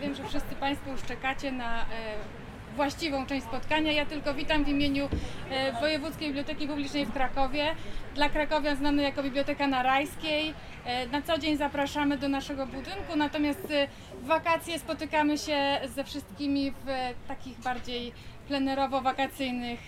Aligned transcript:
wiem, 0.00 0.14
że 0.14 0.24
wszyscy 0.24 0.54
Państwo 0.54 0.90
już 0.90 1.02
czekacie 1.02 1.52
na 1.52 1.82
e, 1.82 1.86
właściwą 2.76 3.26
część 3.26 3.46
spotkania. 3.46 3.92
Ja 3.92 4.06
tylko 4.06 4.34
witam 4.34 4.64
w 4.64 4.68
imieniu 4.68 5.08
e, 5.50 5.72
Wojewódzkiej 5.80 6.28
Biblioteki 6.28 6.68
Publicznej 6.68 7.06
w 7.06 7.12
Krakowie. 7.12 7.74
Dla 8.14 8.28
krakowian 8.28 8.76
znany 8.76 9.02
jako 9.02 9.22
Biblioteka 9.22 9.66
na 9.66 9.82
Rajskiej. 9.82 10.54
E, 10.84 11.06
Na 11.06 11.22
co 11.22 11.38
dzień 11.38 11.56
zapraszamy 11.56 12.18
do 12.18 12.28
naszego 12.28 12.66
budynku, 12.66 13.16
natomiast 13.16 13.68
w 14.22 14.26
wakacje 14.26 14.78
spotykamy 14.78 15.38
się 15.38 15.80
ze 15.84 16.04
wszystkimi 16.04 16.70
w 16.70 16.86
takich 17.28 17.60
bardziej 17.60 18.12
plenerowo-wakacyjnych 18.50 19.78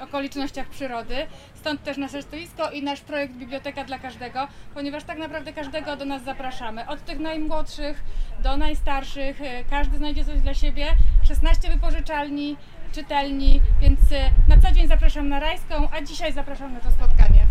okolicznościach 0.00 0.68
przyrody. 0.68 1.26
Stąd 1.54 1.82
też 1.82 1.96
nasze 1.96 2.22
stoisko 2.22 2.70
i 2.70 2.82
nasz 2.82 3.00
projekt 3.00 3.34
Biblioteka 3.34 3.84
dla 3.84 3.98
każdego, 3.98 4.48
ponieważ 4.74 5.04
tak 5.04 5.18
naprawdę 5.18 5.52
każdego 5.52 5.96
do 5.96 6.04
nas 6.04 6.24
zapraszamy. 6.24 6.88
Od 6.88 7.04
tych 7.04 7.18
najmłodszych 7.18 8.04
do 8.42 8.56
najstarszych, 8.56 9.40
e, 9.40 9.64
każdy 9.64 9.98
znajdzie 9.98 10.24
coś 10.24 10.40
dla 10.40 10.54
siebie. 10.54 10.86
16 11.28 11.70
wypożyczalni, 11.70 12.56
czytelni, 12.92 13.60
więc 13.80 14.00
e, 14.12 14.30
na 14.48 14.56
co 14.62 14.72
dzień 14.72 14.88
zapraszam 14.88 15.28
na 15.28 15.40
Rajską, 15.40 15.88
a 15.92 16.02
dzisiaj 16.02 16.32
zapraszam 16.32 16.74
na 16.74 16.80
to 16.80 16.90
spotkanie. 16.90 17.41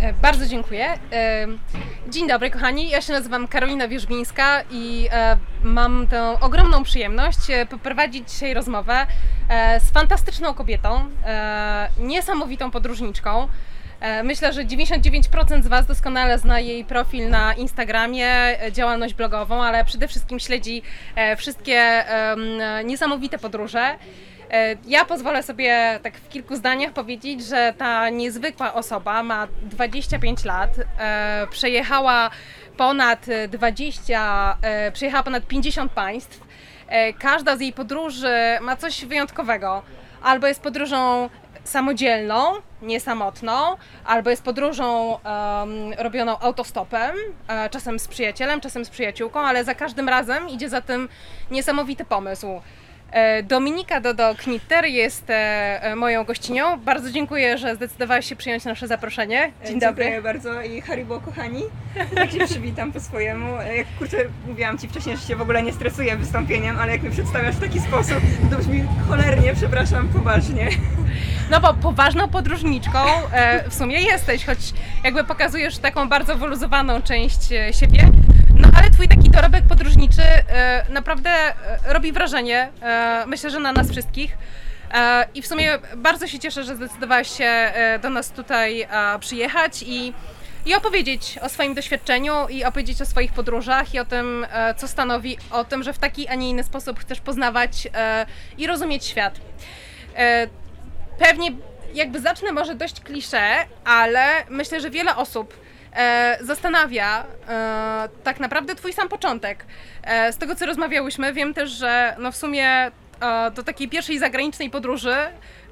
E, 0.00 0.12
Bardzo 0.12 0.46
dziękuję. 0.46 0.86
E, 1.12 1.46
Dzień 2.08 2.28
dobry, 2.28 2.50
kochani. 2.50 2.90
Ja 2.90 3.00
się 3.00 3.12
nazywam 3.12 3.48
Karolina 3.48 3.88
Wierzbińska 3.88 4.62
i 4.70 5.08
e, 5.12 5.36
mam 5.62 6.06
tę 6.06 6.40
ogromną 6.40 6.82
przyjemność 6.82 7.38
poprowadzić 7.70 8.32
dzisiaj 8.32 8.54
rozmowę 8.54 9.06
z 9.80 9.90
fantastyczną 9.90 10.54
kobietą, 10.54 11.04
niesamowitą 11.98 12.70
podróżniczką. 12.70 13.48
Myślę, 14.24 14.52
że 14.52 14.64
99% 14.64 15.62
z 15.62 15.66
Was 15.66 15.86
doskonale 15.86 16.38
zna 16.38 16.60
jej 16.60 16.84
profil 16.84 17.30
na 17.30 17.54
Instagramie, 17.54 18.58
działalność 18.72 19.14
blogową, 19.14 19.62
ale 19.62 19.84
przede 19.84 20.08
wszystkim 20.08 20.38
śledzi 20.38 20.82
wszystkie 21.36 22.04
niesamowite 22.84 23.38
podróże. 23.38 23.96
E, 24.50 24.76
Ja 24.86 25.04
pozwolę 25.04 25.42
sobie 25.42 26.00
tak 26.02 26.16
w 26.16 26.28
kilku 26.28 26.56
zdaniach 26.56 26.92
powiedzieć, 26.92 27.44
że 27.44 27.74
ta 27.78 28.08
niezwykła 28.08 28.74
osoba 28.74 29.22
ma 29.22 29.48
25 29.62 30.44
lat, 30.44 30.70
e, 30.98 31.46
przejechała 31.50 32.30
ponad 32.76 33.26
20, 33.48 34.56
e, 34.62 34.92
przejechała 34.92 35.22
ponad 35.22 35.46
50 35.46 35.92
państw. 35.92 36.40
Każda 37.18 37.56
z 37.56 37.60
jej 37.60 37.72
podróży 37.72 38.34
ma 38.60 38.76
coś 38.76 39.04
wyjątkowego. 39.04 39.82
Albo 40.22 40.46
jest 40.46 40.62
podróżą 40.62 41.30
samodzielną, 41.64 42.52
niesamotną, 42.82 43.76
albo 44.04 44.30
jest 44.30 44.42
podróżą 44.42 45.18
em, 45.18 45.92
robioną 45.98 46.38
autostopem, 46.38 47.16
czasem 47.70 47.98
z 47.98 48.08
przyjacielem, 48.08 48.60
czasem 48.60 48.84
z 48.84 48.90
przyjaciółką, 48.90 49.40
ale 49.40 49.64
za 49.64 49.74
każdym 49.74 50.08
razem 50.08 50.48
idzie 50.48 50.68
za 50.68 50.80
tym 50.80 51.08
niesamowity 51.50 52.04
pomysł. 52.04 52.60
E, 53.12 53.42
Dominika 53.42 54.00
Dodo-Knitter 54.00 54.84
jest 54.84 55.30
e, 55.30 55.34
e, 55.82 55.96
moją 55.96 56.24
gościnią. 56.24 56.78
Bardzo 56.78 57.10
dziękuję, 57.10 57.58
że 57.58 57.76
zdecydowałaś 57.76 58.26
się 58.26 58.36
przyjąć 58.36 58.64
nasze 58.64 58.88
zaproszenie. 58.88 59.52
Dzień 59.66 59.80
dobry. 59.80 60.04
Dziękuję 60.04 60.22
bardzo 60.22 60.62
i 60.62 60.80
Haribo 60.80 61.20
kochani. 61.20 61.62
Tak 62.14 62.30
się 62.30 62.46
przywitam 62.46 62.92
po 62.92 63.00
swojemu. 63.00 63.56
Jak 63.76 63.86
kurczę, 63.98 64.16
mówiłam 64.46 64.78
Ci 64.78 64.88
wcześniej, 64.88 65.16
że 65.16 65.22
się 65.22 65.36
w 65.36 65.42
ogóle 65.42 65.62
nie 65.62 65.72
stresuję 65.72 66.16
wystąpieniem, 66.16 66.78
ale 66.78 66.92
jak 66.92 67.02
mnie 67.02 67.10
przedstawiasz 67.10 67.56
w 67.56 67.60
taki 67.60 67.80
sposób, 67.80 68.18
to 68.50 68.56
brzmi 68.56 68.84
cholernie, 69.08 69.54
przepraszam, 69.54 70.08
poważnie. 70.08 70.68
No 71.50 71.60
bo 71.60 71.74
poważną 71.74 72.28
podróżniczką 72.28 72.98
w 73.68 73.74
sumie 73.74 74.00
jesteś, 74.02 74.44
choć 74.44 74.58
jakby 75.04 75.24
pokazujesz 75.24 75.78
taką 75.78 76.08
bardzo 76.08 76.36
wyluzowaną 76.36 77.02
część 77.02 77.48
siebie. 77.80 78.08
No 78.60 78.68
ale 78.74 78.90
twój 78.90 79.08
taki 79.08 79.30
dorobek 79.30 79.64
podróżniczy 79.64 80.22
e, 80.22 80.86
naprawdę 80.88 81.30
e, 81.30 81.54
robi 81.86 82.12
wrażenie, 82.12 82.68
e, 82.82 83.24
myślę, 83.26 83.50
że 83.50 83.60
na 83.60 83.72
nas 83.72 83.90
wszystkich. 83.90 84.38
I 85.34 85.42
w 85.42 85.46
sumie 85.46 85.78
bardzo 85.96 86.26
się 86.26 86.38
cieszę, 86.38 86.64
że 86.64 86.76
zdecydowałaś 86.76 87.36
się 87.36 87.72
do 88.02 88.10
nas 88.10 88.30
tutaj 88.30 88.86
przyjechać 89.20 89.82
i, 89.86 90.12
i 90.66 90.74
opowiedzieć 90.74 91.38
o 91.42 91.48
swoim 91.48 91.74
doświadczeniu 91.74 92.48
i 92.48 92.64
opowiedzieć 92.64 93.02
o 93.02 93.06
swoich 93.06 93.32
podróżach 93.32 93.94
i 93.94 93.98
o 93.98 94.04
tym, 94.04 94.46
co 94.76 94.88
stanowi 94.88 95.38
o 95.50 95.64
tym, 95.64 95.82
że 95.82 95.92
w 95.92 95.98
taki, 95.98 96.28
a 96.28 96.34
nie 96.34 96.50
inny 96.50 96.64
sposób 96.64 97.00
chcesz 97.00 97.20
poznawać 97.20 97.88
i 98.58 98.66
rozumieć 98.66 99.04
świat. 99.04 99.40
Pewnie 101.18 101.50
jakby 101.94 102.20
zacznę 102.20 102.52
może 102.52 102.74
dość 102.74 103.00
klisze, 103.00 103.40
ale 103.84 104.26
myślę, 104.48 104.80
że 104.80 104.90
wiele 104.90 105.16
osób 105.16 105.54
e, 105.96 106.38
zastanawia 106.40 107.24
e, 107.48 108.08
tak 108.24 108.40
naprawdę 108.40 108.74
twój 108.74 108.92
sam 108.92 109.08
początek. 109.08 109.66
E, 110.02 110.32
z 110.32 110.36
tego 110.36 110.54
co 110.54 110.66
rozmawiałyśmy, 110.66 111.32
wiem 111.32 111.54
też, 111.54 111.70
że 111.70 112.16
no 112.18 112.32
w 112.32 112.36
sumie 112.36 112.66
e, 112.66 112.90
do 113.54 113.62
takiej 113.62 113.88
pierwszej 113.88 114.18
zagranicznej 114.18 114.70
podróży 114.70 115.14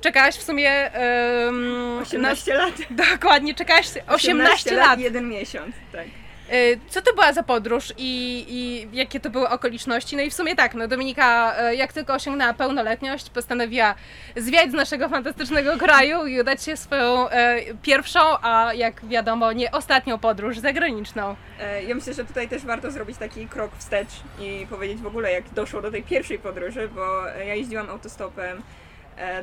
czekałaś 0.00 0.34
w 0.34 0.42
sumie 0.42 0.92
em, 0.92 1.98
18 2.02 2.54
lat. 2.54 2.74
Dokładnie, 2.90 3.54
czekałaś 3.54 3.86
18, 4.08 4.74
lat. 4.74 4.98
i 4.98 5.02
jeden 5.02 5.28
miesiąc, 5.28 5.74
tak. 5.92 6.06
E, 6.50 6.76
Co 6.88 7.02
to 7.02 7.14
była 7.14 7.32
za 7.32 7.42
podróż 7.42 7.92
i, 7.98 8.44
i 8.48 8.88
jakie 8.96 9.20
to 9.20 9.30
były 9.30 9.48
okoliczności? 9.48 10.16
No 10.16 10.22
i 10.22 10.30
w 10.30 10.34
sumie 10.34 10.56
tak, 10.56 10.74
no 10.74 10.88
Dominika 10.88 11.56
e, 11.56 11.74
jak 11.74 11.92
tylko 11.92 12.14
osiągnęła 12.14 12.52
pełnoletność, 12.54 13.30
postanowiła 13.30 13.94
zwiać 14.36 14.70
z 14.70 14.74
naszego 14.74 15.08
fantastycznego 15.08 15.76
kraju 15.78 16.26
i 16.26 16.40
udać 16.40 16.62
się 16.62 16.76
swoją 16.76 17.28
e, 17.28 17.56
pierwszą, 17.82 18.20
a 18.42 18.74
jak 18.74 19.06
wiadomo 19.06 19.52
nie 19.52 19.70
ostatnią 19.72 20.18
podróż 20.18 20.58
zagraniczną. 20.58 21.36
E, 21.60 21.82
Ja 21.84 21.94
myślę, 21.94 22.14
że 22.14 22.24
tutaj 22.24 22.48
też 22.48 22.62
warto 22.64 22.90
zrobić 22.90 23.18
taki 23.18 23.46
krok 23.48 23.70
wstecz 23.78 24.08
i 24.40 24.66
powiedzieć 24.70 24.98
w 24.98 25.06
ogóle, 25.06 25.32
jak 25.32 25.50
doszło 25.50 25.82
do 25.82 25.90
tej 25.90 26.02
pierwszej 26.02 26.38
podróży, 26.38 26.88
bo 26.94 27.26
ja 27.46 27.54
jeździłam 27.54 27.90
autostopem 27.90 28.62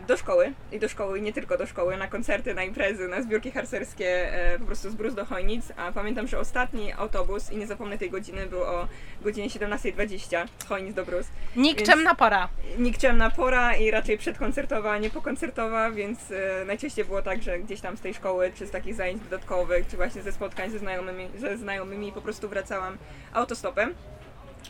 do 0.08 0.18
szkoły 0.18 0.54
i 0.72 0.80
do 0.80 0.90
szkoły, 0.90 1.20
i 1.20 1.22
nie 1.22 1.34
tylko 1.34 1.58
do 1.58 1.66
szkoły, 1.66 1.98
na 1.98 2.08
koncerty, 2.08 2.54
na 2.54 2.64
imprezy, 2.64 3.08
na 3.08 3.22
zbiórki 3.22 3.52
harcerskie, 3.52 4.34
e, 4.34 4.60
po 4.60 4.66
prostu 4.66 4.90
z 4.90 4.96
Brus 4.96 5.14
do 5.14 5.26
Chojnic, 5.26 5.66
a 5.78 5.92
pamiętam, 5.92 6.28
że 6.28 6.40
ostatni 6.40 6.94
autobus, 6.94 7.52
i 7.52 7.58
nie 7.58 7.68
zapomnę 7.68 7.98
tej 7.98 8.10
godziny, 8.10 8.46
był 8.46 8.64
o 8.64 8.88
godzinie 9.22 9.50
17.20 9.50 10.48
z 10.60 10.66
Chojnic 10.66 10.96
do 10.96 11.06
Brus. 11.06 11.28
Nikczemna 11.56 12.16
pora. 12.16 12.50
nikczemna 12.78 13.30
pora 13.30 13.76
i 13.76 13.92
raczej 13.92 14.18
przedkoncertowa, 14.18 14.92
a 14.92 14.98
nie 14.98 15.10
pokoncertowa, 15.10 15.92
więc 15.92 16.32
e, 16.32 16.66
najczęściej 16.66 17.06
było 17.06 17.22
tak, 17.22 17.44
że 17.44 17.60
gdzieś 17.60 17.82
tam 17.82 17.98
z 17.98 18.02
tej 18.02 18.14
szkoły, 18.14 18.52
czy 18.56 18.68
z 18.68 18.72
takich 18.72 18.96
zajęć 18.96 19.24
dodatkowych, 19.24 19.88
czy 19.88 19.98
właśnie 19.98 20.22
ze 20.22 20.32
spotkań 20.32 20.70
ze 20.70 20.80
znajomymi, 20.80 21.30
ze 21.38 21.58
znajomymi 21.58 22.12
po 22.12 22.22
prostu 22.22 22.50
wracałam 22.50 22.98
autostopem. 23.34 23.94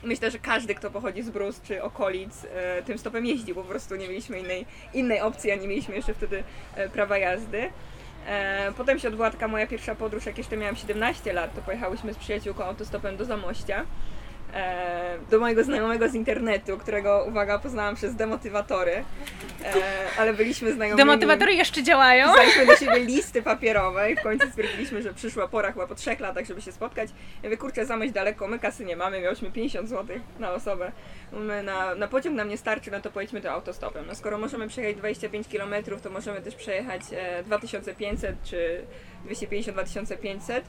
Myślę, 0.03 0.31
że 0.31 0.39
każdy, 0.39 0.75
kto 0.75 0.91
pochodzi 0.91 1.23
z 1.23 1.29
Brus 1.29 1.61
czy 1.61 1.83
okolic, 1.83 2.45
e, 2.53 2.83
tym 2.83 2.97
stopem 2.97 3.25
jeździł, 3.25 3.56
po 3.56 3.63
prostu 3.63 3.95
nie 3.95 4.07
mieliśmy 4.07 4.39
innej, 4.39 4.66
innej 4.94 5.22
opcji, 5.22 5.51
a 5.51 5.56
nie 5.56 5.67
mieliśmy 5.67 5.95
jeszcze 5.95 6.13
wtedy 6.13 6.44
e, 6.75 6.89
prawa 6.89 7.17
jazdy. 7.17 7.69
E, 8.28 8.72
potem 8.78 9.00
się 9.00 9.07
odbyła 9.07 9.31
taka 9.31 9.47
moja 9.47 9.67
pierwsza 9.67 9.95
podróż, 9.95 10.25
jak 10.25 10.38
jeszcze 10.38 10.57
miałam 10.57 10.75
17 10.75 11.33
lat, 11.33 11.56
to 11.56 11.61
pojechałyśmy 11.61 12.13
z 12.13 12.17
przyjaciółką 12.17 12.63
autostopem 12.63 13.17
do 13.17 13.25
Zamościa 13.25 13.85
do 15.31 15.39
mojego 15.39 15.63
znajomego 15.63 16.09
z 16.09 16.16
internetu, 16.16 16.77
którego, 16.77 17.25
uwaga, 17.27 17.59
poznałam 17.59 17.95
przez 17.95 18.16
demotywatory, 18.16 18.91
e, 18.91 19.03
ale 20.17 20.33
byliśmy 20.33 20.73
znajomymi. 20.73 20.97
Demotywatory 20.97 21.53
jeszcze 21.53 21.83
działają. 21.83 22.27
Pisaliśmy 22.27 22.65
do 22.65 22.75
siebie 22.75 22.99
listy 22.99 23.41
papierowe 23.41 24.11
i 24.11 24.15
w 24.15 24.21
końcu 24.21 24.47
stwierdziliśmy, 24.47 25.01
że 25.01 25.13
przyszła 25.13 25.47
pora 25.47 25.71
chyba 25.71 25.88
po 25.88 25.95
trzech 25.95 26.19
latach, 26.19 26.45
żeby 26.45 26.61
się 26.61 26.71
spotkać. 26.71 27.09
Ja 27.44 27.49
mówię, 27.49 27.57
kurczę, 27.57 27.85
zamyśl 27.85 28.13
daleko, 28.13 28.47
my 28.47 28.59
kasy 28.59 28.85
nie 28.85 28.95
mamy, 28.95 29.21
miałyśmy 29.21 29.51
50 29.51 29.89
zł 29.89 30.17
na 30.39 30.51
osobę. 30.51 30.91
My 31.31 31.63
na, 31.63 31.95
na 31.95 32.07
pociąg 32.07 32.35
nam 32.35 32.49
nie 32.49 32.57
starczy, 32.57 32.91
no 32.91 33.01
to 33.01 33.11
pojedźmy 33.11 33.41
to 33.41 33.51
autostopem. 33.51 34.05
No 34.07 34.15
skoro 34.15 34.38
możemy 34.38 34.67
przejechać 34.67 34.95
25 34.95 35.47
km, 35.47 35.73
to 36.03 36.09
możemy 36.09 36.41
też 36.41 36.55
przejechać 36.55 37.01
e, 37.11 37.44
2500 37.44 38.35
czy 38.44 38.85
250-2500. 39.29 40.61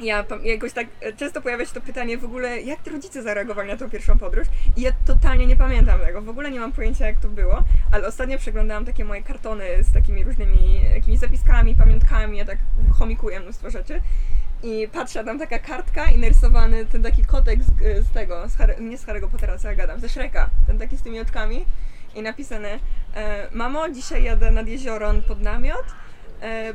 Ja 0.00 0.24
jakoś 0.42 0.72
tak 0.72 0.86
e, 1.00 1.12
często 1.12 1.42
pojawia 1.42 1.66
się 1.66 1.72
to 1.72 1.80
pytanie 1.80 2.18
w 2.18 2.24
ogóle, 2.24 2.60
jak 2.60 2.82
te 2.82 2.90
rodzice 2.90 3.22
zareagowali 3.22 3.68
na 3.68 3.76
tą 3.76 3.90
pierwszą 3.90 4.18
podróż? 4.18 4.46
I 4.76 4.80
ja 4.80 4.92
totalnie 5.06 5.46
nie 5.46 5.56
pamiętam 5.56 6.00
tego, 6.00 6.22
w 6.22 6.28
ogóle 6.28 6.50
nie 6.50 6.60
mam 6.60 6.72
pojęcia 6.72 7.06
jak 7.06 7.20
to 7.20 7.28
było, 7.28 7.64
ale 7.92 8.08
ostatnio 8.08 8.38
przeglądałam 8.38 8.84
takie 8.84 9.04
moje 9.04 9.22
kartony 9.22 9.64
z 9.80 9.92
takimi 9.92 10.24
różnymi 10.24 10.82
jakimiś 10.94 11.18
zapiskami, 11.18 11.74
pamiątkami, 11.74 12.38
ja 12.38 12.44
tak 12.44 12.58
chomikuję 12.98 13.40
mnóstwo 13.40 13.70
rzeczy. 13.70 14.00
I 14.62 14.88
patrzę, 14.92 15.24
tam 15.24 15.38
taka 15.38 15.58
kartka 15.58 16.04
i 16.04 16.18
narysowany 16.18 16.86
ten 16.86 17.02
taki 17.02 17.24
kotek 17.24 17.62
z, 17.62 17.66
z 18.06 18.10
tego, 18.10 18.48
z 18.48 18.56
Harry, 18.56 18.76
nie 18.80 18.98
z 18.98 19.06
Harry'ego 19.06 19.28
Pottera, 19.28 19.58
co 19.58 19.68
ja 19.68 19.74
gadam, 19.74 20.00
ze 20.00 20.08
Shreka, 20.08 20.50
ten 20.66 20.78
taki 20.78 20.96
z 20.96 21.02
tymi 21.02 21.20
oczkami 21.20 21.64
i 22.14 22.22
napisane 22.22 22.78
e, 23.14 23.48
Mamo, 23.52 23.88
dzisiaj 23.88 24.22
jadę 24.22 24.50
nad 24.50 24.68
jezioro 24.68 25.14
pod 25.28 25.40
namiot, 25.40 25.84
E, 25.86 26.09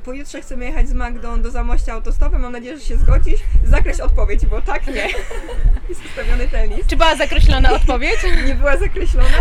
pojutrze 0.03 0.41
chcemy 0.41 0.65
jechać 0.65 0.89
z 0.89 0.93
Magdą 0.93 1.41
do 1.41 1.51
Zamościa 1.51 1.93
autostopem, 1.93 2.41
mam 2.41 2.51
nadzieję, 2.51 2.77
że 2.77 2.85
się 2.85 2.97
zgodzisz. 2.97 3.39
Zakreśl 3.63 4.01
odpowiedź, 4.01 4.45
bo 4.45 4.61
tak, 4.61 4.87
nie. 4.87 5.07
Jest 5.89 6.05
ustawiony 6.05 6.47
ten 6.47 6.69
list. 6.69 6.89
Czy 6.89 6.95
była 6.95 7.15
zakreślona 7.15 7.71
odpowiedź? 7.71 8.17
Nie 8.47 8.55
była 8.55 8.77
zakreślona, 8.77 9.37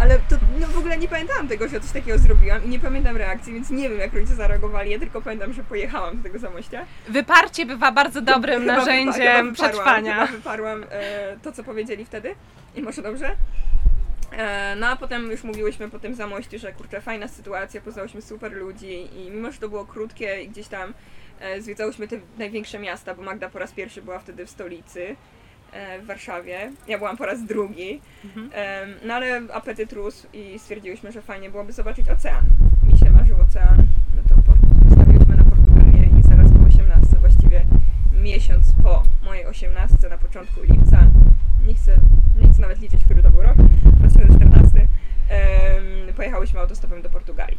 ale 0.00 0.18
to 0.18 0.36
no 0.60 0.66
w 0.66 0.78
ogóle 0.78 0.98
nie 0.98 1.08
pamiętałam 1.08 1.48
tego, 1.48 1.68
że 1.68 1.80
coś 1.80 1.90
takiego 1.90 2.18
zrobiłam 2.18 2.64
i 2.64 2.68
nie 2.68 2.78
pamiętam 2.78 3.16
reakcji, 3.16 3.52
więc 3.52 3.70
nie 3.70 3.88
wiem, 3.88 3.98
jak 3.98 4.14
rodzice 4.14 4.34
zareagowali. 4.34 4.90
Ja 4.90 4.98
tylko 4.98 5.22
pamiętam, 5.22 5.52
że 5.52 5.64
pojechałam 5.64 6.16
do 6.16 6.22
tego 6.22 6.38
Zamościa. 6.38 6.84
Wyparcie 7.08 7.66
bywa 7.66 7.92
bardzo 7.92 8.20
dobrym 8.20 8.60
Chyba 8.60 8.76
narzędziem 8.76 9.44
chyba 9.44 9.52
przetrwania. 9.54 10.26
Chyba 10.26 10.38
wyparłam 10.38 10.84
e, 10.90 11.36
to, 11.42 11.52
co 11.52 11.64
powiedzieli 11.64 12.04
wtedy 12.04 12.34
i 12.74 12.82
może 12.82 13.02
dobrze. 13.02 13.36
E, 14.32 14.76
no 14.76 14.86
a 14.86 14.96
potem 14.96 15.30
już 15.30 15.44
mówiłyśmy 15.44 15.90
po 15.90 15.98
tym 15.98 16.14
zamościu, 16.14 16.58
że 16.58 16.72
kurczę, 16.72 17.00
fajna 17.00 17.28
sytuacja, 17.28 17.80
poznałyśmy 17.80 18.22
super 18.22 18.52
ludzi 18.52 19.08
i 19.16 19.30
mimo, 19.30 19.52
że 19.52 19.58
to 19.60 19.68
było 19.68 19.86
krótkie 19.86 20.42
i 20.42 20.48
gdzieś 20.48 20.68
tam 20.68 20.94
e, 21.40 21.62
zwiedzałyśmy 21.62 22.08
te 22.08 22.16
największe 22.38 22.78
miasta, 22.78 23.14
bo 23.14 23.22
Magda 23.22 23.48
po 23.48 23.58
raz 23.58 23.72
pierwszy 23.72 24.02
była 24.02 24.18
wtedy 24.18 24.46
w 24.46 24.50
stolicy, 24.50 25.16
e, 25.72 25.98
w 26.00 26.06
Warszawie. 26.06 26.72
Ja 26.88 26.98
byłam 26.98 27.16
po 27.16 27.26
raz 27.26 27.44
drugi. 27.44 28.00
E, 28.54 28.86
no 29.04 29.14
ale 29.14 29.42
apetyt 29.52 29.92
rósł 29.92 30.26
i 30.32 30.58
stwierdziłyśmy, 30.58 31.12
że 31.12 31.22
fajnie 31.22 31.50
byłoby 31.50 31.72
zobaczyć 31.72 32.10
ocean. 32.10 32.44
Mi 32.92 32.98
się 32.98 33.10
marzył 33.10 33.36
ocean, 33.40 33.76
no 34.16 34.22
to 34.28 34.42
po- 34.42 34.88
postawiłyśmy 34.88 35.36
na 35.36 35.44
Portugalię 35.44 36.08
i 36.20 36.22
zaraz 36.28 36.48
po 36.52 36.66
18, 36.68 37.16
właściwie 37.20 37.66
miesiąc 38.22 38.72
po 38.82 39.02
mojej 39.24 39.46
18, 39.46 40.08
na 40.08 40.18
początku 40.18 40.62
lipca, 40.62 41.06
nie 41.66 41.74
chcę, 41.74 41.96
nie 42.40 42.52
chcę 42.52 42.62
nawet 42.62 42.78
liczyć, 42.78 43.04
który 43.04 43.22
to 43.22 43.30
był 43.30 43.42
rok, 43.42 43.56
2014, 43.56 44.88
em, 45.28 46.14
pojechałyśmy 46.16 46.60
autostopem 46.60 47.02
do 47.02 47.10
Portugalii. 47.10 47.58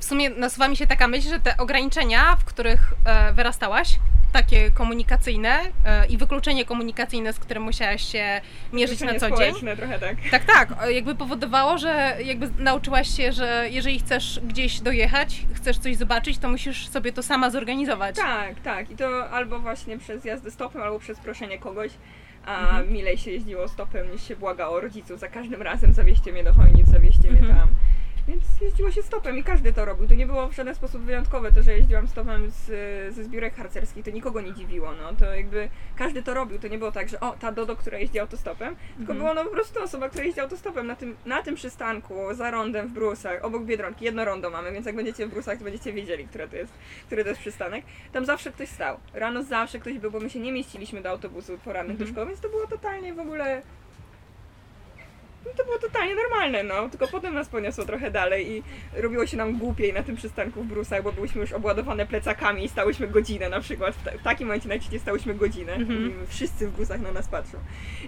W 0.00 0.04
sumie 0.04 0.30
nasuwa 0.30 0.68
mi 0.68 0.76
się 0.76 0.86
taka 0.86 1.08
myśl, 1.08 1.28
że 1.28 1.40
te 1.40 1.56
ograniczenia, 1.56 2.36
w 2.36 2.44
których 2.44 2.92
e, 3.04 3.32
wyrastałaś, 3.32 3.98
takie 4.32 4.70
komunikacyjne 4.70 5.60
e, 5.84 6.06
i 6.06 6.16
wykluczenie 6.18 6.64
komunikacyjne, 6.64 7.32
z 7.32 7.38
którym 7.38 7.62
musiałaś 7.62 8.12
się 8.12 8.40
mierzyć 8.72 9.00
na 9.00 9.14
co 9.18 9.30
dzień. 9.36 9.54
trochę 9.76 9.98
tak. 9.98 10.16
Tak, 10.30 10.44
tak, 10.44 10.68
e, 10.82 10.92
jakby 10.92 11.14
powodowało, 11.14 11.78
że 11.78 12.16
jakby 12.24 12.50
nauczyłaś 12.62 13.16
się, 13.16 13.32
że 13.32 13.66
jeżeli 13.70 13.98
chcesz 13.98 14.40
gdzieś 14.44 14.80
dojechać, 14.80 15.42
chcesz 15.54 15.78
coś 15.78 15.96
zobaczyć, 15.96 16.38
to 16.38 16.48
musisz 16.48 16.88
sobie 16.88 17.12
to 17.12 17.22
sama 17.22 17.50
zorganizować. 17.50 18.16
Tak, 18.16 18.60
tak. 18.60 18.90
I 18.90 18.96
to 18.96 19.30
albo 19.30 19.58
właśnie 19.58 19.98
przez 19.98 20.24
jazdę 20.24 20.50
stopem, 20.50 20.82
albo 20.82 20.98
przez 20.98 21.18
proszenie 21.18 21.58
kogoś. 21.58 21.90
A 22.46 22.80
milej 22.88 23.18
się 23.18 23.30
jeździło 23.30 23.68
stopem 23.68 24.12
niż 24.12 24.28
się 24.28 24.36
błagało 24.36 24.80
rodziców 24.80 25.20
za 25.20 25.28
każdym 25.28 25.62
razem 25.62 25.92
zawieźcie 25.92 26.32
mnie 26.32 26.44
do 26.44 26.52
Chojnic, 26.52 26.86
zawieźcie 26.88 27.30
mnie 27.30 27.38
Mhm. 27.40 27.58
tam. 27.58 27.68
Więc 28.30 28.44
jeździło 28.60 28.90
się 28.90 29.02
stopem 29.02 29.38
i 29.38 29.44
każdy 29.44 29.72
to 29.72 29.84
robił. 29.84 30.08
To 30.08 30.14
nie 30.14 30.26
było 30.26 30.48
w 30.48 30.54
żaden 30.54 30.74
sposób 30.74 31.02
wyjątkowe. 31.02 31.52
To, 31.52 31.62
że 31.62 31.72
jeździłam 31.72 32.08
stopem 32.08 32.50
z, 32.50 32.66
ze 33.14 33.24
zbiórek 33.24 33.54
harcerskich, 33.54 34.04
to 34.04 34.10
nikogo 34.10 34.40
nie 34.40 34.54
dziwiło. 34.54 34.92
No. 34.92 35.12
To 35.18 35.24
jakby 35.24 35.68
każdy 35.96 36.22
to 36.22 36.34
robił. 36.34 36.58
To 36.58 36.68
nie 36.68 36.78
było 36.78 36.92
tak, 36.92 37.08
że 37.08 37.20
o, 37.20 37.30
ta 37.40 37.52
Dodo, 37.52 37.76
która 37.76 37.98
jeździ 37.98 38.18
autostopem, 38.18 38.76
tylko 38.96 39.14
była 39.14 39.34
no 39.34 39.44
po 39.44 39.50
prostu 39.50 39.82
osoba, 39.82 40.08
która 40.08 40.24
jeździ 40.24 40.40
autostopem 40.40 40.86
na 40.86 40.96
tym, 40.96 41.16
na 41.26 41.42
tym 41.42 41.54
przystanku, 41.54 42.14
za 42.32 42.50
rondem 42.50 42.88
w 42.88 42.92
Brusach, 42.92 43.44
obok 43.44 43.64
Biedronki. 43.64 44.04
Jedno 44.04 44.24
rondo 44.24 44.50
mamy, 44.50 44.72
więc 44.72 44.86
jak 44.86 44.96
będziecie 44.96 45.26
w 45.26 45.30
Brusach, 45.30 45.58
to 45.58 45.64
będziecie 45.64 45.92
wiedzieli, 45.92 46.28
które 46.28 46.48
to 46.48 46.56
jest, 46.56 46.72
który 47.06 47.22
to 47.22 47.28
jest 47.28 47.40
przystanek. 47.40 47.84
Tam 48.12 48.24
zawsze 48.24 48.52
ktoś 48.52 48.68
stał. 48.68 48.96
Rano 49.14 49.42
zawsze 49.42 49.78
ktoś 49.78 49.98
był, 49.98 50.10
bo 50.10 50.20
my 50.20 50.30
się 50.30 50.40
nie 50.40 50.52
mieściliśmy 50.52 51.02
do 51.02 51.10
autobusu 51.10 51.58
porannych 51.58 51.96
do 51.96 52.06
szkoły, 52.06 52.26
więc 52.26 52.40
to 52.40 52.48
było 52.48 52.66
totalnie 52.66 53.14
w 53.14 53.20
ogóle 53.20 53.62
no 55.44 55.50
to 55.56 55.64
było 55.64 55.78
totalnie 55.78 56.14
normalne, 56.14 56.62
no. 56.62 56.88
Tylko 56.88 57.08
potem 57.08 57.34
nas 57.34 57.48
poniosło 57.48 57.84
trochę 57.84 58.10
dalej 58.10 58.50
i 58.50 58.62
robiło 59.02 59.26
się 59.26 59.36
nam 59.36 59.58
głupiej 59.58 59.92
na 59.92 60.02
tym 60.02 60.16
przystanku 60.16 60.62
w 60.62 60.66
Brusach, 60.66 61.02
bo 61.02 61.12
byłyśmy 61.12 61.40
już 61.40 61.52
obładowane 61.52 62.06
plecakami 62.06 62.64
i 62.64 62.68
stałyśmy 62.68 63.08
godzinę 63.08 63.48
na 63.48 63.60
przykład. 63.60 63.94
W, 63.94 64.04
ta- 64.04 64.10
w 64.18 64.22
takim 64.22 64.46
momencie 64.46 64.68
najczęściej 64.68 65.00
stałyśmy 65.00 65.34
godzinę. 65.34 65.72
Mhm. 65.72 66.10
I 66.24 66.26
wszyscy 66.26 66.68
w 66.68 66.72
Brusach 66.72 67.00
na 67.00 67.12
nas 67.12 67.28
patrzą. 67.28 67.58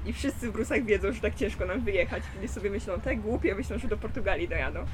I 0.07 0.13
wszyscy 0.13 0.49
w 0.49 0.53
Brusach 0.53 0.85
wiedzą, 0.85 1.13
że 1.13 1.21
tak 1.21 1.35
ciężko 1.35 1.67
nam 1.67 1.81
wyjechać. 1.81 2.23
I 2.45 2.49
sobie 2.49 2.71
myślą, 2.71 3.01
te 3.01 3.17
głupie, 3.17 3.55
myślą, 3.55 3.79
że 3.79 3.89
do 3.89 3.97
Portugalii 3.97 4.49
dojadą. 4.49 4.85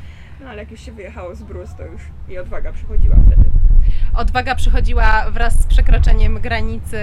No 0.41 0.49
ale 0.49 0.59
jak 0.63 0.71
już 0.71 0.81
się 0.81 0.93
wyjechało 0.93 1.35
z 1.35 1.43
Brus, 1.43 1.71
to 1.77 1.87
już 1.87 2.03
i 2.29 2.39
odwaga 2.39 2.73
przychodziła 2.73 3.17
wtedy. 3.27 3.58
Odwaga 4.15 4.55
przychodziła 4.55 5.31
wraz 5.31 5.61
z 5.61 5.67
przekroczeniem 5.67 6.41
granicy 6.41 6.99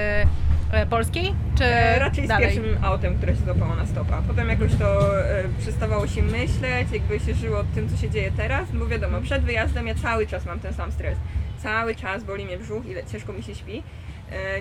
e, 0.71 0.85
polskiej, 0.89 1.35
czy 1.57 1.63
E, 1.65 1.99
raczej 1.99 2.27
dalej? 2.27 2.51
z 2.51 2.55
pierwszym 2.55 2.83
autem, 2.83 3.17
które 3.17 3.35
się 3.35 3.41
złapało 3.41 3.75
na 3.75 3.85
stopa. 3.85 4.21
Potem 4.27 4.49
jakoś 4.49 4.75
to 4.75 5.19
e, 5.29 5.43
przestawało 5.59 6.07
się 6.07 6.21
myśleć, 6.21 6.87
jakby 6.91 7.19
się 7.19 7.33
żyło 7.33 7.63
tym, 7.75 7.89
co 7.89 7.97
się 7.97 8.09
dzieje 8.09 8.31
teraz, 8.37 8.67
no 8.73 8.79
bo 8.79 8.87
wiadomo, 8.87 9.21
przed 9.21 9.43
wyjazdem 9.43 9.87
ja 9.87 9.95
cały 9.95 10.27
czas 10.27 10.45
mam 10.45 10.59
ten 10.59 10.73
sam 10.73 10.91
stres. 10.91 11.17
Cały 11.63 11.95
czas 11.95 12.23
boli 12.23 12.45
mnie 12.45 12.57
brzuch, 12.57 12.85
ile 12.85 13.03
ciężko 13.05 13.33
mi 13.33 13.43
się 13.43 13.55
śpi, 13.55 13.83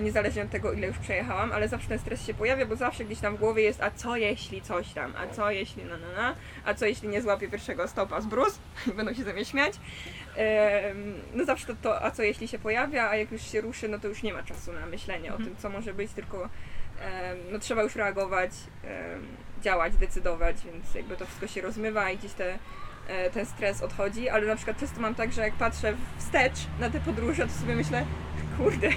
niezależnie 0.01 0.43
od 0.43 0.49
tego, 0.49 0.73
ile 0.73 0.87
już 0.87 0.97
przejechałam, 0.97 1.51
ale 1.51 1.67
zawsze 1.67 1.89
ten 1.89 1.99
stres 1.99 2.25
się 2.25 2.33
pojawia, 2.33 2.65
bo 2.65 2.75
zawsze 2.75 3.05
gdzieś 3.05 3.19
tam 3.19 3.35
w 3.35 3.39
głowie 3.39 3.63
jest, 3.63 3.83
a 3.83 3.91
co 3.91 4.15
jeśli 4.15 4.61
coś 4.61 4.93
tam, 4.93 5.13
a 5.17 5.27
co 5.27 5.51
jeśli 5.51 5.85
na 5.85 5.97
na 5.97 6.11
na, 6.11 6.35
a 6.65 6.73
co 6.73 6.85
jeśli 6.85 7.07
nie 7.07 7.21
złapię 7.21 7.47
pierwszego 7.47 7.87
stopa 7.87 8.21
z 8.21 8.25
brus, 8.25 8.59
będą 8.97 9.13
się 9.13 9.23
ze 9.23 9.33
mnie 9.33 9.45
śmiać. 9.45 9.73
No 11.33 11.45
zawsze 11.45 11.67
to, 11.67 11.75
to, 11.81 12.03
a 12.03 12.11
co 12.11 12.23
jeśli 12.23 12.47
się 12.47 12.59
pojawia, 12.59 13.09
a 13.09 13.15
jak 13.15 13.31
już 13.31 13.41
się 13.41 13.61
ruszy, 13.61 13.87
no 13.89 13.99
to 13.99 14.07
już 14.07 14.23
nie 14.23 14.33
ma 14.33 14.43
czasu 14.43 14.73
na 14.73 14.85
myślenie 14.85 15.33
o 15.33 15.37
tym, 15.37 15.55
co 15.57 15.69
może 15.69 15.93
być, 15.93 16.11
tylko 16.11 16.49
no 17.51 17.59
trzeba 17.59 17.83
już 17.83 17.95
reagować, 17.95 18.51
działać, 19.61 19.97
decydować, 19.97 20.55
więc 20.65 20.95
jakby 20.95 21.17
to 21.17 21.25
wszystko 21.25 21.47
się 21.47 21.61
rozmywa 21.61 22.11
i 22.11 22.17
gdzieś 22.17 22.33
te, 22.33 22.53
e, 22.53 22.57
ten 23.33 23.45
stres 23.45 23.81
odchodzi, 23.81 24.29
ale 24.29 24.47
na 24.47 24.55
przykład 24.55 24.79
często 24.79 25.01
mam 25.01 25.15
tak, 25.15 25.33
że 25.33 25.41
jak 25.41 25.53
patrzę 25.53 25.93
wstecz 26.17 26.57
na 26.79 26.89
te 26.89 26.99
podróże, 26.99 27.47
to 27.47 27.53
sobie 27.53 27.75
myślę, 27.75 28.05
kurde, 28.57 28.89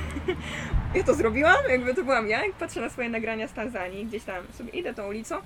ja 0.94 1.04
to 1.04 1.14
zrobiłam, 1.14 1.56
jakby 1.70 1.94
to 1.94 2.04
byłam 2.04 2.28
ja, 2.28 2.44
jak 2.44 2.54
patrzę 2.54 2.80
na 2.80 2.88
swoje 2.88 3.08
nagrania 3.08 3.48
z 3.48 3.52
Tanzanii, 3.52 4.06
gdzieś 4.06 4.24
tam 4.24 4.44
sobie 4.52 4.70
idę 4.70 4.94
tą 4.94 5.08
ulicą 5.08 5.36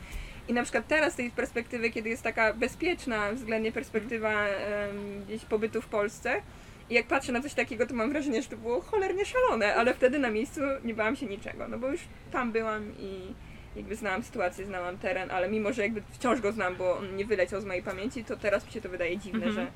i 0.49 0.53
na 0.53 0.63
przykład 0.63 0.89
teraz 0.89 1.13
z 1.13 1.17
tej 1.17 1.31
perspektywy, 1.31 1.91
kiedy 1.91 2.09
jest 2.09 2.23
taka 2.23 2.55
bezpieczna 2.55 3.33
względnie 3.33 3.73
perspektywa 3.73 4.47
em, 4.47 5.25
gdzieś 5.27 5.45
pobytu 5.45 5.83
w 5.83 5.87
Polsce, 5.87 6.43
i 6.91 6.95
jak 6.95 7.07
patrzę 7.07 7.33
na 7.33 7.41
coś 7.41 7.55
takiego, 7.55 7.87
to 7.87 7.95
mam 7.95 8.11
wrażenie, 8.11 8.43
że 8.43 8.49
to 8.49 8.57
było 8.57 8.81
cholernie 8.81 9.25
szalone, 9.25 9.75
ale 9.75 9.95
wtedy 9.95 10.19
na 10.19 10.31
miejscu 10.31 10.61
nie 10.85 10.95
bałam 10.95 11.17
się 11.17 11.27
niczego, 11.27 11.69
no 11.69 11.79
bo 11.79 11.89
już 11.89 12.01
tam 12.33 12.53
byłam 12.53 12.93
i 12.99 13.35
jakby 13.77 13.97
znałam 13.97 14.23
sytuację, 14.23 14.65
znałam 14.67 14.99
teren, 14.99 15.31
ale 15.31 15.49
mimo, 15.51 15.73
że 15.73 15.83
jakby 15.83 16.03
wciąż 16.13 16.41
go 16.41 16.53
znam, 16.53 16.77
bo 16.77 16.97
on 16.99 17.17
nie 17.17 17.25
wyleciał 17.25 17.61
z 17.61 17.65
mojej 17.65 17.83
pamięci, 17.83 18.25
to 18.25 18.37
teraz 18.37 18.67
mi 18.67 18.73
się 18.73 18.81
to 18.81 18.89
wydaje 18.89 19.19
dziwne, 19.19 19.47
Mhm. 19.47 19.67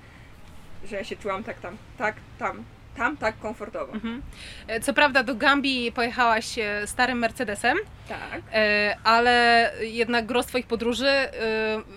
że, 0.82 0.88
że 0.88 0.96
ja 0.96 1.04
się 1.04 1.16
czułam 1.16 1.44
tak 1.44 1.60
tam, 1.60 1.76
tak 1.98 2.16
tam, 2.38 2.64
tam 2.96 3.16
tak 3.16 3.38
komfortowo. 3.38 3.92
Mhm. 3.92 4.22
E, 4.68 4.80
Co 4.80 4.94
prawda 4.94 5.22
do 5.22 5.34
Gambii 5.34 5.92
pojechałaś 5.92 6.58
e, 6.58 6.86
starym 6.86 7.18
Mercedesem, 7.18 7.78
Tak. 8.08 8.42
e, 8.52 8.96
ale 9.04 9.72
jednak 9.80 10.26
gros 10.26 10.46
Twoich 10.46 10.66
podróży 10.66 11.10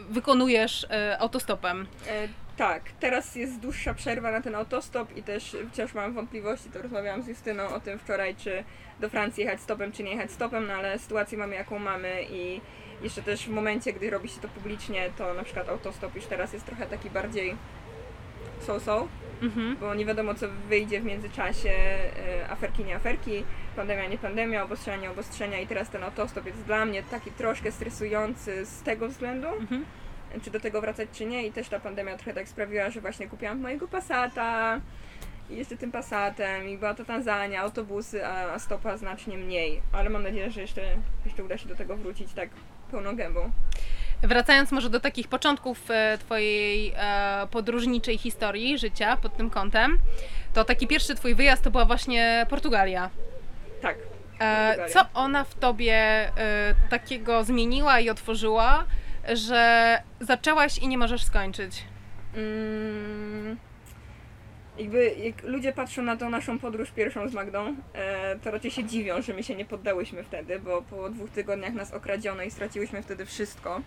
wykonujesz 0.10 0.88
autostopem. 1.20 1.88
Tak, 2.58 2.84
teraz 3.00 3.36
jest 3.36 3.60
dłuższa 3.60 3.94
przerwa 3.94 4.32
na 4.32 4.42
ten 4.42 4.56
autostop 4.56 5.18
i 5.18 5.24
też 5.24 5.58
wciąż 5.74 5.94
mam 5.94 6.14
wątpliwości, 6.14 6.70
to 6.70 6.82
rozmawiałam 6.82 7.24
z 7.24 7.28
Justyną 7.28 7.68
o 7.70 7.80
tym 7.80 8.00
wczoraj, 8.00 8.36
czy 8.36 8.64
do 9.00 9.10
Francji 9.10 9.44
jechać 9.44 9.62
stopem, 9.62 9.92
czy 9.92 10.04
nie 10.04 10.12
jechać 10.12 10.32
stopem, 10.32 10.68
no 10.68 10.74
ale 10.74 11.00
sytuację 11.00 11.38
mamy 11.38 11.56
jaką 11.56 11.80
mamy 11.80 12.24
i 12.32 12.62
jeszcze 13.02 13.22
też 13.22 13.46
w 13.46 13.50
momencie, 13.50 13.94
gdy 13.94 14.10
robi 14.10 14.30
się 14.30 14.42
to 14.42 14.48
publicznie, 14.48 15.10
to 15.18 15.34
na 15.34 15.44
przykład 15.44 15.70
autostop 15.70 16.16
już 16.16 16.26
teraz 16.26 16.54
jest 16.54 16.66
trochę 16.66 16.86
taki 16.86 17.10
bardziej 17.10 17.56
so-so, 18.60 19.08
Mhm. 19.42 19.76
bo 19.78 19.96
nie 19.96 20.06
wiadomo 20.06 20.36
co 20.36 20.48
wyjdzie 20.70 21.02
w 21.02 21.06
międzyczasie, 21.06 21.70
e, 21.70 22.50
aferki, 22.50 22.84
nie 22.84 22.96
aferki, 22.96 23.44
pandemia, 23.76 24.08
nie 24.08 24.18
pandemia, 24.18 24.64
obostrzenia, 24.64 24.98
nie 24.98 25.12
obostrzenia 25.12 25.60
i 25.60 25.68
teraz 25.68 25.90
ten 25.90 26.04
autostop 26.04 26.46
jest 26.46 26.64
dla 26.64 26.86
mnie 26.86 27.04
taki 27.04 27.32
troszkę 27.32 27.72
stresujący 27.72 28.66
z 28.66 28.82
tego 28.82 29.08
względu, 29.10 29.48
Mhm. 29.48 29.86
czy 30.44 30.52
do 30.52 30.60
tego 30.60 30.82
wracać, 30.82 31.10
czy 31.14 31.26
nie. 31.26 31.48
I 31.48 31.52
też 31.52 31.70
ta 31.70 31.80
pandemia 31.80 32.16
trochę 32.16 32.34
tak 32.34 32.48
sprawiła, 32.48 32.90
że 32.90 33.02
właśnie 33.02 33.28
kupiłam 33.28 33.60
mojego 33.60 33.88
Passata 33.88 34.80
i 35.50 35.58
jeszcze 35.58 35.78
tym 35.78 35.92
Passatem 35.92 36.70
i 36.70 36.78
była 36.78 36.94
to 36.94 37.06
Tanzania, 37.06 37.62
autobusy, 37.62 38.26
a, 38.26 38.54
a 38.54 38.60
stopa 38.60 38.98
znacznie 38.98 39.38
mniej. 39.38 39.82
Ale 39.92 40.10
mam 40.10 40.24
nadzieję, 40.24 40.52
że 40.52 40.62
jeszcze, 40.62 40.82
jeszcze 41.26 41.44
uda 41.44 41.58
się 41.58 41.68
do 41.68 41.76
tego 41.76 41.98
wrócić 41.98 42.34
tak 42.34 42.50
pełną 42.92 43.16
gębą. 43.16 43.52
Wracając 44.22 44.72
może 44.72 44.90
do 44.90 45.00
takich 45.00 45.28
początków 45.28 45.92
e, 45.92 46.18
Twojej 46.18 46.94
e, 46.96 47.48
podróżniczej 47.52 48.18
historii, 48.18 48.78
życia 48.78 49.18
pod 49.18 49.38
tym 49.38 49.50
kątem, 49.50 50.00
to 50.54 50.66
taki 50.66 50.88
pierwszy 50.88 51.16
Twój 51.16 51.36
wyjazd 51.36 51.64
to 51.64 51.72
była 51.72 51.86
właśnie 51.86 52.46
Portugalia. 52.50 53.10
Tak. 53.82 53.98
E, 54.40 54.68
Portugalia. 54.68 54.94
co 54.94 55.06
ona 55.14 55.44
w 55.44 55.56
Tobie 55.56 56.32
takiego 56.90 57.44
zmieniła 57.44 58.00
i 58.00 58.10
otworzyła, 58.10 58.86
że 59.34 59.98
zaczęłaś 60.20 60.78
i 60.78 60.88
nie 60.88 60.98
możesz 60.98 61.24
skończyć? 61.24 61.84
Mm, 62.36 63.58
jakby 64.80 65.16
jak 65.24 65.44
ludzie 65.44 65.74
patrzą 65.74 66.04
na 66.04 66.18
tą 66.18 66.30
naszą 66.30 66.60
podróż 66.60 66.92
pierwszą 66.92 67.30
z 67.30 67.34
Magdą, 67.34 67.76
e, 67.94 68.40
to 68.40 68.52
raczej 68.52 68.72
się 68.72 68.84
dziwią, 68.84 69.22
że 69.22 69.34
my 69.34 69.44
się 69.44 69.56
nie 69.56 69.66
poddałyśmy 69.66 70.24
wtedy, 70.24 70.60
bo 70.60 70.82
po 70.82 71.10
dwóch 71.10 71.30
tygodniach 71.30 71.74
nas 71.74 71.94
okradziono 71.94 72.44
i 72.44 72.52
straciłyśmy 72.52 73.02
wtedy 73.02 73.26
wszystko. 73.26 73.82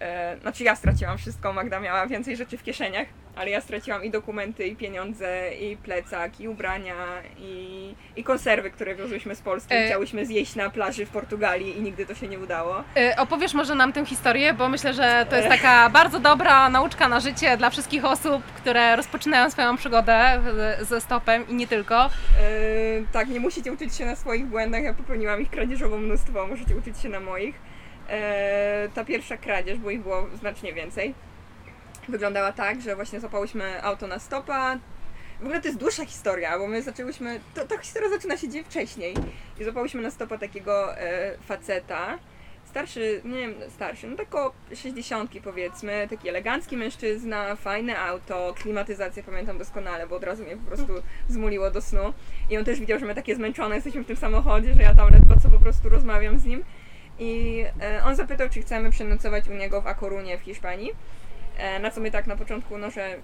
E, 0.00 0.36
znaczy 0.40 0.64
ja 0.64 0.76
straciłam 0.76 1.18
wszystko, 1.18 1.52
Magda 1.52 1.80
miała 1.80 2.06
więcej 2.06 2.36
rzeczy 2.36 2.58
w 2.58 2.62
kieszeniach, 2.62 3.06
ale 3.36 3.50
ja 3.50 3.60
straciłam 3.60 4.04
i 4.04 4.10
dokumenty, 4.10 4.66
i 4.66 4.76
pieniądze, 4.76 5.50
i 5.60 5.76
plecak, 5.76 6.40
i 6.40 6.48
ubrania, 6.48 6.94
i, 7.38 7.94
i 8.16 8.24
konserwy, 8.24 8.70
które 8.70 8.94
wiozłyśmy 8.94 9.34
z 9.34 9.40
Polski. 9.40 9.74
E. 9.74 9.86
Chciałyśmy 9.86 10.26
zjeść 10.26 10.54
na 10.54 10.70
plaży 10.70 11.06
w 11.06 11.10
Portugalii 11.10 11.78
i 11.78 11.82
nigdy 11.82 12.06
to 12.06 12.14
się 12.14 12.28
nie 12.28 12.38
udało. 12.38 12.80
Y, 12.80 13.16
Opowiesz 13.16 13.54
może 13.54 13.74
nam 13.74 13.92
tę 13.92 14.06
historię, 14.06 14.54
bo 14.54 14.68
myślę, 14.68 14.94
że 14.94 15.26
to 15.30 15.36
jest 15.36 15.48
taka 15.48 15.90
bardzo 15.90 16.20
dobra 16.20 16.68
nauczka 16.68 17.08
na 17.08 17.20
życie 17.20 17.56
dla 17.56 17.70
wszystkich 17.70 18.04
osób, 18.04 18.42
które 18.44 18.96
rozpoczynają 18.96 19.50
swoją 19.50 19.76
przygodę 19.76 20.40
ze 20.80 21.00
stopem 21.00 21.48
i 21.48 21.54
nie 21.54 21.66
tylko. 21.66 22.04
E, 22.04 22.10
tak, 23.12 23.28
nie 23.28 23.40
musicie 23.40 23.72
uczyć 23.72 23.94
się 23.94 24.06
na 24.06 24.16
swoich 24.16 24.46
błędach, 24.46 24.82
ja 24.82 24.94
popełniłam 24.94 25.40
ich 25.40 25.50
kradzieżowo 25.50 25.98
mnóstwo, 25.98 26.46
możecie 26.46 26.76
uczyć 26.76 26.98
się 26.98 27.08
na 27.08 27.20
moich. 27.20 27.67
E, 28.08 28.88
ta 28.94 29.04
pierwsza 29.04 29.36
kradzież, 29.36 29.78
bo 29.78 29.90
ich 29.90 30.02
było 30.02 30.26
znacznie 30.38 30.72
więcej, 30.72 31.14
wyglądała 32.08 32.52
tak, 32.52 32.80
że 32.80 32.96
właśnie 32.96 33.20
złapałyśmy 33.20 33.82
auto 33.82 34.06
na 34.06 34.18
stopa. 34.18 34.78
W 35.40 35.42
ogóle 35.42 35.60
to 35.60 35.68
jest 35.68 35.80
dłuższa 35.80 36.04
historia, 36.04 36.58
bo 36.58 36.66
my 36.66 36.82
zaczęłyśmy, 36.82 37.40
to, 37.54 37.66
ta 37.66 37.78
historia 37.78 38.08
zaczyna 38.08 38.36
się 38.36 38.48
dzieje 38.48 38.64
wcześniej. 38.64 39.14
I 39.60 39.64
złapałyśmy 39.64 40.02
na 40.02 40.10
stopa 40.10 40.38
takiego 40.38 40.98
e, 40.98 41.38
faceta, 41.38 42.18
starszy, 42.64 43.20
nie 43.24 43.38
wiem, 43.38 43.54
starszy, 43.68 44.06
no 44.06 44.16
tak 44.16 44.34
około 44.34 44.52
60 44.74 45.30
powiedzmy, 45.44 46.06
taki 46.10 46.28
elegancki 46.28 46.76
mężczyzna, 46.76 47.56
fajne 47.56 47.98
auto, 47.98 48.54
klimatyzację 48.62 49.22
pamiętam 49.22 49.58
doskonale, 49.58 50.06
bo 50.06 50.16
od 50.16 50.24
razu 50.24 50.44
mnie 50.44 50.56
po 50.56 50.66
prostu 50.66 50.92
zmuliło 51.28 51.70
do 51.70 51.80
snu. 51.80 52.12
I 52.50 52.58
on 52.58 52.64
też 52.64 52.80
widział, 52.80 52.98
że 52.98 53.06
my 53.06 53.14
takie 53.14 53.36
zmęczone 53.36 53.74
jesteśmy 53.74 54.04
w 54.04 54.06
tym 54.06 54.16
samochodzie, 54.16 54.74
że 54.74 54.82
ja 54.82 54.94
tam 54.94 55.12
ledwo 55.12 55.34
co 55.42 55.48
po 55.48 55.58
prostu 55.58 55.88
rozmawiam 55.88 56.38
z 56.38 56.44
nim. 56.44 56.64
I 57.18 57.64
e, 57.82 58.04
on 58.04 58.16
zapytał, 58.16 58.48
czy 58.48 58.60
chcemy 58.60 58.90
przenocować 58.90 59.48
u 59.48 59.52
niego 59.52 59.82
w 59.82 59.86
A 59.86 59.94
Corunie 59.94 60.38
w 60.38 60.40
Hiszpanii. 60.40 60.90
E, 61.58 61.78
na 61.78 61.90
co 61.90 62.00
my 62.00 62.10
tak 62.10 62.26
na 62.26 62.36
początku, 62.36 62.78
no 62.78 62.90
że 62.90 63.16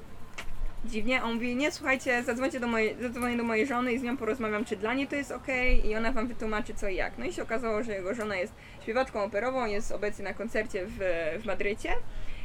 dziwnie. 0.84 1.22
On 1.22 1.34
mówi, 1.34 1.56
nie 1.56 1.72
słuchajcie, 1.72 2.22
zadzwońcie 2.22 2.60
do 2.60 2.66
mojej, 2.66 2.96
zadzwonię 3.00 3.36
do 3.36 3.44
mojej 3.44 3.66
żony 3.66 3.92
i 3.92 3.98
z 3.98 4.02
nią 4.02 4.16
porozmawiam, 4.16 4.64
czy 4.64 4.76
dla 4.76 4.94
niej 4.94 5.06
to 5.06 5.16
jest 5.16 5.32
ok 5.32 5.46
i 5.84 5.96
ona 5.96 6.12
wam 6.12 6.26
wytłumaczy 6.26 6.74
co 6.74 6.88
i 6.88 6.96
jak. 6.96 7.18
No 7.18 7.24
i 7.24 7.32
się 7.32 7.42
okazało, 7.42 7.82
że 7.82 7.92
jego 7.92 8.14
żona 8.14 8.36
jest 8.36 8.52
śpiewaczką 8.82 9.24
operową, 9.24 9.66
jest 9.66 9.92
obecnie 9.92 10.24
na 10.24 10.34
koncercie 10.34 10.86
w, 10.86 10.98
w 11.42 11.46
Madrycie. 11.46 11.90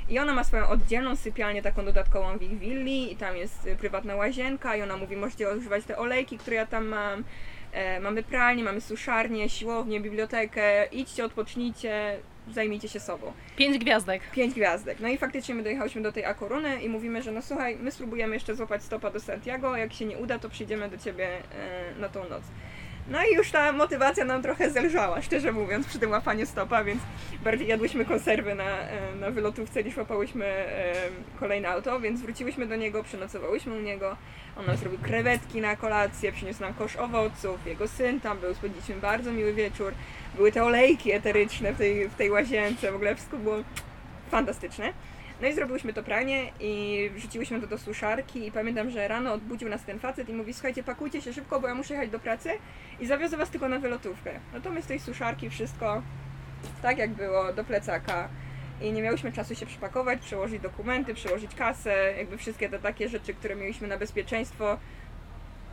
I 0.09 0.19
ona 0.19 0.33
ma 0.33 0.43
swoją 0.43 0.67
oddzielną 0.67 1.15
sypialnię, 1.15 1.61
taką 1.61 1.85
dodatkową 1.85 2.37
w 2.37 2.41
ich 2.41 2.59
willi 2.59 3.13
i 3.13 3.15
tam 3.15 3.37
jest 3.37 3.69
prywatna 3.79 4.15
łazienka 4.15 4.75
i 4.75 4.81
ona 4.81 4.97
mówi, 4.97 5.17
możecie 5.17 5.55
używać 5.57 5.85
te 5.85 5.97
olejki, 5.97 6.37
które 6.37 6.55
ja 6.55 6.65
tam 6.65 6.87
mam. 6.87 7.23
E, 7.71 7.99
mamy 7.99 8.23
pralnię, 8.23 8.63
mamy 8.63 8.81
suszarnię, 8.81 9.49
siłownię, 9.49 9.99
bibliotekę, 9.99 10.85
idźcie, 10.85 11.25
odpocznijcie, 11.25 12.19
zajmijcie 12.51 12.89
się 12.89 12.99
sobą. 12.99 13.33
Pięć 13.55 13.77
gwiazdek. 13.77 14.31
Pięć 14.31 14.53
gwiazdek. 14.53 14.99
No 14.99 15.07
i 15.07 15.17
faktycznie 15.17 15.55
my 15.55 15.63
dojechałyśmy 15.63 16.01
do 16.01 16.11
tej 16.11 16.25
Akoruny 16.25 16.81
i 16.81 16.89
mówimy, 16.89 17.21
że 17.21 17.31
no 17.31 17.41
słuchaj, 17.41 17.77
my 17.81 17.91
spróbujemy 17.91 18.33
jeszcze 18.33 18.55
złapać 18.55 18.83
stopa 18.83 19.11
do 19.11 19.19
Santiago, 19.19 19.77
jak 19.77 19.93
się 19.93 20.05
nie 20.05 20.17
uda, 20.17 20.39
to 20.39 20.49
przyjdziemy 20.49 20.89
do 20.89 20.97
ciebie 20.97 21.27
e, 21.27 21.99
na 21.99 22.09
tą 22.09 22.29
noc. 22.29 22.43
No 23.09 23.19
i 23.25 23.35
już 23.35 23.51
ta 23.51 23.71
motywacja 23.71 24.25
nam 24.25 24.41
trochę 24.41 24.69
zelżała, 24.71 25.21
szczerze 25.21 25.51
mówiąc, 25.51 25.87
przy 25.87 25.99
tym 25.99 26.11
łapaniu 26.11 26.45
stopa, 26.45 26.83
więc 26.83 27.01
bardziej 27.43 27.67
jadłyśmy 27.67 28.05
konserwy 28.05 28.55
na, 28.55 28.79
e, 28.79 29.15
na 29.15 29.31
wylotówce 29.31 29.83
niż 29.83 29.97
łapałyśmy 29.97 30.45
e, 30.45 30.93
kolejne 31.39 31.69
auto, 31.69 31.99
więc 31.99 32.21
wróciłyśmy 32.21 32.67
do 32.67 32.75
niego, 32.75 33.03
przenocowałyśmy 33.03 33.77
u 33.77 33.79
niego. 33.79 34.17
On 34.57 34.65
nam 34.65 34.77
zrobił 34.77 34.99
krewetki 34.99 35.61
na 35.61 35.75
kolację, 35.75 36.31
przyniósł 36.31 36.61
nam 36.61 36.73
kosz 36.73 36.95
owoców, 36.95 37.65
jego 37.65 37.87
syn 37.87 38.19
tam 38.19 38.37
był, 38.39 38.55
spędziliśmy 38.55 38.95
bardzo 38.95 39.31
miły 39.31 39.53
wieczór. 39.53 39.93
Były 40.35 40.51
te 40.51 40.63
olejki 40.63 41.11
eteryczne 41.11 41.73
w 41.73 41.77
tej, 41.77 42.09
w 42.09 42.15
tej 42.15 42.31
łazience, 42.31 42.91
w 42.91 42.95
ogóle 42.95 43.15
wszystko 43.15 43.37
było 43.37 43.55
fantastyczne. 44.31 44.93
No 45.41 45.47
i 45.47 45.53
zrobiłyśmy 45.53 45.93
to 45.93 46.03
pranie 46.03 46.51
i 46.59 47.09
wrzuciłyśmy 47.15 47.61
to 47.61 47.67
do 47.67 47.77
suszarki 47.77 48.47
i 48.47 48.51
pamiętam, 48.51 48.89
że 48.89 49.07
rano 49.07 49.33
odbudził 49.33 49.69
nas 49.69 49.83
ten 49.83 49.99
facet 49.99 50.29
i 50.29 50.33
mówi 50.33 50.53
słuchajcie, 50.53 50.83
pakujcie 50.83 51.21
się 51.21 51.33
szybko, 51.33 51.59
bo 51.59 51.67
ja 51.67 51.75
muszę 51.75 51.93
jechać 51.93 52.09
do 52.09 52.19
pracy 52.19 52.49
i 52.99 53.07
zawiozę 53.07 53.37
was 53.37 53.49
tylko 53.49 53.69
na 53.69 53.79
wylotówkę. 53.79 54.31
No 54.53 54.61
to 54.61 54.69
my 54.69 54.81
z 54.81 54.85
tej 54.85 54.99
suszarki 54.99 55.49
wszystko 55.49 56.01
tak 56.81 56.97
jak 56.97 57.11
było, 57.11 57.53
do 57.53 57.63
plecaka 57.63 58.29
i 58.81 58.91
nie 58.91 59.01
miałyśmy 59.01 59.31
czasu 59.31 59.55
się 59.55 59.65
przypakować, 59.65 60.19
przełożyć 60.19 60.61
dokumenty, 60.61 61.13
przełożyć 61.13 61.55
kasę, 61.55 62.13
jakby 62.17 62.37
wszystkie 62.37 62.69
te 62.69 62.79
takie 62.79 63.09
rzeczy, 63.09 63.33
które 63.33 63.55
mieliśmy 63.55 63.87
na 63.87 63.97
bezpieczeństwo 63.97 64.77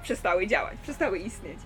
przestały 0.03 0.47
działać, 0.47 0.79
przestały 0.83 1.19
istnieć. 1.19 1.59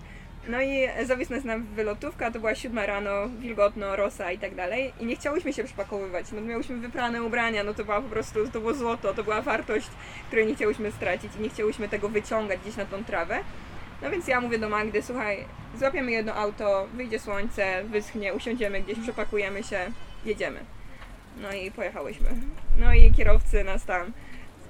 No 0.47 0.61
i 0.61 0.87
zawisł 1.05 1.33
nas 1.33 1.43
nam 1.43 1.63
wylotówka, 1.63 2.31
to 2.31 2.39
była 2.39 2.55
siódma 2.55 2.85
rano, 2.85 3.11
wilgotno, 3.39 3.95
rosa 3.95 4.31
i 4.31 4.37
tak 4.37 4.55
dalej. 4.55 4.93
I 4.99 5.05
nie 5.05 5.15
chciałyśmy 5.15 5.53
się 5.53 5.63
przypakowywać, 5.63 6.31
no 6.31 6.41
miałyśmy 6.41 6.77
wyprane 6.77 7.23
ubrania, 7.23 7.63
no 7.63 7.73
to 7.73 7.83
była 7.85 8.01
po 8.01 8.09
prostu, 8.09 8.47
to 8.47 8.59
było 8.59 8.73
złoto, 8.73 9.13
to 9.13 9.23
była 9.23 9.41
wartość, 9.41 9.87
której 10.27 10.47
nie 10.47 10.55
chciałyśmy 10.55 10.91
stracić 10.91 11.31
i 11.39 11.41
nie 11.41 11.49
chciałyśmy 11.49 11.89
tego 11.89 12.09
wyciągać 12.09 12.59
gdzieś 12.59 12.75
na 12.75 12.85
tą 12.85 13.03
trawę. 13.03 13.39
No 14.01 14.11
więc 14.11 14.27
ja 14.27 14.41
mówię 14.41 14.59
do 14.59 14.69
Magdy, 14.69 15.01
słuchaj, 15.01 15.45
złapiemy 15.79 16.11
jedno 16.11 16.33
auto, 16.33 16.87
wyjdzie 16.93 17.19
słońce, 17.19 17.83
wyschnie, 17.83 18.33
usiądziemy 18.33 18.81
gdzieś, 18.81 18.99
przepakujemy 18.99 19.63
się, 19.63 19.79
jedziemy. 20.25 20.59
No 21.41 21.53
i 21.53 21.71
pojechałyśmy. 21.71 22.29
No 22.77 22.93
i 22.93 23.11
kierowcy 23.11 23.63
nas 23.63 23.85
tam 23.85 24.11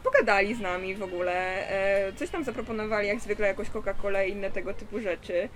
pogadali 0.04 0.56
z 0.56 0.60
nami 0.60 0.96
w 0.96 1.04
ogóle, 1.04 1.68
e, 1.70 2.14
coś 2.14 2.30
tam 2.30 2.44
zaproponowali, 2.44 3.08
jak 3.08 3.20
zwykle 3.20 3.48
jakąś 3.48 3.70
Coca-Colę 3.70 4.28
i 4.28 4.32
inne 4.32 4.52
tego 4.52 4.74
typu 4.74 5.00
rzeczy. 5.00 5.50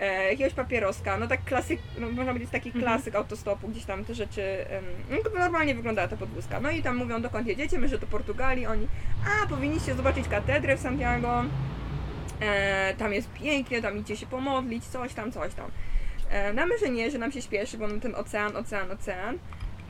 E, 0.00 0.30
jakiegoś 0.30 0.54
papieroska, 0.54 1.16
no 1.16 1.26
tak 1.26 1.44
klasyk, 1.44 1.80
no 1.98 2.08
można 2.08 2.32
powiedzieć 2.32 2.50
taki 2.50 2.72
klasyk 2.72 3.14
autostopu, 3.14 3.68
gdzieś 3.68 3.84
tam 3.84 4.04
te 4.04 4.14
rzeczy, 4.14 4.64
no 5.10 5.40
normalnie 5.40 5.74
wyglądała 5.74 6.08
ta 6.08 6.16
podwózka. 6.16 6.60
No 6.60 6.70
i 6.70 6.82
tam 6.82 6.96
mówią, 6.96 7.22
dokąd 7.22 7.46
jedziecie, 7.46 7.78
my, 7.78 7.88
że 7.88 7.98
do 7.98 8.06
Portugalii, 8.06 8.66
oni, 8.66 8.88
a 9.26 9.46
powinniście 9.46 9.94
zobaczyć 9.94 10.28
katedrę 10.28 10.76
w 10.76 10.80
Santiago, 10.80 11.44
e, 12.40 12.94
tam 12.94 13.12
jest 13.12 13.32
pięknie, 13.32 13.82
tam 13.82 13.98
idzie 13.98 14.16
się 14.16 14.26
pomodlić, 14.26 14.84
coś 14.84 15.14
tam, 15.14 15.32
coś 15.32 15.54
tam. 15.54 15.70
E, 16.30 16.52
no 16.52 16.66
my, 16.66 16.78
że 16.78 16.90
nie, 16.90 17.10
że 17.10 17.18
nam 17.18 17.32
się 17.32 17.42
śpieszy, 17.42 17.78
bo 17.78 17.86
mamy 17.86 18.00
ten 18.00 18.14
ocean, 18.14 18.56
ocean, 18.56 18.90
ocean. 18.90 19.38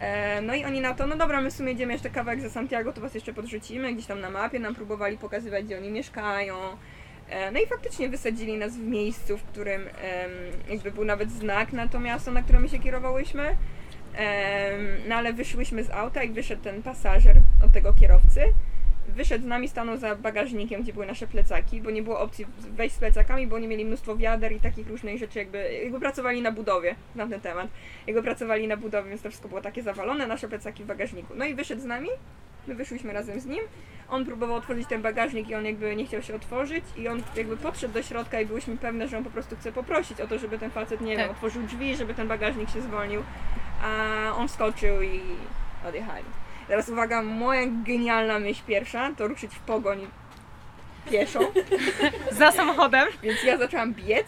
E, 0.02 0.40
no 0.40 0.54
i 0.54 0.64
oni 0.64 0.80
na 0.80 0.94
to, 0.94 1.06
no 1.06 1.16
dobra, 1.16 1.40
my 1.40 1.50
w 1.50 1.54
sumie 1.54 1.72
jedziemy 1.72 1.92
jeszcze 1.92 2.10
kawałek 2.10 2.40
za 2.40 2.50
Santiago, 2.50 2.92
to 2.92 3.00
was 3.00 3.14
jeszcze 3.14 3.32
podrzucimy, 3.32 3.92
gdzieś 3.92 4.06
tam 4.06 4.20
na 4.20 4.30
mapie 4.30 4.58
nam 4.58 4.74
próbowali 4.74 5.18
pokazywać, 5.18 5.64
gdzie 5.64 5.78
oni 5.78 5.90
mieszkają. 5.90 6.56
E, 7.28 7.50
no 7.50 7.60
i 7.60 7.66
faktycznie 7.66 8.08
wysadzili 8.08 8.58
nas 8.58 8.76
w 8.76 8.82
miejscu, 8.82 9.38
w 9.38 9.42
którym 9.42 9.82
jakby 10.68 10.90
był 10.90 11.04
nawet 11.04 11.30
znak 11.30 11.72
na 11.72 11.88
to 11.88 12.00
miasto, 12.00 12.30
na 12.30 12.42
które 12.42 12.60
my 12.60 12.68
się 12.68 12.78
kierowałyśmy. 12.78 13.56
No 15.08 15.14
ale 15.14 15.32
wyszłyśmy 15.32 15.84
z 15.84 15.90
auta 15.90 16.22
i 16.22 16.30
wyszedł 16.30 16.62
ten 16.62 16.82
pasażer 16.82 17.36
od 17.64 17.72
tego 17.72 17.92
kierowcy. 17.92 18.40
Wyszedł 19.08 19.44
z 19.44 19.46
nami, 19.46 19.68
stanął 19.68 19.96
za 19.96 20.16
bagażnikiem, 20.16 20.82
gdzie 20.82 20.92
były 20.92 21.06
nasze 21.06 21.26
plecaki, 21.26 21.80
bo 21.80 21.90
nie 21.90 22.02
było 22.02 22.20
opcji 22.20 22.46
wejść 22.58 22.94
z 22.94 22.98
plecakami, 22.98 23.46
bo 23.46 23.56
oni 23.56 23.68
mieli 23.68 23.84
mnóstwo 23.84 24.16
wiader 24.16 24.52
i 24.52 24.60
takich 24.60 24.88
różnych 24.88 25.18
rzeczy, 25.18 25.38
jakby, 25.38 25.72
jakby 25.82 26.00
pracowali 26.00 26.42
na 26.42 26.52
budowie 26.52 26.94
na 27.14 27.26
ten 27.26 27.40
temat. 27.40 27.68
Jakby 28.06 28.22
pracowali 28.22 28.68
na 28.68 28.76
budowie, 28.76 29.08
więc 29.08 29.22
to 29.22 29.28
wszystko 29.28 29.48
było 29.48 29.60
takie 29.60 29.82
zawalone, 29.82 30.26
nasze 30.26 30.48
plecaki 30.48 30.84
w 30.84 30.86
bagażniku. 30.86 31.34
No 31.36 31.44
i 31.44 31.54
wyszedł 31.54 31.82
z 31.82 31.84
nami, 31.84 32.08
my 32.66 32.74
wyszłyśmy 32.74 33.12
razem 33.12 33.40
z 33.40 33.46
nim. 33.46 33.60
On 34.08 34.24
próbował 34.24 34.56
otworzyć 34.56 34.88
ten 34.88 35.02
bagażnik 35.02 35.48
i 35.48 35.54
on 35.54 35.64
jakby 35.64 35.96
nie 35.96 36.06
chciał 36.06 36.22
się 36.22 36.34
otworzyć 36.34 36.84
i 36.96 37.08
on 37.08 37.22
jakby 37.36 37.56
podszedł 37.56 37.94
do 37.94 38.02
środka 38.02 38.40
i 38.40 38.46
byłyśmy 38.46 38.76
pewne, 38.76 39.08
że 39.08 39.18
on 39.18 39.24
po 39.24 39.30
prostu 39.30 39.56
chce 39.56 39.72
poprosić 39.72 40.20
o 40.20 40.26
to, 40.26 40.38
żeby 40.38 40.58
ten 40.58 40.70
facet, 40.70 41.00
nie 41.00 41.16
wiem, 41.16 41.20
Tak. 41.20 41.30
otworzył 41.30 41.62
drzwi, 41.62 41.96
żeby 41.96 42.14
ten 42.14 42.28
bagażnik 42.28 42.70
się 42.70 42.80
zwolnił, 42.82 43.22
a 43.82 44.32
on 44.36 44.48
wskoczył 44.48 45.02
i 45.02 45.20
odjechali. 45.88 46.24
Teraz 46.68 46.88
uwaga, 46.88 47.22
moja 47.22 47.66
genialna 47.66 48.38
myśl 48.38 48.62
pierwsza 48.66 49.10
to 49.16 49.28
ruszyć 49.28 49.54
w 49.54 49.58
pogoń 49.58 50.06
pieszo, 51.10 51.40
Za 52.38 52.52
samochodem. 52.52 53.08
więc 53.22 53.44
ja 53.44 53.58
zaczęłam 53.58 53.94
biec 53.94 54.26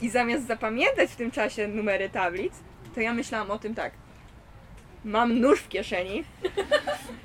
i 0.00 0.10
zamiast 0.10 0.46
zapamiętać 0.46 1.10
w 1.10 1.16
tym 1.16 1.30
czasie 1.30 1.68
numery 1.68 2.10
tablic, 2.10 2.54
to 2.94 3.00
ja 3.00 3.14
myślałam 3.14 3.50
o 3.50 3.58
tym 3.58 3.74
tak. 3.74 3.92
Mam 5.04 5.40
nóż 5.40 5.60
w 5.60 5.68
kieszeni, 5.68 6.24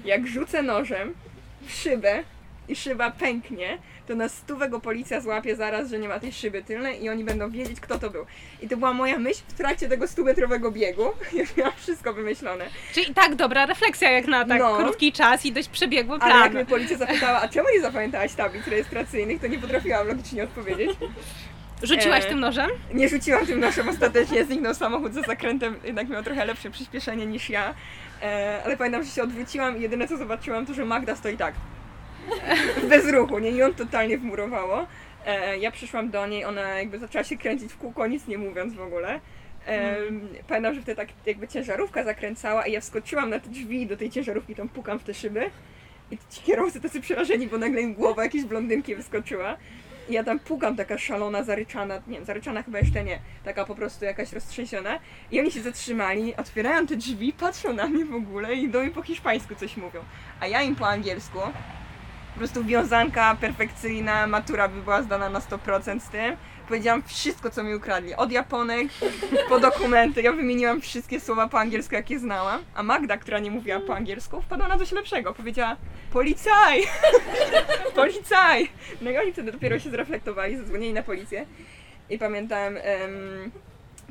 jak 0.05 0.27
rzucę 0.27 0.62
nożem 0.62 1.13
w 1.62 1.72
szybę 1.72 2.24
i 2.67 2.75
szyba 2.75 3.12
pęknie, 3.12 3.77
to 4.07 4.15
na 4.15 4.29
stówę 4.29 4.69
go 4.69 4.79
policja 4.79 5.21
złapie 5.21 5.55
zaraz, 5.55 5.89
że 5.89 6.00
nie 6.00 6.07
ma 6.07 6.19
tej 6.19 6.31
szyby 6.33 6.63
tylnej 6.63 7.03
i 7.03 7.09
oni 7.09 7.24
będą 7.24 7.50
wiedzieć, 7.51 7.79
kto 7.79 8.00
to 8.00 8.09
był. 8.09 8.25
I 8.62 8.69
to 8.69 8.77
była 8.77 8.93
moja 8.93 9.19
myśl 9.19 9.41
w 9.47 9.53
trakcie 9.53 9.88
tego 9.89 10.07
stumetrowego 10.07 10.71
biegu. 10.71 11.03
Już 11.39 11.57
miałam 11.57 11.74
wszystko 11.77 12.13
wymyślone. 12.13 12.65
Czyli 12.93 13.13
tak 13.13 13.36
dobra 13.36 13.65
refleksja 13.65 14.12
jak 14.12 14.27
na 14.27 14.45
tak 14.45 14.59
No. 14.59 14.77
krótki 14.77 15.12
czas 15.12 15.45
i 15.45 15.51
dość 15.51 15.69
przebiegły 15.69 16.17
Ale 16.21 16.33
jak 16.33 16.41
plan. 16.41 16.53
mnie 16.53 16.65
policja 16.65 16.97
zapytała, 16.97 17.41
a 17.41 17.47
czemu 17.47 17.67
nie 17.75 17.81
zapamiętałaś 17.81 18.33
tablic 18.33 18.67
rejestracyjnych, 18.67 19.41
to 19.41 19.47
nie 19.47 19.59
potrafiłam 19.59 20.07
logicznie 20.07 20.43
odpowiedzieć. 20.43 20.91
Rzuciłaś 21.83 22.25
e, 22.25 22.27
tym 22.29 22.39
nożem? 22.39 22.69
Nie 22.93 23.09
rzuciłam 23.09 23.45
tym 23.45 23.59
nożem 23.59 23.89
ostatecznie, 23.89 24.45
zniknął 24.45 24.74
samochód 24.74 25.13
za 25.13 25.21
zakrętem, 25.21 25.75
jednak 25.83 26.09
miał 26.09 26.24
trochę 26.24 26.45
lepsze 26.45 26.69
przyspieszenie 26.71 27.25
niż 27.25 27.50
ja. 27.50 27.74
E, 28.21 28.62
ale 28.65 28.77
pamiętam, 28.77 29.03
że 29.03 29.09
się 29.09 29.24
odwróciłam 29.24 29.77
i 29.77 29.81
jedyne 29.81 30.07
co 30.07 30.17
zobaczyłam 30.17 30.65
to, 30.65 30.74
że 30.74 30.86
Magda 30.86 31.15
stoi 31.15 31.38
tak. 31.38 31.53
Bez 32.89 33.12
ruchu, 33.12 33.39
nie? 33.39 33.51
I 33.51 33.55
ją 33.55 33.74
totalnie 33.74 34.17
wmurowało. 34.17 34.88
E, 35.25 35.57
ja 35.57 35.72
przyszłam 35.72 36.10
do 36.10 36.27
niej, 36.27 36.46
ona 36.46 36.62
jakby 36.62 37.00
zaczęła 37.00 37.24
się 37.24 37.38
kręcić 37.38 37.74
w 37.74 37.77
kółko, 37.77 38.07
nic 38.07 38.27
nie 38.27 38.38
mówiąc 38.38 38.74
w 38.74 38.81
ogóle. 38.81 39.19
Em, 39.65 40.27
Pamiętam, 40.48 40.75
że 40.75 40.81
wtedy 40.81 40.96
tak 40.96 41.07
jakby 41.25 41.48
ciężarówka 41.48 42.03
zakręcała 42.03 42.67
i 42.67 42.72
ja 42.72 42.81
wskoczyłam 42.81 43.29
na 43.29 43.39
te 43.39 43.50
drzwi 43.50 43.88
do 43.88 43.98
tej 43.98 44.10
ciężarówki, 44.10 44.55
tam 44.55 44.69
pukam 44.69 45.00
w 45.00 45.03
te 45.03 45.13
szyby 45.13 45.50
i 46.12 46.17
ci 46.29 46.41
kierowcy 46.41 46.81
tacy 46.81 47.01
przerażeni, 47.01 47.48
bo 47.48 47.57
nagle 47.57 47.81
im 47.81 47.93
głowa 47.93 48.24
jakiejś 48.24 48.43
blondynki 48.46 48.96
wyskoczyła. 48.96 49.57
I 50.10 50.13
ja 50.13 50.24
tam 50.24 50.39
pukam, 50.39 50.75
taka 50.75 50.98
szalona, 50.98 51.43
zaryczana, 51.43 52.01
nie 52.07 52.15
wiem, 52.15 52.25
zaryczana 52.25 52.63
chyba 52.63 52.79
jeszcze 52.79 53.03
nie, 53.03 53.19
taka 53.43 53.65
po 53.65 53.75
prostu 53.75 54.05
jakaś 54.05 54.34
roztrzęsiona. 54.34 55.00
I 55.31 55.39
oni 55.39 55.51
się 55.51 55.62
zatrzymali, 55.62 56.36
otwierają 56.36 56.88
te 56.88 56.96
drzwi, 56.96 57.34
patrzą 57.34 57.74
na 57.74 57.88
mnie 57.88 58.05
w 58.05 58.15
ogóle 58.15 58.55
i 58.55 58.69
do 58.69 58.81
mnie 58.81 58.91
po 58.91 59.01
hiszpańsku 59.01 59.55
coś 59.55 59.77
mówią. 59.77 60.00
A 60.39 60.48
ja 60.48 60.62
im 60.62 60.75
po 60.75 60.88
angielsku, 60.88 61.39
po 62.38 62.39
prostu 62.39 62.63
wiązanka 62.63 63.38
perfekcyjna, 63.41 64.27
matura 64.27 64.67
by 64.67 64.82
była 64.82 65.01
zdana 65.01 65.29
na 65.29 65.39
100% 65.39 66.00
z 66.00 66.10
tym. 66.10 66.38
Powiedziałam 66.67 67.03
wszystko, 67.03 67.50
co 67.50 67.63
mi 67.63 67.75
ukradli. 67.75 68.15
Od 68.15 68.32
Japonek 68.32 68.88
po 69.50 69.60
dokumenty. 69.60 70.22
Ja 70.22 70.32
wymieniłam 70.32 70.82
wszystkie 70.82 71.20
słowa 71.20 71.48
po 71.48 71.60
angielsku, 71.60 71.96
jakie 71.96 72.20
znałam. 72.20 72.63
A 72.75 72.84
Magda, 72.84 73.17
która 73.17 73.39
nie 73.39 73.51
mówiła 73.51 73.79
po 73.79 73.96
angielsku, 73.96 74.41
wpadła 74.41 74.67
na 74.67 74.77
coś 74.77 74.91
lepszego. 74.91 75.34
Powiedziała 75.34 75.75
policaj! 76.13 76.84
policaj! 77.96 78.70
No 79.01 79.12
i 79.12 79.17
oni 79.17 79.34
wtedy 79.34 79.51
dopiero 79.51 79.79
się 79.79 79.89
zreflektowali, 79.89 80.58
zadzwonili 80.58 80.94
na 80.94 81.03
policję. 81.03 81.46
I 82.10 82.17
pamiętam, 82.17 82.77
em, 82.77 83.51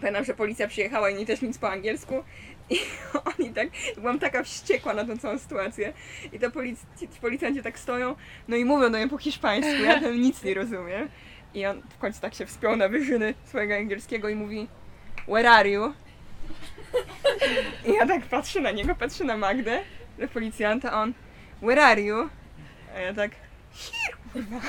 pamiętam, 0.01 0.25
że 0.25 0.35
policja 0.35 0.69
przyjechała 0.69 1.11
i 1.11 1.15
nie 1.15 1.27
też 1.27 1.43
nic 1.43 1.59
po 1.59 1.71
angielsku. 1.71 2.25
I 2.71 2.79
oni 3.39 3.51
tak, 3.51 3.69
byłam 3.97 4.19
taka 4.19 4.43
wściekła 4.43 4.95
na 4.95 5.05
tą 5.05 5.19
całą 5.19 5.39
sytuację. 5.39 5.93
I 6.33 6.39
to 6.39 6.51
polic, 6.51 6.81
ci, 7.01 7.09
ci 7.09 7.21
policjanci 7.21 7.63
tak 7.63 7.79
stoją, 7.79 8.17
no 8.49 8.57
i 8.57 8.65
mówią 8.65 8.91
do 8.91 8.99
mnie 8.99 9.09
po 9.09 9.19
hiszpańsku, 9.19 9.83
ja 9.85 10.01
tam 10.01 10.21
nic 10.21 10.43
nie 10.43 10.55
rozumiem. 10.55 11.09
I 11.55 11.67
on 11.67 11.83
w 11.91 11.99
końcu 11.99 12.21
tak 12.21 12.35
się 12.35 12.47
wspiął 12.47 12.77
na 12.77 12.89
wyżyny 12.89 13.35
swojego 13.45 13.75
angielskiego 13.75 14.29
i 14.29 14.35
mówi 14.35 14.69
Where 15.29 15.51
are 15.51 15.71
you? 15.71 15.93
I 17.87 17.93
ja 17.93 18.07
tak 18.07 18.23
patrzę 18.23 18.61
na 18.61 18.71
niego, 18.71 18.95
patrzę 18.95 19.25
na 19.25 19.37
Magdę, 19.37 19.83
na 20.19 20.29
policjanta, 20.29 20.93
on 20.93 21.15
Where 21.63 21.83
are 21.85 22.03
you? 22.03 22.29
A 22.97 23.01
ja 23.01 23.15
tak 23.15 23.31
Here, 23.77 24.16
kurwa. 24.37 24.61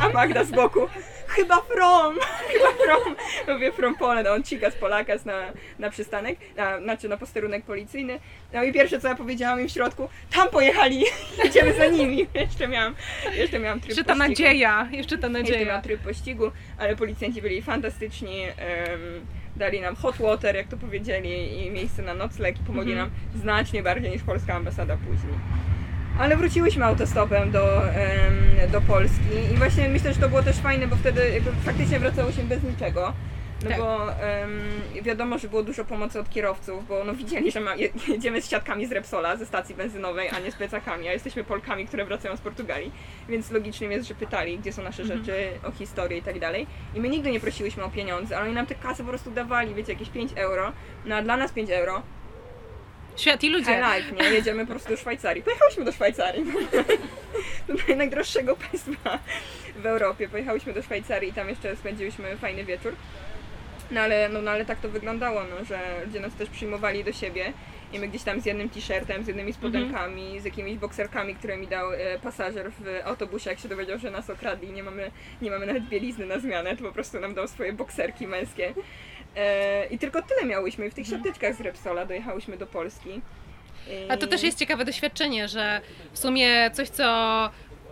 A 0.00 0.08
Magda 0.08 0.44
z 0.44 0.50
boku 0.50 0.88
Chyba 1.28 1.60
from, 1.62 2.14
chyba 2.48 2.72
from. 2.84 3.16
Mówię 3.48 3.72
from 3.72 3.94
Poland, 3.94 4.26
a 4.28 4.32
on 4.32 4.42
cika 4.42 4.70
z 4.70 4.74
Polakas 4.74 5.24
na, 5.24 5.52
na 5.78 5.90
przystanek, 5.90 6.38
na, 6.56 6.80
znaczy 6.80 7.08
na 7.08 7.16
posterunek 7.16 7.64
policyjny. 7.64 8.20
No 8.52 8.62
i 8.64 8.72
pierwsze 8.72 9.00
co 9.00 9.08
ja 9.08 9.14
powiedziałam 9.14 9.60
im 9.60 9.68
w 9.68 9.72
środku, 9.72 10.08
tam 10.34 10.48
pojechali, 10.48 11.04
jedziemy 11.44 11.74
za 11.74 11.86
nimi. 11.86 12.26
Jeszcze 12.34 12.68
miałam, 12.68 12.94
jeszcze 13.34 13.58
miałam 13.58 13.80
tryb 13.80 13.88
Jeszcze 13.88 14.04
ta 14.04 14.14
pościgu. 14.14 14.28
nadzieja, 14.30 14.88
jeszcze 14.90 15.18
ta 15.18 15.26
Jeszcze 15.26 15.38
nadzieja. 15.42 15.66
miałam 15.66 15.82
tryb 15.82 16.00
pościgu, 16.00 16.50
ale 16.78 16.96
policjanci 16.96 17.42
byli 17.42 17.62
fantastyczni. 17.62 18.42
em, 18.42 19.26
dali 19.56 19.80
nam 19.80 19.96
hot 19.96 20.16
water, 20.16 20.56
jak 20.56 20.68
to 20.68 20.76
powiedzieli, 20.76 21.66
i 21.66 21.70
miejsce 21.70 22.02
na 22.02 22.14
nocleg 22.14 22.56
i 22.60 22.64
pomogli 22.64 22.92
Mhm. 22.92 23.10
nam 23.10 23.40
znacznie 23.40 23.82
bardziej 23.82 24.10
niż 24.10 24.22
polska 24.22 24.54
ambasada 24.54 24.96
później. 24.96 25.34
Ale 26.18 26.36
wróciłyśmy 26.36 26.84
autostopem 26.84 27.50
do, 27.50 27.88
em, 27.94 28.70
do 28.72 28.80
Polski 28.80 29.52
i 29.52 29.56
właśnie 29.56 29.88
myślę, 29.88 30.12
że 30.14 30.20
to 30.20 30.28
było 30.28 30.42
też 30.42 30.56
fajne, 30.56 30.86
bo 30.86 30.96
wtedy 30.96 31.30
jakby 31.30 31.52
faktycznie 31.52 31.98
wracało 32.00 32.32
się 32.32 32.42
bez 32.42 32.62
niczego. 32.62 33.12
No 33.62 33.68
Tak. 33.68 33.78
bo 33.78 34.12
em, 34.20 34.60
wiadomo, 35.02 35.38
że 35.38 35.48
było 35.48 35.62
dużo 35.62 35.84
pomocy 35.84 36.20
od 36.20 36.30
kierowców, 36.30 36.88
bo 36.88 37.04
no 37.04 37.14
widzieli, 37.14 37.50
że 37.52 37.60
ma, 37.60 37.74
je, 37.74 37.88
jedziemy 38.08 38.42
z 38.42 38.48
siatkami 38.50 38.86
z 38.86 38.92
Repsola, 38.92 39.36
ze 39.36 39.46
stacji 39.46 39.74
benzynowej, 39.74 40.28
a 40.28 40.38
nie 40.38 40.52
z 40.52 40.54
plecakami, 40.54 41.08
a 41.08 41.12
jesteśmy 41.12 41.44
Polkami, 41.44 41.86
które 41.86 42.04
wracają 42.04 42.36
z 42.36 42.40
Portugalii, 42.40 42.92
więc 43.28 43.50
logicznym 43.50 43.92
jest, 43.92 44.08
że 44.08 44.14
pytali, 44.14 44.58
gdzie 44.58 44.72
są 44.72 44.82
nasze 44.82 45.02
Mhm. 45.02 45.20
rzeczy, 45.20 45.46
o 45.64 45.70
historię 45.72 46.18
i 46.18 46.22
tak 46.22 46.38
dalej. 46.38 46.66
I 46.94 47.00
my 47.00 47.08
nigdy 47.08 47.30
nie 47.30 47.40
prosiłyśmy 47.40 47.84
o 47.84 47.90
pieniądze, 47.90 48.36
ale 48.36 48.44
oni 48.46 48.54
nam 48.54 48.66
te 48.66 48.74
kasy 48.74 49.02
po 49.02 49.08
prostu 49.08 49.30
dawali, 49.30 49.74
wiecie, 49.74 49.92
jakieś 49.92 50.08
5 50.08 50.32
euro, 50.36 50.72
no 51.04 51.16
a 51.16 51.22
dla 51.22 51.36
nas 51.36 51.52
5 51.52 51.70
euro, 51.70 52.02
Świat 53.22 53.44
i 53.44 53.48
ludzie. 53.48 53.64
high 53.64 53.96
life, 53.96 54.24
nie? 54.24 54.30
Jedziemy 54.30 54.66
po 54.66 54.70
prostu 54.70 54.88
do 54.88 54.96
Szwajcarii. 54.96 55.42
Pojechałyśmy 55.42 55.84
do 55.84 55.92
Szwajcarii. 55.92 56.44
do 57.88 57.96
najdroższego 57.96 58.56
państwa 58.56 59.18
w 59.76 59.86
Europie. 59.86 60.28
Pojechałyśmy 60.28 60.72
do 60.72 60.82
Szwajcarii 60.82 61.30
i 61.30 61.32
tam 61.32 61.48
jeszcze 61.48 61.76
spędziłyśmy 61.76 62.36
fajny 62.36 62.64
wieczór. 62.64 62.94
No 63.90 64.00
ale, 64.00 64.28
no, 64.28 64.42
no 64.42 64.50
ale 64.50 64.64
tak 64.64 64.80
to 64.80 64.88
wyglądało, 64.88 65.40
no, 65.44 65.64
że 65.64 65.80
ludzie 66.06 66.20
nas 66.20 66.34
też 66.34 66.48
przyjmowali 66.48 67.04
do 67.04 67.12
siebie 67.12 67.52
i 67.92 67.98
my 67.98 68.08
gdzieś 68.08 68.22
tam 68.22 68.40
z 68.40 68.46
jednym 68.46 68.70
t-shirtem, 68.70 69.24
z 69.24 69.26
jednymi 69.26 69.52
spodenkami, 69.52 70.40
z 70.40 70.44
jakimiś 70.44 70.78
bokserkami, 70.78 71.34
które 71.34 71.56
mi 71.56 71.66
dał 71.66 71.92
e, 71.92 72.18
pasażer 72.18 72.72
w 72.72 73.00
autobusie, 73.04 73.50
jak 73.50 73.58
się 73.58 73.68
dowiedział, 73.68 73.98
że 73.98 74.10
nas 74.10 74.30
okradli 74.30 74.68
i 74.68 74.72
nie 74.72 74.82
mamy, 74.82 75.10
nie 75.42 75.50
mamy 75.50 75.66
nawet 75.66 75.88
bielizny 75.88 76.26
na 76.26 76.38
zmianę, 76.38 76.76
to 76.76 76.84
po 76.84 76.92
prostu 76.92 77.20
nam 77.20 77.34
dał 77.34 77.48
swoje 77.48 77.72
bokserki 77.72 78.26
męskie. 78.26 78.74
E, 79.36 79.86
I 79.86 79.98
tylko 79.98 80.22
tyle 80.22 80.44
miałyśmy. 80.44 80.90
W 80.90 80.94
tych 80.94 81.06
siateczkach 81.06 81.54
z 81.54 81.60
Repsola 81.60 82.06
dojechałyśmy 82.06 82.56
do 82.56 82.66
Polski. 82.66 83.20
A 84.08 84.16
to 84.16 84.26
też 84.26 84.42
jest 84.42 84.58
ciekawe 84.58 84.84
doświadczenie, 84.84 85.48
że 85.48 85.80
w 86.12 86.18
sumie 86.18 86.70
coś, 86.70 86.88
co 86.88 87.04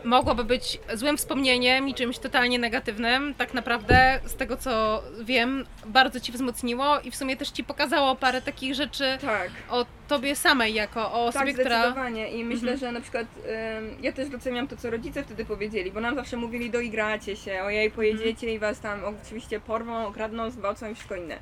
mogłoby 0.04 0.44
być 0.44 0.78
złym 0.94 1.16
wspomnieniem 1.16 1.88
i 1.88 1.94
czymś 1.94 2.18
totalnie 2.18 2.58
negatywnym, 2.58 3.34
tak 3.34 3.54
naprawdę 3.54 4.20
z 4.26 4.34
tego 4.34 4.56
co 4.56 5.02
wiem, 5.22 5.66
bardzo 5.86 6.20
ci 6.20 6.32
wzmocniło 6.32 7.00
i 7.00 7.10
w 7.10 7.16
sumie 7.16 7.36
też 7.36 7.50
ci 7.50 7.64
pokazało 7.64 8.16
parę 8.16 8.42
takich 8.42 8.74
rzeczy 8.74 9.18
Tak. 9.20 9.50
o 9.70 9.86
tobie 10.08 10.36
samej, 10.36 10.74
jako 10.74 11.12
o 11.12 11.26
Tak, 11.32 11.36
osobie, 11.36 11.54
która. 11.54 11.80
zdecydowanie. 11.80 12.28
I 12.30 12.44
myślę, 12.44 12.72
Mhm. 12.72 12.78
że 12.78 12.92
na 12.92 13.00
przykład 13.00 13.26
ym, 13.78 13.96
ja 14.02 14.12
też 14.12 14.28
doceniam 14.28 14.68
to, 14.68 14.76
co 14.76 14.90
rodzice 14.90 15.22
wtedy 15.24 15.44
powiedzieli, 15.44 15.90
bo 15.92 16.00
nam 16.00 16.14
zawsze 16.14 16.36
mówili, 16.36 16.70
doigracie 16.70 17.36
się, 17.36 17.62
ojej, 17.62 17.90
pojedziecie 17.90 18.54
i 18.54 18.58
was 18.58 18.80
tam 18.80 19.00
oczywiście 19.04 19.60
porwą, 19.60 20.06
okradną, 20.06 20.50
zgwałcą 20.50 20.90
i 20.90 20.94
wszystko 20.94 21.16
inne. 21.16 21.36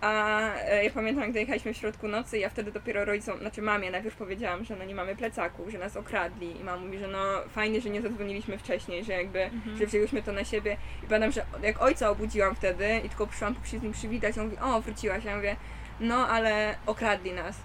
A 0.00 0.40
e, 0.54 0.84
ja 0.84 0.90
pamiętam, 0.90 1.30
gdy 1.30 1.40
jechaliśmy 1.40 1.74
w 1.74 1.76
środku 1.76 2.08
nocy, 2.08 2.38
ja 2.38 2.48
wtedy 2.48 2.72
dopiero 2.72 3.04
rodzicom, 3.04 3.38
znaczy 3.38 3.62
mamie 3.62 3.90
najpierw 3.90 4.16
powiedziałam, 4.16 4.64
że 4.64 4.76
no 4.76 4.84
nie 4.84 4.94
mamy 4.94 5.16
plecaków, 5.16 5.70
że 5.70 5.78
nas 5.78 5.96
okradli. 5.96 6.60
I 6.60 6.64
mama 6.64 6.82
mówi, 6.82 6.98
że 6.98 7.08
no 7.08 7.18
fajnie, 7.48 7.80
że 7.80 7.90
nie 7.90 8.02
zadzwoniliśmy 8.02 8.58
wcześniej, 8.58 9.04
że 9.04 9.12
jakby, 9.12 9.50
że 9.78 9.86
wzięłyśmy 9.86 10.22
to 10.22 10.32
na 10.32 10.44
siebie. 10.44 10.76
I 11.02 11.06
pamiętam, 11.06 11.32
że 11.32 11.44
jak 11.62 11.82
ojca 11.82 12.10
obudziłam 12.10 12.54
wtedy 12.54 13.00
i 13.04 13.08
tylko 13.08 13.26
przyszłam 13.26 13.54
się 13.64 13.78
z 13.78 13.82
nim 13.82 13.92
przywitać, 13.92 14.38
on 14.38 14.44
mówi, 14.44 14.58
o 14.58 14.80
wróciłaś, 14.80 15.24
ja 15.24 15.36
mówię, 15.36 15.56
no 16.00 16.28
ale 16.28 16.74
okradli 16.86 17.32
nas. 17.32 17.56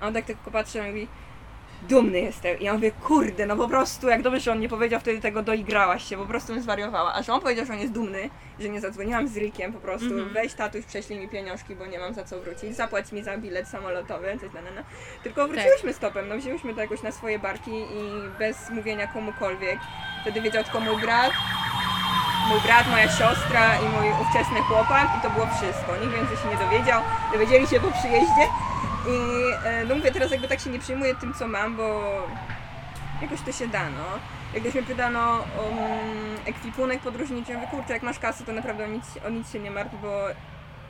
A 0.00 0.06
on 0.06 0.14
tak 0.14 0.24
tylko 0.24 0.50
patrzy 0.50 0.78
i 0.78 0.82
mówi, 0.82 1.08
dumny 1.88 2.20
jestem. 2.20 2.58
I 2.60 2.64
ja 2.64 2.74
mówię, 2.74 2.90
kurde, 2.90 3.46
no 3.46 3.56
po 3.56 3.68
prostu, 3.68 4.08
jak 4.08 4.22
dobrze, 4.22 4.40
że 4.40 4.52
on 4.52 4.60
nie 4.60 4.68
powiedział 4.68 5.00
wtedy 5.00 5.20
tego, 5.20 5.42
doigrałaś 5.42 6.04
się, 6.04 6.16
po 6.16 6.26
prostu 6.26 6.52
bym 6.52 6.62
zwariowała. 6.62 7.14
A 7.14 7.22
że 7.22 7.32
on 7.32 7.40
powiedział, 7.40 7.66
że 7.66 7.72
on 7.72 7.78
jest 7.78 7.92
dumny, 7.92 8.30
że 8.60 8.68
nie 8.68 8.80
zadzwoniłam 8.80 9.28
z 9.28 9.36
Rikiem, 9.36 9.72
po 9.72 9.78
prostu, 9.80 10.06
Mhm. 10.06 10.28
weź 10.34 10.54
tatuś, 10.54 10.84
prześlij 10.84 11.18
mi 11.20 11.28
pieniążki, 11.28 11.76
bo 11.76 11.86
nie 11.86 11.98
mam 11.98 12.14
za 12.14 12.24
co 12.24 12.40
wrócić, 12.40 12.76
zapłać 12.76 13.12
mi 13.12 13.22
za 13.22 13.38
bilet 13.38 13.68
samolotowy, 13.68 14.38
coś 14.40 14.52
na, 14.52 14.62
na, 14.62 14.70
na. 14.70 14.82
Tylko 15.22 15.48
wróciłyśmy 15.48 15.92
stopem, 15.92 16.28
no 16.28 16.36
wzięłyśmy 16.36 16.74
to 16.74 16.80
jakoś 16.80 17.02
na 17.02 17.12
swoje 17.12 17.38
barki 17.38 17.70
i 17.70 18.28
bez 18.38 18.70
mówienia 18.70 19.06
komukolwiek. 19.06 19.78
Wtedy 20.22 20.40
wiedział 20.40 20.64
tylko 20.64 20.80
mój 20.80 21.00
brat, 21.00 21.32
mój 22.48 22.60
brat, 22.60 22.86
moja 22.90 23.08
siostra 23.08 23.74
i 23.76 23.88
mój 23.88 24.10
ówczesny 24.22 24.60
chłopak 24.60 25.08
i 25.18 25.22
to 25.22 25.30
było 25.30 25.46
wszystko. 25.46 25.96
Nikt 26.02 26.14
więcej 26.14 26.36
się 26.36 26.48
nie 26.48 26.56
dowiedział, 26.64 27.02
dowiedzieli 27.32 27.66
się 27.66 27.80
po 27.80 27.90
przyjeździe 27.92 28.44
i 29.08 29.16
e, 29.64 29.84
no 29.84 29.94
mówię, 29.94 30.12
teraz 30.12 30.30
jakby 30.30 30.48
tak 30.48 30.60
się 30.60 30.70
nie 30.70 30.78
przejmuję 30.78 31.14
tym, 31.14 31.34
co 31.34 31.48
mam, 31.48 31.76
bo 31.76 32.02
jakoś 33.22 33.40
to 33.40 33.52
się 33.52 33.68
da, 33.68 33.90
no. 33.90 34.04
Jak 34.54 34.62
ktoś 34.62 34.74
mnie 34.74 34.82
pyta, 34.82 35.10
no, 35.10 35.20
o 35.58 35.68
mm, 35.70 36.36
ekwipunek 36.46 37.00
podróżniczy, 37.00 37.52
ja 37.52 37.58
mówię, 37.58 37.70
kurczę, 37.70 37.92
jak 37.92 38.02
masz 38.02 38.18
kasę, 38.18 38.44
to 38.44 38.52
naprawdę 38.52 38.84
o 38.84 38.88
nic, 38.88 39.04
o 39.26 39.30
nic 39.30 39.52
się 39.52 39.58
nie 39.58 39.70
martw, 39.70 39.94
bo 40.02 40.26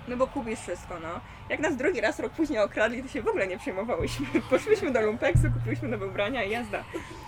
no 0.09 0.17
bo 0.17 0.27
kupisz 0.27 0.61
wszystko, 0.61 1.01
no. 1.01 1.21
Jak 1.49 1.61
nas 1.61 1.77
drugi 1.77 2.01
raz, 2.01 2.21
rok 2.21 2.33
później 2.33 2.59
okradli, 2.59 3.03
to 3.03 3.09
się 3.09 3.23
w 3.23 3.29
ogóle 3.29 3.47
nie 3.47 3.59
przejmowałyśmy. 3.59 4.27
Poszłyśmy 4.51 4.91
do 4.91 5.01
Lumpeksu, 5.01 5.43
kupiłyśmy 5.55 5.89
nowe 5.89 6.07
ubrania 6.07 6.45
i 6.45 6.51
jazda. 6.51 6.85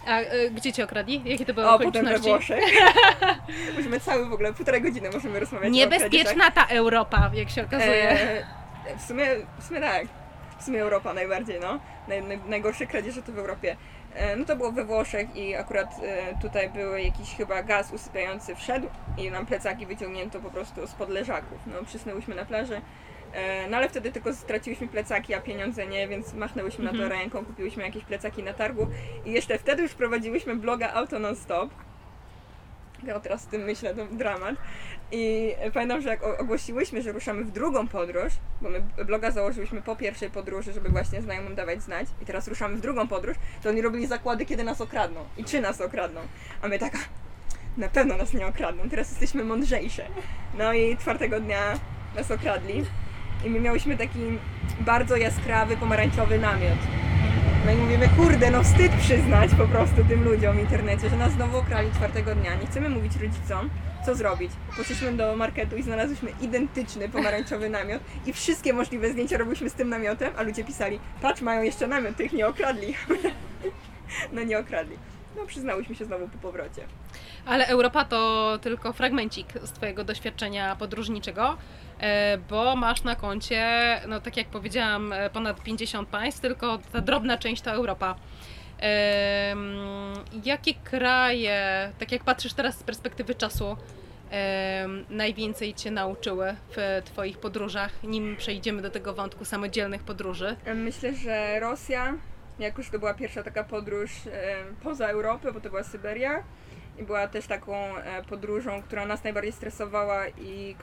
A 0.07 0.21
y, 0.21 0.51
gdzie 0.51 0.73
cię 0.73 0.85
okradli? 0.85 1.23
Jakie 1.25 1.47
to 1.47 1.55
były 1.55 1.69
O, 1.69 1.79
potem 1.79 2.05
we 2.05 2.17
okoliczności? 2.17 2.55
Włoszech. 2.55 2.65
Musimy 3.77 4.01
cały 4.01 4.27
w 4.29 4.33
ogóle, 4.33 4.53
półtorej 4.53 4.83
godziny 4.83 5.11
możemy 5.11 5.41
rozmawiać 5.41 5.69
o. 5.69 5.73
Niebezpieczna 5.73 6.51
ta 6.51 6.67
Europa, 6.67 7.31
jak 7.35 7.51
się 7.51 7.65
okazuje. 7.65 8.11
E, 8.11 8.45
w, 8.99 9.03
sumie, 9.03 9.27
w 9.59 9.65
sumie 9.65 9.81
tak. 9.81 10.07
W 10.59 10.65
sumie 10.65 10.83
Europa 10.83 11.15
najbardziej, 11.15 11.61
no. 11.61 11.81
Naj, 12.09 12.23
naj, 12.23 12.41
najgorsze 12.49 12.87
kradzieże 12.87 13.23
to 13.23 13.33
w 13.33 13.39
Europie. 13.39 13.77
E, 14.15 14.37
no 14.37 14.45
to 14.45 14.57
było 14.57 14.73
we 14.73 14.85
Włoszech 14.85 15.37
i 15.37 15.55
akurat 15.55 15.95
e, 16.03 16.39
tutaj 16.43 16.71
były 16.71 17.03
jakiś 17.03 17.35
chyba 17.37 17.63
gaz 17.63 17.93
usypiający 17.93 18.55
wszedł 18.55 18.89
i 19.19 19.31
nam 19.31 19.47
plecaki 19.47 19.87
wyciągnięto 19.87 20.41
po 20.41 20.51
prostu 20.51 20.87
spod 20.87 21.09
leżaków. 21.09 21.59
No 21.67 21.85
przysnęłyśmy 21.87 22.35
na 22.35 22.45
plaży. 22.45 22.81
E, 23.33 23.69
no 23.69 23.77
ale 23.77 23.89
wtedy 23.89 24.13
tylko 24.13 24.35
straciłyśmy 24.35 24.89
plecaki, 24.89 25.35
a 25.35 25.41
pieniądze 25.41 25.87
nie, 25.87 26.09
więc 26.09 26.35
machnęłyśmy 26.35 26.85
na 26.85 26.91
to 26.91 26.97
Mhm. 27.03 27.13
ręką, 27.21 27.45
kupiłyśmy 27.45 27.83
jakieś 27.83 28.05
plecaki 28.05 28.43
na 28.43 28.53
targu 28.53 28.87
i 29.25 29.33
jeszcze 29.33 29.59
wtedy 29.59 29.83
już 29.83 29.95
prowadziłyśmy 29.95 30.57
bloga 30.57 30.93
Auto 30.93 31.19
Non 31.19 31.37
Stop. 31.37 31.71
Ja 33.05 33.21
teraz 33.21 33.43
z 33.43 33.47
tym 33.47 33.63
myślę, 33.63 33.95
to 33.95 34.07
dramat. 34.07 34.55
I 35.13 35.55
pamiętam, 35.75 36.01
że 36.03 36.09
jak 36.09 36.23
o- 36.23 36.39
ogłosiłyśmy, 36.39 37.03
że 37.03 37.13
ruszamy 37.13 37.45
w 37.45 37.51
drugą 37.51 37.89
podróż, 37.89 38.33
bo 38.63 38.69
my 38.69 38.83
bloga 39.05 39.31
założyłyśmy 39.31 39.83
po 39.83 39.97
pierwszej 39.97 40.31
podróży, 40.31 40.73
żeby 40.73 40.89
właśnie 40.89 41.23
znajomym 41.23 41.55
dawać 41.55 41.83
znać, 41.83 42.09
i 42.23 42.27
teraz 42.27 42.49
ruszamy 42.49 42.77
w 42.77 42.81
drugą 42.81 43.09
podróż, 43.09 43.37
to 43.63 43.69
oni 43.69 43.83
robili 43.83 44.07
zakłady, 44.07 44.47
kiedy 44.47 44.65
nas 44.65 44.81
okradną 44.81 45.21
i 45.37 45.45
czy 45.45 45.61
nas 45.61 45.81
okradną. 45.81 46.21
A 46.63 46.69
my 46.69 46.79
taka, 46.79 46.99
na 47.77 47.89
pewno 47.89 48.17
nas 48.17 48.33
nie 48.33 48.47
okradną, 48.47 48.89
teraz 48.91 49.11
jesteśmy 49.11 49.45
mądrzejsze. 49.45 50.07
No 50.59 50.73
i 50.73 50.97
czwartego 50.97 51.41
dnia 51.41 51.61
nas 52.17 52.31
okradli. 52.31 52.85
i 53.45 53.51
my 53.51 53.61
miałyśmy 53.61 53.97
taki 53.97 54.19
bardzo 54.81 55.17
jaskrawy, 55.17 55.77
pomarańczowy 55.77 56.39
namiot. 56.39 56.79
No 57.67 57.73
i 57.73 57.77
mówimy, 57.77 58.09
kurde, 58.09 58.51
no 58.51 58.63
wstyd 58.63 58.93
przyznać 58.93 59.51
po 59.59 59.67
prostu 59.67 60.05
tym 60.05 60.25
ludziom 60.25 60.57
w 60.57 60.61
internecie, 60.61 61.11
że 61.11 61.17
nas 61.17 61.33
znowu 61.33 61.59
okrali 61.59 61.91
czwartego 61.91 62.35
dnia. 62.35 62.55
Nie 62.55 62.67
chcemy 62.67 62.89
mówić 62.89 63.13
rodzicom, 63.17 63.71
co 64.07 64.15
zrobić. 64.15 64.53
Poszliśmy 64.77 65.13
do 65.13 65.37
marketu 65.37 65.77
i 65.77 65.83
znalazłyśmy 65.83 66.31
identyczny 66.41 67.09
pomarańczowy 67.09 67.69
namiot 67.71 68.03
i 68.27 68.33
wszystkie 68.33 68.73
możliwe 68.73 69.11
zdjęcia 69.11 69.39
robiliśmy 69.39 69.71
z 69.71 69.73
tym 69.73 69.89
namiotem, 69.89 70.33
a 70.37 70.43
ludzie 70.43 70.65
pisali, 70.65 71.01
patrz, 71.23 71.43
mają 71.43 71.63
jeszcze 71.63 71.87
namiot, 71.87 72.17
tych 72.17 72.33
nie 72.33 72.47
okradli. 72.47 72.95
no 74.33 74.43
nie 74.43 74.59
okradli. 74.59 74.97
No 75.37 75.47
przyznałyśmy 75.47 75.95
się 75.95 76.05
znowu 76.05 76.29
po 76.29 76.39
powrocie. 76.39 76.83
Ale 77.47 77.67
Europa 77.67 78.05
to 78.05 78.59
tylko 78.63 78.93
fragmencik 78.93 79.49
z 79.63 79.73
Twojego 79.73 80.05
doświadczenia 80.05 80.77
podróżniczego, 80.77 81.57
bo 82.51 82.77
masz 82.77 83.05
na 83.05 83.17
koncie, 83.17 83.67
no 84.09 84.21
tak 84.21 84.37
jak 84.37 84.47
powiedziałam, 84.47 85.13
e, 85.13 85.31
ponad 85.31 85.63
50 85.63 86.09
państw, 86.09 86.41
tylko 86.41 86.79
ta 86.93 87.01
drobna 87.01 87.39
część 87.39 87.63
to 87.63 87.71
Europa. 87.71 88.15
Jakie 90.45 90.75
kraje, 90.75 91.93
tak 91.99 92.13
jak 92.13 92.25
patrzysz 92.25 92.53
teraz 92.53 92.79
z 92.79 92.83
perspektywy 92.83 93.35
czasu, 93.35 93.77
najwięcej 95.11 95.75
Cię 95.75 95.91
nauczyły 95.91 96.57
w 96.77 97.03
Twoich 97.05 97.39
podróżach, 97.39 98.03
nim 98.03 98.37
przejdziemy 98.37 98.83
do 98.83 98.91
tego 98.91 99.15
wątku 99.15 99.45
samodzielnych 99.45 100.03
podróży? 100.03 100.57
Myślę, 100.75 101.15
że 101.15 101.61
Rosja, 101.61 102.15
jako 102.59 102.83
że 102.83 102.91
to 102.91 102.99
była 102.99 103.15
pierwsza 103.15 103.43
taka 103.43 103.65
podróż 103.65 104.11
e, 104.27 104.57
poza 104.83 105.07
Europę, 105.07 105.53
bo 105.53 105.61
to 105.61 105.69
była 105.71 105.83
Syberia 105.83 106.43
i 106.99 107.03
była 107.03 107.29
też 107.29 107.47
taką 107.47 107.97
e, 107.97 108.23
podróżą, 108.23 108.83
która 108.83 109.07
nas 109.07 109.25
najbardziej 109.25 109.53
stresowała 109.53 110.29
i, 110.29 110.77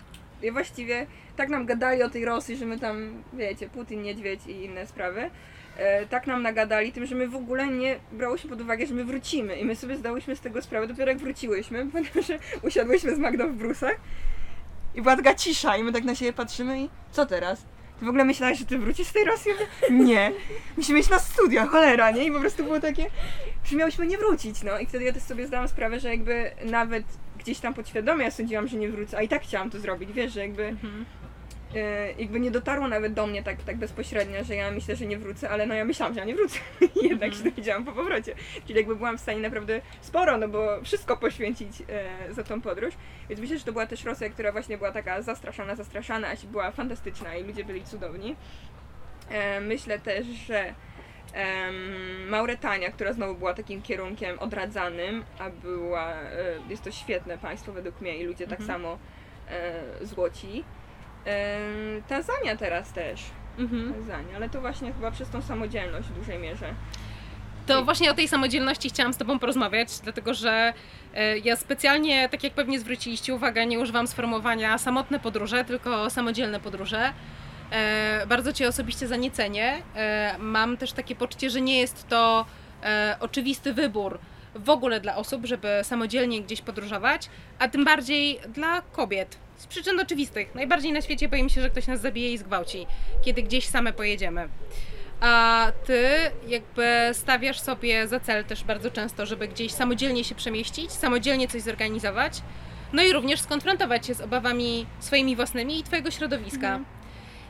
i 0.44 0.52
właściwie 0.52 1.08
tak 1.36 1.50
nam 1.50 1.66
gadali 1.66 2.04
o 2.04 2.10
tej 2.10 2.26
Rosji, 2.26 2.58
że 2.58 2.66
my 2.66 2.80
tam, 2.80 3.24
wiecie, 3.34 3.70
Putin, 3.70 4.02
Niedźwiedź 4.02 4.40
i 4.48 4.52
inne 4.52 4.88
sprawy. 4.88 5.30
E, 5.78 6.06
tak 6.06 6.28
nam 6.28 6.42
nagadali 6.42 6.92
tym, 6.92 7.06
że 7.06 7.16
my 7.16 7.28
w 7.28 7.36
ogóle 7.36 7.68
nie 7.68 8.00
brałyśmy 8.12 8.50
pod 8.50 8.62
uwagę, 8.62 8.86
że 8.86 8.94
my 8.94 9.06
wrócimy 9.06 9.56
i 9.56 9.66
my 9.66 9.76
sobie 9.76 9.98
zdałyśmy 9.98 10.36
z 10.36 10.42
tego 10.42 10.62
sprawę 10.62 10.88
dopiero 10.88 11.12
jak 11.12 11.20
wróciłyśmy, 11.20 11.86
ponieważ 11.92 12.26
usiadłyśmy 12.62 13.16
z 13.16 13.20
Magdą 13.20 13.48
w 13.48 13.56
brusach 13.56 13.96
i 14.96 15.02
była 15.02 15.16
taka 15.16 15.36
cisza 15.36 15.78
i 15.78 15.84
my 15.84 15.92
tak 15.92 16.04
na 16.04 16.16
siebie 16.16 16.34
patrzymy 16.34 16.82
i 16.82 16.90
co 17.12 17.26
teraz? 17.26 17.66
Ty 18.00 18.06
w 18.06 18.10
ogóle 18.10 18.26
myślałaś, 18.26 18.58
że 18.60 18.66
ty 18.66 18.80
wrócisz 18.80 19.08
z 19.08 19.14
tej 19.14 19.26
Rosji? 19.26 19.52
Nie. 19.92 20.32
Musimy 20.78 21.00
iść 21.00 21.10
na 21.10 21.20
studia, 21.20 21.66
cholera, 21.66 22.12
nie? 22.12 22.26
I 22.26 22.32
po 22.32 22.40
prostu 22.40 22.64
było 22.64 22.80
takie, 22.80 23.06
że 23.66 23.76
miałyśmy 23.76 24.08
nie 24.08 24.18
wrócić, 24.18 24.64
no. 24.64 24.80
I 24.80 24.86
wtedy 24.86 25.04
ja 25.04 25.14
też 25.14 25.24
sobie 25.24 25.48
zdałam 25.48 25.68
sprawę, 25.68 26.00
że 26.00 26.10
jakby 26.10 26.52
nawet 26.66 27.04
gdzieś 27.44 27.60
tam 27.60 27.74
podświadomie 27.74 28.24
ja 28.24 28.32
sądziłam, 28.32 28.68
że 28.68 28.78
nie 28.78 28.90
wrócę, 28.90 29.18
a 29.18 29.22
i 29.22 29.28
tak 29.28 29.42
chciałam 29.44 29.70
to 29.70 29.80
zrobić, 29.80 30.12
wiesz, 30.14 30.34
że 30.34 30.40
jakby, 30.40 30.64
Mhm. 30.64 31.06
e, 31.76 32.12
jakby 32.12 32.40
nie 32.40 32.52
dotarło 32.52 32.88
nawet 32.88 33.14
do 33.14 33.28
mnie 33.28 33.44
tak, 33.44 33.64
tak 33.64 33.78
bezpośrednio, 33.78 34.44
że 34.44 34.56
ja 34.56 34.72
myślę, 34.72 34.96
że 34.96 35.06
nie 35.06 35.18
wrócę, 35.18 35.50
ale 35.50 35.66
no 35.66 35.74
ja 35.74 35.86
myślałam, 35.86 36.14
że 36.14 36.20
ja 36.20 36.26
nie 36.26 36.36
wrócę. 36.36 36.60
I 37.02 37.08
jednak 37.10 37.34
się 37.34 37.44
dowiedziałam 37.44 37.86
po 37.86 37.92
powrocie. 37.92 38.36
Czyli 38.66 38.80
jakby 38.80 38.96
byłam 38.96 39.18
w 39.18 39.22
stanie 39.22 39.40
naprawdę 39.40 39.82
sporo, 40.02 40.38
no 40.38 40.48
bo 40.48 40.82
wszystko 40.84 41.18
poświęcić 41.18 41.84
e, 42.30 42.34
za 42.34 42.44
tą 42.44 42.62
podróż. 42.62 42.94
Więc 43.30 43.42
myślę, 43.42 43.58
że 43.58 43.66
to 43.66 43.72
była 43.72 43.88
też 43.88 44.04
Rosja, 44.04 44.30
która 44.30 44.52
właśnie 44.52 44.78
była 44.78 44.92
taka 44.92 45.22
zastraszana, 45.22 45.76
zastraszana, 45.76 46.28
a 46.28 46.36
była 46.52 46.72
fantastyczna 46.72 47.36
i 47.36 47.44
ludzie 47.44 47.64
byli 47.64 47.84
cudowni. 47.84 48.36
E, 49.30 49.62
myślę 49.62 50.00
też, 50.00 50.28
że 50.28 50.74
Mauretania, 52.30 52.92
która 52.92 53.14
znowu 53.14 53.36
była 53.36 53.54
takim 53.54 53.82
kierunkiem 53.82 54.40
odradzanym, 54.40 55.24
a 55.40 55.50
była, 55.50 56.12
e, 56.14 56.16
jest 56.70 56.84
to 56.84 56.92
świetne 56.92 57.38
państwo 57.38 57.72
według 57.74 58.02
mnie 58.02 58.18
i 58.18 58.24
ludzie 58.26 58.48
tak 58.48 58.60
Mhm. 58.62 58.68
samo 58.80 58.98
e, 59.50 60.06
złoci. 60.06 60.64
Tanzania 62.08 62.56
teraz 62.58 62.94
też. 62.94 63.22
Mhm. 63.60 63.94
Tanzania, 63.94 64.36
ale 64.36 64.50
to 64.50 64.62
właśnie 64.62 64.94
chyba 64.94 65.12
przez 65.12 65.30
tą 65.30 65.42
samodzielność 65.42 66.08
w 66.08 66.14
dużej 66.20 66.40
mierze. 66.40 66.74
To 67.68 67.84
właśnie 67.86 68.12
o 68.12 68.14
tej 68.14 68.28
samodzielności 68.28 68.90
chciałam 68.90 69.14
z 69.14 69.18
Tobą 69.18 69.40
porozmawiać, 69.40 70.00
dlatego 70.00 70.34
że 70.34 70.74
e, 71.16 71.38
ja 71.38 71.56
specjalnie, 71.56 72.30
tak 72.30 72.44
jak 72.44 72.54
pewnie 72.54 72.80
zwróciliście 72.80 73.34
uwagę, 73.36 73.66
nie 73.66 73.80
używam 73.80 74.08
sformułowania 74.08 74.78
samotne 74.78 75.20
podróże, 75.20 75.66
tylko 75.66 76.10
samodzielne 76.10 76.60
podróże. 76.60 77.14
E, 77.74 78.26
Bardzo 78.28 78.54
Cię 78.54 78.68
osobiście 78.68 79.08
za. 79.08 79.82
E, 79.96 80.36
Mam 80.40 80.78
też 80.78 80.92
takie 80.92 81.16
poczucie, 81.16 81.50
że 81.50 81.62
nie 81.62 81.80
jest 81.80 82.08
to 82.08 82.46
e, 82.84 83.18
oczywisty 83.20 83.74
wybór 83.74 84.20
w 84.56 84.70
ogóle 84.70 85.00
dla 85.00 85.16
osób, 85.16 85.46
żeby 85.46 85.80
samodzielnie 85.84 86.42
gdzieś 86.42 86.62
podróżować, 86.62 87.30
a 87.60 87.68
tym 87.68 87.86
bardziej 87.86 88.40
dla 88.48 88.82
kobiet. 88.82 89.38
Z 89.58 89.68
przyczyn 89.68 90.00
oczywistych. 90.00 90.56
Najbardziej 90.56 90.94
na 90.94 91.02
świecie 91.02 91.30
boję 91.30 91.50
się, 91.50 91.62
że 91.62 91.70
ktoś 91.70 91.88
nas 91.88 92.02
zabije 92.02 92.34
i 92.34 92.38
zgwałci, 92.38 92.88
kiedy 93.22 93.44
gdzieś 93.44 93.68
same 93.68 93.94
pojedziemy. 93.94 94.50
A 95.22 95.68
ty 95.86 96.10
jakby 96.48 97.10
stawiasz 97.14 97.60
sobie 97.60 98.08
za 98.08 98.20
cel 98.20 98.46
też 98.46 98.64
bardzo 98.64 98.92
często, 98.92 99.26
żeby 99.26 99.48
gdzieś 99.48 99.72
samodzielnie 99.72 100.24
się 100.24 100.36
przemieścić, 100.36 100.92
samodzielnie 100.92 101.48
coś 101.48 101.62
zorganizować, 101.62 102.42
no 102.94 103.04
i 103.04 103.14
również 103.14 103.42
skonfrontować 103.42 104.08
się 104.08 104.14
z 104.14 104.22
obawami 104.22 104.86
swoimi 105.00 105.36
własnymi 105.36 105.80
i 105.80 105.84
twojego 105.84 106.12
środowiska. 106.12 106.68
Mhm. 106.68 106.86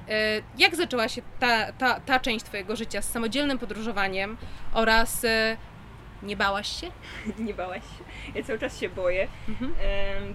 E, 0.10 0.42
Jak 0.58 0.76
zaczęła 0.76 1.08
się 1.08 1.22
ta, 1.39 1.72
ta, 1.72 2.00
ta 2.00 2.20
część 2.20 2.46
twojego 2.46 2.76
życia 2.76 3.02
z 3.02 3.12
samodzielnym 3.12 3.58
podróżowaniem 3.60 4.38
oraz 4.74 5.26
e, 5.26 5.58
nie 6.24 6.36
bałaś 6.38 6.82
się? 6.82 6.88
nie 7.48 7.54
bałaś 7.54 7.82
się. 7.84 8.04
Ja 8.36 8.44
cały 8.44 8.60
czas 8.60 8.80
się 8.80 8.89
boję. 8.89 9.28
Mhm. 9.50 9.74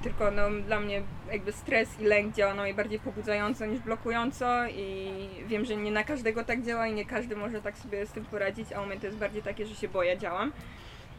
Tylko 0.02 0.30
no, 0.30 0.42
dla 0.66 0.80
mnie 0.80 1.02
jakby 1.32 1.52
stres 1.52 2.00
i 2.00 2.04
lęk 2.04 2.34
działa 2.34 2.54
najbardziej 2.54 2.98
pobudzająco 2.98 3.66
niż 3.66 3.80
blokująco 3.80 4.66
i 4.68 5.12
wiem, 5.46 5.64
że 5.64 5.76
nie 5.76 5.90
na 5.90 6.04
każdego 6.04 6.44
tak 6.44 6.62
działa 6.62 6.86
i 6.86 6.92
nie 6.92 7.04
każdy 7.04 7.36
może 7.36 7.62
tak 7.62 7.78
sobie 7.78 8.06
z 8.06 8.12
tym 8.12 8.24
poradzić, 8.24 8.72
a 8.72 8.80
u 8.80 8.86
mnie 8.86 9.00
to 9.00 9.06
jest 9.06 9.18
bardziej 9.18 9.42
takie, 9.42 9.66
że 9.66 9.74
się 9.74 9.88
boję, 9.88 10.18
działam. 10.18 10.52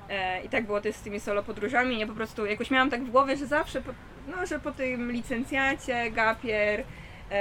E, 0.10 0.42
I 0.44 0.50
tak 0.50 0.66
było 0.66 0.82
też 0.82 0.96
z 0.96 1.02
tymi 1.02 1.20
solo 1.20 1.44
podróżami. 1.44 2.00
Ja 2.00 2.08
po 2.08 2.14
prostu 2.14 2.46
jakoś 2.46 2.72
miałam 2.72 2.90
tak 2.90 3.04
w 3.04 3.12
głowie, 3.12 3.38
że 3.38 3.48
zawsze, 3.48 3.82
po, 3.82 3.92
no, 4.28 4.46
że 4.46 4.60
po 4.60 4.72
tym 4.72 5.12
licencjacie, 5.12 6.12
gapier, 6.12 6.84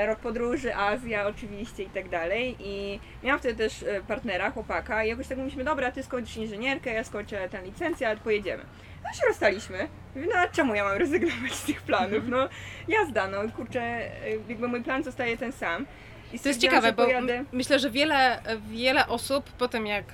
rok 0.06 0.18
podróży, 0.18 0.74
Azja 0.76 1.26
oczywiście 1.26 1.82
i 1.82 1.90
tak 1.90 2.08
dalej. 2.08 2.56
I 2.60 3.00
miałam 3.22 3.38
wtedy 3.40 3.54
też 3.54 3.82
e, 3.82 4.00
partnera, 4.02 4.50
chłopaka 4.50 5.04
i 5.04 5.08
jakoś 5.08 5.28
tak 5.28 5.38
mówiliśmy, 5.38 5.64
dobra, 5.64 5.92
ty 5.92 6.02
skończysz 6.02 6.36
inżynierkę, 6.36 6.92
ja 6.92 7.04
skończę 7.04 7.48
ten 7.48 7.64
licencjat, 7.64 8.20
pojedziemy. 8.20 8.62
No 9.04 9.12
się 9.12 9.26
rozstaliśmy. 9.28 9.88
Mówię, 10.14 10.26
no 10.34 10.38
a 10.40 10.48
czemu 10.48 10.74
ja 10.74 10.84
mam 10.84 10.98
rezygnować 10.98 11.52
z 11.54 11.64
tych 11.64 11.82
planów? 11.82 12.28
No 12.28 12.48
jazda, 12.88 13.28
no 13.28 13.38
kurczę, 13.56 13.80
e, 13.82 14.30
jakby 14.48 14.68
mój 14.68 14.82
plan 14.82 15.04
zostaje 15.04 15.36
ten 15.36 15.52
sam. 15.52 15.86
I 16.32 16.38
To 16.38 16.48
jest 16.48 16.60
ciekawe, 16.60 16.92
bo 16.92 17.04
pojadę... 17.04 17.44
myślę, 17.52 17.78
że 17.78 17.90
wiele, 17.90 18.42
wiele 18.70 19.06
osób 19.06 19.52
po 19.52 19.68
tym 19.68 19.86
jak 19.86 20.04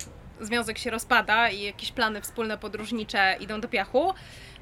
związek 0.41 0.79
się 0.79 0.91
rozpada 0.91 1.49
i 1.49 1.63
jakieś 1.63 1.93
plany 1.93 2.21
wspólne 2.21 2.59
podróżnicze 2.59 3.37
idą 3.41 3.61
do 3.61 3.69
piachu, 3.69 4.15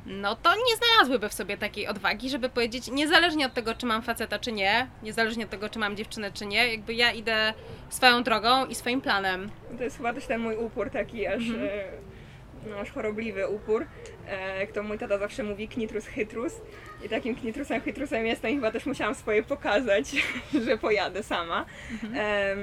no 0.07 0.37
to 0.37 0.55
nie 0.55 0.77
znalazłyby 0.77 1.29
w 1.29 1.33
sobie 1.35 1.57
takiej 1.57 1.87
odwagi, 1.89 2.31
żeby 2.31 2.49
powiedzieć, 2.49 2.91
niezależnie 2.91 3.47
od 3.47 3.55
tego, 3.55 3.75
czy 3.75 3.87
mam 3.87 4.03
faceta, 4.03 4.39
czy 4.39 4.53
nie, 4.53 4.87
niezależnie 5.03 5.45
od 5.45 5.51
tego, 5.51 5.69
czy 5.69 5.79
mam 5.79 5.97
dziewczynę, 5.97 6.33
czy 6.33 6.47
nie, 6.47 6.69
jakby 6.73 6.95
ja 6.95 7.13
idę 7.13 7.55
swoją 7.91 8.23
drogą 8.23 8.67
i 8.67 8.75
swoim 8.75 9.01
planem. 9.01 9.51
To 9.79 9.85
jest 9.85 9.97
chyba 9.97 10.13
też 10.15 10.27
ten 10.27 10.41
mój 10.41 10.57
upór 10.57 10.91
taki 10.91 11.27
aż, 11.27 11.43
Mhm. 11.43 11.63
e, 11.65 11.85
aż 12.81 12.91
chorobliwy 12.91 13.49
upór. 13.49 13.87
E, 14.29 14.61
jak 14.61 14.73
to 14.73 14.83
mój 14.83 14.99
tata 14.99 15.19
zawsze 15.19 15.43
mówi, 15.43 15.69
knitrus 15.69 16.07
chytrus. 16.07 16.53
I 17.05 17.09
takim 17.09 17.37
knitrusem 17.37 17.81
chytrusem 17.81 18.27
jestem 18.27 18.51
i 18.51 18.55
chyba 18.55 18.71
też 18.71 18.87
musiałam 18.87 19.15
swoje 19.15 19.43
pokazać, 19.43 20.05
że 20.67 20.79
pojadę 20.79 21.23
sama. 21.23 21.67
Mhm. 21.93 22.15
Em, 22.17 22.59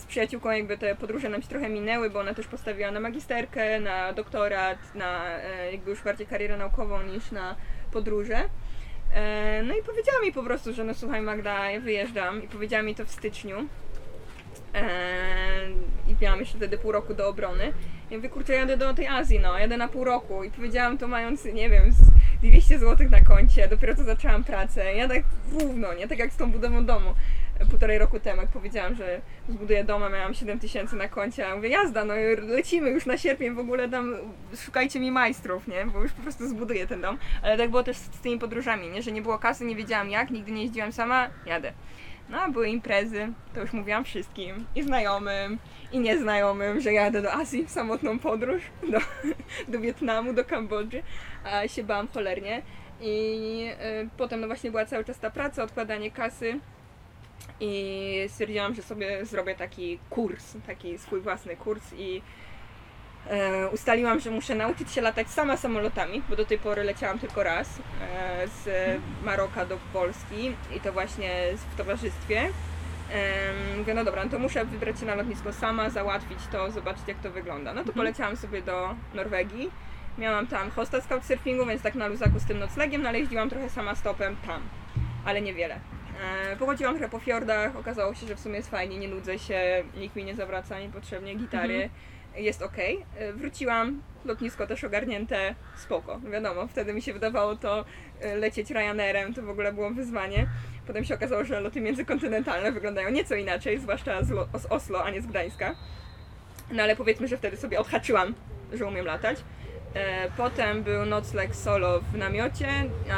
z 0.00 0.06
przyjaciółką 0.06 0.50
jakby 0.50 0.78
te 0.78 0.96
podróże 0.96 1.28
nam 1.28 1.42
się 1.42 1.48
trochę 1.48 1.68
minęły, 1.68 2.10
bo 2.10 2.20
ona 2.20 2.34
też 2.34 2.46
postawiła 2.46 2.90
na 2.90 3.00
magisterkę, 3.00 3.80
na 3.80 4.12
doktorat, 4.12 4.94
na 4.94 5.38
e, 5.38 5.72
jakby 5.72 5.90
już 5.90 6.02
bardziej 6.02 6.26
karierę 6.26 6.56
naukową 6.56 7.02
niż 7.02 7.30
na 7.30 7.56
podróże. 7.92 8.48
E, 9.14 9.62
no 9.62 9.74
i 9.74 9.82
powiedziała 9.82 10.20
mi 10.22 10.32
po 10.32 10.42
prostu, 10.42 10.72
że 10.72 10.84
no 10.84 10.94
słuchaj 10.94 11.22
Magda, 11.22 11.70
ja 11.70 11.80
wyjeżdżam 11.80 12.44
i 12.44 12.48
powiedziała 12.48 12.82
mi 12.82 12.94
to 12.94 13.04
w 13.04 13.10
styczniu. 13.10 13.66
Eee, 14.74 15.72
I 16.08 16.16
miałam 16.22 16.40
jeszcze 16.40 16.56
wtedy 16.56 16.78
pół 16.78 16.92
roku 16.92 17.14
do 17.14 17.28
obrony. 17.28 17.72
Ja 18.10 18.16
mówię, 18.16 18.28
kurczę, 18.28 18.52
jadę 18.52 18.76
do 18.76 18.94
tej 18.94 19.06
Azji, 19.06 19.40
no, 19.40 19.58
jadę 19.58 19.76
na 19.76 19.88
pół 19.88 20.04
roku. 20.04 20.44
I 20.44 20.50
powiedziałam 20.50 20.98
to 20.98 21.08
mając, 21.08 21.44
nie 21.44 21.70
wiem, 21.70 21.92
z 21.92 21.96
200 22.42 22.78
zł 22.78 23.08
na 23.10 23.20
koncie, 23.20 23.68
dopiero 23.68 23.96
co 23.96 24.04
zaczęłam 24.04 24.44
pracę. 24.44 24.94
Ja 24.94 25.08
tak 25.08 25.22
równo, 25.52 25.94
nie? 25.94 26.08
Tak 26.08 26.18
jak 26.18 26.32
z 26.32 26.36
tą 26.36 26.52
budową 26.52 26.84
domu. 26.84 27.14
Półtorej 27.70 27.98
roku 27.98 28.20
temu, 28.20 28.40
jak 28.40 28.50
powiedziałam, 28.50 28.94
że 28.94 29.20
zbuduję 29.48 29.84
dom, 29.84 30.02
a 30.02 30.08
miałam 30.08 30.34
7 30.34 30.58
tysięcy 30.58 30.96
na 30.96 31.08
koncie, 31.08 31.48
a 31.48 31.56
mówię, 31.56 31.68
jazda, 31.68 32.04
no 32.04 32.14
lecimy 32.48 32.90
już 32.90 33.06
na 33.06 33.18
sierpień, 33.18 33.54
w 33.54 33.58
ogóle 33.58 33.88
tam 33.88 34.16
szukajcie 34.64 35.00
mi 35.00 35.10
majstrów, 35.10 35.68
nie? 35.68 35.86
Bo 35.86 36.02
już 36.02 36.12
po 36.12 36.22
prostu 36.22 36.48
zbuduję 36.48 36.86
ten 36.86 37.00
dom. 37.00 37.18
Ale 37.42 37.58
tak 37.58 37.70
było 37.70 37.82
też 37.82 37.96
z 37.96 38.08
tymi 38.08 38.38
podróżami, 38.38 38.88
nie? 38.88 39.02
Że 39.02 39.12
nie 39.12 39.22
było 39.22 39.38
kasy, 39.38 39.64
nie 39.64 39.76
wiedziałam 39.76 40.10
jak, 40.10 40.30
nigdy 40.30 40.52
nie 40.52 40.62
jeździłam 40.62 40.92
sama, 40.92 41.28
jadę. 41.46 41.72
No, 42.30 42.50
były 42.52 42.68
imprezy, 42.68 43.32
to 43.54 43.60
już 43.60 43.72
mówiłam 43.72 44.04
wszystkim, 44.04 44.66
i 44.74 44.82
znajomym, 44.82 45.58
i 45.92 45.98
nieznajomym, 45.98 46.80
że 46.80 46.92
jadę 46.92 47.22
do 47.22 47.32
Azji 47.32 47.66
w 47.66 47.70
samotną 47.70 48.18
podróż, 48.18 48.62
do, 48.92 48.98
do 49.72 49.80
Wietnamu, 49.80 50.32
do 50.32 50.44
Kambodży, 50.44 51.02
a 51.44 51.68
się 51.68 51.84
bałam 51.84 52.08
cholernie. 52.08 52.62
I 53.00 53.66
y, 54.04 54.08
potem 54.16 54.40
no 54.40 54.46
właśnie 54.46 54.70
była 54.70 54.86
cały 54.86 55.04
czas 55.04 55.18
ta 55.18 55.30
praca, 55.30 55.62
odkładanie 55.62 56.10
kasy. 56.10 56.60
I 57.60 58.24
stwierdziłam, 58.28 58.74
że 58.74 58.82
sobie 58.82 59.26
zrobię 59.26 59.54
taki 59.54 59.98
kurs, 60.10 60.56
taki 60.66 60.98
swój 60.98 61.20
własny 61.20 61.56
kurs 61.56 61.92
i 61.98 62.22
ustaliłam, 63.72 64.20
że 64.20 64.30
muszę 64.30 64.54
nauczyć 64.54 64.92
się 64.92 65.00
latać 65.00 65.30
sama 65.30 65.56
samolotami, 65.56 66.22
bo 66.28 66.36
do 66.36 66.44
tej 66.44 66.58
pory 66.58 66.84
leciałam 66.84 67.18
tylko 67.18 67.42
raz 67.42 67.68
e, 68.00 68.48
z 68.48 68.68
Maroka 69.24 69.66
do 69.66 69.78
Polski 69.92 70.54
i 70.76 70.80
to 70.80 70.92
właśnie 70.92 71.30
w 71.72 71.76
towarzystwie. 71.76 72.48
Mówię, 73.78 73.94
no 73.94 74.04
dobra, 74.04 74.24
no 74.24 74.30
to 74.30 74.38
muszę 74.38 74.64
wybrać 74.64 75.00
się 75.00 75.06
na 75.06 75.14
lotnisko 75.14 75.52
sama, 75.52 75.90
załatwić 75.90 76.38
to, 76.52 76.70
zobaczyć 76.70 77.08
jak 77.08 77.18
to 77.18 77.30
wygląda. 77.30 77.74
No 77.74 77.84
to 77.84 77.92
poleciałam 77.92 78.36
sobie 78.36 78.62
do 78.62 78.94
Norwegii. 79.14 79.70
Miałam 80.18 80.46
tam 80.46 80.70
hosta 80.70 81.00
z 81.00 81.06
couchsurfingu, 81.06 81.66
więc 81.66 81.82
tak 81.82 81.94
na 81.94 82.06
luzaku 82.06 82.38
z 82.40 82.44
tym 82.44 82.58
noclegiem, 82.58 83.02
no 83.02 83.08
ale 83.08 83.18
jeździłam 83.18 83.50
trochę 83.50 83.70
sama 83.70 83.94
stopem 83.94 84.36
tam, 84.46 84.62
ale 85.24 85.40
niewiele. 85.42 85.80
E, 86.22 86.56
pochodziłam 86.56 86.94
trochę 86.94 87.10
po 87.10 87.18
fiordach, 87.18 87.76
okazało 87.76 88.14
się, 88.14 88.26
że 88.26 88.36
w 88.36 88.40
sumie 88.40 88.56
jest 88.56 88.70
fajnie, 88.70 88.98
nie 88.98 89.08
nudzę 89.08 89.38
się, 89.38 89.84
nikt 89.96 90.16
mi 90.16 90.24
nie 90.24 90.34
zawraca 90.34 90.80
niepotrzebnie 90.80 91.34
gitary, 91.34 91.90
jest 92.36 92.62
ok. 92.62 92.76
Wróciłam, 93.34 94.02
lotnisko 94.24 94.66
też 94.66 94.84
ogarnięte, 94.84 95.54
spoko. 95.76 96.20
Wiadomo, 96.32 96.66
wtedy 96.66 96.94
mi 96.94 97.02
się 97.02 97.12
wydawało 97.12 97.56
to 97.56 97.84
e, 98.20 98.36
lecieć 98.36 98.70
Ryanerem, 98.70 99.34
to 99.34 99.42
w 99.42 99.48
ogóle 99.50 99.72
było 99.72 99.90
wyzwanie. 99.90 100.46
Potem 100.86 101.04
się 101.04 101.14
okazało, 101.14 101.44
że 101.44 101.60
loty 101.60 101.80
międzykontynentalne 101.80 102.72
wyglądają 102.72 103.10
nieco 103.10 103.34
inaczej, 103.34 103.78
zwłaszcza 103.78 104.22
z, 104.24 104.30
Lo- 104.30 104.58
z 104.58 104.66
Oslo, 104.66 105.04
a 105.04 105.10
nie 105.10 105.22
z 105.22 105.26
Gdańska. 105.26 105.74
No 106.72 106.82
ale 106.82 106.96
powiedzmy, 106.96 107.28
że 107.28 107.36
wtedy 107.36 107.56
sobie 107.56 107.80
odhaczyłam, 107.80 108.34
że 108.72 108.86
umiem 108.86 109.06
latać. 109.06 109.38
E, 109.94 110.30
Potem 110.36 110.82
był 110.82 111.06
nocleg 111.06 111.56
solo 111.56 112.00
w 112.00 112.16
namiocie, 112.16 112.68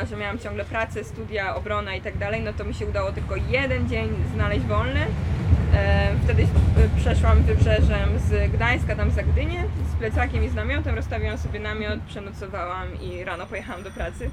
a 0.02 0.06
że 0.06 0.16
miałam 0.16 0.38
ciągle 0.38 0.64
pracę, 0.64 1.04
studia, 1.04 1.54
obrona 1.56 1.94
i 1.94 2.00
tak 2.00 2.18
dalej, 2.18 2.40
no 2.42 2.52
to 2.52 2.64
mi 2.64 2.74
się 2.74 2.86
udało 2.86 3.12
tylko 3.12 3.36
jeden 3.36 3.88
dzień 3.88 4.08
znaleźć 4.34 4.64
wolny. 4.66 5.06
E, 5.74 6.12
Wtedy 6.24 6.42
e, 6.42 7.00
przeszłam 7.00 7.42
wybrzeżem 7.42 8.18
z 8.18 8.52
Gdańska 8.52 8.96
tam 8.96 9.10
za 9.10 9.22
Gdynię 9.22 9.64
z 9.92 9.98
plecakiem 9.98 10.44
i 10.44 10.48
z 10.48 10.54
namiotem, 10.54 10.94
rozstawiłam 10.94 11.38
sobie 11.38 11.60
namiot, 11.60 12.00
przenocowałam 12.08 13.00
i 13.00 13.24
rano 13.24 13.46
pojechałam 13.46 13.82
do 13.82 13.90
pracy. 13.90 14.30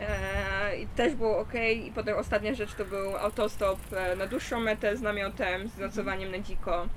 E, 0.00 0.76
I 0.76 0.86
też 0.86 1.14
było 1.14 1.38
ok. 1.38 1.52
I 1.86 1.92
potem 1.94 2.18
ostatnia 2.18 2.54
rzecz 2.54 2.74
to 2.74 2.84
był 2.84 3.16
autostop 3.16 3.78
na 4.18 4.26
dłuższą 4.26 4.60
metę 4.60 4.96
z 4.96 5.02
namiotem, 5.02 5.68
z 5.68 5.78
nocowaniem 5.78 6.30
na 6.30 6.38
dziko. 6.38 6.88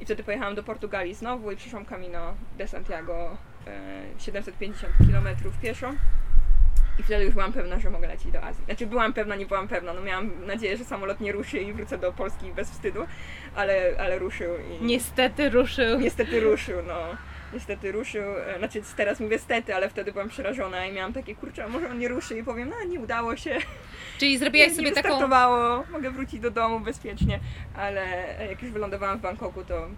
I 0.00 0.04
wtedy 0.04 0.24
pojechałam 0.24 0.54
do 0.54 0.62
Portugalii 0.62 1.14
znowu 1.14 1.50
i 1.50 1.56
przyszłam 1.56 1.86
Camino 1.86 2.34
de 2.58 2.68
Santiago 2.68 3.36
e, 3.66 4.20
750 4.20 4.92
km 4.98 5.28
pieszo. 5.62 5.92
I 7.00 7.02
wtedy 7.02 7.24
już 7.24 7.34
byłam 7.34 7.52
pewna, 7.52 7.78
że 7.78 7.90
mogę 7.90 8.08
lecieć 8.08 8.32
do 8.32 8.42
Azji. 8.42 8.64
Znaczy 8.64 8.86
byłam 8.86 9.12
pewna, 9.12 9.36
nie 9.36 9.46
byłam 9.46 9.68
pewna. 9.68 9.92
No 9.94 10.00
miałam 10.02 10.46
nadzieję, 10.46 10.76
że 10.76 10.84
samolot 10.84 11.20
nie 11.20 11.32
ruszy 11.32 11.58
i 11.58 11.72
wrócę 11.72 11.98
do 11.98 12.12
Polski 12.12 12.46
bez 12.56 12.70
wstydu, 12.70 13.06
ale, 13.54 13.92
ale 13.98 14.18
ruszył 14.18 14.54
i 14.80 14.84
Niestety 14.84 15.50
ruszył. 15.50 16.00
niestety 16.00 16.40
ruszył, 16.40 16.76
no. 16.86 16.98
Niestety 17.52 17.92
ruszył, 17.92 18.22
e, 18.38 18.58
znaczy 18.58 18.82
teraz 18.96 19.20
mówię 19.20 19.38
stety, 19.38 19.74
ale 19.74 19.88
wtedy 19.88 20.12
byłam 20.12 20.28
przerażona 20.28 20.86
i 20.86 20.92
miałam 20.92 21.12
takie, 21.12 21.34
kurczę, 21.34 21.64
a 21.64 21.68
może 21.68 21.90
on 21.90 21.98
nie 21.98 22.08
ruszy 22.08 22.38
i 22.38 22.44
powiem, 22.44 22.68
no 22.70 22.84
nie 22.88 23.00
udało 23.00 23.36
się, 23.36 23.56
Czyli 24.18 24.38
zrobiłaś 24.38 24.68
nie, 24.68 24.74
sobie 24.74 24.88
nie 24.88 24.94
taką. 24.94 25.08
wystartowało, 25.08 25.84
mogę 25.92 26.10
wrócić 26.10 26.40
do 26.40 26.50
domu 26.50 26.80
bezpiecznie, 26.80 27.40
ale 27.76 28.04
jak 28.50 28.62
już 28.62 28.70
wylądowałam 28.72 29.18
w 29.18 29.22
Bangkoku, 29.22 29.64
to 29.64 29.88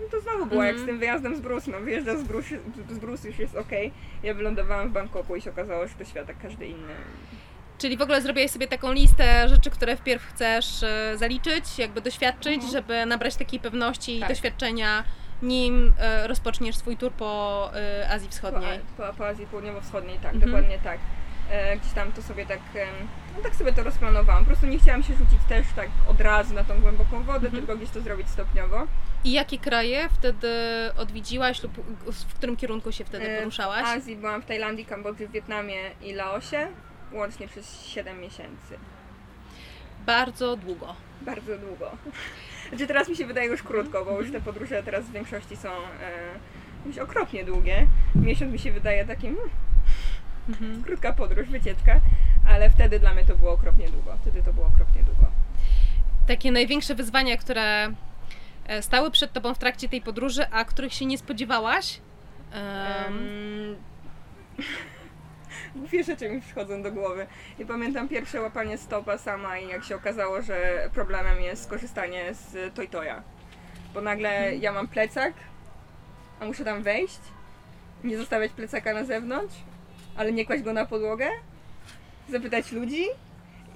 no 0.00 0.04
to 0.10 0.20
znowu 0.20 0.46
było 0.46 0.62
jak 0.64 0.74
z 0.76 0.80
Mhm. 0.80 0.86
tym 0.88 0.98
wyjazdem 0.98 1.36
z 1.36 1.40
Brus, 1.40 1.66
no 1.66 1.80
wyjeżdżam 1.80 2.18
z 2.18 2.22
Brus, 2.22 2.44
z 2.90 2.98
Brus 2.98 3.24
już 3.24 3.38
jest 3.38 3.56
ok. 3.56 3.70
Ja 4.22 4.34
wylądowałam 4.34 4.88
w 4.88 4.92
Bangkoku 4.92 5.36
i 5.36 5.40
się 5.42 5.50
okazało, 5.50 5.86
że 5.86 5.94
to 5.94 6.04
świat 6.04 6.28
jak 6.28 6.38
każdy 6.42 6.66
inny. 6.66 6.94
Czyli 7.78 7.96
w 7.96 8.02
ogóle 8.02 8.22
zrobiłaś 8.22 8.50
sobie 8.50 8.68
taką 8.68 8.92
listę 8.92 9.48
rzeczy, 9.48 9.70
które 9.70 9.96
wpierw 9.96 10.22
chcesz 10.26 10.82
e, 10.82 11.12
zaliczyć, 11.16 11.78
jakby 11.78 12.00
doświadczyć, 12.00 12.62
żeby 12.72 13.06
nabrać 13.06 13.36
takiej 13.36 13.60
pewności 13.60 14.16
i 14.16 14.20
Tak. 14.20 14.28
doświadczenia, 14.28 15.04
nim 15.42 15.92
e, 15.98 16.26
rozpoczniesz 16.26 16.76
swój 16.76 16.96
tur 16.96 17.12
po 17.12 17.70
e, 17.74 18.10
Azji 18.10 18.28
Po, 18.28 18.32
Wschodniej. 18.34 18.80
po, 18.96 19.02
po 19.18 19.26
Azji 19.26 19.46
Południowo-Wschodniej, 19.46 20.18
tak, 20.22 20.34
Mhm. 20.34 20.52
dokładnie 20.52 20.78
tak. 20.84 20.98
E, 21.50 21.76
gdzieś 21.76 21.92
tam 21.92 22.12
to 22.12 22.22
sobie 22.22 22.46
tak, 22.46 22.58
em, 22.74 22.88
no 23.38 23.44
tak 23.44 23.56
sobie 23.56 23.72
to 23.72 23.82
rozplanowałam. 23.82 24.42
Po 24.44 24.46
prostu 24.46 24.66
nie 24.66 24.78
chciałam 24.78 25.02
się 25.02 25.14
rzucić 25.14 25.38
też 25.48 25.66
tak 25.76 25.88
od 26.08 26.20
razu 26.20 26.54
na 26.54 26.64
tą 26.64 26.80
głęboką 26.80 27.22
wodę, 27.22 27.46
Mhm. 27.46 27.52
tylko 27.66 27.76
gdzieś 27.76 27.90
to 27.90 28.00
zrobić 28.00 28.28
stopniowo. 28.28 28.86
I 29.24 29.32
jakie 29.32 29.58
kraje 29.58 30.08
wtedy 30.08 30.48
odwiedziłaś 30.96 31.62
lub 31.62 31.72
w 32.12 32.34
którym 32.34 32.56
kierunku 32.56 32.92
się 32.92 33.04
wtedy 33.04 33.30
E, 33.30 33.38
poruszałaś? 33.38 33.82
W 33.84 33.88
Azji 33.88 34.16
byłam 34.16 34.42
w 34.42 34.46
Tajlandii, 34.46 34.84
Kambodży, 34.84 35.28
Wietnamie 35.28 35.90
i 36.02 36.12
Laosie, 36.12 36.68
łącznie 37.12 37.48
przez 37.48 37.82
7 37.86 38.20
miesięcy. 38.20 38.78
Bardzo 40.06 40.56
długo. 40.56 40.94
Bardzo 41.20 41.58
długo. 41.58 41.90
Znaczy 42.68 42.86
teraz 42.86 43.08
mi 43.08 43.16
się 43.16 43.26
wydaje 43.26 43.48
już 43.48 43.62
krótko, 43.62 44.04
bo 44.04 44.20
już 44.20 44.32
te 44.32 44.40
podróże 44.40 44.82
teraz 44.82 45.04
w 45.04 45.12
większości 45.12 45.56
są 45.56 45.68
e, 46.96 47.02
okropnie 47.02 47.44
długie. 47.44 47.86
Miesiąc 48.14 48.52
mi 48.52 48.58
się 48.58 48.72
wydaje 48.72 49.04
takim 49.04 49.34
hmm, 49.36 49.50
Mhm. 50.48 50.82
krótka 50.82 51.12
podróż, 51.12 51.48
wycieczka, 51.48 52.00
ale 52.48 52.70
wtedy 52.70 53.00
dla 53.00 53.14
mnie 53.14 53.24
to 53.24 53.36
było 53.36 53.52
okropnie 53.52 53.88
długo. 53.88 54.16
Wtedy 54.22 54.42
to 54.42 54.52
było 54.52 54.66
okropnie 54.66 55.02
długo. 55.02 55.30
Takie 56.26 56.52
największe 56.52 56.94
wyzwania, 56.94 57.36
które 57.36 57.92
e, 58.66 58.82
stały 58.82 59.10
przed 59.10 59.32
tobą 59.32 59.54
w 59.54 59.58
trakcie 59.58 59.88
tej 59.88 60.00
podróży, 60.00 60.46
a 60.50 60.64
których 60.64 60.94
się 60.94 61.06
nie 61.06 61.18
spodziewałaś? 61.18 62.00
Um, 62.54 63.76
Dwie 65.74 66.04
rzeczy 66.08 66.30
mi 66.30 66.40
przychodzą 66.40 66.82
do 66.82 66.92
głowy. 66.92 67.26
I 67.58 67.66
pamiętam 67.66 68.08
pierwsze 68.08 68.40
łapanie 68.40 68.78
stopa 68.78 69.18
sama 69.18 69.58
i 69.58 69.68
jak 69.68 69.84
się 69.84 69.96
okazało, 69.96 70.42
że 70.42 70.88
problemem 70.94 71.40
jest 71.40 71.64
skorzystanie 71.64 72.34
z 72.34 72.74
Toytoya. 72.74 73.22
Bo 73.94 74.00
nagle 74.00 74.56
ja 74.56 74.72
mam 74.72 74.88
plecak, 74.88 75.32
a 76.40 76.44
muszę 76.44 76.64
tam 76.64 76.82
wejść, 76.82 77.20
nie 78.04 78.18
zostawiać 78.18 78.52
plecaka 78.52 78.94
na 78.94 79.04
zewnątrz, 79.04 79.54
ale 80.18 80.32
nie 80.32 80.46
kłaść 80.46 80.62
go 80.62 80.72
na 80.72 80.86
podłogę, 80.86 81.26
zapytać 82.28 82.72
ludzi? 82.72 83.04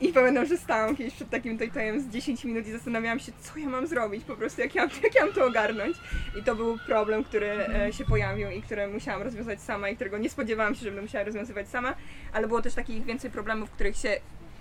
I 0.00 0.12
pamiętam, 0.12 0.46
że 0.46 0.56
stałam 0.56 0.96
kiedyś 0.96 1.14
przed 1.14 1.30
takim 1.30 1.58
Toytoyem 1.58 2.00
z 2.00 2.08
10 2.08 2.44
minut 2.44 2.66
i 2.66 2.72
zastanawiałam 2.72 3.20
się, 3.20 3.32
co 3.40 3.58
ja 3.58 3.68
mam 3.68 3.86
zrobić, 3.86 4.24
po 4.24 4.36
prostu 4.36 4.60
jak 4.60 4.74
ja, 4.74 4.82
jak 5.04 5.14
ja 5.14 5.24
mam 5.24 5.34
to 5.34 5.44
ogarnąć. 5.44 5.96
I 6.40 6.42
to 6.42 6.54
był 6.54 6.78
problem, 6.86 7.24
który 7.24 7.46
e, 7.46 7.92
się 7.92 8.04
pojawił 8.04 8.50
i 8.50 8.62
który 8.62 8.88
musiałam 8.88 9.22
rozwiązać 9.22 9.60
sama 9.60 9.88
i 9.88 9.94
którego 9.94 10.18
nie 10.18 10.30
spodziewałam 10.30 10.74
się, 10.74 10.80
że 10.80 10.86
będę 10.86 11.02
musiała 11.02 11.24
rozwiązywać 11.24 11.68
sama, 11.68 11.94
ale 12.32 12.48
było 12.48 12.62
też 12.62 12.74
takich 12.74 13.04
więcej 13.04 13.30
problemów, 13.30 13.70
których 13.70 13.96
się 13.96 14.20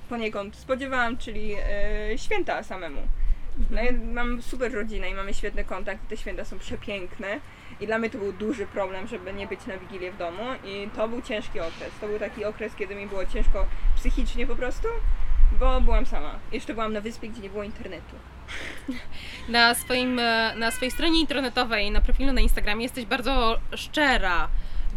poniekąd 0.10 0.56
spodziewałam, 0.56 1.18
czyli 1.18 1.54
e, 1.54 2.18
święta 2.18 2.64
samemu. 2.64 3.02
No, 3.70 3.84
ja 3.84 3.92
mam 4.14 4.42
super 4.42 4.74
rodzinę 4.74 5.10
i 5.10 5.14
mamy 5.14 5.34
świetny 5.34 5.64
kontakt, 5.64 6.08
te 6.10 6.18
święta 6.18 6.46
są 6.46 6.60
przepiękne 6.60 7.40
i 7.82 7.88
dla 7.88 7.98
mnie 7.98 8.10
to 8.10 8.18
był 8.18 8.34
duży 8.34 8.66
problem, 8.68 9.08
żeby 9.08 9.34
nie 9.34 9.48
być 9.48 9.66
na 9.66 9.78
Wigilię 9.78 10.12
w 10.12 10.18
domu 10.18 10.44
i 10.66 10.90
to 10.96 11.08
był 11.08 11.22
ciężki 11.22 11.60
okres. 11.60 11.92
To 12.02 12.08
był 12.08 12.20
taki 12.20 12.46
okres, 12.46 12.76
kiedy 12.76 12.96
mi 12.96 13.08
było 13.08 13.26
ciężko 13.26 13.66
psychicznie 13.96 14.48
po 14.48 14.56
prostu, 14.56 14.88
bo 15.60 15.82
byłam 15.82 16.06
sama. 16.06 16.40
Jeszcze 16.52 16.74
byłam 16.74 16.94
na 16.94 17.02
wyspie, 17.02 17.30
gdzie 17.30 17.42
nie 17.42 17.50
było 17.50 17.64
internetu. 17.64 18.16
Na, 19.50 19.76
swoim, 19.76 20.20
e, 20.20 20.56
na 20.56 20.72
swojej 20.72 20.92
stronie 20.92 21.20
internetowej, 21.22 21.92
na 21.92 22.02
profilu 22.02 22.34
na 22.34 22.42
Instagramie 22.42 22.84
jesteś 22.84 23.06
bardzo 23.06 23.60
szczera 23.76 24.48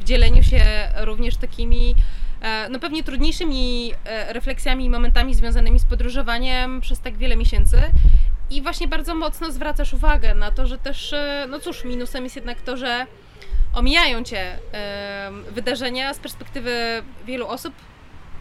w 0.00 0.04
dzieleniu 0.04 0.42
się 0.42 0.60
również 1.00 1.36
takimi 1.36 1.94
e, 2.40 2.68
no 2.68 2.78
pewnie 2.78 3.04
trudniejszymi 3.04 3.92
e, 4.04 4.32
refleksjami 4.32 4.84
i 4.84 4.90
momentami 4.90 5.34
związanymi 5.34 5.80
z 5.80 5.84
podróżowaniem 5.84 6.80
przez 6.80 7.00
tak 7.00 7.16
wiele 7.16 7.36
miesięcy. 7.36 7.82
I 8.50 8.62
właśnie 8.62 8.88
bardzo 8.88 9.14
mocno 9.14 9.52
zwracasz 9.52 9.94
uwagę 9.94 10.34
na 10.34 10.50
to, 10.50 10.66
że 10.66 10.78
też, 10.78 11.12
e, 11.12 11.46
no 11.48 11.58
cóż, 11.60 11.84
minusem 11.84 12.24
jest 12.24 12.36
jednak 12.36 12.60
to, 12.60 12.76
że 12.76 13.06
omijają 13.74 14.24
cię 14.24 14.58
e, 14.72 15.30
wydarzenia 15.50 16.14
z 16.14 16.18
perspektywy 16.18 17.02
wielu 17.26 17.46
osób 17.46 17.74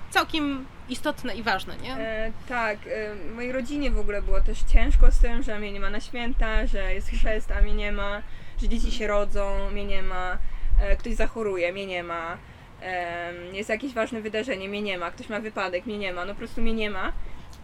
całkiem 0.09 0.65
istotne 0.89 1.35
i 1.35 1.43
ważne, 1.43 1.77
nie? 1.77 1.95
E, 1.95 2.31
tak, 2.49 2.77
e, 2.87 3.15
mojej 3.35 3.51
rodzinie 3.51 3.91
w 3.91 3.99
ogóle 3.99 4.21
było 4.21 4.41
też 4.41 4.59
ciężko 4.63 5.11
z 5.11 5.19
tym, 5.19 5.43
że 5.43 5.59
mnie 5.59 5.71
nie 5.71 5.79
ma 5.79 5.89
na 5.89 5.99
święta, 5.99 6.67
że 6.67 6.93
jest 6.93 7.09
chrzest, 7.09 7.51
a 7.51 7.61
mnie 7.61 7.73
nie 7.73 7.91
ma, 7.91 8.21
że 8.61 8.69
dzieci 8.69 8.91
się 8.91 9.07
rodzą, 9.07 9.69
mnie 9.71 9.85
nie 9.85 10.03
ma, 10.03 10.37
e, 10.81 10.95
ktoś 10.95 11.13
zachoruje, 11.13 11.73
mnie 11.73 11.85
nie 11.85 12.03
ma, 12.03 12.37
e, 12.81 13.33
jest 13.53 13.69
jakieś 13.69 13.93
ważne 13.93 14.21
wydarzenie, 14.21 14.69
mnie 14.69 14.81
nie 14.81 14.97
ma, 14.97 15.11
ktoś 15.11 15.29
ma 15.29 15.39
wypadek, 15.39 15.85
mnie 15.85 15.97
nie 15.97 16.13
ma, 16.13 16.25
no 16.25 16.33
po 16.33 16.37
prostu 16.37 16.61
mnie 16.61 16.73
nie 16.73 16.89
ma. 16.89 17.11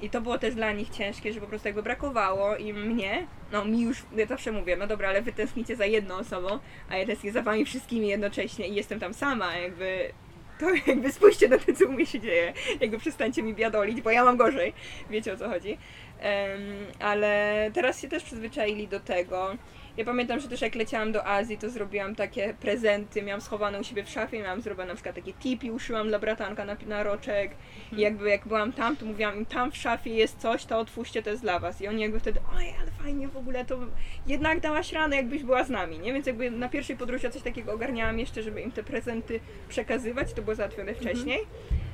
I 0.02 0.10
to 0.10 0.22
było 0.22 0.38
też 0.38 0.56
dla 0.56 0.72
nich 0.72 0.90
ciężkie, 0.90 1.34
że 1.34 1.42
po 1.42 1.48
prostu 1.48 1.68
jakby 1.68 1.84
brakowało 1.84 2.58
im 2.58 2.86
mnie, 2.86 3.28
no 3.52 3.66
mi 3.66 3.82
już, 3.82 4.04
ja 4.16 4.26
zawsze 4.26 4.52
mówię, 4.52 4.78
no 4.78 4.88
dobra, 4.88 5.10
ale 5.10 5.22
wy 5.22 5.34
tęsknicie 5.34 5.76
za 5.76 5.86
jedną 5.86 6.16
osobą, 6.16 6.60
a 6.90 6.98
ja 6.98 7.06
tęsknię 7.06 7.32
za 7.32 7.42
wami 7.42 7.66
wszystkimi 7.66 8.08
jednocześnie 8.08 8.68
i 8.68 8.76
jestem 8.76 9.00
tam 9.00 9.14
sama, 9.14 9.58
jakby 9.58 10.14
to 10.60 10.66
jakby 10.92 11.12
spójrzcie 11.12 11.48
na 11.48 11.58
to, 11.58 11.74
co 11.74 11.86
u 11.86 11.92
mnie 11.92 12.06
się 12.06 12.20
dzieje, 12.20 12.54
jakby 12.82 13.00
przestańcie 13.00 13.44
mi 13.44 13.54
biadolić, 13.54 14.02
bo 14.02 14.12
ja 14.12 14.24
mam 14.24 14.38
gorzej, 14.38 14.74
wiecie 15.10 15.34
o 15.34 15.38
co 15.38 15.50
chodzi. 15.50 15.78
Em, 16.20 16.62
ale 17.00 17.72
teraz 17.74 18.02
się 18.02 18.08
też 18.08 18.24
przyzwyczaili 18.24 18.88
do 18.88 19.00
tego. 19.00 19.56
Ja 20.00 20.06
pamiętam, 20.06 20.40
że 20.40 20.48
też 20.48 20.62
jak 20.62 20.76
leciałam 20.76 21.12
do 21.12 21.28
Azji, 21.28 21.58
to 21.58 21.70
zrobiłam 21.70 22.16
takie 22.16 22.54
prezenty, 22.54 23.22
miałam 23.22 23.42
schowane 23.42 23.80
u 23.80 23.84
siebie 23.84 24.04
w 24.04 24.10
szafie, 24.10 24.40
miałam 24.40 24.62
zrobione 24.62 24.88
na 24.88 24.96
przykład 24.96 25.16
takie 25.16 25.34
tipi, 25.34 25.72
uszyłam 25.72 26.08
dla 26.08 26.20
bratanka 26.20 26.66
na, 26.66 26.78
na 26.88 27.04
roczek 27.04 27.52
i 27.92 28.02
jakby 28.02 28.30
jak 28.30 28.48
byłam 28.48 28.74
tam, 28.74 28.98
to 28.98 29.06
mówiłam 29.06 29.38
im 29.38 29.46
tam 29.46 29.72
w 29.72 29.78
szafie 29.78 30.10
jest 30.10 30.38
coś, 30.38 30.66
to 30.66 30.80
otwórzcie, 30.80 31.24
to 31.24 31.30
jest 31.30 31.42
dla 31.42 31.60
was. 31.60 31.82
I 31.82 31.88
oni 31.88 32.02
jakby 32.02 32.20
wtedy, 32.20 32.40
oj, 32.58 32.66
ale 32.82 32.92
fajnie 32.92 33.28
w 33.28 33.38
ogóle, 33.38 33.66
to 33.66 33.80
jednak 34.28 34.60
dałaś 34.60 34.94
radę, 34.94 35.16
jakbyś 35.16 35.44
była 35.44 35.64
z 35.64 35.70
nami, 35.70 36.00
nie? 36.00 36.14
Więc 36.14 36.28
jakby 36.28 36.52
na 36.52 36.70
pierwszej 36.70 36.98
podróży 36.98 37.24
ja 37.24 37.30
coś 37.30 37.42
takiego 37.42 37.74
ogarniałam 37.74 38.20
jeszcze, 38.20 38.44
żeby 38.44 38.62
im 38.62 38.72
te 38.72 38.84
prezenty 38.84 39.40
przekazywać, 39.70 40.34
to 40.34 40.42
było 40.42 40.56
załatwione 40.56 40.94
wcześniej. 40.94 41.40
E, 41.40 41.89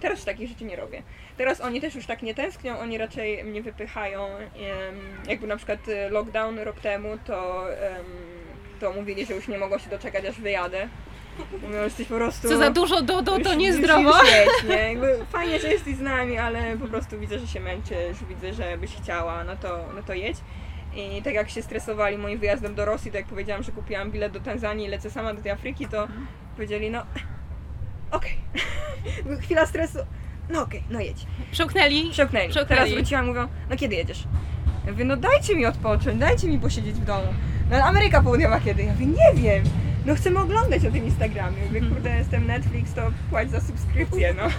teraz 0.00 0.24
takich 0.24 0.48
rzeczy 0.48 0.64
nie 0.64 0.76
robię. 0.76 1.02
Teraz 1.36 1.60
oni 1.60 1.80
też 1.80 1.94
już 1.94 2.06
tak 2.06 2.22
nie 2.22 2.34
tęsknią, 2.34 2.78
oni 2.78 2.98
raczej 2.98 3.44
mnie 3.44 3.62
wypychają. 3.62 4.28
Jakby 5.28 5.46
na 5.46 5.56
przykład 5.56 5.88
e, 5.88 6.10
lockdown 6.10 6.58
rok 6.58 6.80
temu, 6.80 7.18
to, 7.24 7.64
to 8.80 8.92
mówili, 8.92 9.26
że 9.26 9.34
już 9.34 9.48
nie 9.48 9.58
mogą 9.58 9.78
się 9.78 9.90
doczekać, 9.90 10.24
aż 10.24 10.40
wyjadę. 10.40 10.88
Mówią, 11.52 11.72
że 11.72 11.84
jesteś 11.84 12.08
po 12.08 12.14
prostu... 12.14 12.48
Co 12.48 12.58
za 12.58 12.70
dużo, 12.70 13.02
do, 13.02 13.22
do, 13.22 13.38
to 13.38 13.54
niezdrowo. 13.54 14.18
Już, 14.18 14.22
już 14.22 14.30
jedź, 14.30 14.68
nie? 14.68 14.76
Jakby 14.76 15.26
fajnie, 15.32 15.60
że 15.60 15.72
jesteś 15.72 15.94
z 15.96 16.00
nami, 16.00 16.38
ale 16.38 16.76
po 16.76 16.88
prostu 16.88 17.18
widzę, 17.18 17.38
że 17.38 17.46
się 17.46 17.60
męczysz, 17.60 18.24
widzę, 18.28 18.52
że 18.52 18.78
byś 18.78 18.96
chciała, 18.96 19.44
no 19.44 19.56
to, 19.56 19.84
no 19.94 20.02
to 20.02 20.14
jedź. 20.14 20.36
I 20.94 21.22
tak 21.22 21.34
jak 21.34 21.50
się 21.50 21.62
stresowali 21.62 22.18
moim 22.18 22.38
wyjazdem 22.38 22.74
do 22.74 22.84
Rosji, 22.84 23.10
to 23.10 23.16
jak 23.16 23.26
powiedziałam, 23.26 23.62
że 23.62 23.72
kupiłam 23.72 24.10
bilet 24.10 24.32
do 24.32 24.40
Tanzanii 24.40 24.86
i 24.86 24.90
lecę 24.90 25.10
sama 25.10 25.34
do 25.34 25.42
tej 25.42 25.52
Afryki, 25.52 25.86
to 25.86 26.08
powiedzieli, 26.54 26.90
no 26.90 27.02
okej. 28.10 28.36
Chwila 29.42 29.66
stresu, 29.66 29.98
no 30.50 30.62
okej, 30.62 30.82
no 30.90 31.00
jedź. 31.00 31.26
Przełknęli. 31.52 32.10
Przełknęli. 32.10 32.48
Przełknęli. 32.48 32.78
Teraz 32.78 32.94
wróciłam, 32.94 33.26
mówią, 33.26 33.48
no 33.70 33.76
kiedy 33.76 33.94
jedziesz? 33.94 34.24
Ja 34.86 34.92
mówię, 34.92 35.04
no 35.04 35.16
dajcie 35.16 35.56
mi 35.56 35.66
odpocząć, 35.66 36.18
dajcie 36.18 36.48
mi 36.48 36.58
posiedzieć 36.58 36.96
w 36.96 37.04
domu. 37.04 37.34
No 37.70 37.76
ale 37.76 37.84
Ameryka 37.84 38.22
Południowa 38.22 38.60
kiedy? 38.60 38.82
Ja 38.82 38.92
mówię, 38.92 39.06
nie 39.06 39.42
wiem. 39.42 39.64
No 40.06 40.14
chcemy 40.14 40.38
oglądać 40.38 40.86
o 40.86 40.90
tym 40.90 41.04
Instagramie. 41.04 41.62
Mówię, 41.66 41.80
kurde, 41.80 42.16
jestem 42.16 42.46
Netflix, 42.46 42.94
to 42.94 43.02
płać 43.30 43.50
za 43.50 43.60
subskrypcję, 43.60 44.34
no. 44.34 44.42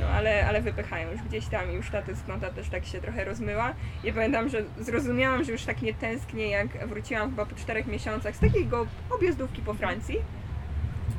No 0.00 0.06
ale, 0.06 0.46
ale 0.48 0.62
wypychają 0.62 1.12
już 1.12 1.22
gdzieś 1.22 1.46
tam 1.46 1.70
i 1.72 1.74
już 1.74 1.90
ta 1.90 2.02
tęsknota 2.02 2.50
też 2.50 2.68
tak 2.68 2.86
się 2.86 3.00
trochę 3.00 3.24
rozmyła. 3.24 3.74
I 4.04 4.12
pamiętam, 4.12 4.48
że 4.48 4.62
zrozumiałam, 4.80 5.44
że 5.44 5.52
już 5.52 5.62
tak 5.62 5.82
nie 5.82 5.94
tęsknię, 5.94 6.48
jak 6.50 6.88
wróciłam 6.88 7.30
chyba 7.30 7.46
po 7.46 7.54
czterech 7.54 7.86
miesiącach 7.86 8.36
z 8.36 8.38
takiego 8.38 8.86
objazdówki 9.10 9.62
po 9.62 9.74
Francji. 9.74 10.16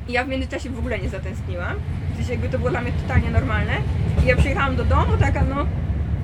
I 0.08 0.12
ja 0.12 0.24
w 0.24 0.28
międzyczasie 0.28 0.70
w 0.70 0.78
ogóle 0.78 0.98
nie 0.98 1.08
zatęskniłam. 1.08 1.76
Sensie 2.16 2.32
jakby 2.32 2.48
to 2.48 2.58
było 2.58 2.70
dla 2.70 2.80
mnie 2.80 2.92
totalnie 2.92 3.30
normalne. 3.30 3.72
I 4.24 4.26
ja 4.26 4.36
przyjechałam 4.36 4.76
do 4.76 4.84
domu, 4.84 5.16
taka 5.20 5.44
no 5.44 5.66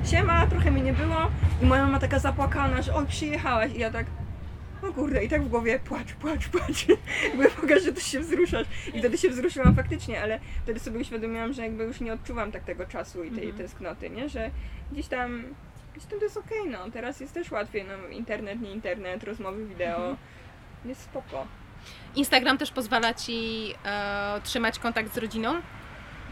siema, 0.05 0.47
trochę 0.47 0.71
mnie 0.71 0.81
nie 0.81 0.93
było. 0.93 1.31
I 1.61 1.65
moja 1.65 1.85
mama 1.85 1.99
taka 1.99 2.19
zapłakana, 2.19 2.81
że 2.81 2.93
oj 2.95 3.05
przyjechałaś. 3.05 3.71
I 3.75 3.79
ja 3.79 3.91
tak 3.91 4.05
o 4.89 4.93
kurde, 4.93 5.23
i 5.23 5.29
tak 5.29 5.43
w 5.43 5.47
głowie 5.49 5.79
płacz, 5.79 6.13
płacz, 6.13 6.47
płacz. 6.47 6.87
Jakby 7.23 7.49
pokaż, 7.49 7.83
że 7.83 7.93
ty 7.93 8.01
się 8.01 8.19
wzruszasz. 8.19 8.67
I 8.93 8.99
wtedy 8.99 9.17
się 9.17 9.29
wzruszyłam 9.29 9.75
faktycznie, 9.75 10.21
ale 10.21 10.39
wtedy 10.63 10.79
sobie 10.79 10.99
uświadomiłam, 10.99 11.53
że 11.53 11.61
jakby 11.61 11.83
już 11.83 11.99
nie 12.01 12.13
odczuwam 12.13 12.51
tak 12.51 12.63
tego 12.63 12.85
czasu 12.85 13.23
i 13.23 13.31
tej 13.31 13.43
Mhm. 13.43 13.57
tęsknoty, 13.57 14.09
nie? 14.09 14.29
Że 14.29 14.51
gdzieś 14.91 15.07
tam, 15.07 15.43
gdzieś 15.95 16.05
tam 16.05 16.19
to 16.19 16.25
jest 16.25 16.37
okej, 16.37 16.69
no. 16.71 16.91
Teraz 16.91 17.19
jest 17.19 17.33
też 17.33 17.51
łatwiej, 17.51 17.85
no. 17.87 18.07
Internet, 18.07 18.61
nie 18.61 18.71
internet, 18.71 19.23
rozmowy 19.23 19.65
wideo. 19.65 20.15
Jest 20.85 21.01
spoko. 21.01 21.47
Instagram 22.15 22.57
też 22.57 22.71
pozwala 22.71 23.13
ci 23.13 23.73
e, 23.85 24.41
trzymać 24.43 24.79
kontakt 24.79 25.13
z 25.13 25.17
rodziną. 25.17 25.53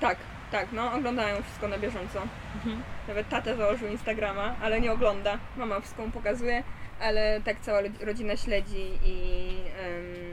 Tak, 0.02 0.18
tak, 0.52 0.68
no 0.72 0.94
oglądają 0.94 1.44
wszystko 1.44 1.68
na 1.68 1.78
bieżąco. 1.78 2.22
Mhm. 2.56 2.84
Nawet 3.08 3.30
tata 3.30 3.56
założył 3.56 3.88
Instagrama, 3.88 4.56
ale 4.62 4.82
nie 4.82 4.92
ogląda. 4.92 5.38
Mama 5.58 5.80
wszystko 5.80 6.06
mu 6.06 6.12
pokazuje, 6.12 6.64
ale 7.02 7.42
tak 7.46 7.60
cała 7.62 7.82
ro- 7.82 7.88
rodzina 8.02 8.38
śledzi 8.38 8.92
i 9.06 9.50
em, 9.80 10.33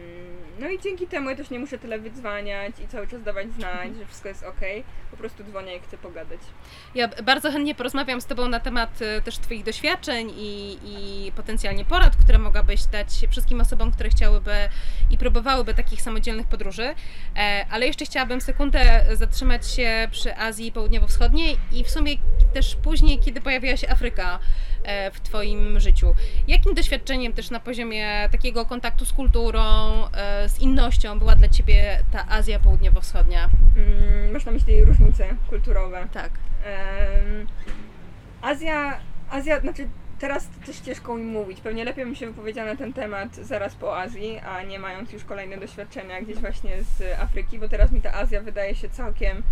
no 0.60 0.68
i 0.68 0.78
dzięki 0.78 1.06
temu 1.06 1.30
ja 1.30 1.36
też 1.36 1.50
nie 1.50 1.58
muszę 1.58 1.78
tyle 1.78 1.98
wydzwaniać 1.98 2.72
i 2.84 2.88
cały 2.88 3.06
czas 3.06 3.22
dawać 3.22 3.52
znać, 3.52 3.96
że 3.98 4.06
wszystko 4.06 4.28
jest 4.28 4.42
ok. 4.42 4.60
Po 5.10 5.16
prostu 5.16 5.44
dzwonię 5.44 5.72
jak 5.72 5.82
chcę 5.82 5.98
pogadać. 5.98 6.40
Ja 6.94 7.08
bardzo 7.08 7.52
chętnie 7.52 7.74
porozmawiam 7.74 8.20
z 8.20 8.26
Tobą 8.26 8.48
na 8.48 8.60
temat 8.60 9.02
e, 9.02 9.22
też 9.22 9.38
Twoich 9.38 9.64
doświadczeń 9.64 10.30
i, 10.36 10.78
i 10.84 11.32
potencjalnie 11.32 11.84
porad, 11.84 12.16
które 12.16 12.38
mogłabyś 12.38 12.84
dać 12.84 13.08
wszystkim 13.30 13.60
osobom, 13.60 13.92
które 13.92 14.10
chciałyby 14.10 14.54
i 15.10 15.18
próbowałyby 15.18 15.74
takich 15.74 16.02
samodzielnych 16.02 16.46
podróży. 16.46 16.94
E, 17.36 17.66
Ale 17.70 17.86
jeszcze 17.86 18.04
chciałabym 18.04 18.40
sekundę 18.40 19.04
zatrzymać 19.12 19.70
się 19.70 20.08
przy 20.10 20.36
Azji 20.36 20.72
Południowo-Wschodniej 20.72 21.56
i 21.72 21.84
w 21.84 21.90
sumie 21.90 22.16
też 22.54 22.76
później, 22.76 23.18
kiedy 23.18 23.40
pojawiła 23.40 23.76
się 23.76 23.88
Afryka 23.88 24.38
w 25.12 25.20
Twoim 25.20 25.80
życiu. 25.80 26.14
Jakim 26.48 26.74
doświadczeniem 26.74 27.32
też 27.32 27.50
na 27.50 27.60
poziomie 27.60 28.28
takiego 28.32 28.66
kontaktu 28.66 29.04
z 29.04 29.12
kulturą, 29.12 29.62
e, 30.12 30.48
z 30.48 30.60
innością 30.60 31.18
była 31.18 31.34
dla 31.34 31.48
Ciebie 31.48 31.98
ta 32.12 32.28
Azja 32.28 32.58
Południowo-Wschodnia? 32.58 33.48
Mm, 33.76 34.32
masz 34.32 34.44
na 34.44 34.52
myśli 34.52 34.84
różnice 34.84 35.28
kulturowe. 35.50 36.08
Tak. 36.12 36.30
Em, 36.64 37.46
Azja, 38.42 39.00
Azja, 39.30 39.60
znaczy 39.60 39.88
teraz 40.20 40.48
też 40.66 40.80
ciężko 40.80 41.16
mi 41.16 41.24
mówić. 41.24 41.60
Pewnie 41.60 41.84
lepiej 41.84 42.04
bym 42.04 42.14
się 42.14 42.26
wypowiedziała 42.26 42.70
na 42.70 42.76
ten 42.76 42.92
temat 42.92 43.34
zaraz 43.34 43.74
po 43.74 43.98
Azji, 44.00 44.38
a 44.38 44.62
nie 44.62 44.78
mając 44.78 45.12
już 45.12 45.24
kolejne 45.24 45.56
doświadczenia 45.56 46.20
gdzieś 46.20 46.36
właśnie 46.36 46.82
z 46.82 47.20
Afryki, 47.20 47.58
bo 47.58 47.68
teraz 47.68 47.92
mi 47.92 48.02
ta 48.02 48.14
Azja 48.14 48.40
wydaje 48.40 48.74
się 48.74 48.88
całkiem, 48.88 49.42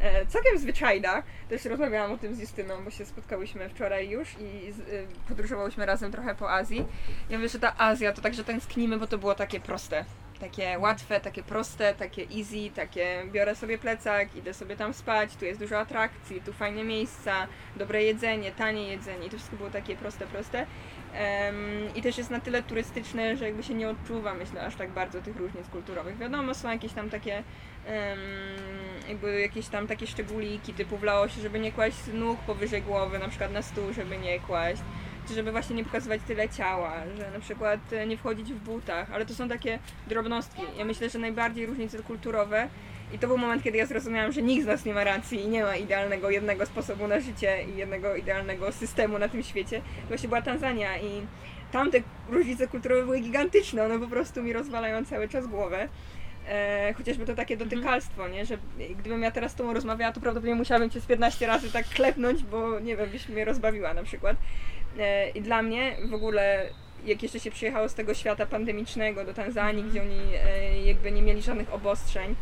e, 0.00 0.26
całkiem 0.26 0.58
zwyczajna. 0.58 1.22
Też 1.48 1.64
rozmawiałam 1.64 2.12
o 2.12 2.18
tym 2.18 2.34
z 2.34 2.40
Justyną, 2.40 2.84
bo 2.84 2.90
się 2.90 3.06
spotkałyśmy 3.06 3.68
wczoraj 3.68 4.10
już 4.10 4.28
i 4.40 4.68
e, 4.68 5.28
podróżowałyśmy 5.28 5.86
razem 5.86 6.12
trochę 6.12 6.34
po 6.34 6.52
Azji. 6.52 6.84
Ja 7.30 7.38
mówię, 7.38 7.48
że 7.48 7.58
ta 7.58 7.78
Azja 7.78 8.12
to 8.12 8.22
także 8.22 8.44
tęsknimy, 8.44 8.98
bo 8.98 9.06
to 9.06 9.18
było 9.18 9.34
takie 9.34 9.60
proste. 9.60 10.04
Takie 10.40 10.78
łatwe, 10.78 11.20
takie 11.20 11.42
proste, 11.42 11.94
takie 11.94 12.22
easy, 12.22 12.70
takie 12.74 13.22
biorę 13.32 13.54
sobie 13.54 13.78
plecak, 13.78 14.36
idę 14.36 14.54
sobie 14.54 14.76
tam 14.76 14.94
spać, 14.94 15.36
tu 15.36 15.44
jest 15.44 15.60
dużo 15.60 15.78
atrakcji, 15.78 16.40
tu 16.40 16.52
fajne 16.52 16.84
miejsca, 16.84 17.46
dobre 17.76 18.04
jedzenie, 18.04 18.52
tanie 18.52 18.88
jedzenie 18.88 19.26
i 19.26 19.30
to 19.30 19.36
wszystko 19.36 19.56
było 19.56 19.70
takie 19.70 19.96
proste, 19.96 20.26
proste. 20.26 20.66
Em, 21.14 21.56
I 21.94 22.02
też 22.02 22.18
jest 22.18 22.30
na 22.30 22.40
tyle 22.40 22.62
turystyczne, 22.62 23.36
że 23.36 23.44
jakby 23.44 23.62
się 23.62 23.74
nie 23.74 23.88
odczuwa, 23.88 24.34
myślę, 24.34 24.66
aż 24.66 24.76
tak 24.76 24.90
bardzo 24.90 25.22
tych 25.22 25.36
różnic 25.36 25.68
kulturowych. 25.68 26.18
Wiadomo, 26.18 26.54
są 26.54 26.70
jakieś 26.70 26.92
tam 26.92 27.10
takie 27.10 27.42
em, 27.86 28.18
jakby 29.08 29.40
jakieś 29.40 29.68
tam 29.68 29.86
takie 29.86 30.06
szczególiki 30.06 30.74
typu 30.74 30.96
w 30.96 31.02
Laosie, 31.02 31.40
żeby 31.40 31.58
nie 31.58 31.72
kłaść 31.72 31.98
nóg 32.12 32.40
powyżej 32.40 32.82
głowy, 32.82 33.18
na 33.18 33.28
przykład 33.28 33.52
na 33.52 33.62
stół, 33.62 33.92
żeby 33.92 34.18
nie 34.18 34.40
kłaść 34.40 34.82
żeby 35.34 35.52
właśnie 35.52 35.76
nie 35.76 35.84
pokazywać 35.84 36.20
tyle 36.26 36.48
ciała, 36.48 36.92
że 37.16 37.30
na 37.30 37.40
przykład 37.40 37.92
e, 37.92 38.06
nie 38.06 38.16
wchodzić 38.16 38.52
w 38.52 38.58
butach, 38.58 39.12
ale 39.12 39.26
to 39.26 39.34
są 39.34 39.48
takie 39.48 39.78
drobnostki. 40.06 40.62
Ja 40.78 40.84
myślę, 40.84 41.10
że 41.10 41.18
najbardziej 41.18 41.66
różnice 41.66 41.98
kulturowe 41.98 42.68
i 43.12 43.18
to 43.18 43.26
był 43.26 43.38
moment, 43.38 43.62
kiedy 43.62 43.78
ja 43.78 43.86
zrozumiałam, 43.86 44.32
że 44.32 44.42
nikt 44.42 44.64
z 44.64 44.66
nas 44.66 44.84
nie 44.84 44.94
ma 44.94 45.04
racji 45.04 45.40
i 45.40 45.48
nie 45.48 45.62
ma 45.62 45.76
idealnego 45.76 46.30
jednego 46.30 46.66
sposobu 46.66 47.08
na 47.08 47.20
życie 47.20 47.64
i 47.74 47.76
jednego 47.76 48.16
idealnego 48.16 48.72
systemu 48.72 49.18
na 49.18 49.28
tym 49.28 49.42
świecie. 49.42 49.80
To 50.02 50.08
właśnie 50.08 50.28
była 50.28 50.42
Tanzania 50.42 50.98
i 50.98 51.26
tam 51.72 51.90
te 51.90 51.98
różnice 52.28 52.68
kulturowe 52.68 53.02
były 53.02 53.20
gigantyczne, 53.20 53.84
one 53.84 53.98
po 53.98 54.06
prostu 54.06 54.42
mi 54.42 54.52
rozwalają 54.52 55.04
cały 55.04 55.28
czas 55.28 55.46
głowę. 55.46 55.88
E, 56.48 56.94
chociażby 56.96 57.26
to 57.26 57.34
takie 57.34 57.56
dotykalstwo, 57.56 58.28
nie? 58.28 58.46
Że 58.46 58.58
gdybym 58.98 59.22
ja 59.22 59.30
teraz 59.30 59.52
z 59.52 59.54
tobą 59.54 59.74
rozmawiała, 59.74 60.12
to 60.12 60.20
prawdopodobnie 60.20 60.54
musiałabym 60.54 60.90
cię 60.90 61.00
z 61.00 61.06
15 61.06 61.46
razy 61.46 61.72
tak 61.72 61.88
klepnąć, 61.88 62.44
bo 62.44 62.80
nie 62.80 62.96
wiem, 62.96 63.10
byś 63.10 63.28
mnie 63.28 63.44
rozbawiła 63.44 63.94
na 63.94 64.02
przykład. 64.02 64.36
E, 64.98 65.28
I 65.30 65.42
dla 65.42 65.62
mnie 65.62 65.96
w 66.04 66.14
ogóle, 66.14 66.66
jak 67.04 67.22
jeszcze 67.22 67.40
się 67.40 67.50
przyjechało 67.50 67.88
z 67.88 67.94
tego 67.94 68.14
świata 68.14 68.46
pandemicznego 68.46 69.24
do 69.24 69.34
Tanzanii, 69.34 69.84
gdzie 69.84 70.02
oni 70.02 70.20
e, 70.44 70.80
jakby 70.86 71.12
nie 71.12 71.22
mieli 71.22 71.42
żadnych 71.42 71.72
obostrzeń, 71.74 72.34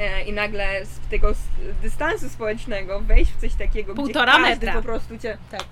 e, 0.00 0.22
i 0.22 0.32
nagle 0.32 0.86
z 0.86 0.98
tego 1.10 1.32
dystansu 1.82 2.28
społecznego 2.28 3.00
wejść 3.00 3.32
w 3.32 3.40
coś 3.40 3.54
takiego, 3.54 3.94
Półtora 3.94 4.32
gdzie 4.32 4.42
każdy 4.42 4.66
metra. 4.66 4.80
po 4.82 4.86
prostu 4.88 5.18
cię, 5.18 5.38
Tak. 5.50 5.64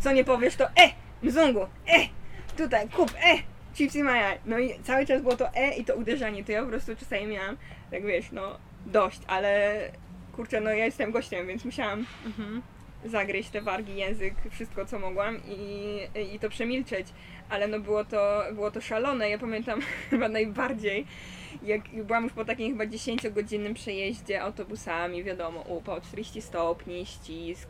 co 0.00 0.12
nie 0.12 0.24
powiesz, 0.24 0.56
to 0.56 0.64
e, 0.64 0.90
mzungu, 1.22 1.62
e, 1.62 2.08
tutaj, 2.56 2.88
kup, 2.88 3.10
e, 3.24 3.38
chipsy 3.74 4.04
maja. 4.04 4.34
No 4.46 4.58
i 4.58 4.80
cały 4.82 5.06
czas 5.06 5.22
było 5.22 5.36
to 5.36 5.54
e 5.54 5.74
i 5.76 5.84
to 5.84 5.94
uderzanie, 5.94 6.44
to 6.44 6.52
ja 6.52 6.62
po 6.62 6.68
prostu 6.68 6.96
czasami 6.96 7.26
miałam, 7.26 7.56
tak 7.90 8.04
wiesz, 8.06 8.26
no 8.32 8.58
dość, 8.86 9.20
ale 9.26 9.78
kurczę, 10.36 10.60
no 10.60 10.70
ja 10.70 10.84
jestem 10.84 11.10
gościem, 11.12 11.46
więc 11.46 11.64
musiałam 11.64 12.06
Mhm. 12.26 12.62
Zagryźć 13.04 13.50
te 13.50 13.60
wargi, 13.60 13.96
język, 13.96 14.34
wszystko 14.50 14.86
co 14.86 14.98
mogłam 14.98 15.36
i, 15.48 15.98
i 16.34 16.38
to 16.38 16.50
przemilczeć. 16.50 17.06
Ale 17.48 17.68
no 17.68 17.80
było 17.80 18.04
to, 18.04 18.42
było 18.52 18.70
to 18.70 18.80
szalone. 18.80 19.30
Ja 19.30 19.38
pamiętam 19.38 19.80
chyba 20.10 20.28
najbardziej, 20.28 21.06
jak 21.62 22.04
byłam 22.04 22.24
już 22.24 22.32
po 22.32 22.44
takim 22.44 22.72
chyba 22.72 22.90
10-godzinnym 22.90 23.74
przejeździe 23.74 24.42
autobusami, 24.42 25.24
wiadomo, 25.24 25.60
upał 25.60 26.00
40 26.00 26.42
stopni, 26.42 27.06
ścisk. 27.06 27.68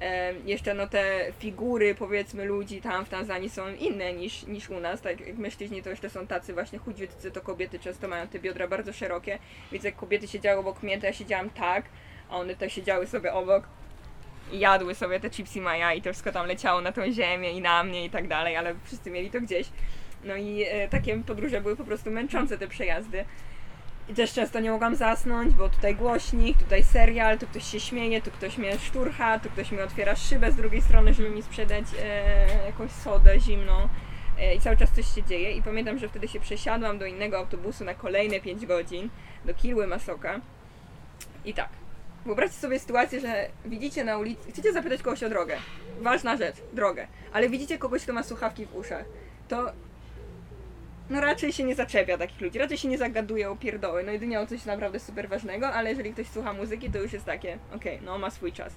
E, 0.00 0.34
jeszcze 0.44 0.74
no 0.74 0.86
te 0.86 1.32
figury 1.38 1.94
powiedzmy 1.94 2.44
ludzi 2.44 2.80
tam 2.80 3.04
w 3.04 3.08
Tanzanii 3.08 3.50
są 3.50 3.74
inne 3.74 4.12
niż, 4.12 4.46
niż 4.46 4.70
u 4.70 4.80
nas, 4.80 5.00
tak 5.00 5.20
jak 5.20 5.38
mężczyźni 5.38 5.82
to 5.82 5.90
jeszcze 5.90 6.10
są 6.10 6.26
tacy 6.26 6.54
właśnie 6.54 6.78
chudziutcy, 6.78 7.30
to 7.30 7.40
kobiety 7.40 7.78
często 7.78 8.08
mają 8.08 8.28
te 8.28 8.38
biodra 8.38 8.68
bardzo 8.68 8.92
szerokie, 8.92 9.38
więc 9.72 9.84
jak 9.84 9.96
kobiety 9.96 10.28
siedziały 10.28 10.60
obok 10.60 10.82
mnie, 10.82 11.00
to 11.00 11.06
ja 11.06 11.12
siedziałam 11.12 11.50
tak, 11.50 11.84
a 12.30 12.36
one 12.36 12.56
tak 12.56 12.70
siedziały 12.70 13.06
sobie 13.06 13.32
obok 13.32 13.68
i 14.52 14.58
jadły 14.58 14.94
sobie 14.94 15.20
te 15.20 15.30
chipsy 15.30 15.60
maja 15.60 15.92
i 15.94 16.02
to 16.02 16.10
wszystko 16.10 16.32
tam 16.32 16.46
leciało 16.46 16.80
na 16.80 16.92
tą 16.92 17.12
ziemię 17.12 17.52
i 17.52 17.60
na 17.60 17.84
mnie 17.84 18.04
i 18.04 18.10
tak 18.10 18.28
dalej, 18.28 18.56
ale 18.56 18.74
wszyscy 18.84 19.10
mieli 19.10 19.30
to 19.30 19.40
gdzieś. 19.40 19.68
No 20.24 20.36
i 20.36 20.64
e, 20.68 20.88
takie 20.88 21.18
podróże 21.18 21.60
były 21.60 21.76
po 21.76 21.84
prostu 21.84 22.10
męczące 22.10 22.58
te 22.58 22.68
przejazdy. 22.68 23.24
I 24.08 24.14
też 24.14 24.32
często 24.32 24.60
nie 24.60 24.70
mogłam 24.70 24.96
zasnąć, 24.96 25.54
bo 25.54 25.68
tutaj 25.68 25.96
głośnik, 25.96 26.58
tutaj 26.58 26.84
serial, 26.84 27.38
tu 27.38 27.46
ktoś 27.46 27.64
się 27.70 27.80
śmieje, 27.80 28.22
tu 28.22 28.30
ktoś 28.30 28.58
mnie 28.58 28.78
szturcha, 28.78 29.38
tu 29.38 29.50
ktoś 29.50 29.72
mi 29.72 29.80
otwiera 29.80 30.16
szybę 30.16 30.52
z 30.52 30.56
drugiej 30.56 30.82
strony, 30.82 31.14
żeby 31.14 31.30
mi 31.30 31.42
sprzedać 31.42 31.84
e, 32.02 32.66
jakąś 32.66 32.90
sodę 32.90 33.40
zimną. 33.40 33.88
E, 34.38 34.54
I 34.54 34.60
cały 34.60 34.76
czas 34.76 34.90
coś 34.90 35.14
się 35.14 35.22
dzieje. 35.22 35.52
I 35.52 35.62
pamiętam, 35.62 35.98
że 35.98 36.08
wtedy 36.08 36.28
się 36.28 36.40
przesiadłam 36.40 36.98
do 36.98 37.06
innego 37.06 37.38
autobusu 37.38 37.84
na 37.84 37.94
kolejne 37.94 38.40
5 38.40 38.66
godzin, 38.66 39.10
do 39.44 39.54
Kilły 39.54 39.86
Masoka. 39.86 40.40
I 41.44 41.54
tak, 41.54 41.68
wyobraźcie 42.26 42.56
sobie 42.56 42.78
sytuację, 42.78 43.20
że 43.20 43.48
widzicie 43.64 44.04
na 44.04 44.18
ulicy, 44.18 44.52
chcecie 44.52 44.72
zapytać 44.72 45.02
kogoś 45.02 45.22
o 45.22 45.28
drogę. 45.28 45.56
Ważna 46.00 46.36
rzecz, 46.36 46.56
drogę. 46.72 47.06
Ale 47.32 47.48
widzicie 47.48 47.78
kogoś, 47.78 48.02
kto 48.02 48.12
ma 48.12 48.22
słuchawki 48.22 48.66
w 48.66 48.76
uszach. 48.76 49.04
To 49.48 49.72
no 51.10 51.20
raczej 51.20 51.52
się 51.52 51.64
nie 51.64 51.74
zaczepia 51.74 52.18
takich 52.18 52.40
ludzi, 52.40 52.58
raczej 52.58 52.78
się 52.78 52.88
nie 52.88 52.98
zagaduje 52.98 53.50
o 53.50 53.56
pierdoły, 53.56 54.02
no 54.02 54.12
jedynie 54.12 54.40
o 54.40 54.46
coś 54.46 54.64
naprawdę 54.64 55.00
super 55.00 55.28
ważnego, 55.28 55.68
ale 55.68 55.90
jeżeli 55.90 56.12
ktoś 56.12 56.26
słucha 56.26 56.52
muzyki, 56.52 56.90
to 56.90 56.98
już 56.98 57.12
jest 57.12 57.24
takie, 57.24 57.58
okej, 57.74 58.00
no 58.04 58.18
ma 58.18 58.30
swój 58.30 58.52
czas. 58.52 58.72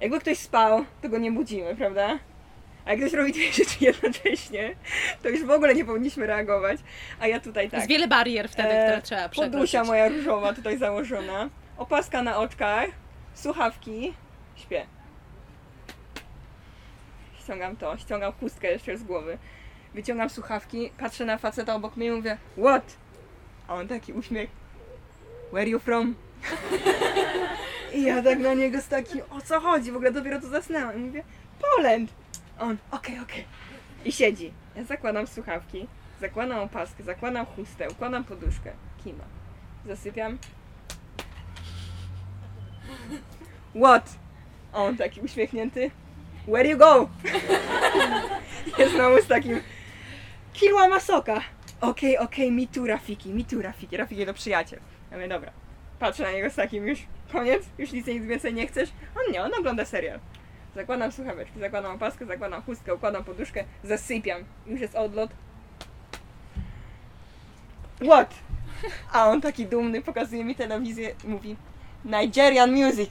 Jakby 0.00 0.20
ktoś 0.20 0.38
spał, 0.38 0.84
to 1.02 1.08
go 1.08 1.18
nie 1.18 1.32
budzimy, 1.32 1.76
prawda? 1.76 2.18
A 2.84 2.90
jak 2.90 3.00
ktoś 3.00 3.12
robi 3.12 3.32
dwie 3.32 3.52
rzeczy 3.64 3.76
jednocześnie, 3.80 4.76
to 5.22 5.28
już 5.28 5.44
w 5.44 5.50
ogóle 5.50 5.74
nie 5.74 5.84
powinniśmy 5.84 6.26
reagować, 6.26 6.80
a 7.20 7.26
ja 7.26 7.40
tutaj 7.40 7.70
tak. 7.70 7.80
Jest 7.80 7.88
wiele 7.88 8.08
barier 8.08 8.48
wtedy, 8.48 8.68
E, 8.68 8.86
które 8.86 9.02
trzeba 9.02 9.28
przekroczyć. 9.28 9.52
Podusia 9.52 9.84
moja 9.84 10.08
różowa 10.08 10.54
tutaj 10.54 10.78
założona, 10.78 11.50
opaska 11.82 12.22
na 12.22 12.38
oczkach, 12.38 12.88
słuchawki, 13.34 14.14
śpię. 14.56 14.86
Ściągam 17.40 17.76
to, 17.76 17.96
ściągam 17.96 18.32
chustkę 18.32 18.72
jeszcze 18.72 18.98
z 18.98 19.04
głowy. 19.04 19.38
Wyciągam 19.94 20.30
słuchawki, 20.30 20.90
patrzę 20.98 21.24
na 21.24 21.38
faceta 21.38 21.74
obok 21.74 21.96
mnie 21.96 22.06
i 22.06 22.10
mówię 22.10 22.36
What? 22.58 22.96
A 23.68 23.74
on 23.74 23.88
taki 23.88 24.12
uśmiech 24.12 24.50
Where 25.52 25.68
you 25.68 25.78
from? 25.78 26.14
I 27.94 28.02
ja 28.02 28.22
tak 28.22 28.38
na 28.38 28.54
niego 28.54 28.80
z 28.80 28.88
takim, 28.88 29.20
o 29.30 29.40
co 29.40 29.60
chodzi? 29.60 29.92
W 29.92 29.96
ogóle 29.96 30.12
dopiero 30.12 30.40
to 30.40 30.48
zasnęłam. 30.48 30.96
I 30.96 30.98
mówię, 30.98 31.24
Poland! 31.60 32.10
On, 32.58 32.76
okej, 32.90 33.20
okej. 33.20 33.44
I 34.04 34.12
siedzi. 34.12 34.52
Ja 34.76 34.84
zakładam 34.84 35.26
słuchawki, 35.26 35.86
zakładam 36.20 36.58
opaskę, 36.58 37.02
zakładam 37.02 37.46
chustę, 37.46 37.90
układam 37.90 38.24
poduszkę. 38.24 38.72
Kima. 39.04 39.24
Zasypiam. 39.86 40.38
What? 43.74 44.18
On 44.72 44.96
taki 44.96 45.20
uśmiechnięty. 45.20 45.90
Where 46.48 46.68
you 46.68 46.78
go? 46.78 47.08
Jest 48.78 48.94
znowu 48.94 49.22
z 49.22 49.26
takim 49.26 49.60
Kilła 50.52 50.88
Masoka. 50.88 51.40
Okej, 51.80 52.18
okej, 52.18 52.52
mi 52.52 52.68
tu 52.68 52.86
Rafiki, 52.86 53.30
mi 53.30 53.44
tu 53.44 53.62
Rafiki. 53.62 53.96
Rafiki 53.96 54.26
to 54.26 54.34
przyjaciel. 54.34 54.80
Ja 55.10 55.16
mówię, 55.16 55.28
dobra. 55.28 55.52
Patrzę 55.98 56.22
na 56.22 56.32
niego 56.32 56.50
z 56.50 56.54
takim 56.54 56.86
już 56.86 56.98
koniec, 57.32 57.62
już 57.78 57.92
nic, 57.92 58.06
nic 58.06 58.24
więcej 58.24 58.54
nie 58.54 58.66
chcesz. 58.66 58.90
On 59.16 59.32
nie, 59.32 59.42
on 59.42 59.50
ogląda 59.58 59.84
serial. 59.84 60.18
Zakładam 60.74 61.12
słuchaweczki, 61.12 61.60
zakładam 61.60 61.94
opaskę, 61.94 62.26
zakładam 62.26 62.62
chustkę, 62.62 62.94
układam 62.94 63.24
poduszkę, 63.24 63.64
zasypiam. 63.84 64.44
Już 64.66 64.80
jest 64.80 64.94
odlot. 64.94 65.30
What? 68.04 68.34
A 69.12 69.28
on 69.28 69.40
taki 69.40 69.66
dumny, 69.66 70.02
pokazuje 70.02 70.44
mi 70.44 70.54
telewizję 70.54 71.14
mówi 71.24 71.56
Nigerian 72.04 72.72
music. 72.72 73.10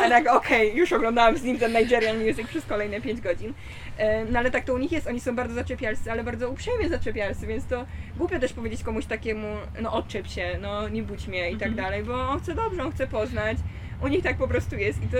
A 0.00 0.08
tak, 0.08 0.28
okej, 0.28 0.76
już 0.76 0.92
oglądałam 0.92 1.36
z 1.36 1.42
nim 1.42 1.58
ten 1.58 1.72
Nigerian 1.72 2.26
music 2.26 2.46
przez 2.48 2.66
kolejne 2.66 3.00
5 3.00 3.20
godzin. 3.20 3.54
E, 3.98 4.24
No 4.24 4.38
ale 4.38 4.50
tak 4.50 4.64
to 4.64 4.74
u 4.74 4.78
nich 4.78 4.92
jest, 4.92 5.06
oni 5.06 5.20
są 5.20 5.36
bardzo 5.36 5.54
zaczepialscy, 5.54 6.12
ale 6.12 6.24
bardzo 6.24 6.50
uprzejmie 6.50 6.88
zaczepialscy, 6.88 7.46
więc 7.46 7.66
to 7.66 7.86
głupio 8.16 8.38
też 8.38 8.52
powiedzieć 8.52 8.82
komuś 8.82 9.06
takiemu, 9.06 9.46
no 9.82 9.92
odczep 9.92 10.26
się, 10.28 10.58
no 10.60 10.88
nie 10.88 11.02
budź 11.02 11.26
mnie 11.26 11.50
i 11.50 11.56
tak 11.56 11.74
dalej, 11.74 12.02
bo 12.04 12.28
on 12.28 12.40
chce 12.40 12.54
dobrze, 12.54 12.82
on 12.82 12.92
chce 12.92 13.06
poznać. 13.06 13.58
U 14.02 14.08
nich 14.08 14.22
tak 14.22 14.36
po 14.36 14.48
prostu 14.48 14.76
jest 14.76 15.02
i 15.02 15.08
to 15.08 15.16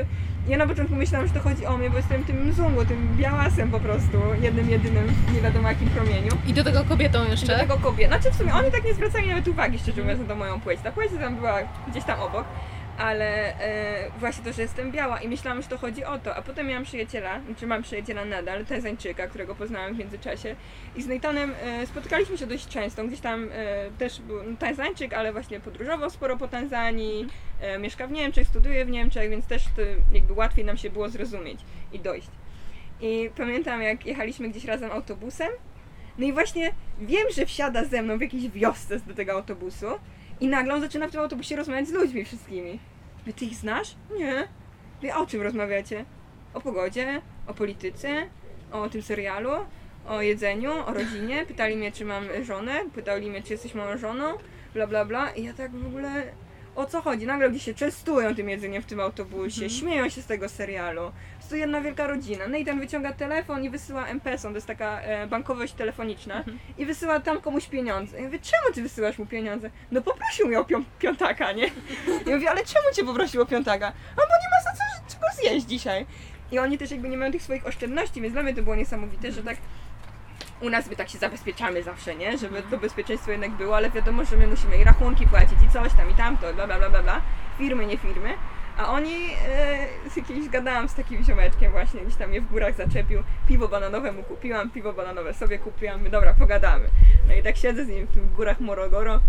ja 0.48 0.58
na 0.58 0.66
początku 0.66 0.94
myślałam, 0.96 1.28
że 1.28 1.34
to 1.34 1.40
chodzi 1.40 1.66
o 1.66 1.76
mnie, 1.76 1.90
bo 1.90 1.96
jestem 1.96 2.24
tym 2.24 2.48
mzungu, 2.48 2.84
tym 2.84 3.08
białasem 3.16 3.70
po 3.70 3.80
prostu, 3.80 4.18
jednym, 4.42 4.70
jedynym, 4.70 5.12
nie 5.34 5.40
wiadomo 5.40 5.68
jakim 5.68 5.88
promieniu. 5.88 6.32
I 6.46 6.54
do 6.54 6.64
tego 6.64 6.84
kobietą 6.84 7.24
Do 7.24 7.30
jeszcze. 7.30 7.58
tego 7.58 7.76
kobiet. 7.78 8.08
Znaczy 8.08 8.30
w 8.30 8.34
sumie 8.34 8.54
oni 8.54 8.70
tak 8.70 8.84
nie 8.84 8.94
zwracali 8.94 9.28
nawet 9.28 9.48
uwagi, 9.48 9.78
szczerze 9.78 10.02
mówiąc, 10.02 10.20
na 10.20 10.26
tą 10.26 10.34
moją 10.34 10.60
płeć. 10.60 10.80
Ta 10.80 10.92
płeć 10.92 11.10
tam 11.20 11.36
była 11.36 11.58
gdzieś 11.90 12.04
tam 12.04 12.20
obok, 12.20 12.44
ale 13.00 13.60
e, 13.60 14.10
właśnie 14.18 14.44
to, 14.44 14.52
że 14.52 14.62
jestem 14.62 14.92
biała 14.92 15.20
i 15.20 15.28
myślałam, 15.28 15.62
że 15.62 15.68
to 15.68 15.78
chodzi 15.78 16.04
o 16.04 16.18
to. 16.18 16.36
A 16.36 16.42
potem 16.42 16.66
miałam 16.66 16.84
przyjaciela, 16.84 17.40
czy 17.56 17.66
mam 17.66 17.82
przyjaciela 17.82 18.24
nadal, 18.24 18.66
Tazańczyka, 18.66 19.26
którego 19.26 19.54
poznałam 19.54 19.94
w 19.94 19.98
międzyczasie. 19.98 20.56
I 20.96 21.02
z 21.02 21.06
Nathanem 21.06 21.54
e, 21.62 21.86
spotykaliśmy 21.86 22.38
się 22.38 22.46
dość 22.46 22.68
często. 22.68 23.04
Gdzieś 23.04 23.20
tam 23.20 23.48
e, 23.52 23.90
też 23.98 24.20
był 24.20 24.42
no, 24.42 24.56
Tazańczyk, 24.56 25.14
ale 25.14 25.32
właśnie 25.32 25.60
podróżował 25.60 26.10
sporo 26.10 26.36
po 26.36 26.48
Tanzanii, 26.48 27.26
e, 27.60 27.78
mieszka 27.78 28.06
w 28.06 28.10
Niemczech, 28.10 28.48
studiuje 28.48 28.84
w 28.84 28.90
Niemczech, 28.90 29.30
więc 29.30 29.46
też 29.46 29.64
to 29.76 29.82
jakby 30.12 30.32
łatwiej 30.32 30.64
nam 30.64 30.76
się 30.76 30.90
było 30.90 31.08
zrozumieć 31.08 31.60
i 31.92 31.98
dojść. 31.98 32.28
I 33.00 33.30
pamiętam, 33.36 33.82
jak 33.82 34.06
jechaliśmy 34.06 34.48
gdzieś 34.48 34.64
razem 34.64 34.92
autobusem, 34.92 35.48
no 36.18 36.26
i 36.26 36.32
właśnie 36.32 36.72
wiem, 37.00 37.26
że 37.36 37.46
wsiada 37.46 37.84
ze 37.84 38.02
mną 38.02 38.18
w 38.18 38.20
jakiejś 38.20 38.48
wiosce 38.48 39.00
do 39.00 39.14
tego 39.14 39.32
autobusu 39.32 39.86
i 40.40 40.48
nagle 40.48 40.74
on 40.74 40.80
zaczyna 40.80 41.08
w 41.08 41.10
tym 41.10 41.20
autobusie 41.20 41.56
rozmawiać 41.56 41.88
z 41.88 41.92
ludźmi 41.92 42.24
wszystkimi. 42.24 42.78
Wy 43.26 43.32
ty 43.32 43.44
ich 43.44 43.54
znasz? 43.54 43.94
Nie. 44.18 44.48
Wy 45.02 45.14
o 45.14 45.26
czym 45.26 45.42
rozmawiacie? 45.42 46.04
O 46.54 46.60
pogodzie, 46.60 47.22
o 47.46 47.54
polityce, 47.54 48.08
o 48.72 48.88
tym 48.88 49.02
serialu, 49.02 49.50
o 50.06 50.22
jedzeniu, 50.22 50.72
o 50.86 50.94
rodzinie. 50.94 51.46
Pytali 51.46 51.76
mnie, 51.76 51.92
czy 51.92 52.04
mam 52.04 52.24
żonę, 52.42 52.80
pytali 52.94 53.30
mnie, 53.30 53.42
czy 53.42 53.52
jesteś 53.52 53.74
moją 53.74 53.98
żoną, 53.98 54.24
bla 54.74 54.86
bla 54.86 55.04
bla. 55.04 55.30
I 55.30 55.44
ja 55.44 55.52
tak 55.52 55.70
w 55.70 55.86
ogóle 55.86 56.22
o 56.76 56.86
co 56.86 57.02
chodzi? 57.02 57.26
Nagle 57.26 57.50
gdzieś 57.50 57.62
się 57.62 57.74
częstują 57.74 58.34
tym 58.34 58.48
jedzeniem 58.48 58.82
w 58.82 58.86
tym 58.86 59.00
autobusie, 59.00 59.70
śmieją 59.70 60.08
się 60.08 60.22
z 60.22 60.26
tego 60.26 60.48
serialu. 60.48 61.12
To 61.50 61.56
jedna 61.56 61.80
wielka 61.80 62.06
rodzina. 62.06 62.44
No 62.48 62.56
i 62.56 62.64
ten 62.64 62.80
wyciąga 62.80 63.12
telefon 63.12 63.64
i 63.64 63.70
wysyła 63.70 64.06
M-Pesą, 64.06 64.48
to 64.48 64.54
jest 64.54 64.66
taka 64.66 65.00
e, 65.00 65.26
bankowość 65.26 65.72
telefoniczna, 65.72 66.44
i 66.78 66.86
wysyła 66.86 67.20
tam 67.20 67.40
komuś 67.40 67.66
pieniądze. 67.66 68.16
Ja 68.18 68.24
mówię, 68.24 68.38
czemu 68.38 68.74
ty 68.74 68.82
wysyłasz 68.82 69.18
mu 69.18 69.26
pieniądze? 69.26 69.70
No 69.90 70.02
poprosił 70.02 70.48
mnie 70.48 70.60
o 70.60 70.64
pią- 70.64 70.84
piątaka, 70.98 71.52
nie? 71.52 71.66
Ja 72.26 72.34
mówię, 72.36 72.50
ale 72.50 72.64
czemu 72.64 72.84
cię 72.94 73.04
poprosił 73.04 73.42
o 73.42 73.46
piątaka? 73.46 73.86
A 74.12 74.16
bo 74.16 74.22
nie 74.22 74.48
ma 74.50 74.62
za 74.64 74.78
co 74.78 75.12
czego 75.14 75.26
zjeść 75.42 75.66
dzisiaj. 75.66 76.06
I 76.52 76.58
oni 76.58 76.78
też 76.78 76.90
jakby 76.90 77.08
nie 77.08 77.16
mają 77.16 77.32
tych 77.32 77.42
swoich 77.42 77.66
oszczędności, 77.66 78.20
więc 78.20 78.32
dla 78.32 78.42
mnie 78.42 78.54
to 78.54 78.62
było 78.62 78.76
niesamowite, 78.76 79.32
że 79.32 79.42
tak 79.42 79.56
u 80.60 80.70
nas 80.70 80.90
my 80.90 80.96
tak 80.96 81.08
się 81.08 81.18
zabezpieczamy 81.18 81.82
zawsze, 81.82 82.14
nie? 82.14 82.38
Żeby 82.38 82.62
to 82.62 82.78
bezpieczeństwo 82.78 83.30
jednak 83.30 83.50
było, 83.50 83.76
ale 83.76 83.90
wiadomo, 83.90 84.24
że 84.24 84.36
my 84.36 84.46
musimy 84.46 84.76
i 84.76 84.84
rachunki 84.84 85.26
płacić 85.26 85.58
i 85.66 85.70
coś 85.72 85.92
tam 85.94 86.10
i 86.10 86.14
tamto, 86.14 86.54
bla 86.54 86.66
bla 86.66 86.78
bla 86.78 86.90
bla, 86.90 87.02
bla. 87.02 87.20
firmy, 87.58 87.86
nie 87.86 87.96
firmy. 87.98 88.34
A 88.80 88.88
oni, 88.88 89.14
e, 89.48 90.10
z 90.10 90.16
jakimś 90.16 90.48
gadałam 90.48 90.88
z 90.88 90.94
takim 90.94 91.24
ziomeczkiem 91.24 91.72
właśnie, 91.72 92.00
gdzieś 92.00 92.16
tam 92.16 92.34
je 92.34 92.40
w 92.40 92.50
górach 92.50 92.76
zaczepił, 92.76 93.22
piwo 93.48 93.68
bananowe 93.68 94.12
mu 94.12 94.22
kupiłam, 94.22 94.70
piwo 94.70 94.92
bananowe 94.92 95.34
sobie 95.34 95.58
kupiłam, 95.58 96.02
my 96.02 96.10
dobra, 96.10 96.34
pogadamy. 96.34 96.88
No 97.28 97.34
i 97.34 97.42
tak 97.42 97.56
siedzę 97.56 97.84
z 97.84 97.88
nim 97.88 98.06
w 98.06 98.14
tych 98.14 98.32
górach 98.32 98.60
Morogoro 98.60 99.20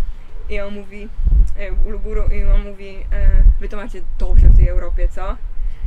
i 0.49 0.59
on 0.59 0.73
mówi, 0.73 1.09
e, 1.57 1.73
Uluguru 1.73 2.23
i 2.23 2.43
on 2.43 2.63
mówi, 2.63 2.97
e, 3.13 3.43
wy 3.59 3.69
to 3.69 3.77
macie 3.77 4.01
dobrze 4.19 4.47
w 4.47 4.55
tej 4.55 4.67
Europie, 4.67 5.07
co? 5.07 5.37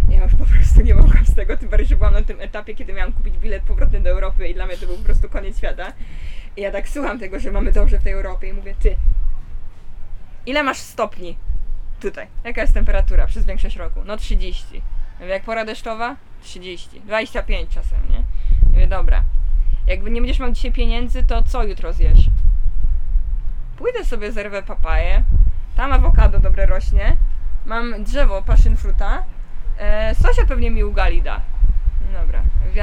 Ja 0.09 0.23
już 0.23 0.35
po 0.35 0.47
prostu 0.47 0.83
nie 0.83 0.95
mogłam 0.95 1.27
z 1.27 1.35
tego, 1.35 1.57
tym 1.57 1.69
bardziej, 1.69 1.89
że 1.89 1.97
byłam 1.97 2.13
na 2.13 2.23
tym 2.23 2.41
etapie, 2.41 2.75
kiedy 2.75 2.93
miałam 2.93 3.13
kupić 3.13 3.39
bilet 3.39 3.63
powrotny 3.63 4.01
do 4.01 4.11
Europy 4.11 4.49
i 4.49 4.55
dla 4.55 4.67
mnie 4.67 4.77
to 4.77 4.87
był 4.87 4.97
po 4.97 5.05
prostu 5.05 5.29
koniec 5.29 5.59
świata. 5.59 5.93
I 6.57 6.61
ja 6.61 6.71
tak 6.71 6.89
słucham 6.89 7.19
tego, 7.19 7.41
że 7.41 7.53
mamy 7.53 7.73
dobrze 7.73 7.99
w 7.99 8.03
tej 8.03 8.13
Europie 8.13 8.49
i 8.49 8.53
mówię, 8.53 8.75
ty, 8.81 8.97
ile 10.47 10.63
masz 10.63 10.79
stopni 10.79 11.37
tutaj? 12.05 12.27
Jaka 12.45 12.61
jest 12.61 12.75
temperatura 12.75 13.27
przez 13.27 13.45
większość 13.47 13.77
roku? 13.77 14.01
No 14.05 14.17
30. 14.17 14.77
Ja 14.77 14.83
mówię, 15.21 15.33
jak 15.33 15.43
pora 15.43 15.65
deszczowa? 15.65 16.17
30. 16.43 17.01
25 17.01 17.71
czasem, 17.71 17.99
nie? 18.11 18.23
Mówię, 18.71 18.87
dobra. 18.87 19.25
Jakby 19.87 20.11
nie 20.11 20.21
będziesz 20.21 20.39
miał 20.39 20.53
dzisiaj 20.53 20.73
pieniędzy, 20.73 21.23
to 21.23 21.43
co 21.43 21.65
jutro 21.65 21.93
zjesz? 21.93 22.21
Pójdę 23.77 24.05
sobie 24.05 24.33
zerwę 24.33 24.63
papaję, 24.63 25.25
tam 25.77 25.93
awokado 25.93 26.39
dobre 26.39 26.67
rośnie, 26.67 27.17
mam 27.67 28.05
drzewo 28.05 28.43
passion 28.43 28.77
fruta, 28.77 29.25
e, 29.79 30.15
Sosia 30.15 30.47
pewnie 30.47 30.71
mi 30.71 30.85
ugali 30.85 31.23
da. 31.23 31.41
Dobra, 32.13 32.43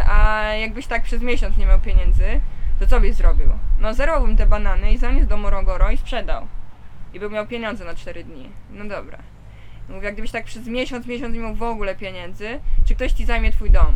a 0.10 0.44
jakbyś 0.44 0.88
tak 0.88 1.04
przez 1.04 1.22
miesiąc 1.22 1.58
nie 1.58 1.66
miał 1.66 1.80
pieniędzy, 1.80 2.42
to 2.80 2.88
co 2.88 3.00
byś 3.00 3.16
zrobił? 3.16 3.50
No 3.80 3.94
zerwałbym 3.94 4.38
te 4.38 4.46
banany 4.46 4.92
i 4.92 4.98
zaniósł 4.98 5.28
do 5.28 5.38
Morogoro 5.38 5.92
i 5.92 5.98
sprzedał. 5.98 6.48
I 7.14 7.20
bym 7.20 7.32
miał 7.34 7.48
pieniądze 7.48 7.86
na 7.86 7.96
4 7.96 8.24
dni. 8.24 8.50
No 8.72 8.86
dobra. 8.86 9.18
Mówię, 9.90 10.06
jak 10.06 10.14
gdybyś 10.14 10.32
tak 10.32 10.46
przez 10.46 10.68
miesiąc, 10.68 11.06
miesiąc 11.06 11.34
nie 11.34 11.40
miał 11.40 11.56
w 11.56 11.64
ogóle 11.64 11.96
pieniędzy, 11.96 12.60
czy 12.86 12.96
ktoś 12.96 13.12
ci 13.12 13.26
zajmie 13.26 13.52
twój 13.52 13.72
dom? 13.72 13.94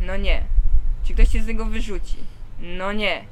No 0.00 0.16
nie. 0.16 0.42
Czy 1.04 1.14
ktoś 1.14 1.28
cię 1.28 1.42
z 1.42 1.46
niego 1.46 1.64
wyrzuci? 1.64 2.16
No 2.60 2.92
nie. 2.92 3.24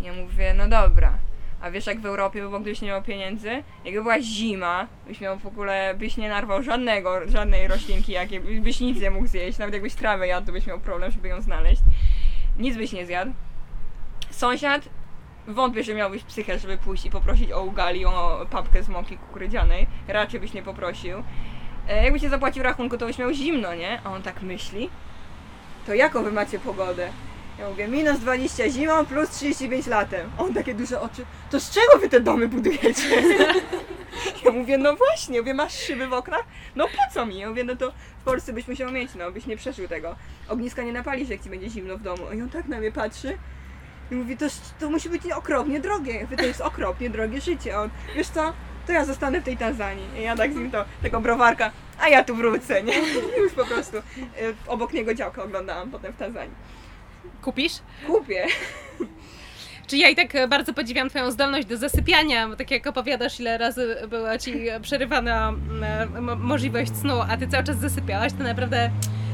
Ja 0.00 0.12
mówię, 0.12 0.54
no 0.56 0.68
dobra. 0.68 1.18
A 1.60 1.70
wiesz, 1.70 1.86
jak 1.86 2.00
w 2.00 2.06
Europie 2.06 2.40
było, 2.40 2.60
gdybyś 2.60 2.80
nie 2.80 2.88
miał 2.88 3.02
pieniędzy? 3.02 3.62
Jakby 3.84 4.02
była 4.02 4.20
zima, 4.20 4.86
byś 5.06 5.20
miał 5.20 5.38
w 5.38 5.46
ogóle, 5.46 5.94
byś 5.98 6.16
nie 6.16 6.28
narwał 6.28 6.62
żadnego, 6.62 7.28
żadnej 7.28 7.68
roślinki, 7.68 8.12
jakiej, 8.12 8.40
byś 8.40 8.80
nic 8.80 9.00
nie 9.00 9.10
mógł 9.10 9.26
zjeść. 9.26 9.58
Nawet 9.58 9.74
jakbyś 9.74 9.94
trawę 9.94 10.26
jadł, 10.26 10.46
to 10.46 10.52
byś 10.52 10.66
miał 10.66 10.80
problem, 10.80 11.12
żeby 11.12 11.28
ją 11.28 11.40
znaleźć. 11.40 11.82
Nic 12.58 12.76
byś 12.76 12.92
nie 12.92 13.06
zjadł. 13.06 13.32
Sąsiad, 14.30 14.88
wątpię, 15.46 15.82
że 15.82 15.94
miałbyś 15.94 16.22
psychę, 16.22 16.58
żeby 16.58 16.78
pójść 16.78 17.04
i 17.06 17.10
poprosić 17.10 17.52
o 17.52 17.62
ugali, 17.62 18.04
o 18.04 18.46
papkę 18.50 18.82
z 18.82 18.88
mąki 18.88 19.16
kukurydzianej. 19.16 19.86
Raczej 20.08 20.40
byś 20.40 20.52
nie 20.52 20.62
poprosił. 20.62 21.22
E, 21.88 22.04
jakbyś 22.04 22.22
nie 22.22 22.28
zapłacił 22.28 22.62
rachunku, 22.62 22.98
to 22.98 23.06
byś 23.06 23.18
miał 23.18 23.32
zimno, 23.32 23.74
nie? 23.74 24.00
A 24.04 24.10
on 24.10 24.22
tak 24.22 24.42
myśli. 24.42 24.90
To 25.86 25.94
jaką 25.94 26.22
wy 26.22 26.32
macie 26.32 26.58
pogodę? 26.58 27.08
Ja 27.58 27.68
mówię, 27.68 27.88
minus 27.88 28.18
20 28.18 28.68
zimą, 28.70 29.06
plus 29.06 29.30
35 29.30 29.86
latem. 29.86 30.30
On 30.38 30.54
takie 30.54 30.74
duże 30.74 31.00
oczy. 31.00 31.24
To 31.50 31.60
z 31.60 31.70
czego 31.70 31.98
wy 32.00 32.08
te 32.08 32.20
domy 32.20 32.48
budujecie? 32.48 33.22
Ja 34.44 34.50
mówię, 34.50 34.78
no 34.78 34.96
właśnie, 34.96 35.40
mówię, 35.40 35.54
masz 35.54 35.72
szyby 35.72 36.06
w 36.06 36.12
oknach? 36.12 36.44
No 36.76 36.86
po 36.88 37.14
co 37.14 37.26
mi? 37.26 37.38
Ja 37.38 37.48
mówię, 37.48 37.64
no 37.64 37.76
to 37.76 37.92
w 38.20 38.24
Polsce 38.24 38.52
byś 38.52 38.68
musiał 38.68 38.92
mieć, 38.92 39.10
no, 39.14 39.32
byś 39.32 39.46
nie 39.46 39.56
przeżył 39.56 39.88
tego. 39.88 40.16
Ogniska 40.48 40.82
nie 40.82 40.92
napalisz, 40.92 41.28
jak 41.28 41.42
ci 41.42 41.50
będzie 41.50 41.70
zimno 41.70 41.96
w 41.96 42.02
domu. 42.02 42.22
I 42.36 42.42
on 42.42 42.48
tak 42.48 42.68
na 42.68 42.78
mnie 42.78 42.92
patrzy. 42.92 43.38
I 44.10 44.14
mówi, 44.14 44.36
to, 44.36 44.46
to 44.80 44.90
musi 44.90 45.08
być 45.08 45.32
okropnie 45.32 45.80
drogie. 45.80 46.14
Ja 46.14 46.22
mówię, 46.22 46.36
to 46.36 46.46
jest 46.46 46.60
okropnie 46.60 47.10
drogie 47.10 47.40
życie. 47.40 47.76
A 47.76 47.80
on, 47.80 47.90
wiesz 48.16 48.28
co, 48.28 48.52
to 48.86 48.92
ja 48.92 49.04
zostanę 49.04 49.40
w 49.40 49.44
tej 49.44 49.56
Tanzanii. 49.56 50.04
I 50.18 50.22
ja 50.22 50.36
tak 50.36 50.52
z 50.52 50.56
nim 50.56 50.70
to, 50.70 50.84
tego 51.02 51.20
browarka, 51.20 51.70
a 52.00 52.08
ja 52.08 52.24
tu 52.24 52.34
wrócę, 52.34 52.82
nie? 52.82 52.98
I 52.98 53.40
już 53.42 53.52
po 53.52 53.64
prostu 53.64 53.96
y, 53.96 54.02
obok 54.66 54.92
niego 54.92 55.14
działkę 55.14 55.42
oglądałam 55.42 55.90
potem 55.90 56.12
w 56.12 56.16
Tanzanii. 56.16 56.54
Kupisz? 57.42 57.72
Kupię. 58.06 58.46
Czy 59.86 59.96
ja 59.96 60.08
i 60.08 60.16
tak 60.16 60.48
bardzo 60.48 60.72
podziwiam 60.74 61.08
Twoją 61.08 61.30
zdolność 61.30 61.66
do 61.66 61.76
zasypiania, 61.76 62.48
bo 62.48 62.56
tak 62.56 62.70
jak 62.70 62.86
opowiadasz, 62.86 63.40
ile 63.40 63.58
razy 63.58 63.96
była 64.08 64.38
Ci 64.38 64.54
przerywana 64.82 65.48
mm, 65.48 66.40
możliwość 66.40 66.96
snu, 66.96 67.20
a 67.28 67.36
Ty 67.36 67.48
cały 67.48 67.64
czas 67.64 67.76
zasypiałaś, 67.76 68.32
to 68.32 68.44
naprawdę 68.44 68.90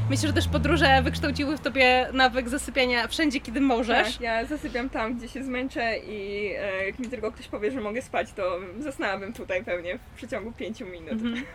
myślę, 0.09 0.27
że 0.27 0.33
też 0.33 0.47
podróże 0.47 1.01
wykształciły 1.01 1.57
w 1.57 1.59
Tobie 1.61 2.07
nawyk 2.13 2.49
zasypiania 2.49 3.07
wszędzie, 3.07 3.39
kiedy 3.39 3.61
możesz. 3.61 4.13
Tak, 4.13 4.21
ja 4.21 4.45
zasypiam 4.45 4.89
tam, 4.89 5.17
gdzie 5.17 5.27
się 5.27 5.43
zmęczę 5.43 5.97
i 5.97 6.51
e, 6.59 6.85
jak 6.85 6.99
mi 6.99 7.07
tylko 7.07 7.31
ktoś 7.31 7.47
powie, 7.47 7.71
że 7.71 7.81
mogę 7.81 8.01
spać, 8.01 8.33
to 8.33 8.59
zasnęłabym 8.79 9.33
tutaj 9.33 9.63
pewnie 9.63 9.97
w 9.97 10.17
przeciągu 10.17 10.51
pięciu 10.51 10.85
minut. 10.85 11.11
Mhm. 11.11 11.45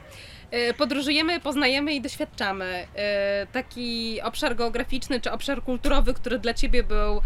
E, 0.50 0.74
Podróżujemy, 0.74 1.40
poznajemy 1.40 1.94
i 1.94 2.00
doświadczamy. 2.00 2.86
E, 2.96 3.46
Taki 3.52 4.20
obszar 4.22 4.56
geograficzny 4.56 5.20
czy 5.20 5.30
obszar 5.32 5.62
kulturowy, 5.62 6.14
który 6.14 6.38
dla 6.38 6.54
Ciebie 6.54 6.82
był 6.82 7.20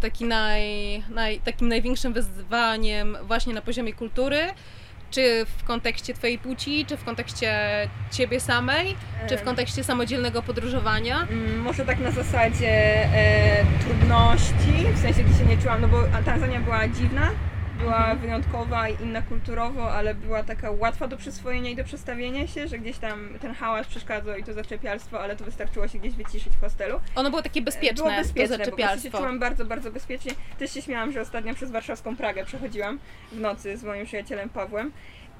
taki 0.00 0.24
naj, 0.24 1.02
naj, 1.10 1.40
takim 1.40 1.68
największym 1.68 2.12
wyzwaniem 2.12 3.16
właśnie 3.22 3.54
na 3.54 3.62
poziomie 3.62 3.92
kultury, 3.92 4.38
czy 5.12 5.46
w 5.58 5.64
kontekście 5.64 6.14
Twojej 6.14 6.38
płci, 6.38 6.86
czy 6.86 6.96
w 6.96 7.04
kontekście 7.04 7.52
Ciebie 8.10 8.40
samej, 8.40 8.96
czy 9.28 9.36
w 9.36 9.42
kontekście 9.42 9.84
samodzielnego 9.84 10.42
podróżowania? 10.42 11.26
Mm, 11.30 11.60
Może 11.60 11.84
tak 11.84 11.98
na 12.00 12.10
zasadzie 12.10 12.68
e, 13.14 13.64
trudności, 13.84 14.86
w 14.94 14.98
sensie 14.98 15.22
gdzie 15.24 15.38
się 15.38 15.44
nie 15.44 15.58
czułam, 15.58 15.80
no 15.80 15.88
bo 15.88 16.02
Tanzania 16.24 16.60
była 16.60 16.88
dziwna, 16.88 17.30
była 17.82 18.14
wyjątkowa 18.14 18.88
i 18.88 19.02
inna 19.02 19.22
kulturowo, 19.22 19.92
ale 19.92 20.14
była 20.14 20.42
taka 20.42 20.70
łatwa 20.70 21.08
do 21.08 21.16
przyswojenia 21.16 21.70
i 21.70 21.76
do 21.76 21.84
przestawienia 21.84 22.46
się, 22.46 22.68
że 22.68 22.78
gdzieś 22.78 22.98
tam 22.98 23.28
ten 23.40 23.54
hałas 23.54 23.86
przeszkadzał 23.86 24.36
i 24.36 24.44
to 24.44 24.52
zaczepialstwo, 24.52 25.20
ale 25.20 25.36
to 25.36 25.44
wystarczyło 25.44 25.88
się 25.88 25.98
gdzieś 25.98 26.14
wyciszyć 26.14 26.52
w 26.56 26.60
hostelu. 26.60 27.00
Ono 27.14 27.30
było 27.30 27.42
takie 27.42 27.62
bezpieczne, 27.62 28.04
Było 28.04 28.16
bezpieczne, 28.16 28.58
to 28.58 28.70
po 28.70 28.76
prostu 28.76 28.76
się 28.76 28.88
zaczepialstwo. 28.88 29.18
czułam 29.18 29.38
bardzo, 29.38 29.64
bardzo 29.64 29.90
bezpiecznie. 29.90 30.32
Też 30.58 30.72
się 30.74 30.82
śmiałam, 30.82 31.12
że 31.12 31.20
ostatnio 31.20 31.54
przez 31.54 31.70
warszawską 31.70 32.16
Pragę 32.16 32.44
przechodziłam 32.44 32.98
w 33.32 33.40
nocy 33.40 33.76
z 33.76 33.84
moim 33.84 34.06
przyjacielem 34.06 34.48
Pawłem. 34.48 34.92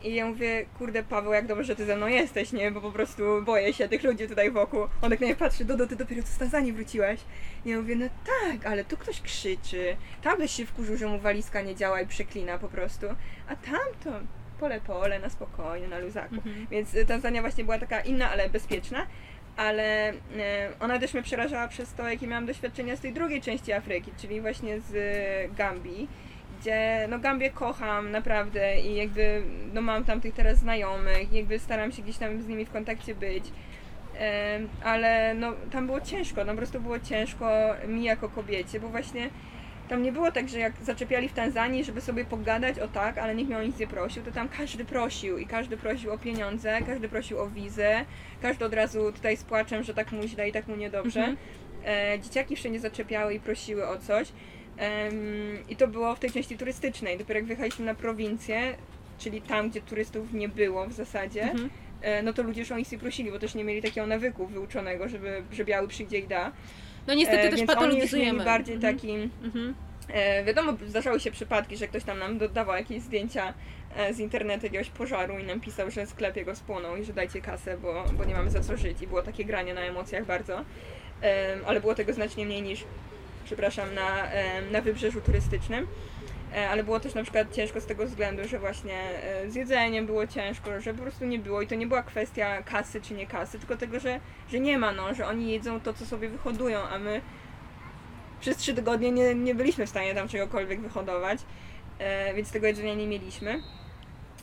I 0.05 0.15
ja 0.15 0.27
mówię, 0.27 0.67
kurde 0.79 1.03
Paweł, 1.03 1.33
jak 1.33 1.47
dobrze, 1.47 1.65
że 1.65 1.77
ty 1.77 1.87
ze 1.87 1.97
mną 1.97 2.07
jesteś, 2.07 2.53
nie? 2.53 2.71
Bo 2.71 2.81
po 2.81 2.93
prostu 2.93 3.23
boję 3.45 3.73
się 3.73 3.89
tych 3.89 4.03
ludzi 4.03 4.29
tutaj 4.29 4.51
wokół. 4.51 4.81
On 5.03 5.11
tak 5.11 5.21
na 5.21 5.27
mnie 5.27 5.37
patrzy, 5.37 5.65
Dodo, 5.65 5.87
ty 5.87 5.97
dopiero 5.97 6.23
co 6.23 6.29
z 6.29 6.39
Tanzanii 6.39 6.73
wróciłeś. 6.73 7.21
I 7.65 7.71
ja 7.71 7.77
mówię, 7.77 7.97
no 7.97 8.07
tak, 8.07 8.67
ale 8.67 8.85
tu 8.85 8.97
ktoś 8.97 9.21
krzyczy. 9.21 9.97
Tam 10.23 10.37
ktoś 10.37 10.51
się 10.51 10.67
wkurzył, 10.67 10.97
że 10.97 11.07
mu 11.07 11.19
walizka 11.19 11.61
nie 11.61 11.75
działa 11.75 12.01
i 12.01 12.07
przeklina 12.07 12.59
po 12.59 12.69
prostu. 12.69 13.07
A 13.49 13.57
tam 13.57 13.81
to 14.05 14.11
pole 14.61 14.81
pole, 14.81 15.19
na 15.19 15.31
spokojnie, 15.31 15.89
na 15.89 15.99
luzaku. 15.99 16.35
Mhm. 16.35 16.67
Więc 16.71 16.97
Tanzania 17.09 17.41
właśnie 17.41 17.65
była 17.65 17.79
taka 17.79 18.01
inna, 18.01 18.31
ale 18.31 18.51
bezpieczna. 18.51 19.07
Ale 19.57 20.09
e, 20.09 20.15
ona 20.81 20.99
też 20.99 21.15
mnie 21.15 21.23
przerażała 21.23 21.69
przez 21.69 21.95
to, 21.95 22.09
jakie 22.09 22.27
miałam 22.27 22.47
doświadczenia 22.47 22.97
z 22.97 23.01
tej 23.01 23.13
drugiej 23.13 23.41
części 23.41 23.73
Afryki, 23.73 24.13
czyli 24.21 24.41
właśnie 24.41 24.81
z 24.81 24.95
e, 24.95 25.55
Gambii, 25.55 26.09
gdzie 26.63 27.07
no 27.11 27.19
Gambię 27.19 27.51
kocham 27.51 28.11
naprawdę 28.11 28.81
i 28.81 28.97
jakby 28.97 29.43
no 29.73 29.83
mam 29.83 30.05
tam 30.05 30.21
tych 30.21 30.35
teraz 30.35 30.59
znajomych, 30.59 31.33
jakby 31.33 31.59
staram 31.59 31.93
się 31.93 32.03
gdzieś 32.03 32.19
tam 32.19 32.43
z 32.43 32.49
nimi 32.49 32.65
w 32.65 32.71
kontakcie 32.71 33.15
być. 33.15 33.45
Ale 34.85 35.35
no 35.35 35.53
tam 35.73 35.87
było 35.87 36.01
ciężko, 36.01 36.45
no 36.45 36.53
po 36.53 36.59
prostu 36.59 36.81
było 36.81 36.99
ciężko 36.99 37.51
mi 37.89 38.05
jako 38.05 38.29
kobiecie, 38.29 38.81
bo 38.81 38.89
właśnie 38.89 39.31
tam 39.89 40.03
nie 40.03 40.13
było 40.13 40.33
tak, 40.33 40.49
że 40.49 40.59
jak 40.59 40.73
zaczepiali 40.83 41.29
w 41.29 41.33
Tanzanii, 41.33 41.85
żeby 41.85 42.01
sobie 42.01 42.25
pogadać 42.25 42.79
o 42.79 42.89
tak, 42.89 43.19
ale 43.19 43.35
nikt 43.35 43.49
mnie 43.49 43.59
o 43.59 43.63
nic 43.63 43.79
nie 43.79 43.87
prosił, 43.87 44.23
to 44.23 44.33
tam 44.33 44.49
każdy 44.49 44.85
prosił 44.85 45.39
i 45.39 45.47
każdy 45.47 45.77
prosił 45.77 46.13
o 46.13 46.19
pieniądze, 46.19 46.79
każdy 46.87 47.09
prosił 47.09 47.39
o 47.39 47.51
wizę, 47.51 48.05
każdy 48.43 48.65
od 48.65 48.75
razu 48.75 49.13
tutaj 49.13 49.37
z 49.37 49.45
płaczem, 49.45 49.83
że 49.83 49.95
tak 49.95 50.13
mu 50.13 50.23
źle 50.23 50.49
i 50.49 50.53
tak 50.53 50.69
mu 50.69 50.77
niedobrze. 50.77 51.21
Mhm. 51.21 51.37
E, 51.87 52.21
dzieciaki 52.21 52.57
wszędzie 52.57 52.81
zaczepiały 52.81 53.35
i 53.35 53.41
prosiły 53.41 53.89
o 53.89 53.99
coś. 53.99 54.33
I 55.69 55.77
to 55.77 55.89
było 55.89 56.15
w 56.15 56.19
tej 56.19 56.31
części 56.31 56.59
turystycznej. 56.59 57.19
Dopiero 57.19 57.39
jak 57.39 57.47
wyjechaliśmy 57.47 57.85
na 57.85 57.95
prowincję, 57.95 58.75
czyli 59.19 59.43
tam, 59.43 59.71
gdzie 59.71 59.81
turystów 59.81 60.33
nie 60.33 60.49
było 60.49 60.87
w 60.87 60.93
zasadzie, 60.93 61.43
Mhm. 61.43 61.71
e, 62.03 62.23
no 62.23 62.33
to 62.33 62.43
ludzie 62.43 62.61
już 62.61 62.73
o 62.73 62.79
nic 62.79 62.93
nie 62.93 62.99
prosili, 62.99 63.31
bo 63.31 63.39
też 63.39 63.55
nie 63.55 63.65
mieli 63.65 63.83
takiego 63.83 64.07
nawyku 64.07 64.47
wyuczonego, 64.47 65.09
żeby, 65.09 65.43
że 65.53 65.65
biały 65.65 65.89
przyjdzie 65.89 66.19
i 66.19 66.27
da. 66.27 66.53
No 67.07 67.15
niestety 67.15 67.41
E, 67.43 67.49
też 67.51 67.59
więc 67.61 67.71
oni 67.71 67.77
już 67.77 67.85
patologizujemy. 67.85 68.45
bardziej 68.45 68.75
Mhm. 68.75 68.95
taki... 68.95 69.13
Mhm. 69.45 69.75
E, 70.09 70.45
wiadomo, 70.45 70.73
zdarzały 70.87 71.21
się 71.21 71.31
przypadki, 71.31 71.77
że 71.77 71.89
ktoś 71.89 72.05
tam 72.05 72.19
nam 72.19 72.39
dodawał 72.39 72.77
jakieś 72.77 73.03
zdjęcia 73.03 73.55
z 74.13 74.19
internetu 74.19 74.67
jakiegoś 74.67 74.91
pożaru 74.91 75.39
i 75.39 75.45
nam 75.45 75.61
pisał, 75.61 75.91
że 75.91 76.07
sklep 76.07 76.37
jego 76.37 76.57
spłonął 76.57 76.97
i 76.97 77.05
że 77.05 77.13
dajcie 77.13 77.41
kasę, 77.41 77.79
bo, 77.79 78.05
bo 78.19 78.25
nie 78.25 78.35
mamy 78.35 78.51
za 78.51 78.61
co 78.61 78.77
żyć. 78.77 79.03
I 79.03 79.07
było 79.07 79.23
takie 79.23 79.45
granie 79.45 79.75
na 79.75 79.81
emocjach 79.81 80.27
bardzo. 80.27 80.65
Ale 81.67 81.81
było 81.81 81.95
tego 81.95 82.13
znacznie 82.13 82.47
mniej 82.47 82.63
niż, 82.63 82.85
przepraszam, 83.53 83.95
na, 83.95 84.29
na 84.71 84.81
wybrzeżu 84.81 85.21
turystycznym. 85.21 85.87
E, 86.55 86.71
Ale 86.71 86.85
było 86.85 87.01
też 87.01 87.15
na 87.15 87.23
przykład 87.23 87.55
ciężko 87.55 87.81
z 87.81 87.87
tego 87.87 88.07
względu, 88.07 88.49
że 88.49 88.59
właśnie 88.59 88.95
e, 88.95 89.51
z 89.51 89.55
jedzeniem 89.55 90.07
było 90.07 90.27
ciężko, 90.27 90.81
że 90.81 90.95
po 90.95 91.03
prostu 91.03 91.25
nie 91.25 91.39
było 91.39 91.63
i 91.63 91.67
to 91.67 91.75
nie 91.75 91.87
była 91.87 92.03
kwestia 92.03 92.63
kasy 92.63 93.01
czy 93.01 93.15
nie 93.15 93.27
kasy, 93.27 93.59
tylko 93.59 93.77
tego, 93.77 94.01
że, 94.01 94.21
że 94.51 94.61
nie 94.61 94.79
ma, 94.79 94.93
no, 94.93 95.15
że 95.15 95.27
oni 95.27 95.53
jedzą 95.53 95.81
to, 95.81 95.93
co 95.93 96.07
sobie 96.07 96.29
wyhodują, 96.29 96.81
a 96.81 96.99
my 96.99 97.21
przez 98.41 98.57
trzy 98.57 98.75
tygodnie 98.75 99.13
nie, 99.13 99.35
nie 99.35 99.55
byliśmy 99.55 99.87
w 99.87 99.91
stanie 99.91 100.15
tam 100.15 100.29
czegokolwiek 100.29 100.81
wyhodować, 100.81 101.39
e, 101.99 102.35
więc 102.35 102.53
tego 102.53 102.67
jedzenia 102.67 102.95
nie 102.95 103.07
mieliśmy. 103.07 103.63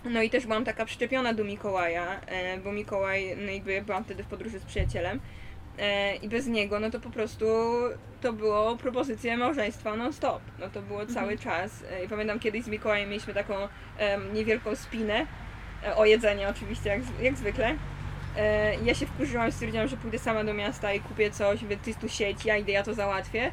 No 0.06 0.22
i 0.22 0.30
też 0.30 0.46
byłam 0.46 0.66
taka 0.66 0.86
przyczepiona 0.86 1.34
do 1.34 1.44
Mikołaja, 1.44 2.22
bo 2.64 2.72
Mikołaj, 2.72 3.38
no 3.46 3.52
jakby 3.52 3.82
byłam 3.82 4.04
wtedy 4.04 4.24
w 4.24 4.28
podróży 4.28 4.60
z 4.60 4.66
przyjacielem 4.66 5.20
e, 5.80 6.16
i 6.16 6.30
bez 6.30 6.48
niego, 6.48 6.80
no 6.80 6.90
to 6.90 7.00
po 7.00 7.10
prostu 7.10 7.46
to 8.22 8.34
było 8.34 8.78
propozycja 8.78 9.38
małżeństwa 9.38 9.96
non 9.96 10.14
stop. 10.14 10.42
No 10.60 10.70
to 10.70 10.82
było 10.82 11.06
cały 11.06 11.38
czas. 11.38 11.84
E, 11.92 12.06
I 12.06 12.08
pamiętam 12.08 12.40
kiedyś 12.40 12.64
z 12.64 12.68
Mikołajem 12.68 13.10
mieliśmy 13.10 13.34
taką 13.34 13.54
niewielką 14.34 14.76
spinę 14.76 15.26
e, 15.84 15.96
o 15.96 16.06
jedzenie 16.06 16.50
oczywiście, 16.50 16.90
jak, 16.90 17.02
jak 17.22 17.38
zwykle. 17.38 17.76
E, 18.38 18.76
ja 18.76 18.96
się 18.96 19.06
wkurzyłam, 19.06 19.52
stwierdziłam, 19.52 19.88
że 19.88 19.98
pójdę 19.98 20.20
sama 20.20 20.44
do 20.44 20.54
miasta 20.54 20.94
i 20.94 21.00
kupię 21.00 21.32
coś, 21.32 21.62
mówię, 21.62 21.78
ty 21.78 21.96
tu 21.96 22.10
sieć, 22.10 22.46
ja 22.46 22.58
idę, 22.58 22.72
ja 22.72 22.84
to 22.84 22.94
załatwię. 22.94 23.52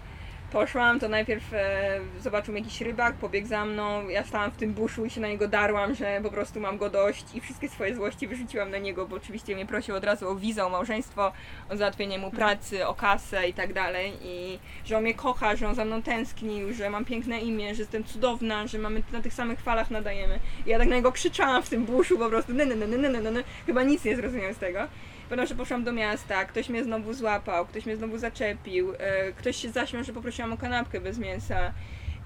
Poszłam, 0.57 1.01
to 1.01 1.09
najpierw 1.09 1.55
e, 1.55 2.01
zobaczył 2.21 2.53
mnie 2.53 2.63
jakiś 2.63 2.81
rybak, 2.81 3.15
pobiegł 3.15 3.49
za 3.49 3.65
mną, 3.65 4.09
ja 4.09 4.25
stałam 4.25 4.51
w 4.51 4.57
tym 4.57 4.73
buszu 4.73 5.05
i 5.05 5.11
się 5.11 5.21
na 5.21 5.29
niego 5.29 5.49
darłam, 5.49 5.95
że 5.95 6.21
po 6.23 6.31
prostu 6.31 6.61
mam 6.61 6.79
go 6.79 6.91
dość 6.91 7.25
i 7.35 7.41
wszystkie 7.41 7.69
swoje 7.69 7.95
złości 7.95 8.27
wyrzuciłam 8.27 8.71
na 8.71 8.79
niego, 8.79 9.09
bo 9.09 9.17
oczywiście 9.17 9.55
mnie 9.55 9.67
prosił 9.67 9.95
od 9.95 10.05
razu 10.05 10.29
o 10.29 10.35
wizę, 10.35 10.67
o 10.67 10.69
małżeństwo, 10.69 11.33
o 11.69 11.77
załatwienie 11.77 12.19
mu 12.19 12.31
pracy, 12.31 12.87
o 12.87 12.95
kasę 12.95 13.49
i 13.49 13.55
tak 13.55 13.73
dalej 13.73 14.13
i 14.23 14.59
że 14.85 14.97
on 14.97 15.03
mnie 15.03 15.15
kocha, 15.15 15.57
że 15.57 15.69
on 15.69 15.75
za 15.75 15.85
mną 15.85 16.03
tęsknił, 16.03 16.75
że 16.75 16.91
mam 16.91 17.05
piękne 17.05 17.41
imię, 17.41 17.75
że 17.75 17.83
jestem 17.83 18.05
cudowna, 18.05 18.67
że 18.67 18.79
mamy 18.79 19.03
na 19.13 19.23
tych 19.23 19.35
samych 19.35 19.61
falach 19.61 19.91
nadajemy. 19.91 20.39
I 20.67 20.71
ja 20.71 20.79
tak 20.79 20.89
na 20.89 20.97
niego 20.97 21.13
krzyczałam 21.13 21.63
w 21.63 21.69
tym 21.69 21.85
buszu 21.85 22.19
po 22.19 22.29
prostu, 22.29 22.53
ny, 22.53 22.67
ny, 22.67 22.99
ny, 22.99 23.45
chyba 23.67 23.83
nic 23.83 24.05
nie 24.05 24.17
zrozumiał 24.17 24.55
z 24.55 24.59
tego. 24.59 24.81
Potem, 25.29 25.47
że 25.47 25.55
poszłam 25.55 25.85
do 25.85 25.93
miasta, 25.93 26.45
ktoś 26.45 26.69
mnie 26.69 26.85
znowu 26.85 27.15
złapał, 27.15 27.67
ktoś 27.67 27.87
mnie 27.87 27.97
znowu 27.97 28.19
zaczepił, 28.19 28.93
e, 28.99 29.33
ktoś 29.33 29.57
się 29.57 29.71
zaśmiał, 29.71 30.05
że 30.05 30.13
poprosiłam 30.13 30.53
o 30.53 30.57
kanapkę 30.57 31.01
bez 31.01 31.19
mięsa. 31.19 31.73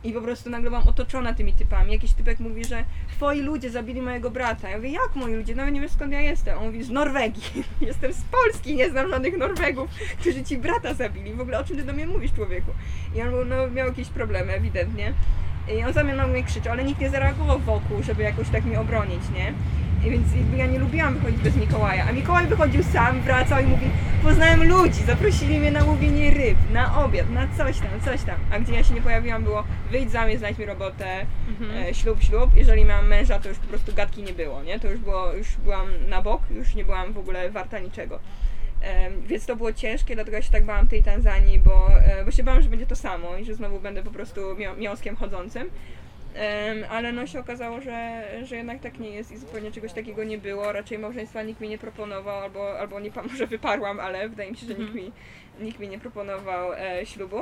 I 0.05 0.13
po 0.13 0.21
prostu 0.21 0.51
nagle 0.51 0.71
byłam 0.71 0.89
otoczona 0.89 1.35
tymi 1.35 1.53
typami. 1.53 1.93
Jakiś 1.93 2.13
typek 2.13 2.41
mówi, 2.41 2.65
że 2.65 2.85
twoi 3.09 3.41
ludzie 3.41 3.71
zabili 3.71 4.03
mojego 4.03 4.31
brata. 4.31 4.71
Ja 4.71 4.77
mówię, 4.77 4.91
jak 4.91 5.15
moi 5.15 5.35
ludzie? 5.35 5.55
Nawet 5.55 5.75
nie 5.75 5.81
wiem 5.81 5.91
skąd 5.91 6.13
ja 6.13 6.21
jestem. 6.21 6.59
On 6.59 6.67
mówi, 6.67 6.83
z 6.83 6.91
Norwegii. 6.91 7.65
Jestem 7.81 8.13
z 8.13 8.23
Polski, 8.23 8.75
nie 8.75 8.91
znam 8.91 9.11
żadnych 9.11 9.37
Norwegów, 9.37 9.91
którzy 10.21 10.45
ci 10.45 10.59
brata 10.59 10.95
zabili. 10.95 11.35
W 11.35 11.41
ogóle 11.41 11.59
o 11.59 11.65
czym 11.65 11.77
ty 11.77 11.83
do 11.83 11.93
mnie 11.93 12.07
mówisz, 12.07 12.33
człowieku? 12.33 12.71
I 13.17 13.23
on 13.23 13.49
no, 13.49 13.71
miał 13.71 13.89
jakieś 13.89 14.09
problemy, 14.09 14.53
ewidentnie. 14.53 15.15
I 15.79 15.85
on 15.85 15.93
za 15.93 16.05
mną 16.05 16.15
na 16.17 16.27
mnie 16.27 16.45
krzyczy, 16.45 16.71
ale 16.71 16.85
nikt 16.85 17.01
nie 17.01 17.11
zareagował 17.11 17.59
wokół, 17.59 18.03
żeby 18.03 18.23
jakoś 18.23 18.49
tak 18.49 18.65
mnie 18.65 18.81
obronić, 18.81 19.23
nie? 19.35 19.55
Więc 20.05 20.35
jakby 20.37 20.57
ja 20.57 20.67
nie 20.67 20.79
lubiłam 20.79 21.15
wychodzić 21.15 21.41
bez 21.41 21.57
Mikołaja, 21.57 22.05
a 22.09 22.13
Mikołaj 22.13 22.47
wychodził 22.47 22.83
sam, 22.83 23.21
wracał 23.21 23.61
i 23.63 23.67
mówi 23.67 23.87
poznałem 24.23 24.69
ludzi, 24.69 25.03
zaprosili 25.07 25.59
mnie 25.59 25.71
na 25.71 25.85
łowienie 25.85 26.31
ryb, 26.31 26.59
na 26.73 27.05
obiad, 27.05 27.31
na 27.31 27.49
coś 27.57 27.79
tam, 27.79 28.01
coś 28.05 28.23
tam. 28.23 28.37
A 28.53 28.59
gdzie 28.61 28.75
ja 28.75 28.85
się 28.85 28.95
nie 28.95 29.03
pojawiłam 29.03 29.45
było 29.45 29.65
wyjdź 29.91 30.11
za 30.11 30.25
mnie, 30.27 30.39
znajdź 30.39 30.59
mi 30.59 30.65
robotę, 30.65 31.27
Mhm. 31.49 31.71
e, 31.89 31.95
ślub, 31.95 32.23
ślub. 32.23 32.51
Jeżeli 32.57 32.85
miałam 32.85 33.07
męża, 33.07 33.39
to 33.39 33.49
już 33.49 33.59
po 33.59 33.67
prostu 33.67 33.95
gadki 33.95 34.23
nie 34.23 34.33
było, 34.33 34.63
nie? 34.63 34.81
To 34.81 34.89
już 34.91 35.01
było, 35.01 35.33
już 35.33 35.49
byłam 35.57 35.87
na 36.09 36.23
bok, 36.23 36.43
już 36.51 36.75
nie 36.75 36.85
byłam 36.85 37.13
w 37.13 37.19
ogóle 37.19 37.51
warta 37.51 37.79
niczego. 37.79 38.19
Em, 38.83 39.13
więc 39.27 39.47
to 39.47 39.57
było 39.57 39.73
ciężkie, 39.73 40.15
dlatego 40.15 40.37
ja 40.37 40.43
się 40.43 40.53
tak 40.53 40.65
bałam 40.65 40.89
tej 40.89 41.03
Tanzanii, 41.03 41.59
bo, 41.59 41.89
e, 42.05 42.25
bo 42.25 42.31
się 42.31 42.43
bałam, 42.45 42.63
że 42.63 42.69
będzie 42.69 42.87
to 42.87 42.97
samo 42.97 43.37
i 43.37 43.45
że 43.45 43.55
znowu 43.55 43.81
będę 43.81 44.03
po 44.03 44.11
prostu 44.11 44.41
mią- 44.57 44.77
miąskiem 44.77 45.17
chodzącym. 45.17 45.71
Ale 46.91 47.13
no 47.13 47.27
się 47.27 47.41
okazało, 47.41 47.81
że, 47.81 48.25
że 48.45 48.57
jednak 48.57 48.81
tak 48.81 48.99
nie 48.99 49.11
jest 49.11 49.33
i 49.33 49.37
zupełnie 49.37 49.73
czegoś 49.73 49.93
takiego 49.93 50.25
nie 50.25 50.39
było. 50.39 50.73
Raczej 50.73 50.99
małżeństwa 50.99 51.43
nikt 51.43 51.61
mi 51.61 51.69
nie 51.69 51.79
proponował, 51.79 52.43
albo, 52.43 52.79
albo 52.79 53.01
nie 53.01 53.11
może 53.31 53.47
wyparłam, 53.47 54.01
ale 54.01 54.29
wydaje 54.29 54.51
mi 54.51 54.57
się, 54.57 54.67
że 54.67 54.75
nikt 54.75 54.95
mi, 54.95 55.13
nikt 55.61 55.79
mi 55.79 55.89
nie 55.89 55.99
proponował 55.99 56.73
e, 56.73 57.07
ślubu. 57.07 57.41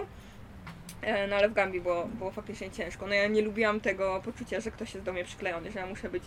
E, 1.02 1.26
no 1.26 1.36
ale 1.36 1.48
w 1.48 1.52
Gambii 1.52 1.80
było, 1.80 2.06
było 2.06 2.30
faktycznie 2.30 2.70
ciężko. 2.70 3.06
No 3.06 3.14
ja 3.14 3.26
nie 3.26 3.42
lubiłam 3.42 3.80
tego 3.80 4.22
poczucia, 4.24 4.60
że 4.60 4.70
ktoś 4.70 4.94
jest 4.94 5.06
do 5.06 5.12
mnie 5.12 5.24
przyklejony, 5.24 5.70
że 5.72 5.78
ja 5.78 5.86
muszę 5.86 6.08
być, 6.08 6.22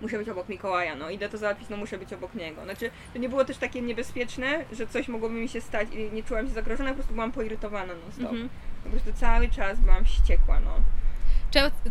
muszę 0.00 0.18
być 0.18 0.28
obok 0.28 0.48
Mikołaja, 0.48 0.96
no 0.96 1.10
idę 1.10 1.28
to 1.28 1.38
załatwić, 1.38 1.68
no 1.68 1.76
muszę 1.76 1.98
być 1.98 2.12
obok 2.12 2.34
niego. 2.34 2.64
Znaczy, 2.64 2.90
to 3.12 3.18
nie 3.18 3.28
było 3.28 3.44
też 3.44 3.56
takie 3.56 3.82
niebezpieczne, 3.82 4.64
że 4.72 4.86
coś 4.86 5.08
mogłoby 5.08 5.34
mi 5.34 5.48
się 5.48 5.60
stać 5.60 5.88
i 5.92 6.12
nie 6.12 6.22
czułam 6.22 6.46
się 6.46 6.52
zagrożona, 6.52 6.90
po 6.90 6.94
prostu 6.94 7.14
byłam 7.14 7.32
poirytowana 7.32 7.94
non 7.94 8.12
stop. 8.12 8.32
Mhm. 8.32 8.48
Po 8.84 8.90
prostu 8.90 9.12
cały 9.12 9.48
czas 9.48 9.80
byłam 9.80 10.04
wściekła, 10.04 10.60
no. 10.60 10.80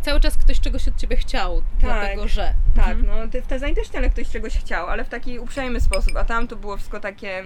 Cały 0.02 0.20
czas 0.20 0.38
ktoś 0.38 0.60
czegoś 0.60 0.88
od 0.88 0.96
ciebie 0.98 1.16
chciał, 1.18 1.62
dlatego 1.80 2.28
że. 2.28 2.54
Tak, 2.76 2.88
Mhm. 2.98 3.06
no 3.06 3.28
ty 3.28 3.42
w 3.42 3.48
Tanzanii 3.48 3.76
też 3.76 3.90
tyle 3.90 4.10
ktoś 4.10 4.30
czegoś 4.30 4.58
chciał, 4.58 4.88
ale 4.88 5.04
w 5.06 5.10
taki 5.10 5.40
uprzejmy 5.40 5.82
sposób, 5.82 6.16
a 6.18 6.24
tam 6.26 6.48
to 6.48 6.56
było 6.56 6.78
wszystko 6.78 7.00
takie 7.00 7.44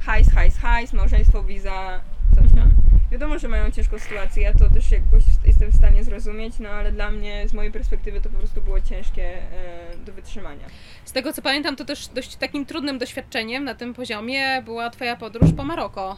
hajs, 0.00 0.30
hajs, 0.34 0.58
hajs, 0.58 0.92
małżeństwo, 0.92 1.42
wiza, 1.42 2.00
coś 2.34 2.52
tam. 2.54 2.70
Wiadomo, 3.10 3.38
że 3.38 3.48
mają 3.48 3.70
ciężką 3.70 3.98
sytuację, 3.98 4.42
ja 4.42 4.52
to 4.52 4.70
też 4.70 4.90
jakoś 4.90 5.22
jestem 5.46 5.70
w 5.70 5.76
stanie 5.76 6.04
zrozumieć, 6.04 6.58
no 6.58 6.68
ale 6.68 6.92
dla 6.92 7.10
mnie, 7.10 7.48
z 7.48 7.52
mojej 7.52 7.72
perspektywy, 7.72 8.20
to 8.20 8.28
po 8.30 8.38
prostu 8.38 8.62
było 8.62 8.80
ciężkie 8.80 9.22
e, 9.52 9.96
do 10.06 10.12
wytrzymania. 10.12 10.66
Z 11.04 11.12
tego 11.12 11.32
co 11.32 11.42
pamiętam, 11.42 11.76
to 11.76 11.84
też 11.84 12.08
dość 12.08 12.36
takim 12.36 12.66
trudnym 12.66 12.98
doświadczeniem 12.98 13.64
na 13.64 13.74
tym 13.74 13.94
poziomie 13.94 14.62
była 14.64 14.90
Twoja 14.90 15.16
podróż 15.16 15.50
po 15.56 15.64
Maroko. 15.64 16.16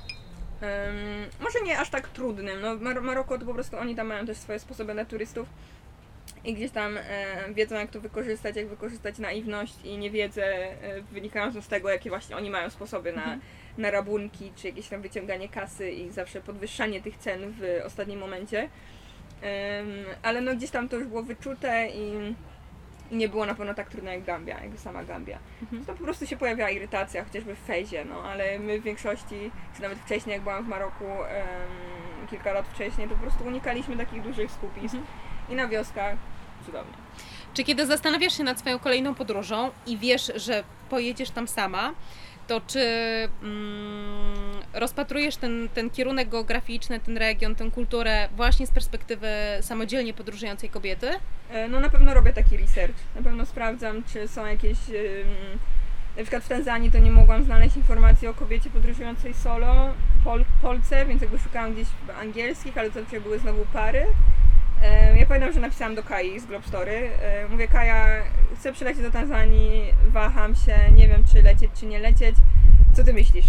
Em, 0.61 0.97
może 1.41 1.61
nie 1.65 1.79
aż 1.79 1.91
tak 1.91 2.09
trudnym. 2.09 2.61
No, 2.61 2.77
Mar- 2.77 3.03
Maroko 3.03 3.39
to 3.39 3.47
po 3.47 3.55
prostu 3.55 3.79
oni 3.79 3.95
tam 3.95 4.07
mają 4.07 4.27
też 4.27 4.37
swoje 4.37 4.59
sposoby 4.59 4.95
na 4.95 5.05
turystów 5.05 5.49
i 6.45 6.55
gdzieś 6.55 6.71
tam 6.71 6.99
e, 6.99 7.03
wiedzą, 7.55 7.75
jak 7.77 7.91
to 7.91 8.01
wykorzystać, 8.01 8.57
jak 8.57 8.69
wykorzystać 8.69 9.19
naiwność 9.19 9.75
i 9.85 9.99
niewiedzę 9.99 10.45
e, 10.45 11.03
wynikającą 11.13 11.63
z 11.63 11.69
tego, 11.69 11.89
jakie 11.89 12.11
właśnie 12.11 12.37
oni 12.37 12.51
mają 12.51 12.71
sposoby 12.71 13.13
na, 13.13 13.39
na 13.79 13.91
rabunki, 13.91 14.53
czy 14.57 14.67
jakieś 14.67 14.89
tam 14.89 15.03
wyciąganie 15.03 15.49
kasy 15.49 15.91
i 15.91 16.11
zawsze 16.11 16.41
podwyższanie 16.41 17.03
tych 17.03 17.17
cen 17.17 17.55
w 17.61 17.83
ostatnim 17.85 18.19
momencie. 18.19 18.69
Em, 19.43 19.87
ale 20.23 20.41
no 20.41 20.55
gdzieś 20.55 20.71
tam 20.71 20.89
to 20.89 20.97
już 20.97 21.07
było 21.07 21.23
wyczute 21.23 21.89
i 21.95 22.35
nie 23.13 23.29
było 23.29 23.47
na 23.47 23.55
pewno 23.55 23.75
tak 23.75 23.91
trudno 23.91 24.11
jak 24.11 24.25
Gambia, 24.25 24.65
jak 24.65 24.79
sama 24.79 25.05
Gambia. 25.05 25.39
To 25.87 25.93
po 25.93 26.05
prostu 26.05 26.27
się 26.27 26.37
pojawiała 26.37 26.71
irytacja, 26.71 27.25
chociażby 27.25 27.55
w 27.55 27.59
Fejzie, 27.59 28.05
no 28.05 28.23
ale 28.23 28.59
my 28.59 28.81
w 28.81 28.83
większości, 28.83 29.51
czy 29.77 29.83
nawet 29.83 29.99
wcześniej 29.99 30.35
jak 30.35 30.43
byłam 30.43 30.65
w 30.65 30.69
Maroku 30.69 31.05
em, 31.05 32.27
kilka 32.31 32.53
lat 32.53 32.67
wcześniej, 32.69 33.09
to 33.09 33.15
po 33.15 33.21
prostu 33.21 33.45
unikaliśmy 33.45 33.97
takich 33.97 34.23
dużych 34.23 34.51
skupisk 34.51 34.97
i 35.49 35.55
na 35.55 35.69
wioskach 35.69 36.17
cudownie. 36.67 36.95
Czy 37.55 37.65
kiedy 37.65 37.87
zastanawiasz 37.87 38.37
się 38.37 38.45
nad 38.45 38.59
swoją 38.59 38.79
kolejną 38.79 39.15
podróżą 39.15 39.71
i 39.87 39.99
wiesz, 39.99 40.33
że 40.35 40.65
pojedziesz 40.91 41.31
tam 41.31 41.49
sama, 41.49 41.93
to 42.47 42.61
czy 42.67 42.81
mm, 43.43 44.63
rozpatrujesz 44.75 45.37
ten, 45.37 45.69
ten 45.75 45.91
kierunek 45.91 46.29
geograficzny, 46.29 47.01
ten 47.01 47.17
region, 47.17 47.55
tę 47.55 47.71
kulturę 47.71 48.29
właśnie 48.37 48.67
z 48.67 48.71
perspektywy 48.71 49.29
samodzielnie 49.61 50.15
podróżującej 50.15 50.71
kobiety? 50.71 51.11
E, 51.51 51.69
No 51.69 51.81
na 51.81 51.91
pewno 51.91 52.15
robię 52.15 52.33
taki 52.33 52.57
research, 52.57 52.97
na 53.15 53.23
pewno 53.23 53.47
sprawdzam, 53.47 54.03
czy 54.13 54.29
są 54.29 54.47
jakieś... 54.47 54.79
em, 54.91 55.59
na 56.17 56.23
przykład 56.23 56.45
w 56.45 56.49
Tanzanii 56.49 56.91
to 56.91 56.99
nie 56.99 57.11
mogłam 57.11 57.45
znaleźć 57.45 57.77
informacji 57.77 58.29
o 58.29 58.35
kobiecie 58.35 58.71
podróżującej 58.71 59.35
solo, 59.35 59.95
Pol, 60.25 60.45
Polce, 60.63 61.07
więc 61.07 61.23
jakby 61.23 61.39
szukałam 61.39 61.73
gdzieś 61.73 61.89
angielskich, 62.21 62.79
ale 62.79 62.91
zazwyczaj 62.91 63.21
były 63.21 63.39
znowu 63.39 63.67
pary. 63.73 64.07
Ja 65.17 65.27
pamiętam, 65.27 65.53
że 65.53 65.61
napisałam 65.61 65.95
do 65.95 66.03
Kai 66.03 66.41
z 66.41 66.47
Globe 66.47 66.67
Story. 66.67 67.11
E, 67.23 67.49
Mówię, 67.49 67.69
Kaja, 67.69 68.07
chcę 68.57 68.73
przylecieć 68.73 69.03
do 69.03 69.11
Tanzanii, 69.11 69.93
waham 70.09 70.55
się, 70.55 70.79
nie 70.95 71.09
wiem 71.09 71.25
czy 71.33 71.43
lecieć, 71.43 71.71
czy 71.75 71.87
nie 71.87 71.99
lecieć. 71.99 72.37
Co 72.95 73.05
ty 73.05 73.13
myślisz? 73.13 73.47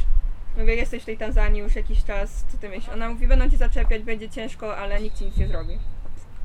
Mówię, 0.57 0.75
jesteś 0.75 1.03
w 1.03 1.05
tej 1.05 1.17
Tanzanii 1.17 1.61
już 1.61 1.75
jakiś 1.75 2.03
czas, 2.03 2.45
co 2.51 2.57
ty 2.57 2.69
myślisz? 2.69 2.89
Ona 2.89 3.09
mówi, 3.09 3.27
będą 3.27 3.49
cię 3.49 3.57
zaczepiać, 3.57 4.03
będzie 4.03 4.29
ciężko, 4.29 4.77
ale 4.77 5.01
nikt 5.01 5.17
ci 5.17 5.25
nic 5.25 5.37
nie 5.37 5.47
zrobi. 5.47 5.79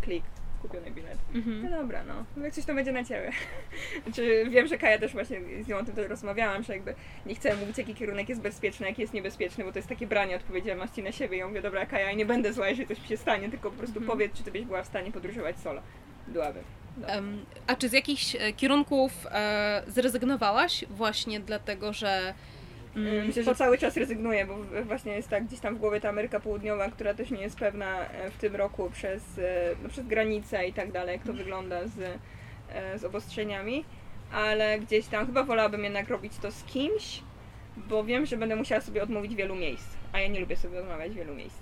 Klik, 0.00 0.24
kupiony 0.62 0.90
bilet. 0.90 1.18
No 1.62 1.70
dobra, 1.70 2.04
no. 2.04 2.24
Mówię, 2.36 2.50
coś 2.50 2.64
to 2.64 2.74
będzie 2.74 2.92
na 2.92 3.04
ciebie. 3.04 3.30
Znaczy, 4.04 4.46
wiem, 4.50 4.66
że 4.66 4.78
Kaja 4.78 4.98
też 4.98 5.12
właśnie 5.12 5.40
z 5.64 5.68
nią 5.68 5.78
o 5.78 5.84
tym 5.84 5.94
rozmawiałam, 6.08 6.62
że 6.62 6.72
jakby 6.72 6.94
nie 7.26 7.34
chcę 7.34 7.56
mówić, 7.56 7.78
jaki 7.78 7.94
kierunek 7.94 8.28
jest 8.28 8.40
bezpieczny, 8.40 8.86
jaki 8.86 9.02
jest 9.02 9.14
niebezpieczny, 9.14 9.64
bo 9.64 9.72
to 9.72 9.78
jest 9.78 9.88
takie 9.88 10.06
branie 10.06 10.36
odpowiedzialności 10.36 11.02
na 11.02 11.12
siebie. 11.12 11.36
I 11.36 11.40
ja 11.40 11.48
mówię, 11.48 11.62
dobra, 11.62 11.86
Kaja, 11.86 12.06
ja 12.06 12.12
nie 12.12 12.26
będę 12.26 12.52
zła, 12.52 12.68
jeżeli 12.68 12.88
coś 12.88 13.02
mi 13.02 13.08
się 13.08 13.16
stanie, 13.16 13.50
tylko 13.50 13.70
po 13.70 13.76
prostu 13.76 14.00
powiedz, 14.00 14.32
czy 14.32 14.42
ty 14.42 14.50
byś 14.50 14.64
była 14.64 14.82
w 14.82 14.86
stanie 14.86 15.12
podróżować 15.12 15.58
solo. 15.58 15.82
Byłabym. 16.28 16.64
No. 16.96 17.08
Em, 17.08 17.44
A 17.66 17.76
czy 17.76 17.88
z 17.88 17.92
jakichś 17.92 18.36
e, 18.36 18.52
kierunków 18.52 19.26
e, 19.30 19.82
zrezygnowałaś 19.86 20.84
właśnie 20.90 21.40
dlatego, 21.40 21.92
że 21.92 22.34
Myślę, 22.94 23.42
że 23.42 23.54
cały 23.54 23.78
czas 23.78 23.96
rezygnuję, 23.96 24.46
bo 24.46 24.56
właśnie 24.84 25.12
jest 25.12 25.28
tak 25.28 25.44
gdzieś 25.44 25.60
tam 25.60 25.76
w 25.76 25.78
głowie 25.78 26.00
ta 26.00 26.08
Ameryka 26.08 26.40
Południowa, 26.40 26.90
która 26.90 27.14
też 27.14 27.30
nie 27.30 27.42
jest 27.42 27.58
pewna 27.58 28.08
e, 28.08 28.30
w 28.30 28.36
tym 28.36 28.56
roku 28.56 28.90
przez, 28.90 29.38
e, 29.38 29.74
no, 29.82 29.88
przez 29.88 30.06
granicę 30.06 30.68
i 30.68 30.72
tak 30.72 30.92
dalej, 30.92 31.12
jak 31.12 31.26
to 31.26 31.32
wygląda 31.32 31.86
z, 31.86 31.98
e, 32.70 32.98
z 32.98 33.04
obostrzeniami, 33.04 33.84
ale 34.32 34.80
gdzieś 34.80 35.06
tam 35.06 35.26
chyba 35.26 35.42
wolałabym 35.44 35.84
jednak 35.84 36.08
robić 36.08 36.32
to 36.42 36.50
z 36.50 36.64
kimś, 36.64 37.22
bo 37.76 38.04
wiem, 38.04 38.26
że 38.26 38.36
będę 38.36 38.56
musiała 38.56 38.80
sobie 38.80 39.02
odmówić 39.02 39.34
wielu 39.34 39.54
miejsc, 39.54 39.96
a 40.12 40.20
ja 40.20 40.28
nie 40.28 40.40
lubię 40.40 40.56
sobie 40.56 40.80
odmawiać 40.80 41.14
wielu 41.14 41.34
miejsc. 41.34 41.61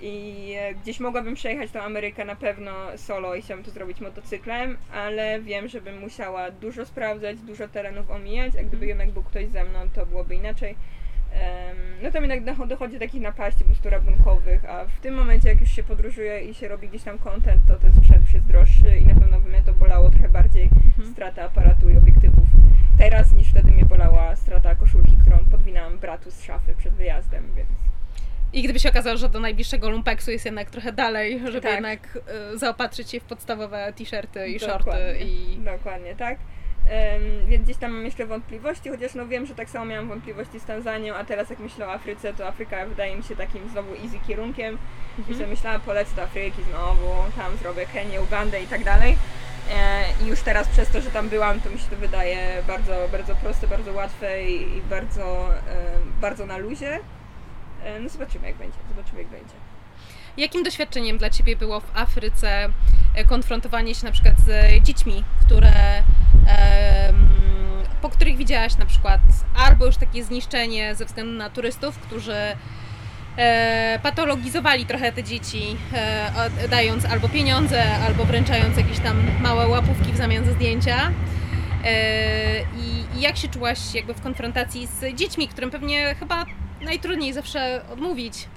I 0.00 0.54
e, 0.58 0.74
gdzieś 0.74 1.00
mogłabym 1.00 1.34
przejechać 1.34 1.70
tą 1.70 1.80
Amerykę 1.80 2.24
na 2.24 2.36
pewno 2.36 2.72
solo 2.96 3.34
i 3.34 3.42
chciałabym 3.42 3.64
to 3.64 3.70
zrobić 3.70 4.00
motocyklem, 4.00 4.76
ale 4.92 5.40
wiem, 5.40 5.68
że 5.68 5.80
bym 5.80 5.98
musiała 5.98 6.50
dużo 6.50 6.86
sprawdzać, 6.86 7.38
dużo 7.38 7.68
terenów 7.68 8.10
omijać, 8.10 8.56
a 8.56 8.62
gdyby 8.62 8.86
jednak 8.86 9.10
był 9.10 9.22
ktoś 9.22 9.48
ze 9.48 9.64
mną, 9.64 9.90
to 9.94 10.06
byłoby 10.06 10.34
inaczej. 10.34 10.76
No 12.02 12.10
tam 12.10 12.22
jednak 12.22 12.44
docho- 12.44 12.66
dochodzi 12.68 12.94
do 12.94 13.00
takich 13.00 13.22
napaści 13.22 13.60
po 13.60 13.70
prostu 13.70 13.90
rabunkowych, 13.90 14.64
a 14.64 14.84
w 14.84 15.00
tym 15.00 15.14
momencie 15.14 15.48
jak 15.48 15.60
już 15.60 15.70
się 15.70 15.82
podróżuje 15.82 16.40
i 16.40 16.54
się 16.54 16.68
robi 16.68 16.88
gdzieś 16.88 17.02
tam 17.02 17.18
content, 17.18 17.62
to 17.68 17.74
ten 17.74 17.92
sprzęt 17.92 18.22
już 18.22 18.34
jest 18.34 18.46
droższy 18.46 18.96
i 18.98 19.06
na 19.06 19.14
pewno 19.14 19.40
by 19.40 19.48
mnie 19.48 19.62
to 19.62 19.72
bolało 19.72 20.10
trochę 20.10 20.28
bardziej 20.28 20.70
strata 21.12 21.42
aparatu 21.42 21.90
i 21.90 21.96
obiektywów. 21.96 22.44
Teraz 22.98 23.32
niż 23.32 23.48
wtedy 23.50 23.70
mnie 23.70 23.84
bolała 23.84 24.36
strata 24.36 24.74
koszulki, 24.74 25.16
którą 25.16 25.38
podwinęłam 25.38 25.98
bratu 25.98 26.30
z 26.30 26.42
szafy 26.42 26.74
przed 26.74 26.94
wyjazdem, 26.94 27.44
więc 27.56 27.68
I 28.54 28.62
gdyby 28.62 28.78
się 28.80 28.88
okazało, 28.90 29.16
że 29.16 29.28
do 29.28 29.40
najbliższego 29.40 29.90
lumpeksu 29.90 30.30
jest 30.30 30.44
jednak 30.44 30.70
trochę 30.70 30.92
dalej, 30.92 31.40
żeby 31.44 31.60
Tak. 31.60 31.74
jednak 31.74 32.18
e, 32.54 32.58
zaopatrzyć 32.58 33.10
się 33.10 33.20
w 33.20 33.24
podstawowe 33.24 33.92
t-shirty 33.96 34.48
i 34.48 34.58
Dokładnie. 34.60 34.92
shorty 34.92 35.18
i... 35.24 35.58
Dokładnie, 35.58 36.14
tak. 36.16 36.38
Więc 37.46 37.64
gdzieś 37.64 37.76
tam 37.76 37.92
mam 37.92 38.04
jeszcze 38.04 38.26
wątpliwości, 38.26 38.88
chociaż 38.88 39.14
no 39.14 39.26
wiem, 39.26 39.46
że 39.46 39.54
tak 39.54 39.70
samo 39.70 39.84
miałam 39.84 40.08
wątpliwości 40.08 40.60
z 40.60 40.64
Tanzanią, 40.64 41.14
a 41.14 41.24
teraz 41.24 41.50
jak 41.50 41.58
myślę 41.58 41.86
o 41.86 41.92
Afryce, 41.92 42.34
to 42.34 42.46
Afryka 42.48 42.86
wydaje 42.86 43.16
mi 43.16 43.22
się 43.22 43.36
takim 43.36 43.68
znowu 43.68 43.94
easy 43.94 44.18
kierunkiem. 44.26 44.78
I 45.28 45.34
sobie 45.34 45.46
myślałam, 45.46 45.80
polecę 45.80 46.16
do 46.16 46.22
Afryki 46.22 46.62
znowu, 46.70 47.10
tam 47.36 47.56
zrobię 47.56 47.86
Kenię, 47.92 48.20
Ugandę 48.22 48.62
i 48.62 48.66
tak 48.66 48.84
dalej. 48.84 49.16
E, 49.74 50.04
I 50.24 50.26
już 50.26 50.40
teraz 50.40 50.68
przez 50.68 50.88
to, 50.88 51.00
że 51.00 51.10
tam 51.10 51.28
byłam, 51.28 51.60
to 51.60 51.70
mi 51.70 51.78
się 51.78 51.86
to 51.90 51.96
wydaje 51.96 52.62
bardzo, 52.66 53.08
bardzo 53.12 53.34
proste, 53.34 53.66
bardzo 53.66 53.92
łatwe 53.92 54.44
i, 54.44 54.76
i 54.78 54.82
bardzo, 54.90 55.48
e, 55.54 55.60
bardzo 56.20 56.46
na 56.46 56.56
luzie. 56.56 56.98
E, 57.84 58.00
no 58.00 58.08
zobaczymy 58.08 58.46
jak 58.46 58.56
będzie, 58.56 58.78
zobaczymy 58.88 59.22
jak 59.22 59.30
będzie. 59.30 59.54
Jakim 60.36 60.62
doświadczeniem 60.62 61.18
dla 61.18 61.30
Ciebie 61.30 61.56
było 61.56 61.80
w 61.80 61.96
Afryce 61.96 62.68
e, 63.14 63.24
konfrontowanie 63.24 63.94
się 63.94 64.06
na 64.06 64.12
przykład 64.12 64.34
z 64.40 64.82
dziećmi, 64.82 65.24
które, 65.46 66.02
po 68.02 68.10
których 68.10 68.36
widziałaś 68.36 68.76
na 68.76 68.86
przykład 68.86 69.20
albo 69.56 69.86
już 69.86 69.96
takie 69.96 70.24
zniszczenie 70.24 70.94
ze 70.94 71.04
względu 71.04 71.32
na 71.32 71.50
turystów, 71.50 71.98
którzy 71.98 72.36
e, 73.36 73.98
patologizowali 74.02 74.86
trochę 74.86 75.12
te 75.12 75.22
dzieci, 75.22 75.76
e, 75.92 76.68
dając 76.68 77.04
albo 77.04 77.28
pieniądze, 77.28 77.98
albo 77.98 78.24
wręczając 78.24 78.76
jakieś 78.76 78.98
tam 78.98 79.16
małe 79.40 79.68
łapówki 79.68 80.12
w 80.12 80.16
zamian 80.16 80.44
za 80.44 80.52
zdjęcia. 80.52 81.10
E, 81.84 82.60
I 82.60 83.20
jak 83.20 83.36
się 83.36 83.48
czułaś 83.48 83.94
jakby 83.94 84.14
w 84.14 84.20
konfrontacji 84.20 84.86
z 84.86 85.14
dziećmi, 85.14 85.48
którym 85.48 85.70
pewnie 85.70 86.14
chyba 86.14 86.46
najtrudniej 86.84 87.32
zawsze 87.32 87.82
odmówić 87.92 88.48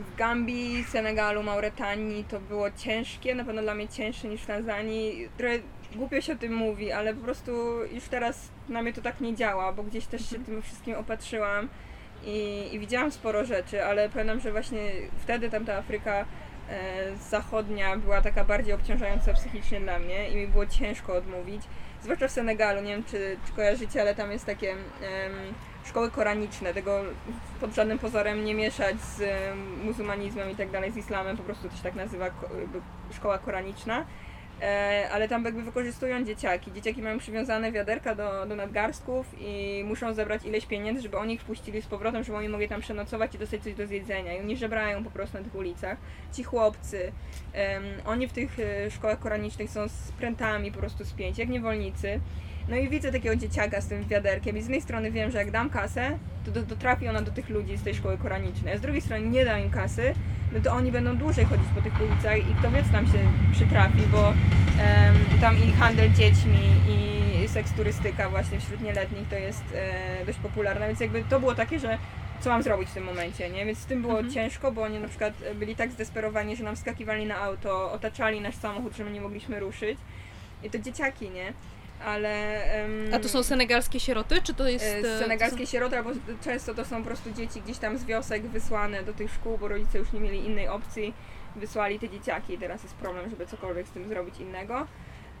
w 0.00 0.16
Gambii, 0.16 0.84
Senegalu, 0.84 1.42
Mauretanii 1.42 2.24
to 2.24 2.40
było 2.40 2.70
ciężkie, 2.70 3.34
na 3.34 3.44
pewno 3.44 3.62
dla 3.62 3.74
mnie 3.74 3.88
cięższe 3.88 4.28
niż 4.28 4.42
w 4.42 4.46
Tanzanii. 4.46 5.28
Trochę 5.36 5.58
głupio 5.94 6.20
się 6.20 6.32
o 6.32 6.36
tym 6.36 6.54
mówi, 6.54 6.92
ale 6.92 7.14
po 7.14 7.24
prostu 7.24 7.52
już 7.92 8.04
teraz 8.04 8.48
na 8.68 8.82
mnie 8.82 8.92
to 8.92 9.02
tak 9.02 9.20
nie 9.20 9.34
działa, 9.34 9.72
bo 9.72 9.82
gdzieś 9.82 10.06
też 10.06 10.30
się 10.30 10.44
tym 10.44 10.62
wszystkim 10.62 10.94
opatrzyłam 10.94 11.68
i, 12.24 12.68
i 12.72 12.78
widziałam 12.78 13.12
sporo 13.12 13.44
rzeczy, 13.44 13.84
ale 13.84 14.08
pamiętam, 14.08 14.40
że 14.40 14.52
właśnie 14.52 14.90
wtedy 15.18 15.50
tamta 15.50 15.74
Afryka 15.74 16.12
e, 16.14 16.24
zachodnia 17.30 17.96
była 17.96 18.20
taka 18.20 18.44
bardziej 18.44 18.74
obciążająca 18.74 19.32
psychicznie 19.32 19.80
dla 19.80 19.98
mnie 19.98 20.30
i 20.30 20.36
mi 20.36 20.46
było 20.46 20.66
ciężko 20.66 21.14
odmówić. 21.14 21.62
Zwłaszcza 22.02 22.28
w 22.28 22.30
Senegalu, 22.30 22.82
nie 22.82 22.92
wiem 22.94 23.04
czy, 23.04 23.36
czy 23.46 23.52
kojarzycie, 23.52 24.00
ale 24.00 24.14
tam 24.14 24.32
jest 24.32 24.46
takie 24.46 24.74
szkoły 25.90 26.10
koraniczne, 26.10 26.74
tego 26.74 27.00
pod 27.60 27.74
żadnym 27.74 27.98
pozorem 27.98 28.44
nie 28.44 28.54
mieszać 28.54 29.00
z 29.00 29.20
em, 29.20 29.84
muzułmanizmem 29.84 30.50
i 30.50 30.56
tak 30.56 30.70
dalej, 30.70 30.92
z 30.92 30.96
islamem, 30.96 31.36
po 31.36 31.42
prostu 31.42 31.68
to 31.68 31.76
się 31.76 31.82
tak 31.82 31.94
nazywa 31.94 32.26
szkoła 33.12 33.38
koraniczna. 33.38 34.04
E, 34.62 35.08
ale 35.12 35.28
tam 35.28 35.44
jakby 35.44 35.62
wykorzystują 35.62 36.24
dzieciaki. 36.24 36.72
Dzieciaki 36.72 37.02
mają 37.02 37.18
przywiązane 37.18 37.72
wiaderka 37.72 38.14
do, 38.14 38.46
do 38.46 38.56
nadgarstków 38.56 39.26
i 39.38 39.82
muszą 39.86 40.14
zebrać 40.14 40.44
ileś 40.44 40.66
pieniędzy, 40.66 41.02
żeby 41.02 41.18
oni 41.18 41.34
ich 41.34 41.44
puścili 41.44 41.82
z 41.82 41.86
powrotem, 41.86 42.24
żeby 42.24 42.38
oni 42.38 42.48
mogli 42.48 42.68
tam 42.68 42.80
przenocować 42.80 43.34
i 43.34 43.38
dostać 43.38 43.62
coś 43.62 43.74
do 43.74 43.86
zjedzenia. 43.86 44.34
I 44.34 44.40
oni 44.40 44.56
żebrają 44.56 45.04
po 45.04 45.10
prostu 45.10 45.38
na 45.38 45.44
tych 45.44 45.54
ulicach. 45.54 45.98
Ci 46.32 46.44
chłopcy, 46.44 47.12
oni 48.06 48.28
w 48.28 48.32
tych 48.32 48.60
e, 48.60 48.90
szkołach 48.90 49.18
koranicznych 49.18 49.70
są 49.70 49.88
z 49.88 50.12
prętami 50.12 50.72
po 50.72 50.78
prostu 50.78 51.04
spięci, 51.04 51.40
jak 51.40 51.50
niewolnicy. 51.50 52.20
No 52.68 52.76
i 52.76 52.88
widzę 52.88 53.12
takiego 53.12 53.36
dzieciaka 53.36 53.80
z 53.80 53.86
tym 53.86 54.04
wiaderkiem 54.04 54.56
i 54.56 54.60
z 54.60 54.64
jednej 54.64 54.80
strony 54.80 55.10
wiem, 55.10 55.30
że 55.30 55.38
jak 55.38 55.50
dam 55.50 55.70
kasę, 55.70 56.18
to, 56.44 56.52
to, 56.52 56.62
to 56.62 56.76
trafi 56.76 57.08
ona 57.08 57.22
do 57.22 57.30
tych 57.30 57.48
ludzi 57.48 57.76
z 57.76 57.82
tej 57.82 57.94
szkoły 57.94 58.18
koranicznej, 58.18 58.74
a 58.74 58.78
z 58.78 58.80
drugiej 58.80 59.00
strony 59.00 59.26
nie 59.26 59.44
dam 59.44 59.60
im 59.60 59.70
kasy, 59.70 60.14
no 60.52 60.60
to 60.60 60.72
oni 60.72 60.92
będą 60.92 61.16
dłużej 61.16 61.44
chodzić 61.44 61.66
po 61.74 61.82
tych 61.82 62.00
ulicach 62.00 62.38
i 62.38 62.54
kto 62.54 62.70
wie 62.70 62.82
co 62.82 62.92
tam 62.92 63.06
się 63.06 63.18
przytrafi, 63.52 64.02
bo 64.12 64.28
em, 64.28 65.40
tam 65.40 65.56
i 65.68 65.72
handel 65.72 66.12
dziećmi 66.12 66.60
i 66.88 67.48
seks 67.48 67.72
turystyka 67.72 68.30
właśnie 68.30 68.60
wśród 68.60 68.80
nieletnich 68.80 69.28
to 69.28 69.36
jest 69.36 69.64
e, 69.74 70.26
dość 70.26 70.38
popularna, 70.38 70.86
więc 70.86 71.00
jakby 71.00 71.24
to 71.24 71.40
było 71.40 71.54
takie, 71.54 71.78
że 71.78 71.98
co 72.40 72.50
mam 72.50 72.62
zrobić 72.62 72.88
w 72.88 72.94
tym 72.94 73.04
momencie, 73.04 73.50
nie? 73.50 73.66
Więc 73.66 73.78
z 73.78 73.86
tym 73.86 74.00
było 74.02 74.14
Mhm. 74.14 74.34
ciężko, 74.34 74.72
bo 74.72 74.82
oni 74.82 74.98
na 74.98 75.08
przykład 75.08 75.34
byli 75.54 75.76
tak 75.76 75.90
zdesperowani, 75.92 76.56
że 76.56 76.64
nam 76.64 76.76
wskakiwali 76.76 77.26
na 77.26 77.36
auto, 77.36 77.92
otaczali 77.92 78.40
nasz 78.40 78.54
samochód, 78.54 78.96
że 78.96 79.04
my 79.04 79.10
nie 79.10 79.20
mogliśmy 79.20 79.60
ruszyć. 79.60 79.98
I 80.62 80.70
to 80.70 80.78
dzieciaki, 80.78 81.30
nie? 81.30 81.52
Ale... 82.04 82.64
em, 82.64 83.14
A 83.14 83.18
to 83.18 83.28
są 83.28 83.42
senegalskie 83.42 84.00
sieroty, 84.00 84.42
czy 84.42 84.54
to 84.54 84.68
jest... 84.68 84.84
e, 84.84 84.98
e, 84.98 85.02
z 85.02 85.20
senegalskiej 85.22 85.66
sieroty, 85.66 85.96
albo 85.96 86.10
często 86.44 86.74
to 86.74 86.84
są 86.84 86.98
po 86.98 87.04
prostu 87.06 87.30
dzieci 87.32 87.62
gdzieś 87.62 87.78
tam 87.78 87.98
z 87.98 88.04
wiosek 88.04 88.42
wysłane 88.46 89.02
do 89.02 89.12
tych 89.12 89.32
szkół, 89.32 89.58
bo 89.58 89.68
rodzice 89.68 89.98
już 89.98 90.12
nie 90.12 90.20
mieli 90.20 90.46
innej 90.46 90.68
opcji, 90.68 91.14
wysłali 91.56 91.98
te 91.98 92.08
dzieciaki 92.08 92.54
i 92.54 92.58
teraz 92.58 92.82
jest 92.82 92.94
problem, 92.94 93.30
żeby 93.30 93.46
cokolwiek 93.46 93.86
z 93.86 93.90
tym 93.90 94.08
zrobić 94.08 94.40
innego. 94.40 94.86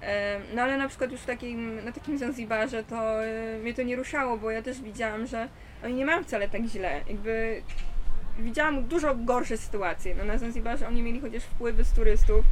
E, 0.02 0.40
No 0.54 0.62
ale 0.62 0.76
na 0.76 0.88
przykład 0.88 1.12
już 1.12 1.20
w 1.20 1.26
takim, 1.26 1.84
na 1.84 1.92
takim 1.92 2.18
Zanzibarze 2.18 2.84
to 2.84 3.24
e, 3.24 3.58
mnie 3.58 3.74
to 3.74 3.82
nie 3.82 3.96
ruszało, 3.96 4.36
bo 4.38 4.50
ja 4.50 4.62
też 4.62 4.80
widziałam, 4.80 5.26
że 5.26 5.48
oni 5.84 5.94
nie 5.94 6.06
mają 6.06 6.24
wcale 6.24 6.48
tak 6.48 6.62
źle. 6.64 7.00
Jakby 7.08 7.62
widziałam 8.38 8.84
dużo 8.84 9.14
gorsze 9.14 9.56
sytuacje. 9.56 10.14
No 10.14 10.24
na 10.24 10.38
Zanzibarze 10.38 10.88
oni 10.88 11.02
mieli 11.02 11.20
chociaż 11.20 11.42
wpływy 11.42 11.84
z 11.84 11.92
turystów, 11.92 12.44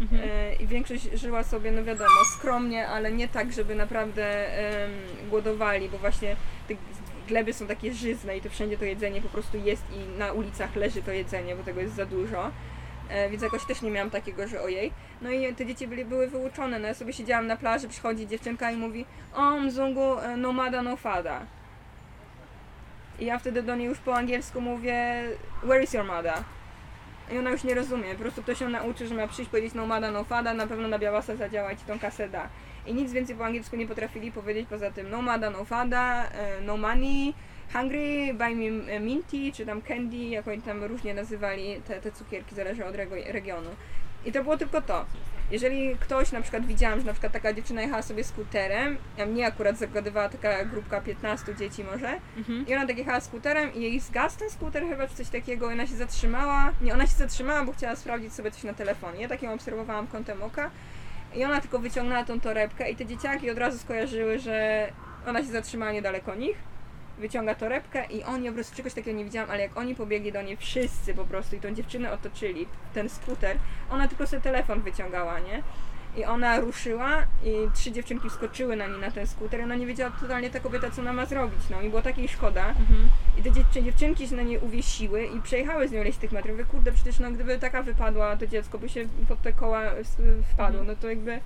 Mhm. 0.00 0.22
E, 0.24 0.54
i 0.54 0.66
większość 0.66 1.02
żyła 1.14 1.42
sobie, 1.42 1.70
no 1.72 1.84
wiadomo, 1.84 2.10
skromnie, 2.38 2.88
ale 2.88 3.12
nie 3.12 3.28
tak, 3.28 3.52
żeby 3.52 3.74
naprawdę 3.74 4.46
głodowali, 5.30 5.88
bo 5.88 5.98
właśnie 5.98 6.36
te 6.68 6.74
gleby 7.28 7.52
są 7.52 7.66
takie 7.66 7.92
żyzne 7.92 8.36
i 8.36 8.40
to 8.40 8.50
wszędzie 8.50 8.78
to 8.78 8.84
jedzenie 8.84 9.20
po 9.20 9.28
prostu 9.28 9.58
jest 9.58 9.82
i 9.92 10.18
na 10.18 10.32
ulicach 10.32 10.76
leży 10.76 11.02
to 11.02 11.12
jedzenie, 11.12 11.56
bo 11.56 11.62
tego 11.62 11.80
jest 11.80 11.94
za 11.94 12.06
dużo. 12.06 12.50
E, 13.08 13.30
więc 13.30 13.42
jakoś 13.42 13.64
też 13.64 13.82
nie 13.82 13.90
miałam 13.90 14.10
takiego, 14.10 14.48
że 14.48 14.62
ojej. 14.62 14.92
No 15.22 15.30
i 15.30 15.54
te 15.54 15.66
dzieci 15.66 15.86
byli, 15.86 16.04
były 16.04 16.28
wyuczone. 16.28 16.78
No 16.78 16.88
ja 16.88 16.94
sobie 16.94 17.12
siedziałam 17.12 17.46
na 17.46 17.56
plaży, 17.56 17.88
przychodzi 17.88 18.26
dziewczynka 18.26 18.70
i 18.70 18.76
mówi 18.76 19.04
o 19.34 19.60
mzungu 19.60 20.18
e, 20.18 20.36
no 20.36 20.52
mada 20.52 20.82
no 20.82 20.96
fada. 20.96 21.46
I 23.18 23.24
ja 23.24 23.38
wtedy 23.38 23.62
do 23.62 23.76
niej 23.76 23.88
już 23.88 23.98
po 23.98 24.16
angielsku 24.16 24.60
mówię 24.60 25.22
where 25.62 25.82
is 25.82 25.92
your 25.92 26.04
mother? 26.04 26.34
I 27.32 27.38
ona 27.38 27.50
już 27.50 27.64
nie 27.64 27.74
rozumie, 27.74 28.14
po 28.14 28.20
prostu 28.20 28.42
ktoś 28.42 28.60
ją 28.60 28.68
nauczy, 28.68 29.06
że 29.06 29.14
ma 29.14 29.28
przyjść, 29.28 29.50
powiedzieć 29.50 29.74
no 29.74 29.86
mada, 29.86 30.10
no 30.10 30.24
fada, 30.24 30.54
na 30.54 30.66
pewno 30.66 30.88
na 30.88 30.98
białasa 30.98 31.36
zadziała 31.36 31.72
i 31.72 31.76
ci 31.76 31.84
tą 31.84 31.98
kasę 31.98 32.28
da. 32.28 32.48
I 32.86 32.94
nic 32.94 33.12
więcej 33.12 33.36
po 33.36 33.44
angielsku 33.44 33.76
nie 33.76 33.86
potrafili 33.86 34.32
powiedzieć 34.32 34.66
poza 34.68 34.90
tym 34.90 35.10
no 35.10 35.22
mada, 35.22 35.50
no 35.50 35.64
fada, 35.64 36.24
e, 36.24 36.60
no 36.60 36.76
money, 36.76 37.34
hungry, 37.72 38.34
buy 38.34 38.54
me 38.54 38.92
e, 38.92 39.00
minty, 39.00 39.52
czy 39.52 39.66
tam 39.66 39.82
candy, 39.82 40.16
jak 40.16 40.48
oni 40.48 40.62
tam 40.62 40.84
różnie 40.84 41.14
nazywali 41.14 41.82
te, 41.88 42.00
te 42.00 42.12
cukierki, 42.12 42.54
zależy 42.54 42.84
od 42.84 42.94
regionu. 43.26 43.70
I 44.24 44.32
to 44.32 44.42
było 44.42 44.56
tylko 44.56 44.80
to. 44.80 45.04
Jeżeli 45.50 45.96
ktoś, 46.00 46.32
na 46.32 46.40
przykład 46.40 46.66
widziałam, 46.66 47.00
że 47.00 47.06
na 47.06 47.12
przykład 47.12 47.32
taka 47.32 47.52
dziewczyna 47.52 47.82
jechała 47.82 48.02
sobie 48.02 48.24
skuterem, 48.24 48.96
a 49.22 49.26
mnie 49.26 49.46
akurat 49.46 49.76
zagadywała 49.78 50.28
taka 50.28 50.64
grupka 50.64 51.00
15 51.00 51.54
dzieci 51.54 51.84
może, 51.84 52.20
Mhm. 52.36 52.66
i 52.66 52.74
ona 52.74 52.86
tak 52.86 52.98
jechała 52.98 53.20
skuterem 53.20 53.74
i 53.74 53.82
jej 53.82 54.00
zgasł 54.00 54.38
ten 54.38 54.50
skuter 54.50 54.82
chyba, 54.88 55.08
czy 55.08 55.14
coś 55.14 55.28
takiego, 55.28 55.70
i 55.70 55.72
ona 55.72 55.86
się 55.86 55.94
zatrzymała. 55.94 56.72
Nie, 56.80 56.94
ona 56.94 57.06
się 57.06 57.12
zatrzymała, 57.12 57.64
bo 57.64 57.72
chciała 57.72 57.96
sprawdzić 57.96 58.32
sobie 58.34 58.50
coś 58.50 58.62
na 58.64 58.74
telefonie. 58.74 59.22
Ja 59.22 59.28
tak 59.28 59.42
ją 59.42 59.52
obserwowałam 59.52 60.06
kątem 60.06 60.42
oka. 60.42 60.70
I 61.34 61.44
ona 61.44 61.60
tylko 61.60 61.78
wyciągnęła 61.78 62.24
tą 62.24 62.40
torebkę 62.40 62.90
i 62.90 62.96
te 62.96 63.06
dzieciaki 63.06 63.50
od 63.50 63.58
razu 63.58 63.78
skojarzyły, 63.78 64.38
że 64.38 64.88
ona 65.26 65.38
się 65.40 65.48
zatrzymała 65.48 65.92
niedaleko 65.92 66.34
nich. 66.34 66.56
Wyciąga 67.24 67.54
torebkę 67.54 68.04
i 68.06 68.22
oni 68.24 68.48
po 68.48 68.54
prostu 68.54 68.76
czegoś 68.76 68.94
takiego 68.94 69.18
nie 69.18 69.24
widziałam, 69.24 69.50
ale 69.50 69.62
jak 69.62 69.76
oni 69.76 69.94
pobiegli 69.94 70.32
do 70.32 70.42
niej 70.42 70.56
wszyscy 70.56 71.14
po 71.14 71.24
prostu 71.24 71.56
i 71.56 71.60
tą 71.60 71.74
dziewczynę 71.74 72.12
otoczyli, 72.12 72.66
ten 72.94 73.08
skuter, 73.08 73.56
ona 73.90 74.08
tylko 74.08 74.26
sobie 74.26 74.42
telefon 74.42 74.80
wyciągała, 74.80 75.38
nie? 75.38 75.62
I 76.16 76.24
ona 76.24 76.60
ruszyła 76.60 77.22
i 77.44 77.50
trzy 77.74 77.92
dziewczynki 77.92 78.30
wskoczyły 78.30 78.76
na 78.76 78.86
niej 78.86 79.00
na 79.00 79.10
ten 79.10 79.26
skuter 79.26 79.60
i 79.60 79.62
ona 79.62 79.74
nie 79.74 79.86
wiedziała 79.86 80.10
totalnie 80.20 80.50
ta 80.50 80.60
kobieta, 80.60 80.90
co 80.90 81.02
ona 81.02 81.12
ma 81.12 81.26
zrobić, 81.26 81.60
no 81.70 81.82
i 81.82 81.88
było 81.90 82.02
takiej 82.02 82.28
szkoda. 82.28 82.68
Mhm. 82.68 83.08
I 83.38 83.42
te 83.42 83.50
dziewczy- 83.52 83.82
dziewczynki 83.82 84.28
się 84.28 84.36
na 84.36 84.42
niej 84.42 84.58
uwiesiły 84.58 85.24
i 85.24 85.40
przejechały 85.42 85.88
z 85.88 85.92
nią 85.92 86.00
ileś 86.00 86.16
tych 86.16 86.32
metrów. 86.32 86.52
Mówię, 86.52 86.64
kurde, 86.64 86.92
przecież 86.92 87.18
no, 87.18 87.30
gdyby 87.30 87.58
taka 87.58 87.82
wypadła, 87.82 88.36
to 88.36 88.46
dziecko 88.46 88.78
by 88.78 88.88
się 88.88 89.04
pod 89.28 89.42
te 89.42 89.52
koła 89.52 89.82
s- 89.84 90.16
wpadło. 90.52 90.84
No 90.84 90.96
to 90.96 91.08
jakby, 91.08 91.40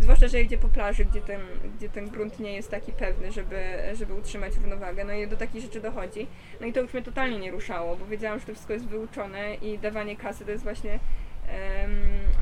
zwłaszcza, 0.00 0.28
że 0.28 0.38
jedzie 0.38 0.58
po 0.58 0.68
plaży, 0.68 1.04
gdzie 1.04 1.20
ten, 1.20 1.40
gdzie 1.76 1.88
ten 1.88 2.08
grunt 2.08 2.40
nie 2.40 2.52
jest 2.52 2.70
taki 2.70 2.92
pewny, 2.92 3.32
żeby, 3.32 3.60
żeby 3.94 4.14
utrzymać 4.14 4.56
równowagę. 4.56 5.04
No 5.04 5.12
i 5.12 5.28
do 5.28 5.36
takich 5.36 5.62
rzeczy 5.62 5.80
dochodzi. 5.80 6.26
No 6.60 6.66
i 6.66 6.72
to 6.72 6.80
już 6.80 6.94
mnie 6.94 7.02
totalnie 7.02 7.38
nie 7.38 7.50
ruszało, 7.50 7.96
bo 7.96 8.06
wiedziałam, 8.06 8.40
że 8.40 8.46
to 8.46 8.52
wszystko 8.52 8.72
jest 8.72 8.86
wyuczone 8.86 9.54
i 9.54 9.78
dawanie 9.78 10.16
kasy 10.16 10.44
to 10.44 10.50
jest 10.50 10.64
właśnie 10.64 10.98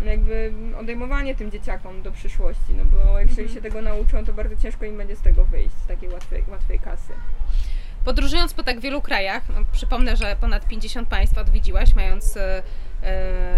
no 0.04 0.10
jakby 0.10 0.52
odejmowanie 0.78 1.34
tym 1.34 1.50
dzieciakom 1.50 2.02
do 2.02 2.12
przyszłości, 2.12 2.74
no 2.76 2.84
bo 2.84 3.20
jeżeli 3.20 3.48
się 3.48 3.60
tego 3.60 3.82
nauczą, 3.82 4.24
to 4.24 4.32
bardzo 4.32 4.56
ciężko 4.56 4.84
im 4.84 4.96
będzie 4.96 5.16
z 5.16 5.20
tego 5.20 5.44
wyjść, 5.44 5.74
z 5.84 5.86
takiej 5.86 6.08
łatwej, 6.08 6.44
łatwej 6.48 6.78
kasy. 6.78 7.12
Podróżując 8.04 8.54
po 8.54 8.62
tak 8.62 8.80
wielu 8.80 9.02
krajach, 9.02 9.42
no, 9.48 9.64
przypomnę, 9.72 10.16
że 10.16 10.36
ponad 10.40 10.68
50 10.68 11.08
państw 11.08 11.38
odwiedziłaś, 11.38 11.94
mając 11.94 12.36
e, 12.36 12.62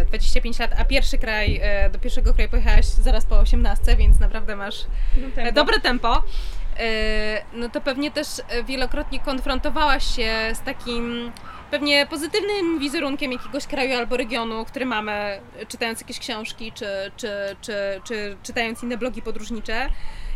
25 0.06 0.58
lat, 0.58 0.70
a 0.78 0.84
pierwszy 0.84 1.18
kraj, 1.18 1.60
e, 1.62 1.90
do 1.90 1.98
pierwszego 1.98 2.34
kraju 2.34 2.50
pojechałaś 2.50 2.84
zaraz 2.86 3.24
po 3.26 3.38
18, 3.38 3.96
więc 3.96 4.20
naprawdę 4.20 4.56
masz 4.56 4.84
No, 5.16 5.26
e, 5.28 5.30
tempo. 5.30 5.52
dobre 5.52 5.80
tempo. 5.80 6.22
E, 6.78 7.42
No 7.52 7.68
to 7.68 7.80
pewnie 7.80 8.10
też 8.10 8.26
e, 8.48 8.64
wielokrotnie 8.64 9.20
konfrontowałaś 9.20 10.16
się 10.16 10.32
z 10.54 10.60
takim 10.60 11.32
pewnie 11.70 12.06
pozytywnym 12.06 12.78
wizerunkiem 12.78 13.32
jakiegoś 13.32 13.66
kraju 13.66 13.94
albo 13.98 14.16
regionu, 14.16 14.64
który 14.64 14.86
mamy, 14.86 15.12
e, 15.12 15.40
czytając 15.68 16.00
jakieś 16.00 16.18
książki, 16.18 16.72
czy, 16.72 16.86
czy, 17.16 17.30
czy, 17.60 18.00
czy 18.04 18.36
czytając 18.42 18.82
inne 18.82 18.96
blogi 18.96 19.22
podróżnicze. 19.22 19.88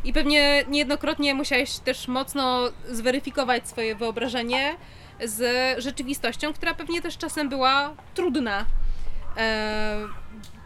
I 0.05 0.13
pewnie 0.13 0.65
niejednokrotnie 0.69 1.35
musiałeś 1.35 1.79
też 1.79 2.09
mocno 2.09 2.69
zweryfikować 2.91 3.69
swoje 3.69 3.95
wyobrażenie 3.95 4.77
z 5.25 5.43
rzeczywistością, 5.83 6.53
która 6.53 6.75
pewnie 6.75 7.03
też 7.03 7.19
czasem 7.19 7.49
była 7.49 7.95
trudna. 8.15 8.67
E, 9.37 10.09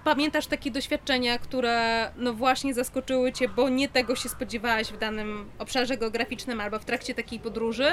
Pamiętasz 0.05 0.47
takie 0.47 0.71
doświadczenia, 0.71 1.39
które 1.39 2.11
no 2.17 2.35
właśnie 2.35 2.75
zaskoczyły 2.75 3.33
Cię, 3.33 3.49
bo 3.49 3.69
nie 3.69 3.89
tego 3.89 4.17
się 4.17 4.29
spodziewałaś 4.29 4.93
w 4.93 4.99
danym 4.99 5.51
obszarze 5.59 5.97
geograficznym 5.97 6.61
albo 6.61 6.79
w 6.79 6.85
trakcie 6.85 7.15
takiej 7.15 7.41
podróży? 7.41 7.89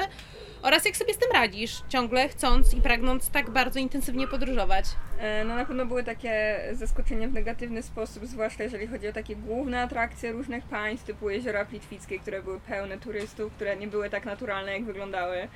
Oraz 0.62 0.84
jak 0.84 0.96
sobie 0.96 1.14
z 1.14 1.18
tym 1.18 1.32
radzisz, 1.32 1.82
ciągle 1.88 2.28
chcąc 2.28 2.74
i 2.74 2.80
pragnąc 2.80 3.30
tak 3.30 3.50
bardzo 3.50 3.78
intensywnie 3.80 4.28
podróżować? 4.28 4.84
E, 5.18 5.44
No 5.44 5.54
na 5.54 5.64
pewno 5.64 5.86
były 5.86 6.04
takie 6.04 6.60
zaskoczenia 6.72 7.28
w 7.28 7.32
negatywny 7.32 7.82
sposób, 7.82 8.26
zwłaszcza 8.26 8.62
jeżeli 8.62 8.86
chodzi 8.86 9.08
o 9.08 9.12
takie 9.12 9.36
główne 9.36 9.82
atrakcje 9.82 10.32
różnych 10.32 10.64
państw, 10.64 11.06
typu 11.06 11.30
jeziora 11.30 11.64
Plitwickie, 11.64 12.18
które 12.18 12.42
były 12.42 12.60
pełne 12.60 12.98
turystów, 12.98 13.52
które 13.52 13.76
nie 13.76 13.88
były 13.88 14.10
tak 14.10 14.24
naturalne, 14.24 14.72
jak 14.72 14.84
wyglądały 14.84 15.48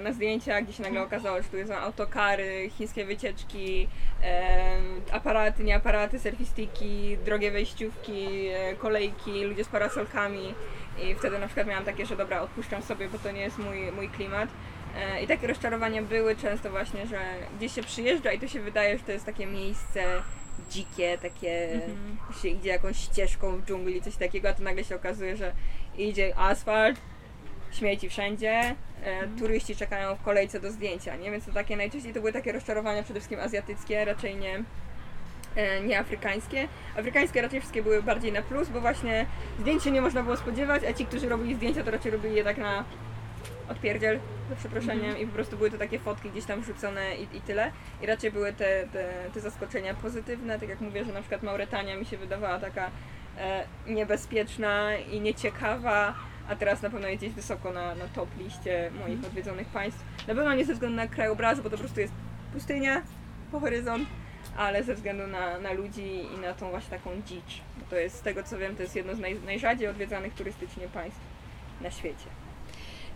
na 0.00 0.12
zdjęciach, 0.12 0.64
gdzie 0.64 0.72
się 0.72 0.82
nagle 0.82 1.02
okazało, 1.02 1.42
że 1.42 1.48
tu 1.48 1.68
są 1.68 1.74
autokary, 1.74 2.70
chińskie 2.70 3.04
wycieczki, 3.04 3.88
e, 4.24 4.78
aparaty, 5.12 5.64
nie 5.64 5.74
aparaty, 5.76 6.18
surfistiki, 6.18 7.18
drogie 7.24 7.50
wejściówki, 7.50 8.46
e, 8.48 8.74
kolejki, 8.74 9.44
ludzie 9.44 9.64
z 9.64 9.68
parasolkami 9.68 10.54
i 11.02 11.14
wtedy 11.14 11.38
na 11.38 11.46
przykład 11.46 11.66
miałam 11.66 11.84
takie, 11.84 12.06
że 12.06 12.16
dobra, 12.16 12.40
odpuszczam 12.40 12.82
sobie, 12.82 13.08
bo 13.08 13.18
to 13.18 13.30
nie 13.30 13.40
jest 13.40 13.58
mój, 13.58 13.92
mój 13.92 14.08
klimat. 14.08 14.48
E, 14.96 15.22
I 15.22 15.26
takie 15.26 15.46
rozczarowania 15.46 16.02
były 16.02 16.36
często 16.36 16.70
właśnie, 16.70 17.06
że 17.06 17.20
gdzieś 17.58 17.72
się 17.72 17.82
przyjeżdża 17.82 18.32
i 18.32 18.38
to 18.40 18.48
się 18.48 18.60
wydaje, 18.60 18.98
że 18.98 19.04
to 19.04 19.12
jest 19.12 19.26
takie 19.26 19.46
miejsce 19.46 20.04
dzikie, 20.70 21.18
takie 21.18 21.72
Mhm. 21.72 22.16
się 22.42 22.48
idzie 22.48 22.68
jakąś 22.68 22.96
ścieżką 22.96 23.56
w 23.56 23.64
dżungli, 23.64 24.02
coś 24.02 24.16
takiego, 24.16 24.48
a 24.48 24.52
to 24.52 24.62
nagle 24.62 24.84
się 24.84 24.96
okazuje, 24.96 25.36
że 25.36 25.52
idzie 25.98 26.38
asfalt, 26.38 27.00
śmieci 27.72 28.08
wszędzie, 28.08 28.50
e, 28.50 28.74
Mhm. 29.06 29.38
turyści 29.38 29.76
czekają 29.76 30.16
w 30.16 30.22
kolejce 30.22 30.60
do 30.60 30.70
zdjęcia, 30.70 31.16
nie? 31.16 31.30
Więc 31.30 31.46
to 31.46 31.52
takie 31.52 31.76
najczęściej 31.76 32.14
to 32.14 32.20
były 32.20 32.32
takie 32.32 32.52
rozczarowania 32.52 33.02
przede 33.02 33.20
wszystkim 33.20 33.40
azjatyckie, 33.40 34.04
raczej 34.04 34.36
nie, 34.36 34.62
e, 35.56 35.80
nie 35.80 35.98
afrykańskie. 35.98 36.68
Afrykańskie 36.96 37.42
raczej 37.42 37.60
wszystkie 37.60 37.82
były 37.82 38.02
bardziej 38.02 38.32
na 38.32 38.42
plus, 38.42 38.68
bo 38.68 38.80
właśnie 38.80 39.26
zdjęć 39.60 39.82
się 39.82 39.90
nie 39.90 40.00
można 40.00 40.22
było 40.22 40.36
spodziewać, 40.36 40.82
a 40.84 40.92
ci, 40.92 41.06
którzy 41.06 41.28
robili 41.28 41.54
zdjęcia, 41.54 41.84
to 41.84 41.90
raczej 41.90 42.12
robili 42.12 42.34
je 42.34 42.44
tak 42.44 42.58
na 42.58 42.84
odpierdziel, 43.68 44.18
za 44.50 44.56
przeproszeniem, 44.56 45.18
i 45.18 45.26
po 45.26 45.32
prostu 45.32 45.56
były 45.56 45.70
to 45.70 45.78
takie 45.78 45.98
fotki 45.98 46.30
gdzieś 46.30 46.44
tam 46.44 46.60
wrzucone 46.60 47.16
i, 47.16 47.36
i 47.36 47.40
tyle. 47.40 47.70
I 48.02 48.06
raczej 48.06 48.32
były 48.32 48.52
te, 48.52 48.86
te, 48.92 49.08
te 49.34 49.40
zaskoczenia 49.40 49.94
pozytywne, 49.94 50.58
tak 50.60 50.68
jak 50.68 50.80
mówię, 50.80 51.04
że 51.04 51.12
na 51.12 51.20
przykład 51.20 51.42
Mauretania 51.42 51.96
mi 51.96 52.04
się 52.06 52.16
wydawała 52.16 52.58
taka 52.58 52.90
e, 53.38 53.64
niebezpieczna 53.86 54.96
i 54.96 55.20
nieciekawa, 55.20 56.14
a 56.48 56.56
teraz 56.56 56.82
na 56.82 56.90
pewno 56.90 57.08
jest 57.08 57.22
gdzieś 57.22 57.34
wysoko 57.34 57.72
na, 57.72 57.94
na 57.94 58.08
top 58.14 58.28
liście 58.38 58.90
moich 59.00 59.24
odwiedzonych 59.24 59.66
państw. 59.68 60.04
Na 60.28 60.34
pewno 60.34 60.54
nie 60.54 60.64
ze 60.64 60.72
względu 60.72 60.96
na 60.96 61.06
krajobrazy, 61.06 61.62
bo 61.62 61.70
to 61.70 61.76
po 61.76 61.82
prostu 61.82 62.00
jest 62.00 62.12
pustynia 62.52 63.02
po 63.52 63.60
horyzont, 63.60 64.08
ale 64.56 64.84
ze 64.84 64.94
względu 64.94 65.26
na, 65.26 65.58
na 65.58 65.72
ludzi 65.72 66.24
i 66.34 66.38
na 66.38 66.54
tą 66.54 66.70
właśnie 66.70 66.90
taką 66.98 67.10
dzicz. 67.26 67.60
Bo 67.78 67.84
to 67.90 67.96
jest, 67.96 68.16
z 68.16 68.20
tego 68.20 68.42
co 68.42 68.58
wiem, 68.58 68.76
to 68.76 68.82
jest 68.82 68.96
jedno 68.96 69.14
z 69.14 69.18
naj, 69.18 69.40
najrzadziej 69.46 69.88
odwiedzanych 69.88 70.34
turystycznie 70.34 70.88
państw 70.88 71.20
na 71.80 71.90
świecie. 71.90 72.26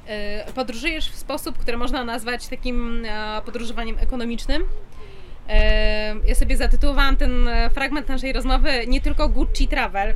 E, 0.07 0.53
Podróżujesz 0.53 1.11
w 1.11 1.17
sposób, 1.17 1.59
który 1.59 1.77
można 1.77 2.05
nazwać 2.05 2.49
takim 2.49 3.05
e, 3.05 3.43
podróżowaniem 3.45 3.99
ekonomicznym. 3.99 4.65
E, 5.49 6.15
Ja 6.27 6.35
sobie 6.35 6.57
zatytułowałam 6.57 7.17
ten 7.17 7.49
fragment 7.75 8.09
naszej 8.09 8.33
rozmowy 8.33 8.71
nie 8.87 9.01
tylko 9.01 9.29
Gucci 9.29 9.69
Travel, 9.69 10.15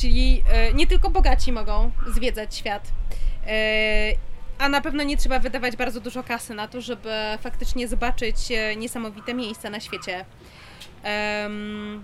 czyli 0.00 0.42
e, 0.52 0.72
nie 0.72 0.86
tylko 0.86 1.10
bogaci 1.10 1.52
mogą 1.52 1.90
zwiedzać 2.14 2.54
świat. 2.56 2.88
E, 3.46 3.50
A 4.58 4.68
na 4.68 4.80
pewno 4.80 5.02
nie 5.02 5.16
trzeba 5.16 5.38
wydawać 5.38 5.76
bardzo 5.76 6.00
dużo 6.00 6.22
kasy 6.22 6.54
na 6.54 6.68
to, 6.68 6.80
żeby 6.80 7.10
faktycznie 7.40 7.88
zobaczyć 7.88 8.36
e, 8.52 8.76
niesamowite 8.76 9.34
miejsca 9.34 9.70
na 9.70 9.80
świecie. 9.80 10.24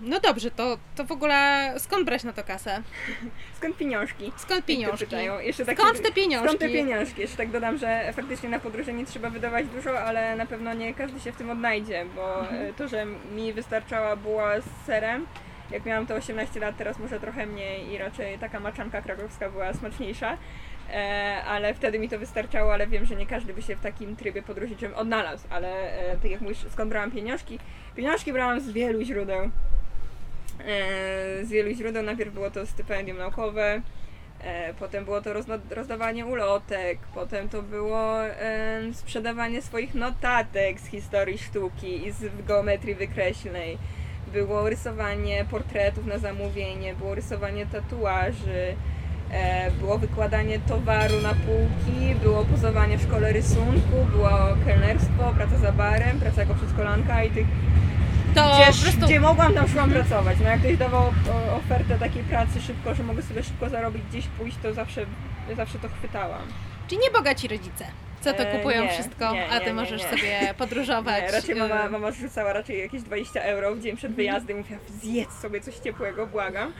No 0.02 0.20
dobrze, 0.20 0.50
to, 0.50 0.78
to 0.96 1.04
w 1.04 1.12
ogóle 1.12 1.74
skąd 1.78 2.04
brać 2.04 2.24
na 2.24 2.32
to 2.32 2.44
kasę? 2.44 2.82
Skąd 3.56 3.76
pieniążki? 3.76 4.32
Skąd 4.36 4.64
pieniążki? 4.64 5.06
tak 5.66 5.78
Skąd 5.78 6.02
te 6.02 6.12
pieniążki? 6.12 6.46
Skąd 6.48 6.60
te 6.60 6.68
pieniążki? 6.68 7.20
Jeszcze 7.20 7.36
tak 7.36 7.50
dodam, 7.50 7.78
że 7.78 8.12
faktycznie 8.16 8.48
na 8.48 8.58
podróży 8.58 8.92
nie 8.92 9.06
trzeba 9.06 9.30
wydawać 9.30 9.66
dużo, 9.66 10.00
ale 10.00 10.36
na 10.36 10.46
pewno 10.46 10.74
nie 10.74 10.94
każdy 10.94 11.20
się 11.20 11.32
w 11.32 11.36
tym 11.36 11.50
odnajdzie, 11.50 12.06
bo 12.16 12.40
Mhm. 12.40 12.66
e, 12.70 12.72
to, 12.72 12.88
że 12.88 13.06
mi 13.06 13.52
wystarczała 13.52 14.16
buła 14.16 14.60
z 14.60 14.86
serem, 14.86 15.26
jak 15.70 15.84
miałam 15.84 16.06
to 16.06 16.14
18 16.14 16.60
lat, 16.60 16.76
teraz 16.76 16.98
może 16.98 17.20
trochę 17.20 17.46
mniej 17.46 17.92
i 17.92 17.98
raczej 17.98 18.38
taka 18.38 18.60
maczanka 18.60 19.02
krakowska 19.02 19.50
była 19.50 19.74
smaczniejsza. 19.74 20.36
E, 20.92 21.42
ale 21.46 21.74
wtedy 21.74 21.98
mi 21.98 22.08
to 22.08 22.18
wystarczało, 22.18 22.72
ale 22.72 22.86
wiem, 22.86 23.06
że 23.06 23.16
nie 23.16 23.26
każdy 23.26 23.54
by 23.54 23.62
się 23.62 23.76
w 23.76 23.80
takim 23.80 24.16
trybie 24.16 24.42
podróżniczym 24.42 24.94
odnalazł, 24.94 25.46
ale 25.50 25.68
e, 26.12 26.16
tak 26.16 26.30
jak 26.30 26.40
mówisz, 26.40 26.58
skąd 26.70 26.90
brałam 26.90 27.10
pieniążki? 27.10 27.58
Pieniążki 27.96 28.32
brałam 28.32 28.60
z 28.60 28.70
wielu 28.70 29.02
źródeł. 29.02 29.50
E, 30.64 31.44
z 31.44 31.50
wielu 31.50 31.74
źródeł. 31.74 32.02
Najpierw 32.02 32.34
było 32.34 32.50
to 32.50 32.66
stypendium 32.66 33.18
naukowe, 33.18 33.82
e, 34.40 34.74
potem 34.74 35.04
było 35.04 35.20
to 35.20 35.30
rozdawanie 35.70 36.26
ulotek, 36.26 36.98
potem 37.14 37.48
to 37.48 37.62
było 37.62 38.24
e, 38.24 38.80
sprzedawanie 38.92 39.62
swoich 39.62 39.94
notatek 39.94 40.80
z 40.80 40.86
historii 40.86 41.38
sztuki 41.38 42.06
i 42.06 42.12
z 42.12 42.46
geometrii 42.46 42.94
wykreślnej. 42.94 43.78
Było 44.32 44.68
rysowanie 44.68 45.44
portretów 45.44 46.06
na 46.06 46.18
zamówienie, 46.18 46.94
było 46.94 47.14
rysowanie 47.14 47.66
tatuaży, 47.66 48.76
e, 49.30 49.70
było 49.70 49.98
wykładanie 49.98 50.58
towaru 50.58 51.20
na 51.22 51.34
półki, 51.34 52.14
było 52.22 52.44
pozowanie 52.44 52.98
w 52.98 53.02
szkole 53.02 53.32
rysunku, 53.32 54.04
było 54.12 54.30
kelnerstwo, 54.66 55.32
praca 55.36 55.58
za 55.58 55.72
barem, 55.72 56.20
praca 56.20 56.40
jako 56.40 56.54
przedszkolanka 56.54 57.24
i 57.24 57.30
tych 57.30 57.46
To 58.34 58.54
gdzie, 58.54 58.82
prostu 58.82 59.06
gdzie 59.06 59.20
mogłam, 59.20 59.54
tam 59.54 59.68
szłam 59.68 59.90
pracować. 59.90 60.36
No 60.42 60.48
jak 60.48 60.60
ktoś 60.60 60.76
dawał 60.76 61.12
ofertę 61.56 61.98
takiej 61.98 62.22
pracy 62.22 62.60
szybko, 62.60 62.94
że 62.94 63.02
mogę 63.02 63.22
sobie 63.22 63.42
szybko 63.42 63.68
zarobić 63.68 64.02
gdzieś 64.10 64.26
pójść, 64.26 64.56
to 64.62 64.74
zawsze, 64.74 65.06
zawsze 65.56 65.78
to 65.78 65.88
chwytałam. 65.88 66.42
Czyli 66.88 67.00
nie 67.00 67.10
bogaci 67.10 67.48
rodzice. 67.48 67.84
Co 68.20 68.32
to 68.32 68.42
E, 68.42 68.56
kupują 68.56 68.82
nie, 68.84 68.88
wszystko, 68.90 69.32
nie, 69.32 69.48
a 69.48 69.60
ty 69.60 69.66
nie, 69.66 69.74
możesz 69.74 70.02
nie. 70.02 70.08
sobie 70.08 70.54
podróżować. 70.58 71.22
Nie, 71.22 71.30
raczej 71.30 71.54
mama, 71.54 71.84
e, 71.86 71.90
mama 71.90 72.10
rzucała 72.10 72.52
raczej 72.52 72.78
jakieś 72.80 73.02
20 73.02 73.40
euro 73.40 73.74
w 73.74 73.80
dzień 73.80 73.96
przed 73.96 74.12
wyjazdem 74.12 74.56
i 74.56 74.60
mówiła, 74.60 74.80
zjedz 75.02 75.32
sobie 75.42 75.60
coś 75.60 75.74
ciepłego, 75.76 76.26
błagam. 76.26 76.72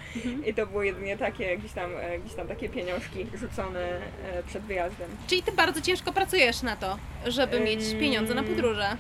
I 0.46 0.54
to 0.54 0.66
było 0.66 0.82
jedynie 0.82 1.16
takie, 1.16 1.58
gdzieś 1.58 1.72
tam, 1.72 1.90
e, 2.00 2.18
gdzieś 2.18 2.34
tam 2.34 2.48
takie 2.48 2.68
pieniążki 2.68 3.26
rzucone 3.34 3.80
e, 3.80 4.42
przed 4.46 4.62
wyjazdem. 4.62 5.08
Czyli 5.26 5.42
ty 5.42 5.52
bardzo 5.52 5.80
ciężko 5.80 6.12
pracujesz 6.12 6.62
na 6.62 6.76
to, 6.76 6.98
żeby 7.26 7.60
mieć 7.60 7.80
pieniądze 8.00 8.34
na 8.34 8.42
podróże. 8.42 8.96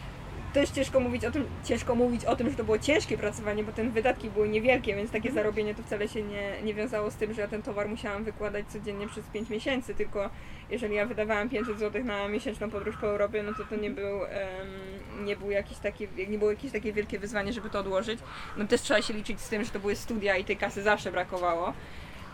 Też 0.56 0.70
ciężko 0.70 1.00
mówić 1.00 1.24
o 1.24 1.30
tym, 1.30 1.44
ciężko 1.64 1.94
mówić 1.94 2.24
o 2.24 2.36
tym, 2.36 2.50
że 2.50 2.56
to 2.56 2.64
było 2.64 2.78
ciężkie 2.78 3.18
pracowanie, 3.18 3.64
bo 3.64 3.72
ten 3.72 3.90
wydatki 3.90 4.30
były 4.30 4.48
niewielkie, 4.48 4.96
więc 4.96 5.10
takie 5.10 5.32
zarobienie 5.32 5.74
to 5.74 5.82
wcale 5.82 6.08
się 6.08 6.22
nie, 6.22 6.62
nie 6.62 6.74
wiązało 6.74 7.10
z 7.10 7.14
tym, 7.14 7.34
że 7.34 7.42
ja 7.42 7.48
ten 7.48 7.62
towar 7.62 7.88
musiałam 7.88 8.24
wykładać 8.24 8.66
codziennie 8.68 9.08
przez 9.08 9.26
5 9.26 9.50
miesięcy, 9.50 9.94
tylko 9.94 10.30
jeżeli 10.70 10.94
ja 10.94 11.06
wydawałam 11.06 11.48
500 11.48 11.78
zł 11.78 12.04
na 12.04 12.28
miesięczną 12.28 12.70
podróż 12.70 12.96
po 12.96 13.06
Europie, 13.06 13.42
no 13.42 13.54
to 13.54 13.64
to 13.64 13.76
nie 13.76 13.90
był, 13.90 14.24
em, 14.24 15.24
nie 15.24 15.36
był 15.36 15.50
jakiś 15.50 15.78
taki, 15.78 16.08
nie 16.28 16.38
było 16.38 16.50
jakieś 16.50 16.72
takie 16.72 16.92
wielkie 16.92 17.18
wyzwanie, 17.18 17.52
żeby 17.52 17.70
to 17.70 17.78
odłożyć. 17.78 18.20
No 18.56 18.66
też 18.66 18.80
trzeba 18.80 19.02
się 19.02 19.14
liczyć 19.14 19.40
z 19.40 19.48
tym, 19.48 19.64
że 19.64 19.70
to 19.70 19.80
były 19.80 19.96
studia 19.96 20.36
i 20.36 20.44
tej 20.44 20.56
kasy 20.56 20.82
zawsze 20.82 21.12
brakowało. 21.12 21.72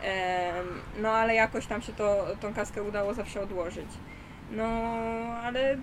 Em, 0.03 0.67
no 0.99 1.11
ale 1.11 1.35
jakoś 1.35 1.67
tam 1.67 1.83
się 1.83 1.93
to, 1.93 2.27
tą 2.41 2.55
kaskę 2.55 2.83
udało 2.83 3.15
zawsze 3.15 3.41
odłożyć. 3.41 3.89
No, 4.51 4.65
ale 5.43 5.79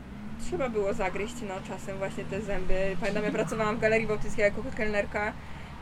trzeba 0.48 0.70
było 0.70 0.94
zagryźć 0.94 1.36
no 1.48 1.54
czasem 1.68 1.98
właśnie 1.98 2.24
te 2.24 2.42
zęby. 2.42 2.98
Pamiętam, 3.00 3.24
ja 3.24 3.32
pracowałam 3.32 3.78
w 3.78 3.80
Galerii 3.80 4.08
Bałtyckiej 4.08 4.44
jako 4.44 4.64
kelnerka 4.78 5.34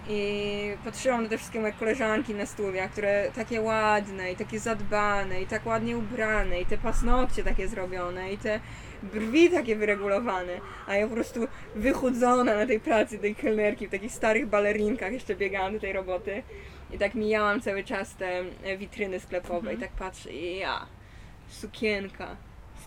i 0.09 0.61
patrzyłam 0.85 1.23
na 1.23 1.29
te 1.29 1.37
wszystkie 1.37 1.59
moje 1.59 1.73
koleżanki 1.73 2.33
na 2.33 2.45
studiach, 2.45 2.91
które 2.91 3.31
takie 3.35 3.61
ładne 3.61 4.31
i 4.31 4.35
takie 4.35 4.59
zadbane 4.59 5.41
i 5.41 5.45
tak 5.45 5.65
ładnie 5.65 5.97
ubrane 5.97 6.61
i 6.61 6.65
te 6.65 6.77
paznokcie 6.77 7.43
takie 7.43 7.67
zrobione 7.67 8.33
i 8.33 8.37
te 8.37 8.59
brwi 9.03 9.49
takie 9.49 9.75
wyregulowane, 9.75 10.53
a 10.87 10.95
ja 10.95 11.07
po 11.07 11.13
prostu 11.13 11.47
wychudzona 11.75 12.55
na 12.55 12.65
tej 12.65 12.79
pracy 12.79 13.19
tej 13.19 13.35
kelnerki 13.35 13.87
w 13.87 13.91
takich 13.91 14.11
starych 14.11 14.47
balerinkach 14.47 15.13
jeszcze 15.13 15.35
biegałam 15.35 15.73
do 15.73 15.79
tej 15.79 15.93
roboty 15.93 16.43
i 16.93 16.97
tak 16.97 17.15
mijałam 17.15 17.61
cały 17.61 17.83
czas 17.83 18.15
te 18.15 18.43
witryny 18.77 19.19
sklepowe 19.19 19.73
i 19.73 19.77
tak 19.77 19.91
patrzę 19.91 20.33
i 20.33 20.57
ja, 20.57 20.85
sukienka, 21.47 22.35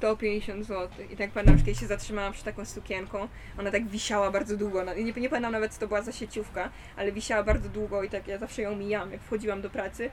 150 0.00 0.66
zł. 0.66 0.88
I 1.10 1.16
tak 1.16 1.30
pamiętam, 1.30 1.58
że 1.58 1.64
kiedyś 1.64 1.80
się 1.80 1.86
zatrzymałam 1.86 2.32
przy 2.32 2.44
taką 2.44 2.64
sukienką. 2.64 3.28
Ona 3.58 3.70
tak 3.70 3.88
wisiała 3.88 4.30
bardzo 4.30 4.56
długo. 4.56 4.84
No, 4.84 4.94
nie, 4.94 5.04
nie 5.04 5.28
pamiętam 5.28 5.52
nawet, 5.52 5.74
co 5.74 5.80
to 5.80 5.88
była 5.88 6.02
za 6.02 6.12
sieciówka, 6.12 6.70
ale 6.96 7.12
wisiała 7.12 7.42
bardzo 7.42 7.68
długo 7.68 8.02
i 8.02 8.10
tak 8.10 8.28
ja 8.28 8.38
zawsze 8.38 8.62
ją 8.62 8.76
mijałam, 8.76 9.12
jak 9.12 9.20
wchodziłam 9.20 9.62
do 9.62 9.70
pracy. 9.70 10.10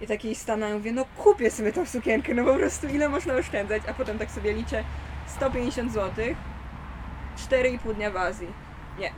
I 0.00 0.06
tak 0.06 0.24
jej 0.24 0.34
stanęłam 0.34 0.74
i 0.74 0.78
mówię, 0.78 0.92
no 0.92 1.04
kupię 1.04 1.50
sobie 1.50 1.72
tą 1.72 1.86
sukienkę, 1.86 2.34
no 2.34 2.44
po 2.44 2.54
prostu 2.54 2.86
ile 2.86 3.08
można 3.08 3.34
oszczędzać. 3.34 3.82
A 3.88 3.94
potem 3.94 4.18
tak 4.18 4.30
sobie 4.30 4.52
liczę, 4.52 4.84
150 5.26 5.92
zł, 5.92 6.24
4,5 7.36 7.94
dnia 7.94 8.10
w 8.10 8.16
Azji. 8.16 8.48
Nie. 8.98 9.12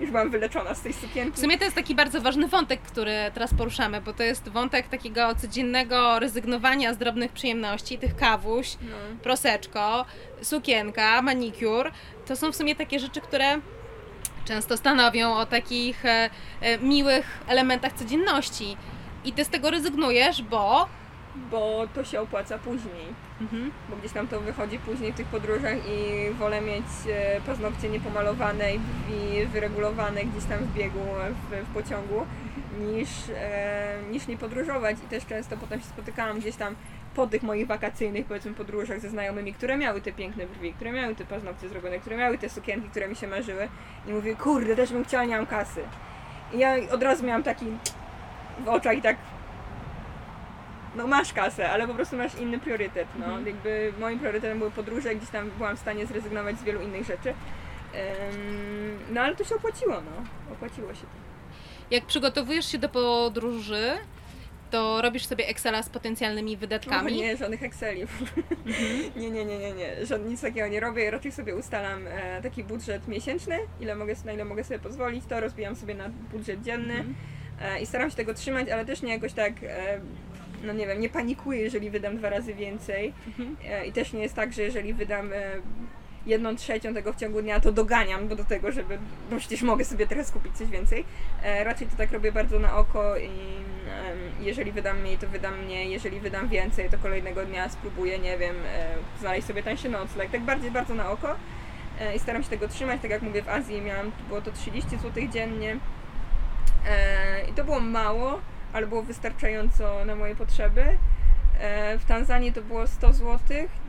Już 0.00 0.10
byłam 0.10 0.30
wyleczona 0.30 0.74
z 0.74 0.80
tej 0.80 0.92
sukienki. 0.92 1.36
W 1.36 1.40
sumie 1.40 1.58
to 1.58 1.64
jest 1.64 1.76
taki 1.76 1.94
bardzo 1.94 2.20
ważny 2.20 2.48
wątek, 2.48 2.80
który 2.82 3.12
teraz 3.34 3.54
poruszamy, 3.54 4.00
bo 4.00 4.12
to 4.12 4.22
jest 4.22 4.48
wątek 4.48 4.88
takiego 4.88 5.34
codziennego 5.34 6.18
rezygnowania 6.18 6.94
z 6.94 6.98
drobnych 6.98 7.32
przyjemności, 7.32 7.98
tych 7.98 8.16
kawuś, 8.16 8.76
No. 8.82 8.96
proseczko, 9.22 10.04
sukienka, 10.42 11.22
manikur. 11.22 11.90
To 12.26 12.36
są 12.36 12.52
w 12.52 12.56
sumie 12.56 12.76
takie 12.76 13.00
rzeczy, 13.00 13.20
które 13.20 13.58
często 14.44 14.76
stanowią 14.76 15.34
o 15.34 15.46
takich 15.46 16.04
e, 16.06 16.30
e, 16.60 16.78
miłych 16.78 17.26
elementach 17.48 17.92
codzienności. 17.92 18.76
I 19.24 19.32
ty 19.32 19.44
z 19.44 19.48
tego 19.48 19.70
rezygnujesz, 19.70 20.42
bo. 20.42 20.88
Bo 21.50 21.86
to 21.94 22.04
się 22.04 22.20
opłaca 22.20 22.58
później. 22.58 23.06
Mhm. 23.40 23.70
bo 23.90 23.96
gdzieś 23.96 24.12
tam 24.12 24.28
to 24.28 24.40
wychodzi 24.40 24.78
później 24.78 25.12
w 25.12 25.16
tych 25.16 25.26
podróżach 25.26 25.76
i 25.88 26.30
wolę 26.34 26.60
mieć 26.60 26.84
e, 27.10 27.40
paznokcie 27.40 27.88
niepomalowane 27.88 28.74
i 28.74 28.78
brwi 28.78 29.46
wyregulowane 29.46 30.24
gdzieś 30.24 30.44
tam 30.44 30.58
w 30.58 30.74
biegu, 30.74 31.00
w, 31.50 31.68
w 31.68 31.74
pociągu, 31.74 32.26
niż, 32.80 33.08
e, 33.36 33.98
niż 34.10 34.26
nie 34.26 34.36
podróżować. 34.36 34.96
I 35.04 35.08
też 35.08 35.26
często 35.26 35.56
potem 35.56 35.80
się 35.80 35.86
spotykałam 35.86 36.38
gdzieś 36.38 36.56
tam 36.56 36.74
po 37.14 37.26
tych 37.26 37.42
moich 37.42 37.66
wakacyjnych, 37.66 38.26
powiedzmy, 38.26 38.54
podróżach 38.54 39.00
ze 39.00 39.08
znajomymi, 39.08 39.54
które 39.54 39.76
miały 39.76 40.00
te 40.00 40.12
piękne 40.12 40.46
brwi, 40.46 40.72
które 40.72 40.92
miały 40.92 41.14
te 41.14 41.24
paznokcie 41.24 41.68
zrobione, 41.68 41.98
które 41.98 42.16
miały 42.16 42.38
te 42.38 42.48
sukienki, 42.48 42.88
które 42.88 43.08
mi 43.08 43.16
się 43.16 43.26
marzyły. 43.26 43.68
I 44.06 44.12
mówię, 44.12 44.36
kurde, 44.36 44.76
też 44.76 44.92
bym 44.92 45.04
chciała, 45.04 45.24
nie 45.24 45.36
mam 45.36 45.46
kasy. 45.46 45.80
I 46.52 46.58
ja 46.58 46.74
od 46.92 47.02
razu 47.02 47.24
miałam 47.24 47.42
taki 47.42 47.66
w 48.64 48.68
oczach 48.68 48.96
i 48.96 49.02
tak 49.02 49.16
no 50.96 51.06
masz 51.06 51.32
kasę, 51.32 51.70
ale 51.70 51.86
po 51.86 51.94
prostu 51.94 52.16
masz 52.16 52.34
inny 52.34 52.58
priorytet, 52.58 53.08
no. 53.18 53.24
Mhm. 53.24 53.46
Jakby 53.46 53.92
moim 54.00 54.18
priorytetem 54.18 54.58
były 54.58 54.70
podróże, 54.70 55.14
gdzieś 55.14 55.30
tam 55.30 55.50
byłam 55.50 55.76
w 55.76 55.80
stanie 55.80 56.06
zrezygnować 56.06 56.58
z 56.58 56.62
wielu 56.62 56.82
innych 56.82 57.06
rzeczy. 57.06 57.34
No 59.10 59.20
ale 59.20 59.36
to 59.36 59.44
się 59.44 59.54
opłaciło, 59.54 59.94
no. 59.94 60.52
Opłaciło 60.52 60.94
się 60.94 61.00
to. 61.00 61.24
Jak 61.90 62.06
przygotowujesz 62.06 62.72
się 62.72 62.78
do 62.78 62.88
podróży, 62.88 63.92
to 64.70 65.02
robisz 65.02 65.26
sobie 65.26 65.48
Excela 65.48 65.82
z 65.82 65.88
potencjalnymi 65.88 66.56
wydatkami. 66.56 67.12
nie, 67.16 67.36
żadnych 67.36 67.62
Exceli. 67.62 68.06
nie, 69.16 69.30
nie, 69.30 69.44
nie, 69.44 69.58
nie, 69.58 69.72
nie. 69.72 70.06
Żad, 70.06 70.26
nic 70.26 70.40
takiego 70.40 70.68
nie 70.68 70.80
robię. 70.80 71.10
Raczej 71.10 71.32
sobie 71.32 71.56
ustalam 71.56 72.06
e, 72.06 72.42
taki 72.42 72.64
budżet 72.64 73.08
miesięczny, 73.08 73.58
ile 73.80 73.96
mogę, 73.96 74.14
na 74.24 74.32
ile 74.32 74.44
mogę 74.44 74.64
sobie 74.64 74.78
pozwolić, 74.78 75.24
to 75.28 75.40
rozbijam 75.40 75.76
sobie 75.76 75.94
na 75.94 76.08
budżet 76.08 76.62
dzienny 76.62 77.04
e, 77.60 77.80
i 77.80 77.86
staram 77.86 78.10
się 78.10 78.16
tego 78.16 78.34
trzymać, 78.34 78.68
ale 78.68 78.84
też 78.84 79.02
nie 79.02 79.12
jakoś 79.12 79.32
tak, 79.32 79.52
e, 79.62 80.00
no 80.64 80.72
nie 80.72 80.86
wiem, 80.86 81.00
nie 81.00 81.08
panikuję, 81.08 81.60
jeżeli 81.60 81.90
wydam 81.90 82.16
dwa 82.16 82.30
razy 82.30 82.54
więcej. 82.54 83.12
E, 83.64 83.86
i 83.86 83.92
też 83.92 84.12
nie 84.12 84.22
jest 84.22 84.34
tak, 84.34 84.52
że 84.52 84.62
jeżeli 84.62 84.94
wydam 84.94 85.32
e, 85.32 85.36
jedną 86.26 86.56
trzecią 86.56 86.94
tego 86.94 87.12
w 87.12 87.16
ciągu 87.16 87.42
dnia, 87.42 87.60
to 87.60 87.72
doganiam 87.72 88.28
bo 88.28 88.36
do 88.36 88.44
tego, 88.44 88.72
żeby, 88.72 88.98
bo 89.30 89.36
przecież 89.36 89.62
mogę 89.62 89.84
sobie 89.84 90.06
teraz 90.06 90.30
kupić 90.30 90.56
coś 90.56 90.68
więcej. 90.68 91.04
E, 91.42 91.64
raczej 91.64 91.86
to 91.86 91.96
tak 91.96 92.12
robię 92.12 92.32
bardzo 92.32 92.58
na 92.58 92.76
oko 92.76 93.18
i 93.18 93.30
jeżeli 94.40 94.72
wydam 94.72 95.00
mniej, 95.00 95.18
to 95.18 95.28
wydam 95.28 95.64
mniej, 95.64 95.90
jeżeli 95.90 96.20
wydam 96.20 96.48
więcej, 96.48 96.90
to 96.90 96.98
kolejnego 96.98 97.44
dnia 97.44 97.68
spróbuję, 97.68 98.18
nie 98.18 98.38
wiem, 98.38 98.54
znaleźć 99.20 99.46
sobie 99.46 99.62
tańszy 99.62 99.88
nocleg, 99.88 100.30
tak 100.30 100.40
bardziej 100.40 100.70
bardzo 100.70 100.94
na 100.94 101.10
oko 101.10 101.36
i 102.16 102.18
staram 102.18 102.42
się 102.42 102.50
tego 102.50 102.68
trzymać, 102.68 103.02
tak 103.02 103.10
jak 103.10 103.22
mówię, 103.22 103.42
w 103.42 103.48
Azji 103.48 103.80
miałam, 103.80 104.12
było 104.28 104.40
to 104.40 104.52
30 104.52 104.90
zł 104.90 105.22
dziennie. 105.32 105.76
I 107.50 107.52
to 107.52 107.64
było 107.64 107.80
mało, 107.80 108.40
ale 108.74 108.86
było 108.86 109.02
wystarczająco 109.02 110.04
na 110.04 110.14
moje 110.16 110.36
potrzeby. 110.36 110.84
E, 111.60 111.98
W 111.98 112.04
Tanzanii 112.04 112.52
to 112.52 112.62
było 112.62 112.86
100 112.86 113.12
zł 113.12 113.38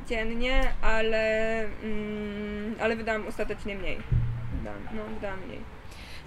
dziennie, 0.10 0.62
ale, 0.82 1.60
mm, 1.84 2.76
ale 2.82 2.96
wydałam 2.96 3.28
ostatecznie 3.28 3.76
mniej. 3.76 3.98
Wydałam, 4.58 4.80
no, 4.94 5.16
wydałam 5.16 5.40
mniej. 5.48 5.60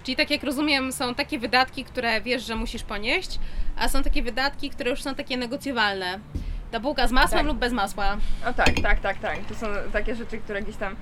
Czyli 0.03 0.15
tak 0.15 0.31
jak 0.31 0.43
rozumiem, 0.43 0.91
są 0.91 1.15
takie 1.15 1.39
wydatki, 1.39 1.85
które 1.85 2.21
wiesz, 2.21 2.45
że 2.45 2.55
musisz 2.55 2.83
ponieść, 2.83 3.39
a 3.77 3.87
są 3.89 4.03
takie 4.03 4.23
wydatki, 4.23 4.69
które 4.69 4.89
już 4.89 5.01
są 5.03 5.15
takie 5.15 5.37
negocjowalne. 5.37 6.19
Ta 6.71 6.79
bułka 6.79 7.07
z 7.07 7.11
masłem 7.11 7.39
Tak. 7.39 7.47
lub 7.47 7.57
bez 7.57 7.73
masła. 7.73 8.17
O 8.49 8.53
tak, 8.53 8.71
tak, 8.83 8.99
tak, 8.99 9.19
tak. 9.19 9.39
To 9.45 9.55
są 9.55 9.67
takie 9.93 10.15
rzeczy, 10.15 10.37
które 10.37 10.61
gdzieś 10.61 10.75
tam 10.75 10.95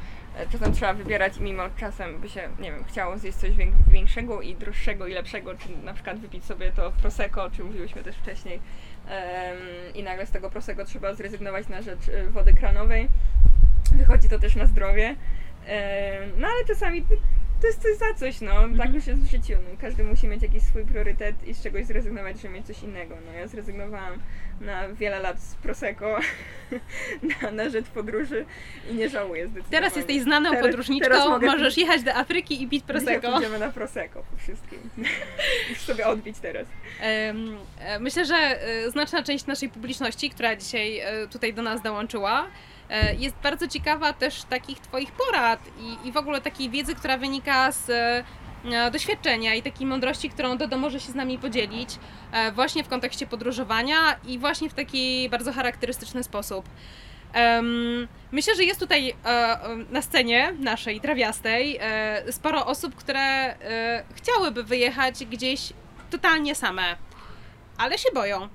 czasem 0.51 0.73
trzeba 0.73 0.93
wybierać 0.93 1.37
i 1.37 1.41
mimo 1.41 1.63
czasem 1.77 2.19
by 2.21 2.29
się, 2.29 2.49
nie 2.59 2.71
wiem, 2.71 2.83
chciało 2.83 3.17
zjeść 3.17 3.37
coś 3.37 3.51
większego 3.87 4.41
i 4.41 4.55
droższego 4.55 5.07
i 5.07 5.13
lepszego, 5.13 5.55
czy 5.55 5.69
na 5.83 5.93
przykład 5.93 6.19
wypić 6.19 6.45
sobie 6.45 6.71
to 6.71 6.91
prosecco, 6.91 7.43
o 7.43 7.51
czym 7.51 7.65
mówiłyśmy 7.65 8.03
też 8.03 8.15
wcześniej 8.15 8.59
em, 9.09 9.57
i 9.95 10.03
nagle 10.03 10.25
z 10.25 10.31
tego 10.31 10.49
prosecco 10.49 10.85
trzeba 10.85 11.13
zrezygnować 11.13 11.67
na 11.67 11.81
rzecz 11.81 12.09
e, 12.09 12.29
wody 12.29 12.53
kranowej. 12.53 13.09
Wychodzi 13.91 14.29
to 14.29 14.39
też 14.39 14.55
na 14.55 14.65
zdrowie. 14.65 15.15
Em, 15.65 16.31
No 16.37 16.47
ale 16.47 16.65
czasami 16.67 17.05
to- 17.61 17.67
jest 17.67 17.81
coś 17.81 17.97
za 17.97 18.13
coś, 18.19 18.41
no. 18.41 18.53
Tak 18.77 18.93
już 18.93 19.07
jest 19.07 19.21
w 19.21 19.31
życiu. 19.31 19.53
No. 19.71 19.77
Każdy 19.81 20.03
musi 20.03 20.27
mieć 20.27 20.41
jakiś 20.43 20.63
swój 20.63 20.85
priorytet 20.85 21.47
i 21.47 21.53
z 21.53 21.63
czegoś 21.63 21.85
zrezygnować, 21.85 22.41
żeby 22.41 22.53
mieć 22.53 22.67
coś 22.67 22.83
innego. 22.83 23.15
No 23.25 23.31
ja 23.31 23.47
zrezygnowałam 23.47 24.13
na 24.61 24.89
wiele 24.89 25.19
lat 25.19 25.39
z 25.41 25.55
Prosecco 25.55 26.19
na, 27.41 27.51
na 27.51 27.69
rzecz 27.69 27.85
podróży 27.85 28.45
i 28.91 28.95
nie 28.95 29.09
żałuję 29.09 29.43
zdecydowanie. 29.47 29.71
Teraz 29.71 29.95
jesteś 29.95 30.21
znaną 30.21 30.49
Teraz- 30.49 30.65
podróżniczką, 30.65 31.09
teraz 31.09 31.27
mogę 31.29 31.47
możesz 31.47 31.77
jechać 31.77 32.03
do 32.03 32.15
Afryki 32.15 32.63
i 32.63 32.67
pić 32.67 32.83
prosecco. 32.83 33.31
pójdziemy 33.31 33.59
na 33.59 33.69
Prosecco 33.69 34.23
po 34.31 34.37
wszystkim. 34.37 34.79
Już 35.69 35.79
sobie 35.79 36.07
odbić 36.07 36.39
teraz. 36.39 36.67
E, 37.01 37.33
Myślę, 37.99 38.25
że 38.25 38.35
e, 38.35 38.91
znaczna 38.91 39.23
część 39.23 39.45
naszej 39.45 39.69
publiczności, 39.69 40.29
która 40.29 40.55
dzisiaj 40.55 40.99
e, 40.99 41.27
tutaj 41.27 41.53
do 41.53 41.61
nas 41.61 41.81
dołączyła, 41.81 42.47
jest 43.17 43.35
bardzo 43.43 43.67
ciekawa 43.67 44.13
też 44.13 44.43
takich 44.43 44.79
Twoich 44.79 45.11
porad 45.11 45.59
i, 45.79 46.07
i 46.07 46.11
w 46.11 46.17
ogóle 46.17 46.41
takiej 46.41 46.69
wiedzy, 46.69 46.95
która 46.95 47.17
wynika 47.17 47.71
z 47.71 47.89
e, 47.89 48.23
doświadczenia 48.91 49.53
i 49.55 49.61
takiej 49.61 49.87
mądrości, 49.87 50.29
którą 50.29 50.57
Dodo 50.57 50.77
może 50.77 50.99
się 50.99 51.11
z 51.11 51.15
nami 51.15 51.37
podzielić 51.37 51.89
e, 52.31 52.51
właśnie 52.51 52.83
w 52.83 52.87
kontekście 52.87 53.27
podróżowania 53.27 53.95
i 54.27 54.39
właśnie 54.39 54.69
w 54.69 54.73
taki 54.73 55.29
bardzo 55.29 55.53
charakterystyczny 55.53 56.23
sposób. 56.23 56.65
Myślę, 58.31 58.55
że 58.55 58.63
jest 58.63 58.79
tutaj 58.79 59.09
e, 59.09 59.15
e, 59.25 59.75
na 59.89 60.01
scenie 60.01 60.53
naszej 60.59 61.01
trawiastej 61.01 61.77
e, 61.81 62.31
sporo 62.31 62.65
osób, 62.65 62.95
które 62.95 63.19
e, 63.19 64.03
chciałyby 64.13 64.63
wyjechać 64.63 65.25
gdzieś 65.25 65.73
totalnie 66.09 66.55
same, 66.55 66.95
ale 67.77 67.97
się 67.97 68.09
boją. 68.13 68.49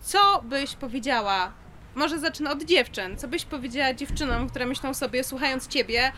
Co 0.00 0.42
byś 0.42 0.74
powiedziała? 0.76 1.52
Może 1.94 2.18
zacznę 2.18 2.50
od 2.50 2.64
dziewczyn. 2.64 3.16
Co 3.16 3.28
byś 3.28 3.44
powiedziała 3.44 3.94
dziewczynom, 3.94 4.50
które 4.50 4.66
myślą 4.66 4.94
sobie, 4.94 5.24
słuchając 5.24 5.68
ciebie, 5.68 6.12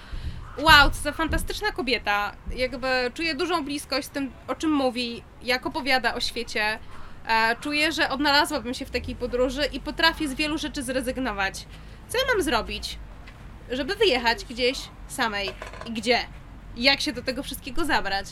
wow, 0.59 0.91
co 0.91 1.03
za 1.03 1.13
fantastyczna 1.13 1.73
kobieta, 1.73 2.37
jakby 2.57 3.11
czuję 3.15 3.35
dużą 3.35 3.65
bliskość 3.65 4.07
z 4.07 4.11
tym, 4.11 4.33
o 4.49 4.55
czym 4.55 4.71
mówi, 4.73 5.23
jak 5.43 5.67
opowiada 5.67 6.15
o 6.15 6.21
świecie. 6.21 6.79
E, 7.29 7.57
czuję, 7.61 7.93
że 7.93 8.09
odnalazłabym 8.09 8.75
się 8.75 8.87
w 8.87 8.91
takiej 8.91 9.17
podróży 9.17 9.65
i 9.73 9.81
potrafię 9.81 10.29
z 10.29 10.35
wielu 10.35 10.59
rzeczy 10.59 10.83
zrezygnować. 10.83 11.67
Co 12.09 12.19
ja 12.19 12.25
mam 12.35 12.43
zrobić, 12.43 12.99
żeby 13.71 13.95
wyjechać 13.95 14.45
gdzieś 14.45 14.79
samej? 15.09 15.51
I 15.87 15.93
gdzie? 15.93 16.19
Jak 16.77 17.01
się 17.01 17.13
do 17.13 17.23
tego 17.23 17.43
wszystkiego 17.43 17.85
zabrać? 17.85 18.27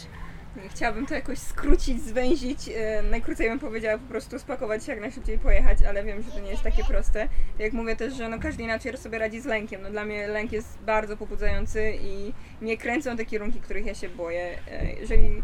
Chciałabym 0.68 1.06
to 1.06 1.14
jakoś 1.14 1.38
skrócić, 1.38 2.00
zwęzić. 2.02 2.68
e, 2.76 3.02
Najkrócej 3.02 3.48
bym 3.48 3.58
powiedziała 3.58 3.98
po 3.98 4.08
prostu 4.08 4.38
spakować 4.38 4.84
się 4.84 4.92
jak 4.92 5.00
najszybciej 5.00 5.38
pojechać, 5.38 5.78
ale 5.88 6.04
wiem, 6.04 6.22
że 6.22 6.30
to 6.30 6.40
nie 6.40 6.50
jest 6.50 6.62
takie 6.62 6.84
proste. 6.84 7.28
Jak 7.58 7.72
mówię 7.72 7.96
też, 7.96 8.14
że 8.14 8.28
no 8.28 8.38
każdy 8.38 8.62
inaczej 8.62 8.96
sobie 8.96 9.18
radzi 9.18 9.40
z 9.40 9.44
lękiem. 9.44 9.82
No 9.82 9.90
dla 9.90 10.04
mnie 10.04 10.26
lęk 10.28 10.52
jest 10.52 10.78
bardzo 10.86 11.16
pobudzający 11.16 11.92
i 12.02 12.32
mnie 12.60 12.78
kręcą 12.78 13.16
te 13.16 13.24
kierunki, 13.24 13.60
których 13.60 13.86
ja 13.86 13.94
się 13.94 14.08
boję. 14.08 14.58
E, 14.70 14.92
Jeżeli 14.92 15.42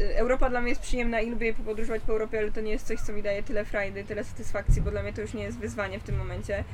e, 0.00 0.18
Europa 0.18 0.50
dla 0.50 0.60
mnie 0.60 0.68
jest 0.68 0.82
przyjemna 0.82 1.20
i 1.20 1.30
lubię 1.30 1.54
podróżować 1.54 2.02
po 2.02 2.12
Europie, 2.12 2.38
ale 2.38 2.52
to 2.52 2.60
nie 2.60 2.72
jest 2.72 2.86
coś, 2.86 3.00
co 3.00 3.12
mi 3.12 3.22
daje 3.22 3.42
tyle 3.42 3.64
frajdy, 3.64 4.04
tyle 4.04 4.24
satysfakcji, 4.24 4.82
bo 4.82 4.90
dla 4.90 5.02
mnie 5.02 5.12
to 5.12 5.20
już 5.20 5.34
nie 5.34 5.42
jest 5.42 5.58
wyzwanie 5.58 5.98
w 5.98 6.02
tym 6.02 6.16
momencie. 6.16 6.64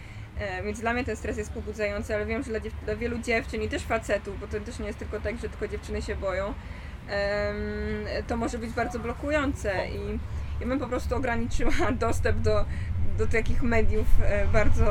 Więc 0.64 0.80
dla 0.80 0.92
mnie 0.92 1.04
ten 1.04 1.16
stres 1.16 1.36
jest 1.38 1.52
pobudzający, 1.52 2.14
ale 2.14 2.26
wiem, 2.26 2.42
że 2.42 2.50
dla, 2.50 2.60
dla 2.84 2.96
wielu 2.96 3.18
dziewczyn 3.18 3.62
i 3.62 3.68
też 3.68 3.82
facetów, 3.82 4.40
bo 4.40 4.46
to 4.46 4.60
też 4.60 4.78
nie 4.78 4.86
jest 4.86 4.98
tylko 4.98 5.20
tak, 5.20 5.36
że 5.36 5.48
tylko 5.48 5.68
dziewczyny 5.68 6.02
się 6.02 6.16
boją, 6.16 6.54
to 8.26 8.36
może 8.36 8.58
być 8.58 8.70
bardzo 8.70 8.98
blokujące 8.98 9.72
i 9.88 10.18
ja 10.60 10.66
bym 10.66 10.78
po 10.78 10.86
prostu 10.86 11.16
ograniczyła 11.16 11.72
dostęp 12.00 12.38
do, 12.38 12.64
do 13.18 13.26
takich 13.26 13.62
mediów 13.62 14.06
e, 14.22 14.46
bardzo, 14.46 14.84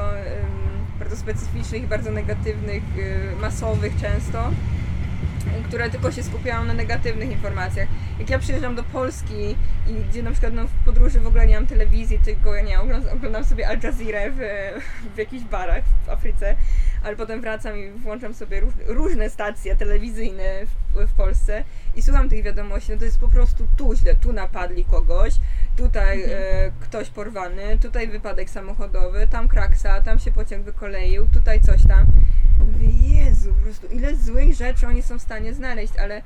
bardzo 1.00 1.16
specyficznych, 1.16 1.88
bardzo 1.88 2.12
negatywnych, 2.12 2.84
e, 3.34 3.36
masowych 3.36 3.94
często, 4.02 4.52
które 5.68 5.90
tylko 5.90 6.12
się 6.12 6.24
skupiają 6.24 6.64
na 6.64 6.74
negatywnych 6.74 7.32
informacjach. 7.32 7.88
Jak 8.20 8.30
ja 8.30 8.40
przyjeżdżam 8.40 8.76
do 8.76 8.84
Polski 8.84 9.56
i 9.88 9.94
gdzie 10.10 10.24
na 10.24 10.32
przykład 10.32 10.54
no, 10.54 10.68
w 10.68 10.86
podróży 10.86 11.20
w 11.20 11.28
ogóle 11.28 11.48
nie 11.48 11.56
mam 11.56 11.68
telewizji, 11.68 12.20
tylko 12.26 12.56
ja 12.56 12.62
nie 12.62 12.80
oglądam, 13.14 13.44
sobie 13.44 13.68
Al 13.68 13.80
Jazeera 13.84 14.20
w, 14.32 14.38
w 15.16 15.18
jakichś 15.18 15.44
barach 15.44 15.84
w 16.06 16.10
Afryce, 16.10 16.56
ale 17.04 17.16
potem 17.16 17.42
wracam 17.42 17.78
i 17.78 17.90
włączam 17.90 18.34
sobie 18.34 18.60
róż, 18.60 18.74
różne 18.88 19.30
stacje 19.30 19.76
telewizyjne 19.76 20.44
w, 20.66 21.08
w 21.08 21.14
Polsce 21.14 21.64
i 21.96 22.02
słucham 22.02 22.30
tych 22.30 22.44
wiadomości, 22.44 22.92
no 22.92 22.98
to 22.98 23.06
jest 23.06 23.20
po 23.20 23.28
prostu 23.28 23.68
tu 23.78 23.96
źle, 23.96 24.16
tu 24.16 24.34
napadli 24.34 24.86
kogoś, 24.86 25.34
tutaj 25.76 26.24
e, 26.24 26.72
ktoś 26.80 27.10
porwany, 27.10 27.80
tutaj 27.80 28.08
wypadek 28.08 28.50
samochodowy, 28.50 29.28
tam 29.28 29.48
kraksa, 29.48 30.02
tam 30.02 30.20
się 30.20 30.32
pociąg 30.32 30.66
wykoleił, 30.66 31.28
tutaj 31.28 31.62
coś 31.62 31.88
tam. 31.88 32.06
Jezu, 33.02 33.54
po 33.54 33.62
prostu 33.62 33.88
ile 33.88 34.16
złych 34.16 34.54
rzeczy 34.54 34.88
oni 34.88 35.02
są 35.02 35.20
w 35.20 35.22
stanie 35.22 35.54
znaleźć, 35.54 35.94
ale 35.98 36.22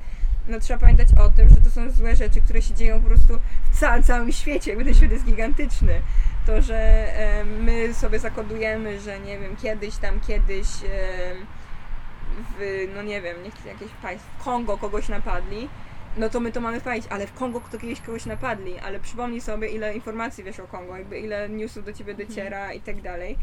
no 0.48 0.60
trzeba 0.60 0.80
pamiętać 0.80 1.08
o 1.20 1.28
tym, 1.28 1.48
że 1.48 1.56
to 1.56 1.70
są 1.70 1.90
złe 1.90 2.16
rzeczy, 2.16 2.40
które 2.40 2.62
się 2.62 2.74
dzieją 2.74 3.00
po 3.00 3.08
prostu 3.08 3.38
w 3.72 3.80
całym, 3.80 4.02
całym 4.02 4.32
świecie, 4.32 4.70
jakby 4.70 4.84
ten 4.84 4.94
świat 4.94 5.10
jest 5.10 5.24
gigantyczny. 5.24 6.00
To, 6.46 6.62
że 6.62 6.76
e, 6.76 7.44
my 7.44 7.94
sobie 7.94 8.18
zakodujemy, 8.18 9.00
że 9.00 9.20
nie 9.20 9.38
wiem, 9.38 9.56
kiedyś 9.56 9.96
tam, 9.96 10.20
kiedyś 10.20 10.66
e, 10.84 11.34
w, 12.58 12.88
no 12.94 13.02
nie 13.02 13.22
wiem, 13.22 13.42
niech 13.42 13.66
jakieś 13.66 13.90
państwo, 14.02 14.30
w 14.38 14.44
Kongo 14.44 14.78
kogoś 14.78 15.08
napadli, 15.08 15.68
no 16.16 16.28
to 16.28 16.40
my 16.40 16.52
to 16.52 16.60
mamy 16.60 16.80
powiedzieć, 16.80 17.06
ale 17.10 17.26
w 17.26 17.32
Kongo 17.32 17.62
to 17.72 17.78
kiedyś 17.78 18.00
kogoś 18.00 18.26
napadli, 18.26 18.78
ale 18.78 19.00
przypomnij 19.00 19.40
sobie, 19.40 19.68
ile 19.68 19.94
informacji 19.94 20.44
wiesz 20.44 20.60
o 20.60 20.66
Kongo, 20.66 20.96
jakby 20.96 21.18
ile 21.18 21.48
newsów 21.48 21.84
do 21.84 21.92
ciebie 21.92 22.14
dociera 22.14 22.72
i 22.72 22.80
tak 22.80 23.02
dalej. 23.02 23.38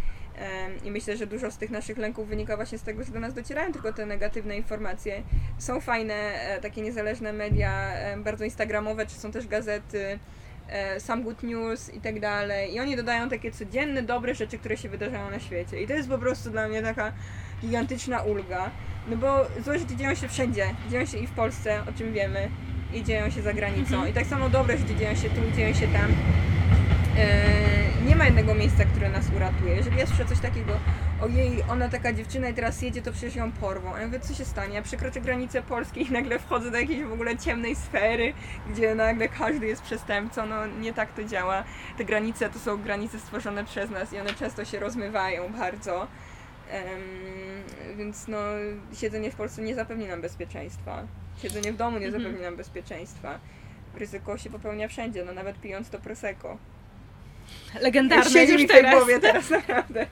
I 0.83 0.91
myślę, 0.91 1.17
że 1.17 1.27
dużo 1.27 1.51
z 1.51 1.57
tych 1.57 1.69
naszych 1.69 1.97
lęków 1.97 2.27
wynika 2.27 2.55
właśnie 2.55 2.77
z 2.77 2.83
tego, 2.83 3.03
że 3.03 3.11
do 3.11 3.19
nas 3.19 3.33
docierają 3.33 3.73
tylko 3.73 3.93
te 3.93 4.05
negatywne 4.05 4.57
informacje. 4.57 5.23
Są 5.57 5.81
fajne, 5.81 6.13
e, 6.13 6.61
takie 6.61 6.81
niezależne 6.81 7.33
media, 7.33 7.91
bardzo 8.17 8.45
instagramowe, 8.45 9.05
czy 9.05 9.15
są 9.15 9.31
też 9.31 9.47
gazety, 9.47 10.19
e, 10.67 10.99
Some 10.99 11.23
Good 11.23 11.43
News 11.43 11.93
i 11.93 12.01
tak 12.01 12.19
dalej. 12.19 12.73
I 12.73 12.79
oni 12.79 12.95
dodają 12.95 13.29
takie 13.29 13.51
codzienne, 13.51 14.03
dobre 14.03 14.35
rzeczy, 14.35 14.57
które 14.57 14.77
się 14.77 14.89
wydarzają 14.89 15.29
na 15.29 15.39
świecie. 15.39 15.81
I 15.81 15.87
to 15.87 15.93
jest 15.93 16.09
po 16.09 16.17
prostu 16.17 16.49
dla 16.49 16.67
mnie 16.67 16.81
taka 16.81 17.13
gigantyczna 17.61 18.21
ulga. 18.21 18.69
No 19.07 19.17
bo 19.17 19.45
złe 19.63 19.79
rzeczy 19.79 19.95
dzieją 19.95 20.15
się 20.15 20.27
wszędzie. 20.27 20.65
Dzieją 20.89 21.05
się 21.05 21.17
i 21.17 21.27
w 21.27 21.31
Polsce, 21.31 21.81
o 21.89 21.97
czym 21.97 22.13
wiemy, 22.13 22.49
i 22.93 23.03
dzieją 23.03 23.29
się 23.29 23.41
za 23.41 23.53
granicą. 23.53 24.05
I 24.05 24.13
tak 24.13 24.25
samo 24.25 24.49
dobre 24.49 24.77
rzeczy 24.77 24.95
dzieją 24.95 25.15
się 25.15 25.29
tu, 25.29 25.41
dzieją 25.55 25.73
się 25.73 25.87
tam. 25.87 26.11
E, 27.17 28.05
nie 28.07 28.15
ma 28.15 28.25
jednego 28.25 28.55
miejsca, 28.55 28.85
które 28.85 29.09
nas 29.09 29.25
uratuje. 29.35 29.75
Jeżeli 29.75 29.97
ja 29.97 30.05
słyszę 30.05 30.25
coś 30.25 30.39
takiego, 30.39 30.73
ojej, 31.21 31.63
ona 31.69 31.89
taka 31.89 32.13
dziewczyna 32.13 32.49
i 32.49 32.53
teraz 32.53 32.81
jedzie, 32.81 33.01
to 33.01 33.11
przecież 33.11 33.35
ją 33.35 33.51
porwą. 33.51 33.93
A 33.95 33.99
ja 33.99 34.05
mówię, 34.05 34.19
co 34.19 34.33
się 34.33 34.45
stanie? 34.45 34.75
Ja 34.75 34.81
przekroczę 34.81 35.21
granicę 35.21 35.61
Polski 35.61 36.01
i 36.01 36.11
nagle 36.11 36.39
wchodzę 36.39 36.71
do 36.71 36.77
jakiejś 36.77 37.03
w 37.03 37.13
ogóle 37.13 37.37
ciemnej 37.37 37.75
sfery, 37.75 38.33
gdzie 38.69 38.95
nagle 38.95 39.29
każdy 39.29 39.67
jest 39.67 39.81
przestępcą. 39.81 40.45
No 40.45 40.67
nie 40.67 40.93
tak 40.93 41.13
to 41.13 41.23
działa. 41.23 41.63
Te 41.97 42.05
granice 42.05 42.49
to 42.49 42.59
są 42.59 42.77
granice 42.77 43.19
stworzone 43.19 43.65
przez 43.65 43.89
nas 43.89 44.13
i 44.13 44.19
one 44.19 44.33
często 44.33 44.65
się 44.65 44.79
rozmywają 44.79 45.53
bardzo. 45.53 46.07
Em, 46.71 47.01
więc 47.97 48.27
no, 48.27 48.37
siedzenie 48.93 49.31
w 49.31 49.35
Polsce 49.35 49.61
nie 49.61 49.75
zapewni 49.75 50.07
nam 50.07 50.21
bezpieczeństwa. 50.21 51.03
Siedzenie 51.41 51.73
w 51.73 51.77
domu 51.77 51.99
nie 51.99 52.05
Mhm. 52.05 52.23
zapewni 52.23 52.43
nam 52.43 52.55
bezpieczeństwa. 52.55 53.39
Ryzyko 53.95 54.37
się 54.37 54.49
popełnia 54.49 54.87
wszędzie, 54.87 55.25
no 55.25 55.33
nawet 55.33 55.61
pijąc 55.61 55.89
to 55.89 55.99
prosecco. 55.99 56.57
Legendarne 57.81 58.31
Siedzi 58.31 58.53
już 58.53 58.61
mi 58.61 58.67
w 58.67 58.71
tej 58.71 58.81
teraz. 58.81 58.95
głowie 58.95 59.19
teraz, 59.19 59.49
naprawdę. 59.49 60.05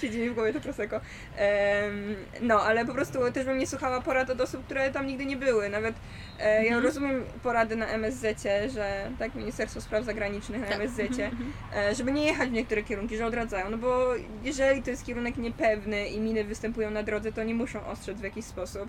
Siedzi 0.00 0.18
mi 0.18 0.30
w 0.30 0.34
głowie 0.34 0.52
to 0.52 0.60
prosecco. 0.60 1.00
Em, 1.36 2.16
no, 2.40 2.62
ale 2.62 2.86
po 2.86 2.94
prostu 2.94 3.18
też 3.32 3.44
bym 3.44 3.58
nie 3.58 3.66
słuchała 3.66 4.00
porad 4.00 4.30
od 4.30 4.40
osób, 4.40 4.64
które 4.64 4.90
tam 4.90 5.06
nigdy 5.06 5.26
nie 5.26 5.36
były. 5.36 5.68
Nawet 5.68 5.94
e, 6.40 6.54
ja 6.54 6.60
Mhm. 6.66 6.82
rozumiem 6.84 7.24
porady 7.42 7.76
na 7.76 7.86
MSZ, 7.86 8.42
że 8.74 9.10
tak, 9.18 9.34
Ministerstwo 9.34 9.80
Spraw 9.80 10.04
Zagranicznych 10.04 10.60
na 10.60 10.66
Tak. 10.66 10.76
MSZ, 10.80 11.00
Mhm. 11.00 11.52
e, 11.76 11.94
żeby 11.94 12.12
nie 12.12 12.24
jechać 12.24 12.48
w 12.48 12.52
niektóre 12.52 12.82
kierunki, 12.82 13.16
że 13.16 13.26
odradzają. 13.26 13.70
No 13.70 13.78
bo 13.78 14.08
jeżeli 14.44 14.82
to 14.82 14.90
jest 14.90 15.06
kierunek 15.06 15.36
niepewny 15.36 16.08
i 16.08 16.20
miny 16.20 16.44
występują 16.44 16.90
na 16.90 17.02
drodze, 17.02 17.32
to 17.32 17.42
nie 17.44 17.54
muszą 17.54 17.86
ostrzec 17.86 18.18
w 18.18 18.22
jakiś 18.24 18.44
sposób. 18.44 18.88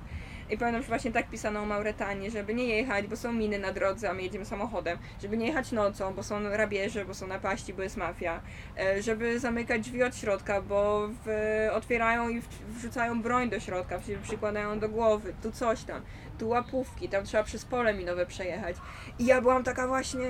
I 0.52 0.58
pamiętam, 0.58 0.82
że 0.82 0.88
właśnie 0.88 1.12
tak 1.12 1.30
pisano 1.30 1.60
o 1.62 1.66
Mauretanii, 1.66 2.32
żeby 2.32 2.54
nie 2.54 2.66
jechać, 2.66 3.08
bo 3.08 3.16
są 3.16 3.34
miny 3.34 3.60
na 3.60 3.72
drodze, 3.74 4.10
a 4.10 4.14
my 4.14 4.22
jedziemy 4.22 4.46
samochodem. 4.46 4.98
Żeby 5.22 5.38
nie 5.38 5.48
jechać 5.48 5.72
nocą, 5.72 6.14
bo 6.14 6.24
są 6.24 6.50
rabieże, 6.50 7.06
bo 7.06 7.14
są 7.14 7.28
napaści, 7.28 7.74
bo 7.74 7.84
jest 7.84 7.98
mafia. 7.98 8.42
E, 8.80 9.02
Żeby 9.02 9.40
zamykać 9.40 9.82
drzwi 9.82 10.04
od 10.04 10.16
środka, 10.16 10.62
bo 10.62 11.08
w, 11.26 11.30
otwierają 11.74 12.30
i 12.30 12.42
wrzucają 12.68 13.22
broń 13.22 13.50
do 13.50 13.60
środka, 13.60 14.00
przykładają 14.24 14.80
do 14.80 14.90
głowy, 14.90 15.34
tu 15.44 15.52
coś 15.52 15.84
tam, 15.84 16.02
tu 16.40 16.50
łapówki, 16.50 17.10
tam 17.10 17.24
trzeba 17.26 17.44
przez 17.44 17.66
pole 17.66 17.94
minowe 17.94 18.26
przejechać. 18.26 18.76
I 19.20 19.26
ja 19.26 19.42
byłam 19.42 19.64
taka 19.64 19.88
właśnie, 19.88 20.26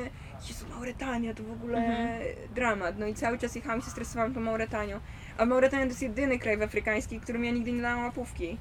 Jezu, 0.47 0.65
Mauretania 0.69 1.33
to 1.33 1.43
w 1.43 1.51
ogóle 1.51 1.77
Mhm. 1.77 2.21
dramat. 2.55 2.99
No 2.99 3.05
i 3.07 3.13
cały 3.13 3.37
czas 3.37 3.55
jechałam 3.55 3.79
i 3.79 3.83
się 3.83 3.89
stresowałam 3.89 4.33
tą 4.33 4.39
Mauretanią. 4.39 4.99
A 5.37 5.45
Mauretania 5.45 5.83
to 5.83 5.89
jest 5.89 6.01
jedyny 6.01 6.39
kraj 6.39 6.63
afrykański, 6.63 7.19
którym 7.19 7.45
ja 7.45 7.51
nigdy 7.51 7.71
nie 7.71 7.81
dałam 7.81 8.03
łapówki. 8.03 8.57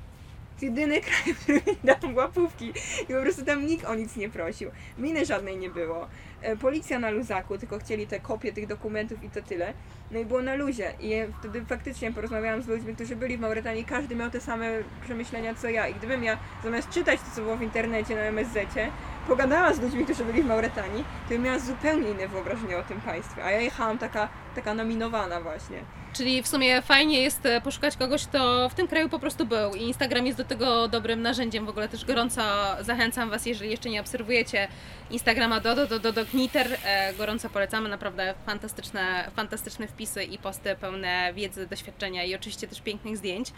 Jedyny 0.63 1.01
kraj, 1.07 1.35
w 1.35 1.43
którym 1.43 1.61
dałam 1.85 2.17
łapówki. 2.17 2.73
I 3.09 3.13
po 3.15 3.21
prostu 3.23 3.45
tam 3.45 3.67
nikt 3.67 3.85
o 3.85 3.95
nic 3.95 4.17
nie 4.17 4.29
prosił. 4.29 4.71
Miny 4.99 5.25
żadnej 5.25 5.57
nie 5.57 5.71
było. 5.71 6.09
E, 6.43 6.57
Policja 6.57 6.99
na 6.99 7.11
luzaku, 7.11 7.59
tylko 7.59 7.79
chcieli 7.79 8.07
te 8.07 8.21
kopie 8.21 8.53
tych 8.53 8.67
dokumentów 8.67 9.25
i 9.25 9.31
to 9.31 9.43
tyle. 9.43 9.73
No 10.11 10.19
i 10.19 10.25
było 10.25 10.43
na 10.43 10.55
luzie. 10.55 10.95
I 11.01 11.13
wtedy 11.39 11.65
faktycznie 11.65 12.13
porozmawiałam 12.13 12.63
z 12.63 12.69
ludźmi, 12.69 12.95
którzy 12.95 13.17
byli 13.17 13.37
w 13.37 13.41
Mauretanii. 13.41 13.85
Każdy 13.85 14.17
miał 14.17 14.31
te 14.31 14.41
same 14.41 14.71
przemyślenia 15.05 15.55
co 15.55 15.69
ja. 15.69 15.89
I 15.89 15.95
gdybym 15.95 16.25
ja 16.25 16.39
zamiast 16.65 16.91
czytać 16.91 17.21
to, 17.21 17.27
co 17.37 17.43
było 17.43 17.57
w 17.57 17.63
internecie 17.63 18.17
na 18.17 18.23
MSZ-cie, 18.23 18.91
pogadała 19.29 19.75
z 19.75 19.81
ludźmi, 19.81 20.05
którzy 20.05 20.25
byli 20.25 20.43
w 20.43 20.47
Mauretanii, 20.47 21.05
to 21.29 21.35
bym 21.35 21.43
miała 21.43 21.59
zupełnie 21.59 22.11
inne 22.11 22.29
wyobrażenie 22.29 22.79
o 22.79 22.83
tym 22.83 23.01
państwie. 23.01 23.45
A 23.45 23.51
ja 23.51 23.61
jechałam 23.61 23.99
taka, 23.99 24.29
taka 24.55 24.75
nominowana 24.75 25.41
właśnie. 25.41 26.00
Czyli 26.13 26.43
w 26.43 26.49
sumie 26.49 26.83
fajnie 26.83 27.21
jest 27.21 27.47
e, 27.47 27.61
poszukać 27.61 27.97
kogoś, 27.97 28.27
kto 28.27 28.69
w 28.69 28.75
tym 28.75 28.89
kraju 28.89 29.09
po 29.09 29.19
prostu 29.19 29.47
był 29.47 29.75
i 29.75 29.83
Instagram 29.83 30.27
jest 30.27 30.39
do 30.39 30.45
tego 30.45 30.89
dobrym 30.89 31.23
narzędziem. 31.23 31.67
W 31.67 31.69
ogóle 31.69 31.89
też 31.89 32.05
gorąco 32.05 32.43
zachęcam 32.81 33.31
Was, 33.31 33.47
jeżeli 33.47 33.71
jeszcze 33.71 33.91
nie 33.91 34.01
obserwujecie 34.01 34.69
Instagrama 35.11 35.61
Dodo, 35.61 35.87
Dodo, 35.87 36.13
Dodo 36.13 36.31
Kniter, 36.31 36.79
e, 36.85 37.15
gorąco 37.15 37.51
polecamy, 37.51 37.89
naprawdę 37.89 38.35
fantastyczne, 38.47 39.31
fantastyczne 39.37 39.89
wpisy 39.89 40.25
i 40.25 40.39
posty 40.39 40.77
pełne 40.81 41.33
wiedzy, 41.35 41.67
doświadczenia 41.67 42.25
i 42.25 42.35
oczywiście 42.35 42.69
też 42.69 42.81
pięknych 42.81 43.17
zdjęć. 43.17 43.53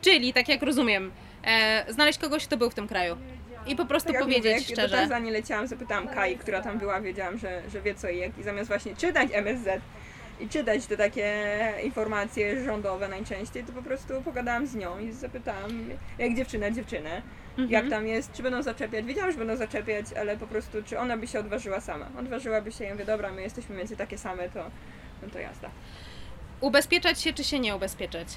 Czyli, 0.00 0.32
tak 0.32 0.48
jak 0.48 0.62
rozumiem, 0.62 1.12
e, 1.44 1.84
znaleźć 1.88 2.18
kogoś, 2.18 2.46
kto 2.46 2.56
był 2.56 2.70
w 2.70 2.74
tym 2.74 2.88
kraju 2.88 3.16
i 3.66 3.76
po 3.76 3.86
prostu 3.86 4.06
Tak 4.06 4.14
jak 4.14 4.22
powiedzieć 4.22 4.44
mówię, 4.44 4.50
jak 4.50 4.68
do 4.68 4.74
szczerze. 4.74 4.96
Tanzanii 4.96 5.30
leciałam, 5.30 5.66
zapytałam 5.66 6.08
Kai, 6.08 6.38
która 6.38 6.62
tam 6.62 6.78
była, 6.78 7.00
wiedziałam, 7.00 7.38
że, 7.38 7.62
że 7.72 7.80
wie 7.80 7.94
co 7.94 8.08
i 8.08 8.18
jak. 8.18 8.38
I 8.38 8.42
zamiast 8.42 8.68
właśnie 8.68 8.96
czytać 8.96 9.28
MSZ 9.32 9.80
i 10.40 10.48
czytać 10.48 10.86
te 10.86 10.96
takie 10.96 11.52
informacje 11.82 12.64
rządowe 12.64 13.08
najczęściej, 13.08 13.64
to 13.64 13.72
po 13.72 13.82
prostu 13.82 14.22
pogadałam 14.22 14.66
z 14.66 14.74
nią 14.74 14.98
i 14.98 15.12
zapytałam, 15.12 15.88
jak 16.18 16.34
dziewczyna 16.36 16.70
dziewczynę, 16.70 17.22
Mhm. 17.58 17.70
jak 17.70 17.90
tam 17.90 18.06
jest, 18.06 18.32
czy 18.32 18.42
będą 18.42 18.62
zaczepiać. 18.62 19.04
Wiedziałam, 19.04 19.32
że 19.32 19.38
będą 19.38 19.56
zaczepiać, 19.56 20.06
ale 20.20 20.36
po 20.36 20.46
prostu, 20.46 20.82
czy 20.82 20.98
ona 20.98 21.16
by 21.16 21.26
się 21.26 21.38
odważyła 21.40 21.80
sama. 21.80 22.08
Odważyłaby 22.18 22.72
się 22.72 22.84
i 22.84 22.86
ja 22.86 22.92
mówię, 22.94 23.04
dobra, 23.04 23.32
my 23.32 23.42
jesteśmy 23.42 23.76
między 23.76 23.96
takie 23.96 24.18
same, 24.18 24.48
to, 24.48 24.70
no 25.22 25.28
to 25.32 25.38
jazda. 25.38 25.70
Ubezpieczać 26.60 27.20
się, 27.20 27.32
czy 27.32 27.44
się 27.44 27.58
nie 27.60 27.76
ubezpieczać? 27.76 28.28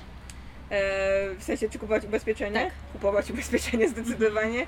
E, 0.71 1.35
w 1.35 1.43
sensie, 1.43 1.69
czy 1.69 1.79
kupować 1.79 2.05
ubezpieczenie? 2.05 2.59
Tak. 2.59 2.73
Kupować 2.93 3.31
ubezpieczenie 3.31 3.89
zdecydowanie 3.97 4.65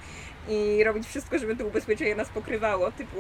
i 0.50 0.84
robić 0.84 1.08
wszystko, 1.08 1.40
żeby 1.40 1.56
to 1.56 1.66
ubezpieczenie 1.66 2.16
nas 2.16 2.30
pokrywało, 2.30 2.92
typu 2.92 3.18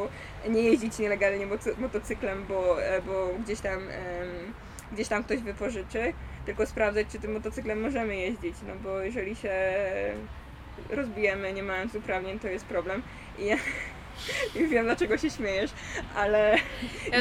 nie 0.49 0.61
jeździć 0.61 0.99
nielegalnie 0.99 1.47
motocyklem, 1.77 2.45
bo, 2.47 2.83
e, 2.83 3.01
bo 3.01 3.29
gdzieś 3.43 3.59
tam 3.59 3.79
gdzieś 4.91 5.07
tam 5.07 5.23
ktoś 5.23 5.39
wypożyczy, 5.39 6.13
tylko 6.45 6.65
sprawdzać, 6.65 7.07
czy 7.11 7.19
tym 7.19 7.33
motocyklem 7.33 7.81
możemy 7.81 8.15
jeździć, 8.15 8.55
no 8.67 8.73
bo 8.83 8.99
jeżeli 8.99 9.35
się 9.35 9.51
rozbijemy 10.89 11.53
nie 11.53 11.63
mając 11.63 11.95
uprawnień, 11.95 12.39
to 12.39 12.47
jest 12.47 12.65
problem. 12.65 13.03
I 13.39 13.45
ja 13.45 13.57
i 14.55 14.67
wiem, 14.67 14.85
dlaczego 14.85 15.17
się 15.17 15.29
śmiejesz, 15.29 15.71
ale 16.15 16.55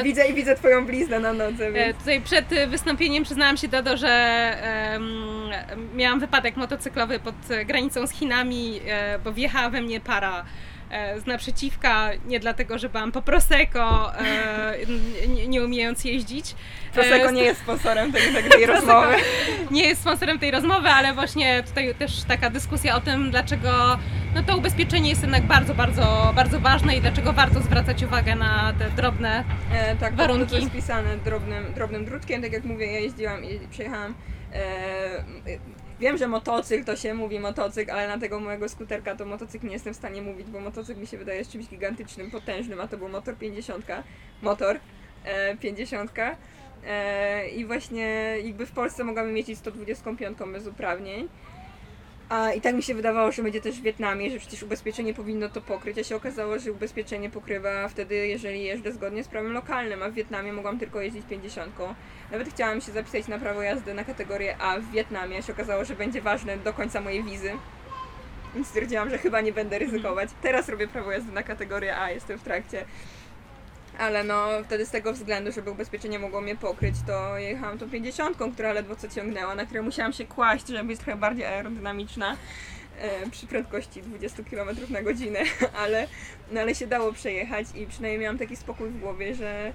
widzę 0.03 0.27
i 0.27 0.33
widzę 0.33 0.55
twoją 0.55 0.85
bliznę 0.85 1.19
na 1.19 1.33
nodze, 1.33 1.67
E, 1.67 1.71
więc... 1.71 1.97
Tutaj 1.97 2.21
przed 2.21 2.53
e, 2.53 2.67
wystąpieniem 2.67 3.23
przyznałam 3.23 3.57
się 3.57 3.67
Dodo, 3.67 3.97
że 3.97 4.09
miałam 5.95 6.19
wypadek 6.19 6.55
motocyklowy 6.57 7.19
pod 7.19 7.35
granicą 7.65 8.07
z 8.07 8.11
Chinami, 8.11 8.81
e, 8.87 9.19
bo 9.19 9.33
wjechała 9.33 9.69
we 9.69 9.81
mnie 9.81 9.99
para 9.99 10.45
z 11.17 11.25
naprzeciwka, 11.25 12.09
nie 12.25 12.39
dlatego, 12.39 12.77
że 12.77 12.89
byłam 12.89 13.11
po 13.11 13.21
Prosecco, 13.21 14.13
e, 14.17 14.73
nie, 15.27 15.47
nie 15.47 15.63
umiejąc 15.63 16.05
jeździć. 16.05 16.55
Prosecco 16.93 17.29
E, 17.29 17.33
nie 17.33 17.43
jest 17.43 17.61
sponsorem 17.61 18.11
tej, 18.11 18.21
tej, 18.51 18.65
rozmowy. 18.65 19.15
nie 19.71 19.83
jest 19.87 20.01
sponsorem 20.01 20.39
tej 20.39 20.51
rozmowy, 20.51 20.89
ale 20.89 21.13
właśnie 21.13 21.63
tutaj 21.63 21.95
też 21.95 22.23
taka 22.23 22.49
dyskusja 22.49 22.95
o 22.95 22.99
tym, 23.01 23.31
dlaczego 23.31 23.97
no 24.35 24.43
to 24.43 24.57
ubezpieczenie 24.57 25.09
jest 25.09 25.21
jednak 25.21 25.43
bardzo, 25.43 25.73
bardzo, 25.75 26.31
bardzo 26.35 26.59
ważne 26.59 26.95
i 26.95 27.01
dlaczego 27.01 27.33
warto 27.33 27.61
zwracać 27.61 28.03
uwagę 28.03 28.35
na 28.35 28.73
te 28.79 28.89
drobne 28.89 29.43
E, 29.73 29.95
tak, 29.95 30.15
Warunki. 30.15 30.51
to 30.51 30.55
jest 30.57 30.71
pisane 30.71 31.17
drobnym, 31.17 31.73
drobnym 31.73 32.05
drutkiem, 32.05 32.41
tak 32.41 32.53
jak 32.53 32.63
mówię, 32.63 32.85
ja 32.93 32.99
jeździłam 32.99 33.43
i 33.45 33.59
przejechałam. 33.71 34.13
E, 34.53 34.59
wiem, 35.99 36.17
że 36.17 36.27
motocykl 36.27 36.85
to 36.85 36.95
się 36.95 37.13
mówi 37.13 37.39
motocykl, 37.39 37.91
ale 37.91 38.07
na 38.07 38.17
tego 38.17 38.39
mojego 38.39 38.69
skuterka 38.69 39.15
to 39.15 39.25
motocykl 39.25 39.67
nie 39.67 39.73
jestem 39.73 39.93
w 39.93 39.97
stanie 39.97 40.21
mówić, 40.21 40.47
bo 40.47 40.59
motocykl 40.59 40.99
mi 41.01 41.07
się 41.07 41.17
wydaje 41.17 41.45
czymś 41.45 41.67
gigantycznym, 41.67 42.31
potężnym, 42.31 42.81
a 42.81 42.87
to 42.87 42.97
był 42.97 43.09
motor 43.09 43.37
50, 43.37 43.85
motor 44.41 44.79
e, 45.25 45.57
50. 45.57 46.11
E, 46.87 47.49
I 47.49 47.65
właśnie 47.65 48.35
jakby 48.43 48.65
w 48.65 48.71
Polsce 48.71 49.03
mogłabym 49.03 49.37
jeździć 49.37 49.59
125 49.59 50.37
bez 50.53 50.67
uprawnień. 50.67 51.27
A 52.29 52.51
i 52.51 52.61
tak 52.61 52.75
mi 52.75 52.83
się 52.83 52.95
wydawało, 52.95 53.31
że 53.31 53.43
będzie 53.43 53.61
też 53.61 53.79
w 53.79 53.81
Wietnamie, 53.81 54.31
że 54.31 54.39
przecież 54.39 54.63
ubezpieczenie 54.63 55.13
powinno 55.13 55.49
to 55.49 55.61
pokryć, 55.61 55.97
a 55.97 56.03
się 56.03 56.15
okazało, 56.15 56.59
że 56.59 56.71
ubezpieczenie 56.71 57.29
pokrywa 57.29 57.87
wtedy, 57.87 58.15
jeżeli 58.27 58.63
jeżdżę 58.63 58.91
zgodnie 58.91 59.23
z 59.23 59.27
prawem 59.27 59.53
lokalnym, 59.53 60.03
a 60.03 60.09
w 60.09 60.13
Wietnamie 60.13 60.53
mogłam 60.53 60.79
tylko 60.79 61.01
jeździć 61.01 61.25
50. 61.29 61.73
Nawet 62.31 62.49
chciałam 62.49 62.81
się 62.81 62.91
zapisać 62.91 63.27
na 63.27 63.39
prawo 63.39 63.61
jazdy 63.61 63.93
na 63.93 64.03
kategorię 64.03 64.57
A 64.57 64.79
w 64.79 64.91
Wietnamie, 64.91 65.37
a 65.37 65.41
się 65.41 65.53
okazało, 65.53 65.85
że 65.85 65.95
będzie 65.95 66.21
ważne 66.21 66.57
do 66.57 66.73
końca 66.73 67.01
mojej 67.01 67.23
wizy. 67.23 67.51
Więc 68.55 68.67
stwierdziłam, 68.67 69.09
że 69.09 69.17
chyba 69.17 69.41
nie 69.41 69.53
będę 69.53 69.79
ryzykować. 69.79 70.29
Teraz 70.41 70.69
robię 70.69 70.87
prawo 70.87 71.11
jazdy 71.11 71.31
na 71.31 71.43
kategorię 71.43 71.97
A, 71.97 72.11
jestem 72.11 72.39
w 72.39 72.43
trakcie. 72.43 72.85
Ale 73.99 74.23
no, 74.23 74.47
wtedy 74.63 74.85
z 74.85 74.91
tego 74.91 75.13
względu, 75.13 75.51
żeby 75.51 75.71
ubezpieczenie 75.71 76.19
mogło 76.19 76.41
mnie 76.41 76.55
pokryć, 76.55 76.95
to 77.07 77.37
jechałam 77.37 77.77
tą 77.77 77.89
50, 77.89 78.37
która 78.53 78.73
ledwo 78.73 78.95
co 78.95 79.09
ciągnęła, 79.09 79.55
na 79.55 79.65
której 79.65 79.83
musiałam 79.83 80.13
się 80.13 80.25
kłaść, 80.25 80.67
żeby 80.67 80.83
być 80.83 80.99
trochę 80.99 81.19
bardziej 81.19 81.45
aerodynamiczna 81.45 82.37
e, 82.99 83.29
przy 83.29 83.47
prędkości 83.47 84.01
20 84.01 84.43
km 84.43 84.69
na 84.89 85.01
godzinę, 85.01 85.39
ale, 85.83 86.07
no, 86.51 86.61
ale 86.61 86.75
się 86.75 86.87
dało 86.87 87.13
przejechać 87.13 87.67
i 87.75 87.87
przynajmniej 87.87 88.21
miałam 88.21 88.37
taki 88.37 88.55
spokój 88.55 88.89
w 88.89 88.99
głowie, 88.99 89.35
że 89.35 89.73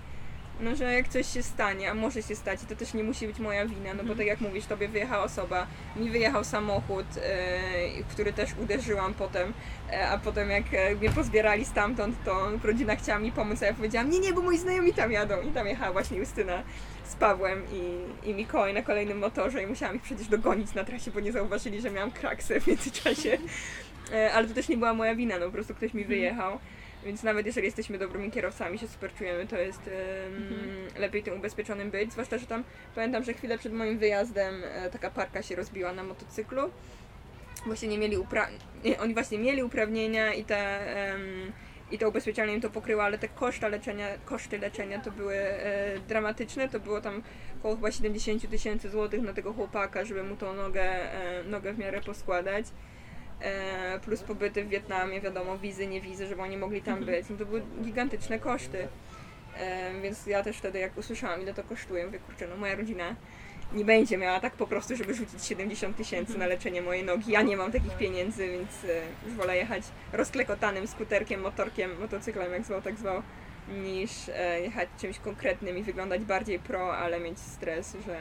no, 0.60 0.76
że 0.76 0.92
jak 0.92 1.08
coś 1.08 1.26
się 1.26 1.42
stanie, 1.42 1.90
a 1.90 1.94
może 1.94 2.22
się 2.22 2.36
stać, 2.36 2.60
to 2.68 2.76
też 2.76 2.94
nie 2.94 3.04
musi 3.04 3.26
być 3.26 3.38
moja 3.38 3.66
wina, 3.66 3.94
no 3.94 4.04
bo 4.04 4.14
tak 4.14 4.26
jak 4.26 4.40
mówisz, 4.40 4.66
tobie 4.66 4.88
wyjechała 4.88 5.24
osoba, 5.24 5.66
mi 5.96 6.10
wyjechał 6.10 6.44
samochód, 6.44 7.06
w 8.08 8.12
który 8.12 8.32
też 8.32 8.50
uderzyłam 8.62 9.14
potem, 9.14 9.52
e, 9.90 10.08
a 10.08 10.18
potem 10.18 10.50
jak 10.50 10.64
e, 10.72 10.94
mnie 10.94 11.10
pozbierali 11.10 11.64
stamtąd, 11.64 12.16
to 12.24 12.50
rodzina 12.64 12.96
chciała 12.96 13.18
mi 13.18 13.32
pomóc, 13.32 13.62
a 13.62 13.66
ja 13.66 13.74
powiedziałam, 13.74 14.10
nie, 14.10 14.20
nie, 14.20 14.32
bo 14.32 14.42
moi 14.42 14.58
znajomi 14.58 14.92
tam 14.92 15.12
jadą 15.12 15.42
i 15.42 15.50
tam 15.50 15.66
jechała 15.66 15.92
właśnie 15.92 16.18
Justyna 16.18 16.62
z 17.04 17.14
Pawłem 17.14 17.62
i, 17.72 17.98
i 18.28 18.34
Mikołaj 18.34 18.74
na 18.74 18.82
kolejnym 18.82 19.18
motorze 19.18 19.62
i 19.62 19.66
musiałam 19.66 19.96
ich 19.96 20.02
przecież 20.02 20.28
dogonić 20.28 20.74
na 20.74 20.84
trasie, 20.84 21.10
bo 21.10 21.20
nie 21.20 21.32
zauważyli, 21.32 21.80
że 21.80 21.90
miałam 21.90 22.10
kraksę 22.10 22.60
w 22.60 22.66
międzyczasie. 22.66 23.38
E, 24.12 24.32
Ale 24.32 24.48
to 24.48 24.54
też 24.54 24.68
nie 24.68 24.76
była 24.76 24.94
moja 24.94 25.14
wina, 25.14 25.38
no 25.38 25.46
po 25.46 25.52
prostu 25.52 25.74
ktoś 25.74 25.94
mi 25.94 26.04
wyjechał. 26.04 26.58
Więc 27.04 27.22
nawet 27.22 27.46
jeżeli 27.46 27.66
jesteśmy 27.66 27.98
dobrymi 27.98 28.30
kierowcami, 28.30 28.78
się 28.78 28.88
super 28.88 29.14
czujemy, 29.14 29.46
to 29.46 29.58
jest 29.58 29.80
em, 29.88 30.52
lepiej 30.98 31.22
tym 31.22 31.34
ubezpieczonym 31.36 31.90
być. 31.90 32.12
Zwłaszcza, 32.12 32.38
że 32.38 32.46
tam 32.46 32.64
pamiętam, 32.94 33.24
że 33.24 33.34
chwilę 33.34 33.58
przed 33.58 33.72
moim 33.72 33.98
wyjazdem 33.98 34.62
e, 34.64 34.90
taka 34.90 35.10
parka 35.10 35.42
się 35.42 35.56
rozbiła 35.56 35.92
na 35.92 36.02
motocyklu. 36.02 36.70
Właśnie 37.66 37.88
nie 37.88 37.98
mieli 37.98 38.18
upra- 38.18 38.48
nie, 38.84 39.00
oni 39.00 39.14
właśnie 39.14 39.38
mieli 39.38 39.62
uprawnienia 39.62 40.34
i 40.34 40.44
te 40.44 40.80
em, 41.12 41.52
i 41.90 41.98
to 41.98 42.08
ubezpieczenie 42.08 42.54
im 42.54 42.60
to 42.60 42.70
pokryło, 42.70 43.02
ale 43.04 43.18
te 43.18 43.28
koszta 43.28 43.68
leczenia, 43.68 44.08
koszty 44.24 44.58
leczenia 44.58 45.00
to 45.00 45.10
były 45.10 45.34
e, 45.36 45.98
dramatyczne. 46.08 46.68
To 46.68 46.80
było 46.80 47.00
tam 47.00 47.22
około 47.58 47.76
chyba 47.76 47.92
70 47.92 48.40
000 48.40 48.50
tysięcy 48.50 48.90
złotych 48.90 49.22
na 49.22 49.32
tego 49.32 49.52
chłopaka, 49.52 50.04
żeby 50.04 50.22
mu 50.22 50.36
tą 50.36 50.54
nogę, 50.54 50.82
e, 50.82 51.44
nogę 51.44 51.72
w 51.72 51.78
miarę 51.78 52.00
poskładać. 52.00 52.66
E, 53.44 54.00
plus 54.00 54.22
pobyty 54.22 54.64
w 54.64 54.68
Wietnamie, 54.68 55.20
wiadomo, 55.20 55.58
wizy, 55.58 55.86
nie 55.86 56.00
wizy, 56.00 56.26
żeby 56.26 56.42
oni 56.42 56.56
mogli 56.56 56.82
tam 56.82 57.04
być. 57.04 57.26
No 57.30 57.36
to 57.36 57.46
były 57.46 57.62
gigantyczne 57.82 58.38
koszty. 58.38 58.88
E, 59.58 60.00
więc 60.02 60.26
ja 60.26 60.42
też 60.42 60.56
wtedy, 60.56 60.78
jak 60.78 60.98
usłyszałam, 60.98 61.42
ile 61.42 61.54
to 61.54 61.64
kosztuje, 61.64 62.06
mówię, 62.06 62.18
kurczę, 62.18 62.48
no 62.48 62.56
moja 62.56 62.74
rodzina 62.74 63.16
nie 63.72 63.84
będzie 63.84 64.18
miała 64.18 64.40
tak 64.40 64.52
po 64.52 64.66
prostu, 64.66 64.96
żeby 64.96 65.14
rzucić 65.14 65.44
70 65.44 65.96
tysięcy 65.96 66.38
na 66.38 66.46
leczenie 66.46 66.82
mojej 66.82 67.04
nogi. 67.04 67.32
Ja 67.32 67.42
nie 67.42 67.56
mam 67.56 67.72
takich 67.72 67.96
pieniędzy, 67.96 68.48
więc 68.48 68.84
e, 68.84 69.26
już 69.26 69.34
wolę 69.34 69.56
jechać 69.56 69.82
rozklekotanym 70.12 70.86
skuterkiem, 70.86 71.40
motorkiem, 71.40 72.00
motocyklem, 72.00 72.52
jak 72.52 72.64
zwał, 72.64 72.82
tak 72.82 72.98
zwał, 72.98 73.22
niż 73.68 74.10
jechać 74.62 74.88
czymś 75.00 75.18
konkretnym 75.18 75.78
i 75.78 75.82
wyglądać 75.82 76.22
bardziej 76.24 76.58
pro, 76.58 76.96
ale 76.96 77.20
mieć 77.20 77.38
stres, 77.38 77.96
że, 78.06 78.20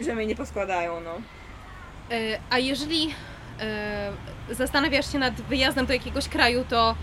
że 0.00 0.14
mnie 0.14 0.26
nie 0.26 0.36
poskładają, 0.36 1.00
no. 1.00 1.20
E, 2.10 2.38
A 2.50 2.58
jeżeli 2.58 3.14
e, 3.60 4.12
zastanawiasz 4.50 5.12
się 5.12 5.18
nad 5.18 5.34
wyjazdem 5.34 5.86
do 5.86 5.92
jakiegoś 5.92 6.28
kraju, 6.28 6.64
to 6.68 6.94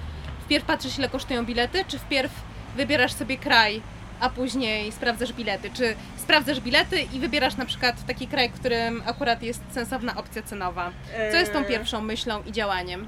wpierw 0.46 0.66
patrzysz, 0.66 0.98
ile 0.98 1.10
kosztują 1.10 1.46
bilety, 1.46 1.86
czy 1.88 2.00
wpierw 2.00 2.32
wybierasz 2.76 3.14
sobie 3.14 3.38
kraj, 3.38 3.82
a 4.20 4.30
później 4.30 4.92
sprawdzasz 4.92 5.34
bilety? 5.34 5.70
Czy 5.74 5.96
sprawdzasz 6.18 6.60
bilety 6.60 7.02
i 7.02 7.20
wybierasz 7.20 7.56
na 7.56 7.66
przykład 7.66 8.06
taki 8.06 8.28
kraj, 8.28 8.50
w 8.50 8.54
którym 8.54 9.04
akurat 9.06 9.44
jest 9.44 9.62
sensowna 9.72 10.16
opcja 10.16 10.42
cenowa? 10.42 10.92
Co 11.32 11.38
jest 11.38 11.54
tą 11.54 11.60
E, 11.60 11.66
pierwszą 11.66 12.02
myślą 12.02 12.44
i 12.44 12.52
działaniem? 12.52 13.08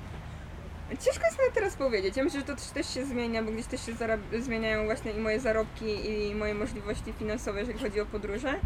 Ciężko 0.90 1.26
jest 1.26 1.38
nawet 1.38 1.54
teraz 1.54 1.76
powiedzieć. 1.76 2.18
Ja 2.18 2.24
myślę, 2.24 2.40
że 2.40 2.46
to 2.46 2.56
też, 2.74 2.94
się 2.94 3.06
zmienia, 3.06 3.44
bo 3.44 3.52
gdzieś 3.52 3.66
też 3.66 3.86
się 3.86 3.92
zmieniają 4.40 4.86
właśnie 4.86 5.12
i 5.12 5.20
moje 5.20 5.40
zarobki 5.40 6.12
i 6.12 6.36
moje 6.36 6.54
możliwości 6.54 7.14
finansowe, 7.20 7.60
jeżeli 7.60 7.80
chodzi 7.80 8.02
o 8.02 8.06
podróże. 8.06 8.60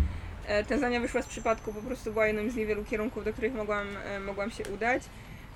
E, 0.49 0.63
Tanzania 0.63 0.99
wyszła 0.99 1.21
z 1.21 1.27
przypadku, 1.27 1.73
po 1.73 1.81
prostu 1.81 2.11
była 2.11 2.27
jednym 2.27 2.51
z 2.51 2.55
niewielu 2.55 2.85
kierunków, 2.85 3.25
do 3.25 3.33
których 3.33 3.53
mogłam, 3.53 3.87
e, 4.05 4.19
mogłam 4.19 4.51
się 4.51 4.63
udać. 4.73 5.03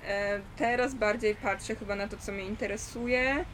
E, 0.06 0.40
Teraz 0.56 0.94
bardziej 0.94 1.34
patrzę 1.34 1.74
chyba 1.74 1.96
na 1.96 2.08
to, 2.08 2.16
co 2.16 2.32
mnie 2.32 2.44
interesuje 2.44 3.44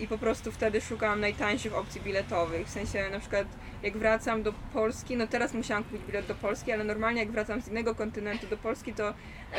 i 0.00 0.08
po 0.08 0.18
prostu 0.18 0.52
wtedy 0.52 0.80
szukam 0.80 1.20
najtańszych 1.20 1.74
opcji 1.74 2.00
biletowych. 2.00 2.66
W 2.66 2.70
sensie 2.70 3.10
na 3.10 3.20
przykład 3.20 3.46
jak 3.82 3.96
wracam 3.96 4.42
do 4.42 4.52
Polski, 4.72 5.16
no 5.16 5.26
teraz 5.26 5.54
musiałam 5.54 5.84
kupić 5.84 6.02
bilet 6.02 6.26
do 6.26 6.34
Polski, 6.34 6.72
ale 6.72 6.84
normalnie 6.84 7.20
jak 7.20 7.30
wracam 7.30 7.62
z 7.62 7.68
innego 7.68 7.94
kontynentu 7.94 8.46
do 8.46 8.56
Polski, 8.56 8.94
to 8.94 9.14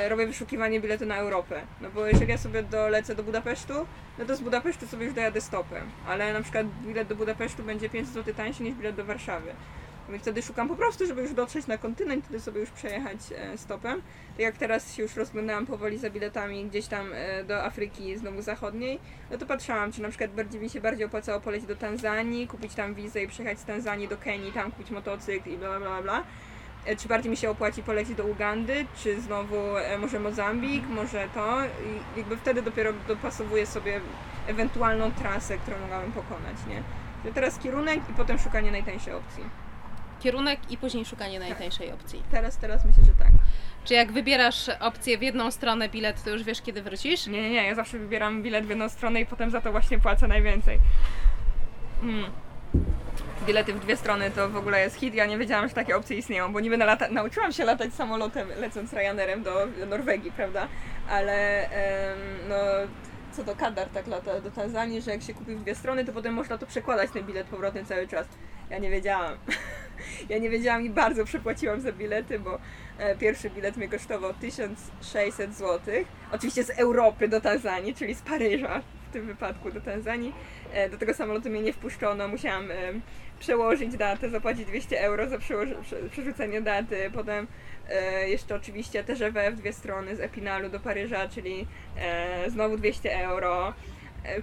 robię 0.10 0.28
wyszukiwanie 0.28 0.80
biletu 0.80 1.06
na 1.06 1.16
Europę. 1.16 1.62
No 1.82 1.90
bo 1.90 2.08
jeżeli 2.08 2.32
ja 2.32 2.38
sobie 2.38 2.64
dolecę 2.64 3.16
do 3.16 3.24
Budapesztu, 3.24 3.74
no 4.20 4.26
to 4.26 4.36
z 4.36 4.42
Budapesztu 4.42 4.88
sobie 4.88 5.06
już 5.06 5.14
dojadę 5.14 5.42
stopem. 5.42 5.84
Ale 6.08 6.34
na 6.34 6.42
przykład 6.42 6.68
bilet 6.68 7.08
do 7.08 7.16
Budapesztu 7.16 7.64
będzie 7.64 7.90
500 7.90 8.14
zł 8.14 8.34
tańszy 8.34 8.64
niż 8.64 8.76
bilet 8.76 8.96
do 8.96 9.06
Warszawy. 9.06 9.52
Wtedy 10.18 10.42
szukam 10.42 10.68
po 10.68 10.76
prostu, 10.76 11.06
żeby 11.08 11.22
już 11.22 11.34
dotrzeć 11.34 11.68
na 11.68 11.78
kontynent, 11.78 12.26
wtedy 12.26 12.40
sobie 12.40 12.60
już 12.60 12.70
przejechać 12.70 13.18
e, 13.36 13.58
stopem. 13.58 14.02
Tak 14.32 14.40
jak 14.40 14.58
teraz 14.58 14.94
się 14.94 15.04
już 15.04 15.16
rozglądałam 15.16 15.66
powoli 15.66 15.98
za 15.98 16.10
biletami 16.10 16.66
gdzieś 16.66 16.88
tam 16.88 17.10
e, 17.14 17.44
do 17.44 17.64
Afryki 17.64 18.18
znowu 18.18 18.42
zachodniej, 18.42 19.00
no 19.32 19.38
to 19.38 19.46
patrzałam, 19.46 19.92
czy 19.92 20.02
na 20.02 20.10
przykład 20.10 20.32
bardziej 20.32 20.62
mi 20.62 20.70
się 20.70 20.82
bardziej 20.82 21.06
opłacało 21.06 21.42
polecieć 21.42 21.68
do 21.68 21.76
Tanzanii, 21.76 22.48
kupić 22.48 22.76
tam 22.76 22.94
wizę 22.94 23.24
i 23.24 23.28
przejechać 23.28 23.60
z 23.60 23.66
Tanzanii 23.66 24.08
do 24.08 24.18
Kenii, 24.18 24.52
tam 24.52 24.72
kupić 24.72 24.92
motocykl 24.92 25.50
i 25.50 25.58
bla 25.58 25.80
bla 25.80 26.02
bla. 26.02 26.24
E, 26.86 26.96
Czy 26.96 27.08
bardziej 27.08 27.32
mi 27.32 27.38
się 27.38 27.50
opłaci 27.50 27.84
polecieć 27.84 28.16
do 28.16 28.24
Ugandy, 28.24 28.86
czy 29.04 29.22
znowu 29.22 29.58
może 30.00 30.20
Mozambik, 30.20 30.88
może 30.88 31.28
to 31.36 31.58
i 31.64 32.20
jakby 32.20 32.38
wtedy 32.38 32.62
dopiero 32.62 32.94
dopasowuję 33.08 33.66
sobie 33.66 34.02
ewentualną 34.48 35.12
trasę, 35.12 35.58
którą 35.58 35.80
mogłabym 35.80 36.12
pokonać, 36.12 36.58
nie? 36.68 36.84
Teraz 37.32 37.60
kierunek 37.60 38.00
i 38.10 38.14
potem 38.14 38.40
szukanie 38.40 38.72
najtańszej 38.72 39.14
opcji. 39.14 39.69
Kierunek 40.20 40.60
i 40.72 40.78
później 40.78 41.06
szukanie 41.06 41.40
najtańszej 41.40 41.92
opcji. 41.92 42.24
Teraz, 42.32 42.58
teraz 42.58 42.86
myślę, 42.86 43.04
że 43.06 43.12
tak. 43.24 43.32
Czy 43.86 43.94
jak 43.94 44.12
wybierasz 44.12 44.70
opcję 44.80 45.18
w 45.18 45.22
jedną 45.22 45.52
stronę 45.52 45.90
bilet, 45.90 46.24
to 46.24 46.30
już 46.30 46.44
wiesz, 46.44 46.62
kiedy 46.62 46.82
wrócisz? 46.82 47.28
Nie, 47.28 47.42
nie, 47.42 47.50
nie, 47.50 47.68
ja 47.68 47.76
zawsze 47.76 48.00
wybieram 48.00 48.44
bilet 48.44 48.66
w 48.66 48.70
jedną 48.70 48.90
stronę 48.90 49.22
i 49.22 49.26
potem 49.26 49.52
za 49.52 49.62
to 49.62 49.72
właśnie 49.72 50.00
płacę 50.00 50.28
najwięcej. 50.28 50.80
Mm. 52.04 52.32
Bilety 53.46 53.74
w 53.74 53.80
dwie 53.80 53.98
strony 53.98 54.32
to 54.32 54.50
w 54.50 54.56
ogóle 54.58 54.80
jest 54.80 54.96
hit. 54.96 55.14
Ja 55.16 55.26
nie 55.26 55.38
wiedziałam, 55.38 55.68
że 55.68 55.74
takie 55.74 55.98
opcje 55.98 56.18
istnieją, 56.18 56.54
bo 56.54 56.60
niby 56.60 56.78
na 56.78 56.86
lata- 56.86 57.12
nauczyłam 57.12 57.52
się 57.52 57.66
latać 57.66 57.94
samolotem, 57.94 58.48
lecąc 58.58 58.94
Ryanerem 58.94 59.44
do 59.44 59.68
Norwegii, 59.88 60.32
prawda? 60.32 60.68
Ale 61.10 61.70
em, 61.70 62.18
no, 62.50 62.56
co 63.32 63.44
do 63.44 63.56
Kadar 63.56 63.90
tak 63.90 64.08
lata 64.08 64.42
do 64.42 64.52
Tanzanii, 64.52 65.02
że 65.02 65.12
jak 65.12 65.22
się 65.22 65.34
kupi 65.34 65.56
w 65.56 65.62
dwie 65.62 65.76
strony, 65.76 66.06
to 66.06 66.14
potem 66.14 66.34
można 66.34 66.58
to 66.58 66.66
przekładać 66.66 67.12
ten 67.12 67.24
bilet 67.24 67.48
powrotny 67.48 67.86
cały 67.86 68.08
czas. 68.08 68.28
Ja 68.70 68.78
nie 68.78 68.90
wiedziałam. 68.90 69.34
Ja 70.30 70.38
nie 70.38 70.50
wiedziałam 70.50 70.86
i 70.86 70.90
bardzo 70.90 71.26
przepłaciłam 71.26 71.82
za 71.82 71.92
bilety, 71.92 72.40
bo 72.40 72.60
e, 72.98 73.16
pierwszy 73.16 73.50
bilet 73.50 73.78
mnie 73.78 73.88
kosztował 73.88 74.34
1600 74.34 75.54
zł. 75.54 75.94
Oczywiście 76.32 76.64
z 76.64 76.70
Europy 76.70 77.28
do 77.28 77.42
Tanzanii, 77.42 77.96
czyli 77.96 78.16
z 78.16 78.22
Paryża 78.22 78.82
w 79.10 79.14
tym 79.14 79.26
wypadku 79.26 79.72
do 79.72 79.82
Tanzanii. 79.82 80.34
E, 80.74 80.90
do 80.90 80.98
tego 80.98 81.14
samolotu 81.14 81.50
mnie 81.50 81.62
nie 81.62 81.74
wpuszczono, 81.74 82.28
musiałam 82.28 82.72
e, 82.72 82.76
przełożyć 83.40 83.98
datę, 83.98 84.30
zapłacić 84.30 84.66
200 84.66 85.02
euro 85.02 85.30
za 85.30 85.38
przerzucenie 86.12 86.62
daty. 86.62 87.12
Potem 87.14 87.48
jeszcze 88.28 88.56
oczywiście 88.56 89.04
TGV 89.04 89.52
w 89.52 89.56
dwie 89.56 89.74
strony 89.74 90.16
z 90.16 90.20
Epinalu 90.20 90.70
do 90.70 90.80
Paryża, 90.80 91.30
czyli 91.30 91.68
znowu 92.48 92.78
200 92.78 93.20
euro 93.20 93.74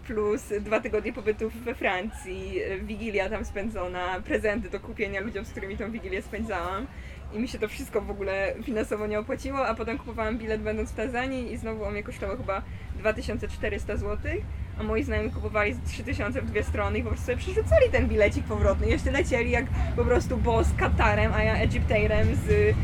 plus 0.07 0.53
dwa 0.61 0.81
tygodnie 0.81 1.13
pobytu 1.13 1.51
we 1.51 1.75
Francji, 1.75 2.63
e, 2.63 2.79
wigilia 2.79 3.31
tam 3.31 3.45
spędzona, 3.45 4.21
prezenty 4.21 4.71
do 4.71 4.81
kupienia 4.81 5.21
ludziom, 5.21 5.45
z 5.45 5.51
którymi 5.51 5.77
tą 5.77 5.91
wigilię 5.91 6.23
spędzałam. 6.23 6.87
I 7.33 7.39
mi 7.39 7.49
się 7.49 7.59
to 7.59 7.69
wszystko 7.69 8.01
w 8.01 8.11
ogóle 8.11 8.55
finansowo 8.63 9.07
nie 9.07 9.19
opłaciło, 9.19 9.67
a 9.67 9.75
potem 9.75 9.99
kupowałam 9.99 10.39
bilet 10.39 10.63
będąc 10.63 10.93
w 10.93 10.95
Tanzanii 10.95 11.53
i 11.53 11.57
znowu 11.57 11.85
on 11.85 11.93
mnie 11.93 12.03
kosztował 12.03 12.37
chyba 12.37 12.63
2400 12.99 13.97
zł, 13.97 14.33
a 14.79 14.83
moi 14.83 15.03
znajomi 15.03 15.31
kupowali 15.31 15.75
z 15.75 15.81
3000 15.81 16.43
w 16.43 16.47
dwie 16.47 16.63
strony 16.63 16.99
i 16.99 17.03
po 17.03 17.09
prostu 17.09 17.27
sobie 17.27 17.39
przerzucali 17.39 17.91
ten 17.93 18.09
bilecik 18.09 18.45
powrotny. 18.45 18.87
Jeszcze 18.87 19.11
lecieli 19.11 19.51
jak 19.51 19.67
po 19.97 20.05
prostu 20.05 20.37
boss 20.37 20.69
Katarem, 20.79 21.33
a 21.35 21.43
ja 21.43 21.57
Egyptairem 21.57 22.35
z, 22.35 22.77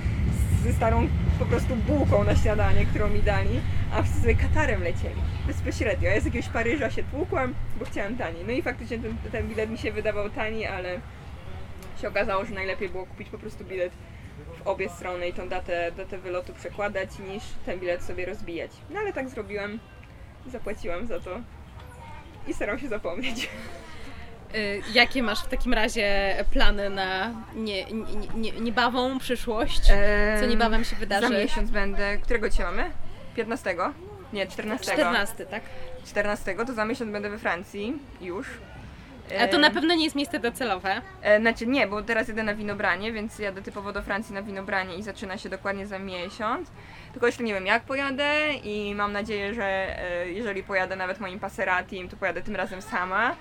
ze 0.65 0.73
starą 0.73 1.09
po 1.39 1.45
prostu 1.45 1.77
bułką 1.77 2.25
na 2.25 2.37
śniadanie, 2.37 2.87
którą 2.87 3.09
mi 3.09 3.23
dali, 3.23 3.61
a 3.93 4.03
sobie 4.23 4.35
Katarem 4.35 4.83
lecieli. 4.83 5.23
Bezpośrednio. 5.47 6.11
Ja 6.11 6.21
z 6.21 6.25
jakiegoś 6.25 6.49
Paryża 6.49 6.91
się 6.91 7.05
tłukłam, 7.05 7.55
bo 7.79 7.85
chciałam 7.85 8.17
taniej. 8.17 8.45
No 8.45 8.53
i 8.53 8.63
faktycznie 8.63 8.99
ten, 8.99 9.17
ten 9.33 9.49
bilet 9.49 9.71
mi 9.71 9.79
się 9.79 9.93
wydawał 9.93 10.31
tani, 10.31 10.67
ale 10.67 11.01
się 12.03 12.09
okazało, 12.09 12.45
że 12.45 12.55
najlepiej 12.55 12.89
było 12.89 13.07
kupić 13.07 13.29
po 13.29 13.39
prostu 13.39 13.65
bilet 13.65 13.93
w 14.65 14.67
obie 14.67 14.89
strony 14.89 15.29
i 15.29 15.33
tą 15.33 15.49
datę, 15.49 15.93
datę 15.97 16.19
wylotu 16.19 16.53
przekładać, 16.55 17.19
niż 17.19 17.43
ten 17.67 17.81
bilet 17.81 18.03
sobie 18.03 18.27
rozbijać. 18.27 18.71
No 18.91 19.01
ale 19.01 19.13
tak 19.13 19.29
zrobiłem, 19.29 19.79
zapłaciłam 20.47 21.07
za 21.07 21.21
to 21.21 21.41
i 22.49 22.55
staram 22.55 22.79
się 22.79 22.89
zapomnieć. 22.89 23.49
Y, 24.55 24.83
Jakie 24.95 25.23
masz 25.23 25.45
w 25.45 25.49
takim 25.49 25.75
razie 25.75 26.37
plany 26.51 26.91
na 26.91 27.35
nie, 27.55 27.85
nie, 27.85 28.27
nie, 28.35 28.53
niebawą 28.53 29.19
przyszłość? 29.19 29.83
Co 30.41 30.47
niebawem 30.47 30.85
się 30.85 30.97
wydarzy? 30.97 31.29
Za 31.29 31.35
miesiąc 31.35 31.71
będę. 31.71 32.19
Którego 32.19 32.49
dzisiaj 32.49 32.67
mamy? 32.67 32.91
15? 33.35 33.77
Nie, 34.33 34.47
14. 34.47 34.93
14, 34.93 35.47
tak? 35.47 35.63
14 36.07 36.55
to 36.67 36.73
za 36.73 36.85
miesiąc 36.85 37.11
będę 37.11 37.31
we 37.31 37.39
Francji 37.39 37.99
już. 38.21 38.47
A 39.41 39.49
to 39.49 39.57
E, 39.57 39.61
na 39.61 39.71
pewno 39.71 39.95
nie 39.95 40.05
jest 40.05 40.17
miejsce 40.17 40.39
docelowe. 40.39 41.03
E, 41.23 41.41
znaczy 41.41 41.67
nie, 41.67 41.87
bo 41.87 42.03
teraz 42.03 42.29
jedę 42.29 42.43
na 42.43 42.55
winobranie, 42.55 43.13
więc 43.13 43.39
jadę 43.39 43.63
typowo 43.63 43.93
do 43.93 44.03
Francji 44.03 44.35
na 44.35 44.43
winobranie 44.43 44.97
i 44.97 45.03
zaczyna 45.03 45.39
się 45.39 45.49
dokładnie 45.49 45.87
za 45.87 45.99
miesiąc. 45.99 46.71
Tylko 47.13 47.27
jeszcze 47.27 47.43
nie 47.43 47.55
wiem 47.55 47.67
jak 47.67 47.83
pojadę 47.83 48.53
i 48.65 48.95
mam 48.95 49.13
nadzieję, 49.13 49.55
że 49.55 49.65
e, 49.65 50.29
jeżeli 50.29 50.63
pojadę 50.63 50.97
nawet 50.97 51.21
moim 51.21 51.41
Passeratim, 51.41 52.09
to 52.09 52.17
pojadę 52.17 52.43
tym 52.43 52.57
razem 52.57 52.83
sama. 52.83 53.37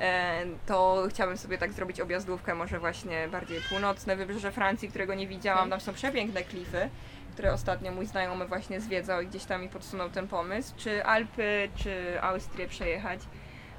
E, 0.00 0.44
to 0.66 1.06
chciałabym 1.10 1.38
sobie 1.38 1.58
tak 1.58 1.72
zrobić 1.72 2.00
objazdówkę, 2.00 2.54
może 2.54 2.78
właśnie 2.78 3.28
bardziej 3.28 3.60
północne 3.68 4.16
wybrzeże 4.16 4.52
Francji, 4.52 4.88
którego 4.88 5.14
nie 5.14 5.26
widziałam. 5.26 5.70
Tam 5.70 5.80
są 5.80 5.92
przepiękne 5.92 6.42
klify, 6.42 6.88
które 7.36 7.52
ostatnio 7.52 7.92
mój 7.92 8.06
znajomy 8.06 8.46
właśnie 8.46 8.80
zwiedzał 8.80 9.20
i 9.20 9.26
gdzieś 9.26 9.44
tam 9.44 9.62
mi 9.62 9.68
podsunął 9.68 10.10
ten 10.10 10.28
pomysł. 10.28 10.74
Czy 10.76 11.04
Alpy, 11.04 11.68
czy 11.76 12.22
Austrię 12.22 12.68
przejechać. 12.68 13.20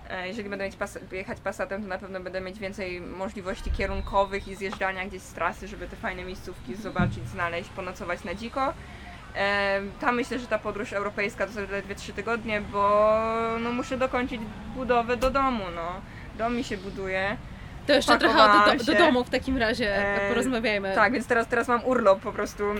E, 0.09 0.27
Jeżeli 0.27 0.49
będę 0.49 0.65
mieć 0.65 0.75
pas- 0.75 0.99
jechać 1.11 1.39
Passatem, 1.39 1.81
to 1.81 1.87
na 1.87 1.97
pewno 1.97 2.19
będę 2.19 2.41
mieć 2.41 2.59
więcej 2.59 3.01
możliwości 3.01 3.71
kierunkowych 3.71 4.47
i 4.47 4.55
zjeżdżania 4.55 5.05
gdzieś 5.05 5.21
z 5.21 5.33
trasy, 5.33 5.67
żeby 5.67 5.87
te 5.87 5.95
fajne 5.95 6.23
miejscówki 6.23 6.75
zobaczyć, 6.75 7.27
znaleźć, 7.27 7.69
ponocować 7.69 8.23
na 8.23 8.35
dziko. 8.35 8.73
E, 9.35 9.81
Tam 9.99 10.15
myślę, 10.15 10.39
że 10.39 10.47
ta 10.47 10.59
podróż 10.59 10.93
europejska 10.93 11.45
to 11.45 11.51
zaledwie 11.51 11.95
3 11.95 12.13
tygodnie, 12.13 12.61
bo 12.61 13.11
no, 13.59 13.71
muszę 13.71 13.97
dokończyć 13.97 14.41
budowę 14.75 15.17
do 15.17 15.29
domu. 15.31 15.63
No. 15.75 16.01
Dom 16.37 16.55
mi 16.55 16.63
się 16.63 16.77
buduje. 16.77 17.37
To 17.87 17.93
jeszcze 17.93 18.17
trochę 18.17 18.37
do, 18.77 18.83
do 18.83 18.91
się. 18.93 18.97
domu 18.97 19.23
w 19.23 19.29
takim 19.29 19.57
razie 19.57 19.95
E, 19.95 20.29
porozmawiajmy. 20.29 20.95
Tak, 20.95 21.13
więc 21.13 21.27
teraz, 21.27 21.47
teraz 21.47 21.67
mam 21.67 21.85
urlop 21.85 22.19
po 22.19 22.31
prostu 22.31 22.63
e, 22.71 22.77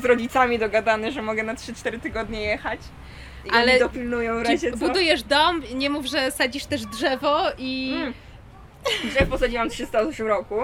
z 0.00 0.04
rodzicami 0.04 0.58
dogadany, 0.58 1.12
że 1.12 1.22
mogę 1.22 1.42
na 1.42 1.54
3-4 1.54 2.00
tygodnie 2.00 2.40
jechać. 2.42 2.80
I 3.44 3.50
Ale 3.50 3.70
oni 3.72 3.80
dopilnują 3.80 4.42
razie 4.42 4.70
co. 4.72 4.76
budujesz 4.78 5.22
dom, 5.22 5.62
nie 5.74 5.90
mów, 5.90 6.06
że 6.06 6.30
sadzisz 6.30 6.64
też 6.64 6.86
drzewo 6.86 7.42
i... 7.58 7.92
Mm. 7.96 8.14
Drzew 9.04 9.28
posadziłam 9.28 9.70
w 9.70 9.72
308 9.72 10.26
roku. 10.26 10.54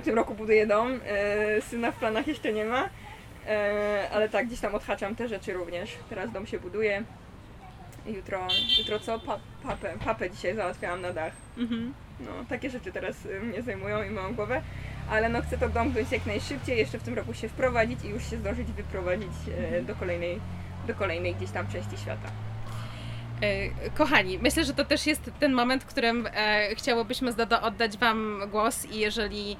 W 0.00 0.04
tym 0.04 0.14
roku 0.14 0.34
buduję 0.34 0.66
dom. 0.66 1.00
E, 1.06 1.60
Syna 1.62 1.92
w 1.92 1.96
planach 1.96 2.26
jeszcze 2.26 2.52
nie 2.52 2.64
ma. 2.64 2.88
E, 3.46 4.08
Ale 4.12 4.28
tak, 4.28 4.46
gdzieś 4.46 4.60
tam 4.60 4.74
odhaczam 4.74 5.16
te 5.16 5.28
rzeczy 5.28 5.52
również. 5.52 5.90
Teraz 6.10 6.32
dom 6.32 6.46
się 6.46 6.58
buduje. 6.58 7.02
Jutro, 8.06 8.46
jutro 8.78 8.98
co? 9.00 9.18
Pa, 9.18 9.38
papę, 9.62 9.94
papę 10.04 10.30
dzisiaj 10.30 10.54
załatwiałam 10.54 11.00
na 11.00 11.12
dach. 11.12 11.32
Mhm. 11.58 11.94
No, 12.20 12.30
takie 12.48 12.70
rzeczy 12.70 12.92
teraz 12.92 13.26
y, 13.26 13.40
mnie 13.40 13.62
zajmują 13.62 14.02
i 14.02 14.10
moją 14.10 14.34
głowę, 14.34 14.62
ale 15.10 15.28
no 15.28 15.42
chcę 15.42 15.58
to 15.58 15.68
domknąć 15.68 16.12
jak 16.12 16.26
najszybciej, 16.26 16.78
jeszcze 16.78 16.98
w 16.98 17.02
tym 17.02 17.14
roku 17.14 17.34
się 17.34 17.48
wprowadzić 17.48 18.04
i 18.04 18.08
już 18.08 18.30
się 18.30 18.36
zdążyć 18.36 18.72
wyprowadzić 18.72 19.32
e, 19.58 19.82
do 19.82 19.94
kolejnej, 19.94 20.40
do 20.86 20.94
kolejnej 20.94 21.34
gdzieś 21.34 21.50
tam 21.50 21.68
części 21.68 21.96
świata. 21.96 22.30
E, 23.42 23.90
Kochani, 23.90 24.38
myślę, 24.38 24.64
że 24.64 24.74
to 24.74 24.84
też 24.84 25.06
jest 25.06 25.30
ten 25.40 25.52
moment, 25.52 25.84
w 25.84 25.86
którym 25.86 26.28
e, 26.34 26.74
chciałobyśmy 26.74 27.32
oddać 27.62 27.98
Wam 27.98 28.42
głos 28.50 28.86
i 28.86 28.98
jeżeli 28.98 29.56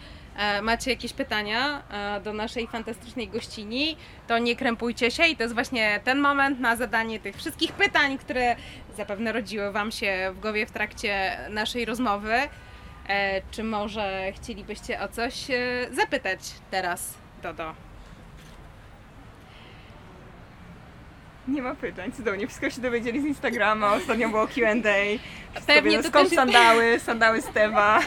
macie 0.63 0.91
jakieś 0.91 1.13
pytania 1.13 1.83
e, 1.91 2.21
do 2.21 2.33
naszej 2.33 2.67
fantastycznej 2.67 3.29
gościni, 3.29 3.97
to 4.27 4.39
nie 4.39 4.57
krępujcie 4.57 5.11
się 5.11 5.27
i 5.27 5.37
to 5.37 5.43
jest 5.43 5.55
właśnie 5.55 6.01
ten 6.05 6.19
moment 6.19 6.61
na 6.61 6.77
zadanie 6.77 7.21
tych 7.21 7.37
wszystkich 7.37 7.73
pytań, 7.73 8.19
które 8.19 8.57
zapewne 8.97 9.33
rodziły 9.33 9.73
Wam 9.73 9.93
się 9.93 10.33
w 10.35 10.41
głowie 10.41 10.67
w 10.67 10.71
trakcie 10.71 11.39
naszej 11.51 11.85
rozmowy. 11.85 12.35
E, 13.09 13.43
czy 13.51 13.65
może 13.65 14.33
chcielibyście 14.33 15.01
o 15.01 15.09
coś 15.09 15.51
e, 15.51 15.57
zapytać 15.93 16.41
teraz, 16.71 17.15
Dodo? 17.43 17.90
Nie 21.51 21.63
ma 21.63 21.75
pytań, 21.75 22.13
cudownie, 22.13 22.47
wszystko 22.47 22.71
się 22.71 22.81
dowiedzieli 22.81 23.21
z 23.21 23.25
Instagrama, 23.25 23.93
ostatnio 23.93 24.29
było 24.29 24.47
Q&A. 24.47 25.19
Pewnie 25.67 25.97
to 26.03 26.09
skąd 26.09 26.29
też 26.29 26.37
sandały, 26.37 26.99
sandały 27.01 27.43
Stewa, 27.43 28.01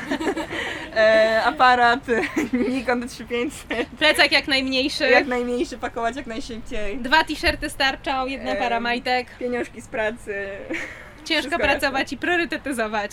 e, 0.96 1.42
aparat 1.46 2.00
Nikon 2.70 3.02
D3500, 3.02 3.86
Plecak 4.00 4.32
jak 4.32 4.48
najmniejszy. 4.48 5.10
jak 5.10 5.28
najmniejszy, 5.28 5.78
pakować 5.78 6.16
jak 6.16 6.28
najszybciej, 6.28 6.98
Dwa 6.98 7.24
t-shirty 7.24 7.70
starczą, 7.70 8.26
jedna 8.26 8.52
Em, 8.52 8.58
para 8.58 8.80
majtek. 8.80 9.28
pieniążki 9.40 9.82
z 9.82 9.88
pracy. 9.88 10.48
Ciężko 11.26 11.50
wszystko 11.50 11.60
pracować 11.60 12.14
i 12.14 12.18
priorytetyzować. 12.18 13.12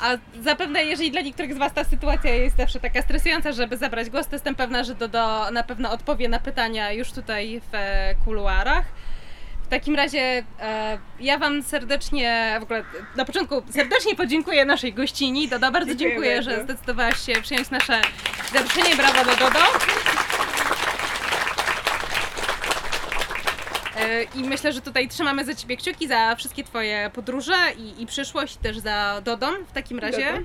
A 0.00 0.16
zapewne, 0.42 0.84
jeżeli 0.84 1.10
dla 1.10 1.20
niektórych 1.20 1.54
z 1.54 1.58
Was 1.58 1.72
ta 1.72 1.84
sytuacja 1.84 2.34
jest 2.34 2.56
zawsze 2.56 2.80
taka 2.80 3.02
stresująca, 3.02 3.52
żeby 3.52 3.76
zabrać 3.76 4.10
głos, 4.10 4.26
to 4.28 4.34
jestem 4.34 4.54
pewna, 4.54 4.84
że 4.84 4.94
Dodo 4.94 5.50
na 5.52 5.62
pewno 5.62 5.90
odpowie 5.90 6.28
na 6.28 6.38
pytania 6.38 6.92
już 6.92 7.12
tutaj 7.12 7.60
w 7.72 7.74
e, 7.74 8.14
kuluarach. 8.24 8.84
W 9.68 9.70
takim 9.70 9.94
razie 9.94 10.44
e, 10.60 10.98
ja 11.20 11.38
Wam 11.38 11.62
serdecznie, 11.62 12.56
w 12.60 12.62
ogóle 12.62 12.84
na 13.16 13.24
początku 13.24 13.62
serdecznie 13.70 14.16
podziękuję 14.16 14.64
naszej 14.64 14.94
gościni. 14.94 15.48
Dodo, 15.48 15.72
bardzo 15.72 15.94
Dziękuję 15.94 16.10
dziękuję, 16.10 16.42
że 16.42 16.64
zdecydowałaś 16.64 17.26
się 17.26 17.32
przyjąć 17.42 17.70
nasze 17.70 18.00
zaproszenie. 18.52 18.96
Brawo 18.96 19.24
do 19.24 19.36
Dodo. 19.36 19.58
E, 19.58 20.18
I 24.34 24.44
myślę, 24.44 24.72
że 24.72 24.80
tutaj 24.80 25.08
trzymamy 25.08 25.44
za 25.44 25.54
Ciebie 25.54 25.76
kciuki 25.76 26.08
za 26.08 26.34
wszystkie 26.36 26.64
Twoje 26.64 27.10
podróże 27.14 27.56
i, 27.78 28.02
i 28.02 28.06
przyszłość, 28.06 28.56
też 28.56 28.78
za 28.78 29.20
Dodom 29.24 29.54
w 29.68 29.72
takim 29.72 29.98
razie. 29.98 30.26
Dodom. 30.26 30.44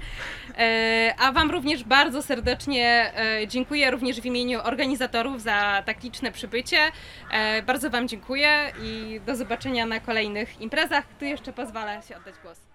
E, 0.57 1.15
A 1.19 1.31
Wam 1.31 1.51
również 1.51 1.84
bardzo 1.84 2.21
serdecznie 2.23 3.11
e, 3.15 3.47
dziękuję, 3.47 3.91
również 3.91 4.21
w 4.21 4.25
imieniu 4.25 4.59
organizatorów 4.63 5.41
za 5.41 5.84
tak 5.85 6.03
liczne 6.03 6.31
przybycie. 6.31 6.77
E, 7.31 7.61
Bardzo 7.61 7.89
Wam 7.89 8.07
dziękuję 8.07 8.71
i 8.84 9.21
do 9.25 9.35
zobaczenia 9.35 9.85
na 9.85 9.99
kolejnych 9.99 10.61
imprezach. 10.61 11.03
Tu 11.19 11.25
jeszcze 11.25 11.53
pozwolę 11.53 12.01
się 12.09 12.17
oddać 12.17 12.35
głos. 12.43 12.73